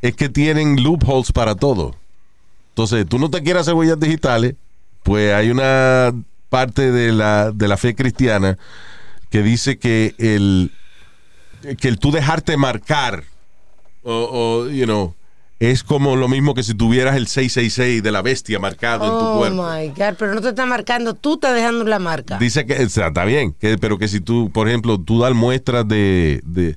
es 0.00 0.14
que 0.14 0.28
tienen 0.28 0.82
loopholes 0.82 1.32
para 1.32 1.54
todo. 1.56 1.94
Entonces, 2.70 3.06
tú 3.08 3.18
no 3.18 3.30
te 3.30 3.42
quieres 3.42 3.62
hacer 3.62 3.74
huellas 3.74 3.98
digitales, 4.00 4.54
pues 5.02 5.34
hay 5.34 5.50
una 5.50 6.14
parte 6.48 6.90
de 6.92 7.12
la, 7.12 7.50
de 7.52 7.68
la 7.68 7.76
fe 7.76 7.94
cristiana 7.94 8.56
que 9.30 9.42
dice 9.42 9.78
que 9.78 10.14
el, 10.18 10.70
que 11.78 11.88
el 11.88 11.98
tú 11.98 12.10
dejarte 12.12 12.56
marcar, 12.56 13.24
o, 14.04 14.64
o, 14.64 14.70
you 14.70 14.84
know, 14.86 15.14
es 15.60 15.82
como 15.82 16.14
lo 16.16 16.28
mismo 16.28 16.54
que 16.54 16.62
si 16.62 16.74
tuvieras 16.74 17.16
el 17.16 17.26
666 17.26 18.02
de 18.02 18.12
la 18.12 18.22
bestia 18.22 18.58
marcado 18.60 19.04
en 19.04 19.10
tu 19.10 19.16
Oh 19.16 19.38
cuerpo. 19.38 19.68
my 19.70 19.88
God, 19.88 20.14
pero 20.18 20.34
no 20.34 20.40
te 20.40 20.50
está 20.50 20.66
marcando, 20.66 21.14
tú 21.14 21.34
estás 21.34 21.54
dejando 21.54 21.84
la 21.84 21.98
marca. 21.98 22.38
Dice 22.38 22.64
que 22.64 22.74
o 22.84 22.88
sea, 22.88 23.08
está 23.08 23.24
bien, 23.24 23.52
que, 23.52 23.76
pero 23.78 23.98
que 23.98 24.06
si 24.08 24.20
tú, 24.20 24.50
por 24.52 24.68
ejemplo, 24.68 24.98
tú 25.00 25.20
das 25.20 25.34
muestras 25.34 25.86
de, 25.88 26.40
de, 26.44 26.76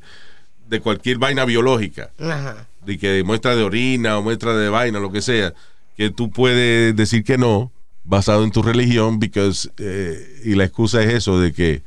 de 0.68 0.80
cualquier 0.82 1.20
vaina 1.20 1.46
biológica, 1.46 2.10
Ajá. 2.20 2.66
de 2.86 2.98
que 2.98 3.24
muestra 3.24 3.56
de 3.56 3.64
orina 3.64 4.18
o 4.18 4.24
muestra 4.24 4.56
de 4.56 4.70
vaina, 4.70 5.00
lo 5.00 5.12
que 5.12 5.22
sea, 5.22 5.54
que 5.96 6.10
tú 6.10 6.32
puedes 6.32 6.96
decir 6.96 7.24
que 7.24 7.38
no, 7.38 7.72
basado 8.04 8.44
en 8.44 8.50
tu 8.52 8.64
religión, 8.64 9.20
because, 9.20 9.70
eh, 9.78 10.42
y 10.44 10.56
la 10.56 10.64
excusa 10.64 11.04
es 11.04 11.14
eso, 11.14 11.40
de 11.40 11.54
que 11.54 11.84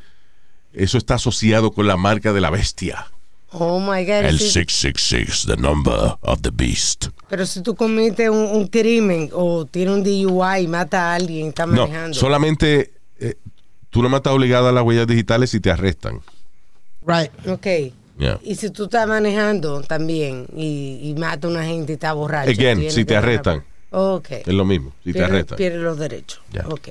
eso 0.72 0.96
está 0.98 1.14
asociado 1.14 1.72
con 1.72 1.88
la 1.88 1.96
marca 1.96 2.32
de 2.32 2.40
la 2.40 2.50
bestia. 2.50 3.06
Oh 3.56 3.78
my 3.78 4.04
God. 4.04 4.24
El 4.24 4.38
sí. 4.38 4.50
666, 4.50 5.46
the 5.46 5.56
number 5.56 6.16
of 6.22 6.40
the 6.42 6.50
beast. 6.50 7.06
Pero 7.28 7.46
si 7.46 7.62
tú 7.62 7.74
cometes 7.76 8.28
un, 8.28 8.36
un 8.38 8.66
crimen 8.66 9.30
o 9.32 9.64
tienes 9.64 9.94
un 9.94 10.02
DUI 10.02 10.62
y 10.64 10.66
mata 10.66 11.12
a 11.12 11.14
alguien, 11.14 11.48
está 11.48 11.64
No, 11.66 11.82
manejando. 11.82 12.14
solamente 12.18 12.92
eh, 13.20 13.34
tú 13.90 14.02
no 14.02 14.14
estás 14.16 14.32
obligado 14.32 14.68
a 14.68 14.72
las 14.72 14.82
huellas 14.82 15.06
digitales 15.06 15.50
si 15.50 15.60
te 15.60 15.70
arrestan. 15.70 16.20
Right. 17.06 17.30
Ok. 17.48 17.66
Yeah. 18.18 18.38
Y 18.42 18.54
si 18.56 18.70
tú 18.70 18.84
estás 18.84 19.06
manejando 19.08 19.82
también 19.82 20.46
y, 20.56 21.00
y 21.02 21.14
mata 21.18 21.46
a 21.46 21.50
una 21.50 21.64
gente 21.64 21.92
y 21.92 21.94
está 21.94 22.12
borracho. 22.12 22.50
Again, 22.50 22.90
si 22.90 23.04
te 23.04 23.16
arrestan. 23.16 23.64
Ok. 23.90 24.30
Es 24.30 24.46
lo 24.54 24.64
mismo, 24.64 24.92
si 25.04 25.12
te 25.12 25.22
arrestan. 25.22 25.56
Pierde 25.56 25.78
los 25.78 25.98
derechos. 25.98 26.40
Ya. 26.52 26.64
Ok. 26.68 26.88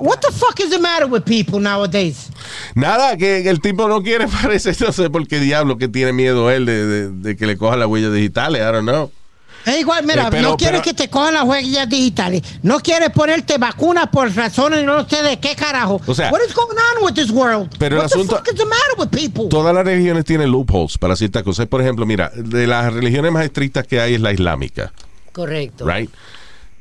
What 0.00 0.18
the 0.20 0.32
fuck 0.32 0.58
is 0.60 0.70
the 0.70 0.78
matter 0.78 1.06
with 1.06 1.22
people 1.24 1.60
nowadays? 1.60 2.30
Nada, 2.74 3.16
que 3.16 3.48
el 3.48 3.60
tipo 3.60 3.86
no 3.88 4.02
quiere, 4.02 4.26
parece, 4.42 4.72
no 4.84 4.92
sé 4.92 5.10
por 5.10 5.26
qué 5.28 5.38
diablo 5.40 5.76
que 5.78 5.88
tiene 5.88 6.12
miedo 6.12 6.50
él 6.50 6.66
de, 6.66 6.86
de- 6.86 7.08
de 7.10 7.36
que 7.36 7.46
le 7.46 7.56
coja 7.56 7.76
las 7.76 7.86
huellas 7.88 8.12
digitales, 8.12 8.60
I 8.62 8.72
don't 8.72 8.88
know. 8.88 9.10
Es 9.66 9.78
igual, 9.78 10.06
mira, 10.06 10.22
Eh, 10.22 10.26
pero- 10.30 10.48
no 10.50 10.56
quieres 10.56 10.80
pero- 10.80 10.96
que 10.96 11.02
te 11.02 11.10
cojan 11.10 11.34
las 11.34 11.44
huellas 11.44 11.86
digitales. 11.86 12.40
No 12.62 12.80
quieres 12.80 13.10
ponerte 13.10 13.58
vacunas 13.58 14.06
por 14.08 14.34
razones 14.34 14.86
no 14.86 15.06
sé 15.06 15.22
de 15.22 15.38
qué 15.38 15.54
carajo. 15.54 16.00
O 16.06 16.14
sea, 16.14 16.30
What 16.32 16.40
is 16.48 16.54
going 16.54 16.76
on 16.96 17.04
with 17.04 17.12
this 17.12 17.30
world? 17.30 17.68
pero 17.78 17.96
el 17.96 18.02
What 18.02 18.08
the 18.08 18.14
asunto- 18.14 18.36
fuck 18.38 18.48
is 18.48 18.54
the 18.54 18.64
matter 18.64 18.94
with 18.96 19.08
people? 19.08 19.48
Todas 19.50 19.74
las 19.74 19.84
religiones 19.84 20.24
tienen 20.24 20.50
loopholes 20.50 20.96
para 20.96 21.14
ciertas 21.14 21.42
cosas. 21.42 21.66
Por 21.66 21.82
ejemplo, 21.82 22.06
mira, 22.06 22.30
de 22.34 22.66
las 22.66 22.90
religiones 22.90 23.30
más 23.32 23.44
estrictas 23.44 23.86
que 23.86 24.00
hay 24.00 24.14
es 24.14 24.20
la 24.22 24.32
islámica, 24.32 24.94
Correcto. 25.32 25.86
right? 25.86 26.10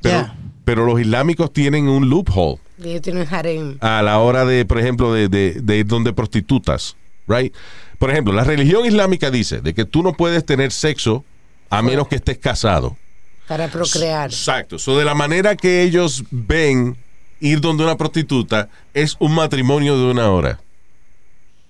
Pero, 0.01 0.15
Yeah. 0.19 0.35
pero 0.63 0.85
los 0.85 1.01
islámicos 1.01 1.51
tienen 1.51 1.89
un 1.89 2.07
loophole 2.09 2.59
Ellos 2.83 3.01
tienen 3.01 3.27
harem. 3.29 3.77
a 3.81 4.01
la 4.01 4.19
hora 4.19 4.45
de, 4.45 4.65
por 4.65 4.79
ejemplo, 4.79 5.13
de, 5.13 5.27
de, 5.27 5.59
de 5.61 5.77
ir 5.77 5.85
donde 5.85 6.13
prostitutas, 6.13 6.95
right? 7.27 7.53
Por 7.97 8.09
ejemplo, 8.09 8.33
la 8.33 8.43
religión 8.43 8.85
islámica 8.85 9.29
dice 9.29 9.59
de 9.61 9.73
que 9.73 9.85
tú 9.85 10.01
no 10.03 10.13
puedes 10.13 10.45
tener 10.45 10.71
sexo 10.71 11.25
a 11.69 11.81
menos 11.81 12.07
que 12.07 12.15
estés 12.15 12.37
casado. 12.37 12.95
Para 13.47 13.67
procrear. 13.67 14.29
Exacto. 14.29 14.79
So, 14.79 14.97
de 14.97 15.05
la 15.05 15.15
manera 15.15 15.55
que 15.55 15.83
ellos 15.83 16.23
ven 16.31 16.95
ir 17.39 17.59
donde 17.61 17.83
una 17.83 17.97
prostituta 17.97 18.69
es 18.93 19.15
un 19.19 19.33
matrimonio 19.33 19.97
de 19.97 20.11
una 20.11 20.29
hora. 20.29 20.59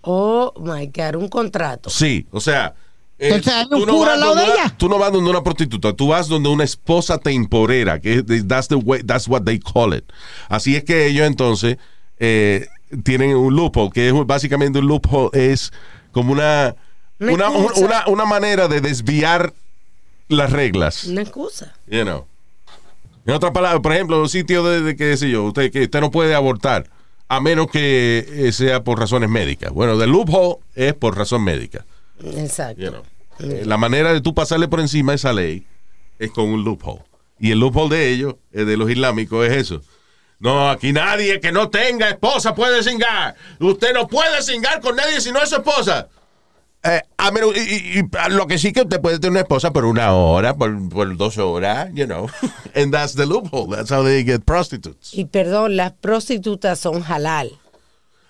Oh 0.01 0.53
my 0.59 0.87
God, 0.87 1.15
un 1.15 1.27
contrato. 1.29 1.89
Sí, 1.89 2.25
o 2.31 2.39
sea. 2.39 2.75
Eh, 3.19 3.27
Entonces, 3.27 3.53
¿hay 3.53 3.65
un 3.69 3.85
tú 3.85 3.97
cura 3.97 4.11
vas 4.11 4.13
al 4.13 4.19
lado 4.19 4.35
donde 4.35 4.45
de 4.45 4.51
una- 4.51 4.63
ella? 4.63 4.75
Tú 4.77 4.89
no 4.89 4.97
vas 4.97 5.11
donde 5.11 5.29
una 5.29 5.43
prostituta, 5.43 5.93
tú 5.93 6.07
vas 6.07 6.27
donde 6.27 6.49
una 6.49 6.63
esposa 6.63 7.17
temporera, 7.17 7.99
que 7.99 8.23
that's, 8.47 8.67
the 8.69 8.75
way, 8.75 9.03
that's 9.03 9.27
what 9.27 9.43
they 9.43 9.59
call 9.59 9.93
it. 9.93 10.05
Así 10.47 10.75
es 10.75 10.83
que 10.83 11.07
ellos 11.07 11.27
entonces 11.27 11.77
eh, 12.17 12.67
tienen 13.03 13.35
un 13.35 13.55
loophole, 13.55 13.91
que 13.91 14.07
es 14.07 14.13
básicamente 14.25 14.79
un 14.79 14.87
loophole, 14.87 15.29
es 15.33 15.71
como 16.11 16.31
una, 16.31 16.75
Una 17.19 17.49
una, 17.49 18.07
una, 18.07 18.25
manera 18.25 18.67
de 18.67 18.81
desviar 18.81 19.53
las 20.29 20.51
reglas. 20.51 21.03
Una 21.03 21.21
excusa. 21.21 21.75
You 21.87 22.03
know. 22.03 22.25
En 23.25 23.33
otras 23.33 23.51
palabras, 23.51 23.81
por 23.81 23.93
ejemplo, 23.93 24.19
un 24.21 24.29
sitio 24.29 24.63
de, 24.63 24.81
de 24.81 24.95
qué 24.95 25.15
sé 25.17 25.29
yo, 25.29 25.43
usted, 25.43 25.71
que 25.71 25.83
usted 25.83 25.99
no 25.99 26.09
puede 26.09 26.33
abortar 26.33 26.89
a 27.27 27.39
menos 27.39 27.67
que 27.69 28.25
eh, 28.27 28.51
sea 28.51 28.83
por 28.83 28.99
razones 28.99 29.29
médicas. 29.29 29.71
Bueno, 29.71 30.01
el 30.01 30.09
loophole 30.09 30.55
es 30.75 30.93
por 30.95 31.15
razón 31.15 31.43
médica. 31.43 31.85
Exacto. 32.23 32.81
You 32.81 32.89
know. 32.91 33.03
La 33.65 33.77
manera 33.77 34.11
de 34.13 34.21
tú 34.21 34.33
pasarle 34.33 34.67
por 34.67 34.79
encima 34.79 35.13
a 35.13 35.15
esa 35.15 35.31
ley 35.33 35.65
es 36.17 36.31
con 36.31 36.45
un 36.45 36.63
loophole. 36.63 37.01
Y 37.39 37.51
el 37.51 37.59
loophole 37.59 37.95
de 37.95 38.09
ellos, 38.09 38.35
de 38.51 38.75
los 38.75 38.89
islámicos, 38.89 39.47
es 39.47 39.53
eso. 39.55 39.81
No, 40.39 40.69
aquí 40.69 40.91
nadie 40.93 41.39
que 41.39 41.51
no 41.51 41.69
tenga 41.69 42.09
esposa 42.09 42.53
puede 42.55 42.83
cingar. 42.83 43.35
Usted 43.59 43.93
no 43.93 44.07
puede 44.07 44.41
cingar 44.41 44.81
con 44.81 44.95
nadie 44.95 45.21
si 45.21 45.31
no 45.31 45.41
es 45.41 45.49
su 45.49 45.55
esposa. 45.55 46.07
Eh, 46.83 47.01
a 47.17 47.31
menos- 47.31 47.55
y, 47.57 47.59
y- 47.59 47.99
y 47.99 48.31
lo 48.31 48.47
que 48.47 48.57
sí 48.57 48.71
que 48.71 48.81
usted 48.81 49.01
puede 49.01 49.19
tener 49.19 49.31
una 49.31 49.39
esposa 49.41 49.71
por 49.71 49.83
una 49.85 50.13
hora, 50.13 50.55
por, 50.55 50.89
por 50.89 51.17
dos 51.17 51.37
horas, 51.37 51.89
you 51.93 52.05
know. 52.05 52.29
And 52.75 52.93
that's 52.93 53.15
the 53.15 53.25
loophole. 53.25 53.67
That's 53.75 53.91
how 53.91 54.01
they 54.03 54.23
get 54.23 54.41
prostitutes. 54.45 55.13
Y 55.13 55.25
perdón, 55.25 55.75
las 55.75 55.91
prostitutas 55.93 56.79
son 56.79 57.03
halal. 57.03 57.51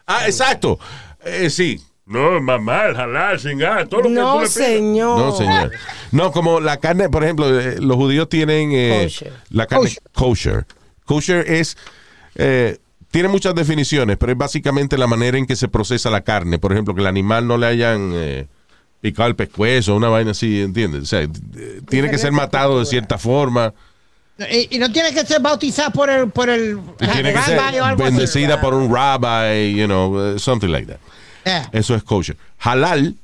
Ah, 0.07 0.25
exacto. 0.25 0.79
Eh, 1.23 1.49
sí. 1.51 1.79
No, 2.09 2.41
mamá, 2.41 2.85
halal, 2.87 3.39
singar, 3.39 3.87
todo 3.87 4.01
lo 4.01 4.09
que 4.09 4.15
tú 4.15 4.19
No, 4.19 4.33
le 4.33 4.39
pidas. 4.39 4.51
señor. 4.53 5.19
No, 5.19 5.31
señor. 5.37 5.71
No, 6.11 6.31
como 6.31 6.59
la 6.59 6.77
carne, 6.77 7.07
por 7.09 7.23
ejemplo, 7.23 7.59
eh, 7.59 7.75
los 7.79 7.95
judíos 7.97 8.27
tienen 8.29 8.71
eh, 8.73 9.01
Kosher. 9.03 9.33
la 9.51 9.67
carne 9.67 9.91
kosher. 10.13 10.65
Kosher 11.05 11.45
es 11.49 11.77
eh, 12.35 12.77
tiene 13.11 13.27
muchas 13.29 13.55
definiciones, 13.55 14.17
pero 14.17 14.31
es 14.31 14.37
básicamente 14.37 14.97
la 14.97 15.07
manera 15.07 15.37
en 15.37 15.45
que 15.45 15.55
se 15.55 15.67
procesa 15.67 16.09
la 16.09 16.21
carne. 16.21 16.59
Por 16.59 16.71
ejemplo, 16.71 16.93
que 16.95 17.01
el 17.01 17.07
animal 17.07 17.47
no 17.47 17.57
le 17.57 17.67
hayan 17.67 18.11
eh, 18.13 18.47
picado 19.01 19.29
el 19.29 19.35
pescuezo, 19.35 19.95
una 19.95 20.09
vaina 20.09 20.31
así, 20.31 20.61
¿entiendes? 20.61 21.03
O 21.03 21.05
sea, 21.05 21.21
eh, 21.21 21.29
tiene 21.89 22.09
que 22.09 22.17
ser 22.17 22.31
matado 22.31 22.79
de 22.79 22.85
cierta 22.85 23.17
forma. 23.17 23.73
Y, 24.51 24.75
y 24.75 24.79
no 24.79 24.91
tiene 24.91 25.13
que 25.13 25.25
ser 25.25 25.41
bautizada 25.41 25.89
por 25.89 26.09
el 26.09 26.29
por 26.29 26.49
el 26.49 26.79
y 26.99 27.07
tiene 27.07 27.33
que 27.33 27.41
ser 27.41 27.57
rabbi 27.57 27.79
o 27.79 27.85
algo 27.85 28.03
así. 28.03 28.11
bendecida 28.13 28.61
por 28.61 28.73
un 28.73 28.93
rabbi, 28.93 29.75
you 29.75 29.85
know, 29.85 30.37
something 30.39 30.69
like 30.69 30.87
that. 30.87 30.99
Yeah. 31.45 31.69
Eso 31.71 31.95
es 31.95 32.03
kosher. 32.03 32.37
Halal 32.59 33.15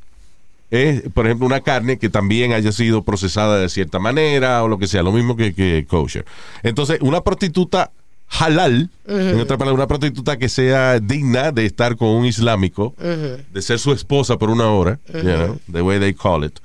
es, 0.71 1.03
por 1.13 1.25
ejemplo, 1.25 1.45
una 1.45 1.61
carne 1.61 1.97
que 1.97 2.09
también 2.09 2.53
haya 2.53 2.71
sido 2.71 3.03
procesada 3.03 3.59
de 3.59 3.69
cierta 3.69 3.99
manera 3.99 4.63
o 4.63 4.67
lo 4.67 4.77
que 4.77 4.87
sea, 4.87 5.03
lo 5.03 5.11
mismo 5.11 5.35
que, 5.35 5.53
que 5.53 5.85
kosher. 5.87 6.25
Entonces, 6.63 6.99
una 7.01 7.21
prostituta 7.21 7.91
halal, 8.29 8.89
en 9.07 9.39
otra 9.39 9.57
palabra, 9.57 9.75
una 9.75 9.87
prostituta 9.87 10.37
que 10.37 10.49
sea 10.49 10.99
digna 10.99 11.51
de 11.51 11.65
estar 11.65 11.95
con 11.95 12.09
un 12.09 12.25
islámico, 12.25 12.93
de 12.97 13.61
ser 13.61 13.79
su 13.79 13.91
esposa 13.91 14.37
por 14.37 14.49
una 14.49 14.69
hora, 14.69 14.99
you 15.13 15.21
know, 15.21 15.59
the 15.71 15.81
way 15.81 15.99
they 15.99 16.13
call 16.13 16.43
it, 16.43 16.57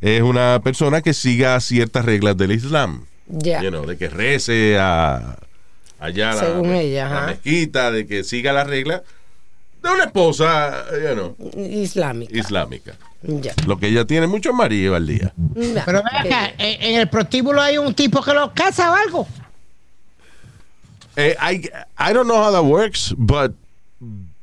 es 0.00 0.22
una 0.22 0.60
persona 0.62 1.00
que 1.00 1.14
siga 1.14 1.58
ciertas 1.60 2.04
reglas 2.04 2.36
del 2.36 2.52
Islam. 2.52 3.04
Ya. 3.26 3.62
You 3.62 3.70
know, 3.70 3.86
de 3.86 3.96
que 3.96 4.08
rece 4.10 4.76
a, 4.78 5.38
allá 5.98 6.34
la, 6.34 6.80
ella, 6.80 7.26
mezquita, 7.26 7.90
de 7.90 8.06
que 8.06 8.22
siga 8.22 8.52
las 8.52 8.66
reglas 8.66 9.00
de 9.88 9.94
una 9.94 10.04
esposa 10.04 10.84
you 10.92 11.14
know, 11.14 11.36
Islámica. 11.56 12.36
islámica. 12.36 12.94
Ya. 13.22 13.54
Lo 13.66 13.78
que 13.78 13.88
ella 13.88 14.04
tiene 14.04 14.26
muchos 14.26 14.54
maridos 14.54 14.96
al 14.96 15.06
día. 15.06 15.32
Ya. 15.54 15.84
Pero 15.84 15.98
acá, 16.00 16.52
en, 16.58 16.96
el 17.00 17.08
prostíbulo 17.08 17.60
hay 17.60 17.78
un 17.78 17.94
tipo 17.94 18.22
que 18.22 18.34
lo 18.34 18.52
casa 18.52 18.92
o 18.92 18.94
algo. 18.94 19.26
Eh, 21.16 21.36
I, 21.40 21.70
I 21.98 22.12
don't 22.12 22.26
know 22.26 22.36
how 22.36 22.52
that 22.52 22.64
works, 22.64 23.14
but 23.16 23.52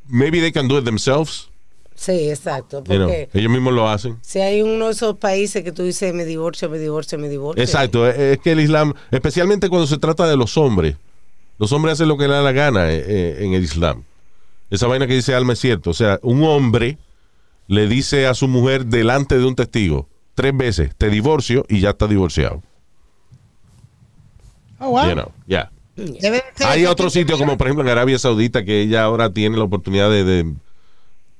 maybe 0.07 0.39
they 0.39 0.51
can 0.51 0.67
do 0.67 0.77
it 0.77 0.85
themselves. 0.85 1.49
Sí, 1.95 2.29
exacto. 2.31 2.83
you 2.87 2.95
know. 2.95 3.07
Porque 3.07 3.29
Ellos 3.33 3.51
mismos 3.51 3.73
lo 3.73 3.87
hacen. 3.87 4.17
si 4.21 4.39
hay 4.39 4.63
uno 4.63 4.87
de 4.87 4.93
esos 4.93 5.17
países 5.17 5.63
que 5.63 5.71
tú 5.71 5.83
dices 5.83 6.11
me 6.15 6.25
divorcio, 6.25 6.67
me 6.67 6.79
divorcio, 6.79 7.19
me 7.19 7.29
divorcio. 7.29 7.61
Exacto, 7.61 8.09
eh, 8.09 8.33
es 8.33 8.39
que 8.39 8.53
el 8.53 8.61
Islam, 8.61 8.93
especialmente 9.11 9.69
cuando 9.69 9.85
se 9.85 9.99
trata 9.99 10.27
de 10.27 10.35
los 10.35 10.57
hombres, 10.57 10.95
los 11.59 11.71
hombres 11.71 11.93
hacen 11.93 12.07
lo 12.07 12.17
que 12.17 12.23
les 12.23 12.31
da 12.31 12.41
la 12.41 12.51
gana 12.53 12.91
eh, 12.91 13.03
eh, 13.05 13.37
en 13.41 13.53
el 13.53 13.63
Islam. 13.63 14.03
Esa 14.71 14.87
vaina 14.87 15.05
que 15.05 15.13
dice 15.13 15.35
Alma 15.35 15.53
es 15.53 15.59
cierto. 15.59 15.91
O 15.91 15.93
sea, 15.93 16.19
un 16.23 16.43
hombre 16.43 16.97
le 17.67 17.87
dice 17.87 18.25
a 18.25 18.33
su 18.33 18.47
mujer 18.47 18.87
delante 18.87 19.37
de 19.37 19.45
un 19.45 19.55
testigo 19.55 20.07
tres 20.33 20.55
veces, 20.57 20.95
te 20.97 21.09
divorcio 21.09 21.65
y 21.69 21.81
ya 21.81 21.91
está 21.91 22.07
divorciado. 22.07 22.63
Oh, 24.79 24.89
wow. 24.89 25.05
You 25.09 25.13
know, 25.13 25.31
yeah. 25.45 25.71
Debe 25.95 26.37
de 26.37 26.43
ser 26.55 26.67
Hay 26.67 26.81
ese 26.81 26.87
otro 26.87 27.07
tipo 27.07 27.19
sitio 27.19 27.35
de- 27.37 27.43
como 27.43 27.57
por 27.57 27.67
ejemplo 27.67 27.83
en 27.83 27.89
Arabia 27.91 28.17
Saudita 28.17 28.63
que 28.65 28.81
ella 28.81 29.03
ahora 29.03 29.31
tiene 29.31 29.57
la 29.57 29.63
oportunidad 29.65 30.09
de, 30.09 30.23
de, 30.23 30.53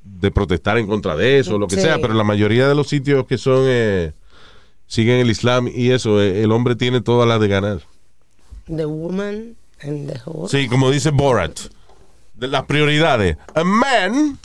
de 0.03 0.31
protestar 0.31 0.77
en 0.77 0.85
contra 0.87 1.15
de 1.15 1.39
eso, 1.39 1.57
lo 1.57 1.67
que 1.67 1.75
Sí. 1.75 1.81
sea, 1.81 1.99
pero 1.99 2.13
la 2.13 2.23
mayoría 2.23 2.67
de 2.67 2.75
los 2.75 2.87
sitios 2.87 3.25
que 3.25 3.37
son 3.37 3.63
eh, 3.65 4.11
siguen 4.87 5.19
el 5.19 5.31
Islam 5.31 5.67
y 5.73 5.91
eso, 5.91 6.21
eh, 6.21 6.43
el 6.43 6.51
hombre 6.51 6.75
tiene 6.75 7.01
todas 7.01 7.27
las 7.27 7.39
de 7.39 7.47
ganar. 7.47 7.79
The 8.67 8.85
woman 8.85 9.55
and 9.81 10.11
the 10.11 10.19
horse. 10.25 10.55
Sí, 10.61 10.67
como 10.67 10.91
dice 10.91 11.09
Borat, 11.09 11.59
de 12.41 12.47
las 12.47 12.63
prioridades. 12.65 13.38
A 13.53 13.63
man, 13.63 14.38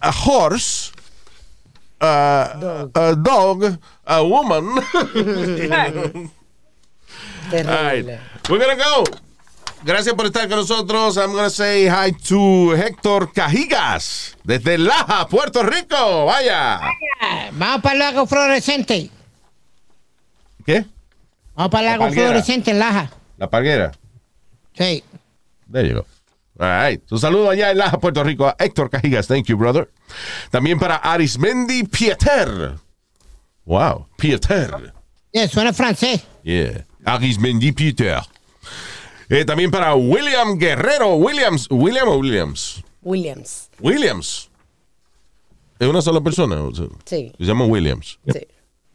a 0.00 0.10
horse, 0.10 0.90
a 2.00 2.56
Dog. 2.60 2.90
a, 2.94 3.14
dog, 3.14 3.78
a 4.04 4.20
woman. 4.22 4.64
All 7.52 7.62
right. 7.64 8.04
Terrible. 8.04 8.18
We're 8.48 8.58
gonna 8.58 8.74
go. 8.76 9.04
Gracias 9.84 10.14
por 10.14 10.26
estar 10.26 10.48
con 10.48 10.58
nosotros. 10.58 11.16
I'm 11.16 11.32
gonna 11.32 11.48
say 11.48 11.86
hi 11.88 12.10
to 12.28 12.74
Héctor 12.76 13.32
Cajigas 13.32 14.36
desde 14.44 14.76
Laja, 14.76 15.28
Puerto 15.28 15.62
Rico. 15.62 16.26
Vaya. 16.26 16.80
Vamos 17.52 17.82
para 17.82 17.92
el 17.92 17.98
lago 18.00 18.26
fluorescente. 18.26 19.10
¿Qué? 20.66 20.84
Vamos 21.54 21.70
para 21.70 21.92
el 21.92 21.98
La 21.98 21.98
lago 21.98 22.12
fluorescente 22.12 22.72
en 22.72 22.78
Laja. 22.80 23.10
La 23.38 23.48
Palguera. 23.48 23.92
Sí. 24.74 25.04
There 25.70 25.88
you 25.88 25.94
go. 25.94 26.06
All 26.60 26.68
right. 26.68 27.02
Un 27.10 27.18
saludo 27.18 27.48
allá 27.48 27.70
en 27.70 27.78
Laja, 27.78 27.98
Puerto 27.98 28.22
Rico 28.22 28.46
a 28.46 28.54
Héctor 28.58 28.90
Cajigas. 28.90 29.26
Thank 29.26 29.46
you, 29.46 29.56
brother. 29.56 29.90
También 30.50 30.78
para 30.78 30.96
Arismendi 30.96 31.84
Pieter. 31.84 32.74
Wow. 33.64 34.06
Pieter. 34.18 34.92
Yeah, 35.32 35.48
suena 35.48 35.72
francés. 35.72 36.22
Yeah. 36.42 36.84
Arismendi 37.06 37.72
Pieter. 37.72 38.20
Eh, 39.30 39.46
también 39.46 39.70
para 39.70 39.94
William 39.94 40.58
Guerrero. 40.58 41.14
Williams. 41.14 41.66
William 41.70 42.08
o 42.08 42.18
Williams. 42.18 42.84
Williams. 43.00 43.70
Williams. 43.80 44.50
¿Es 45.78 45.88
una 45.88 46.02
sola 46.02 46.20
persona? 46.20 46.56
Sí. 47.06 47.32
Se 47.38 47.44
llama 47.44 47.64
Williams. 47.64 48.18
Sí. 48.30 48.46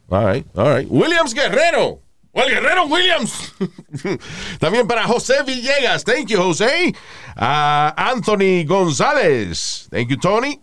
All 0.09 0.23
right, 0.23 0.45
all 0.55 0.77
right. 0.77 0.87
Williams 0.91 1.33
Guerrero. 1.33 1.99
O 2.37 2.41
el 2.43 2.49
Guerrero 2.49 2.83
Williams. 2.87 3.53
También 4.59 4.85
para 4.85 5.05
José 5.07 5.43
Villegas. 5.43 6.03
Thank 6.03 6.27
you, 6.27 6.37
José. 6.37 6.93
Anthony 7.37 8.65
González. 8.67 9.87
Thank 9.89 10.09
you, 10.09 10.17
Tony. 10.17 10.59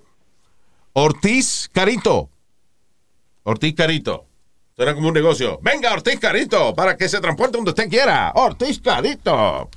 Ortiz 0.93 1.70
Carito. 1.73 2.28
Ortiz 3.44 3.74
Carito. 3.74 4.27
Suena 4.77 4.94
como 4.94 5.09
un 5.09 5.15
negocio. 5.15 5.61
Venga, 5.62 5.94
Ortiz 5.94 6.20
Carito, 6.20 6.74
para 6.74 6.94
que 6.94 7.09
se 7.09 7.20
transporte 7.20 7.57
donde 7.57 7.70
usted 7.70 7.89
quiera. 7.89 8.32
Ortiz 8.35 8.78
Carito. 8.78 9.70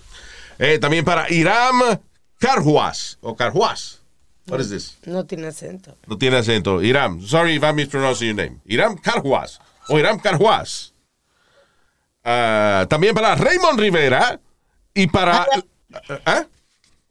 Eh, 0.59 0.79
también 0.79 1.05
para 1.05 1.31
Iram 1.31 1.79
Carhuas. 2.37 3.17
O 3.21 3.37
Carhuas. 3.37 4.01
What 4.47 4.59
is 4.59 4.69
this? 4.69 4.97
No 5.05 5.25
tiene 5.25 5.47
acento. 5.47 5.97
No 6.07 6.17
tiene 6.17 6.35
acento. 6.37 6.83
Iram. 6.83 7.21
Sorry 7.21 7.55
if 7.55 7.63
I'm 7.63 7.75
mispronouncing 7.75 8.27
your 8.27 8.35
name. 8.35 8.59
Iram 8.65 8.97
Carhuas. 8.97 9.61
O 9.87 9.97
Iram 9.97 10.19
Carhuas. 10.19 10.91
Ah, 12.25 12.85
también 12.89 13.13
para 13.13 13.35
Raymond 13.35 13.79
Rivera. 13.79 14.39
Y 14.93 15.07
para. 15.07 15.47
¿Ah? 16.25 16.45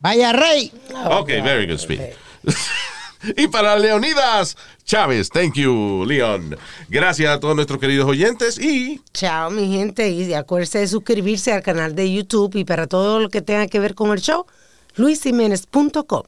Vaya 0.01 0.32
rey. 0.32 0.73
Ok, 1.07 1.28
very 1.43 1.66
good 1.66 1.78
speed. 1.78 2.01
y 3.36 3.49
para 3.49 3.77
Leonidas 3.78 4.57
Chávez. 4.85 5.31
Thank 5.31 5.55
you, 5.55 6.05
Leon. 6.07 6.57
Gracias 6.89 7.35
a 7.35 7.41
todos 7.41 7.55
nuestros 7.57 7.81
queridos 7.81 8.07
oyentes 8.09 8.59
y. 8.59 9.01
Chao, 9.12 9.51
mi 9.51 9.73
gente. 9.73 10.11
Y 10.11 10.35
acuérdense 10.35 10.81
de 10.81 10.89
suscribirse 10.89 11.53
al 11.53 11.62
canal 11.62 11.95
de 11.95 12.12
YouTube. 12.12 12.57
Y 12.57 12.65
para 12.65 12.86
todo 12.86 13.20
lo 13.20 13.31
que 13.31 13.41
tenga 13.41 13.66
que 13.69 13.78
ver 13.78 13.95
con 13.95 14.11
el 14.11 14.20
show, 14.20 14.47
luisiménez.com. 14.97 16.23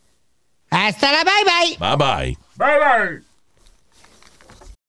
Hasta 0.70 1.12
la 1.12 1.24
bye 1.24 1.32
bye. 1.44 1.76
Bye 1.78 1.96
bye. 1.96 2.38
Bye 2.56 2.78
bye. 2.78 3.22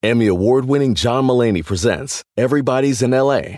Emmy 0.03 0.28
award 0.28 0.65
winning 0.65 0.94
John 0.94 1.26
Mullaney 1.26 1.64
presents 1.64 2.24
Everybody's 2.38 3.02
in 3.02 3.11
LA, 3.11 3.57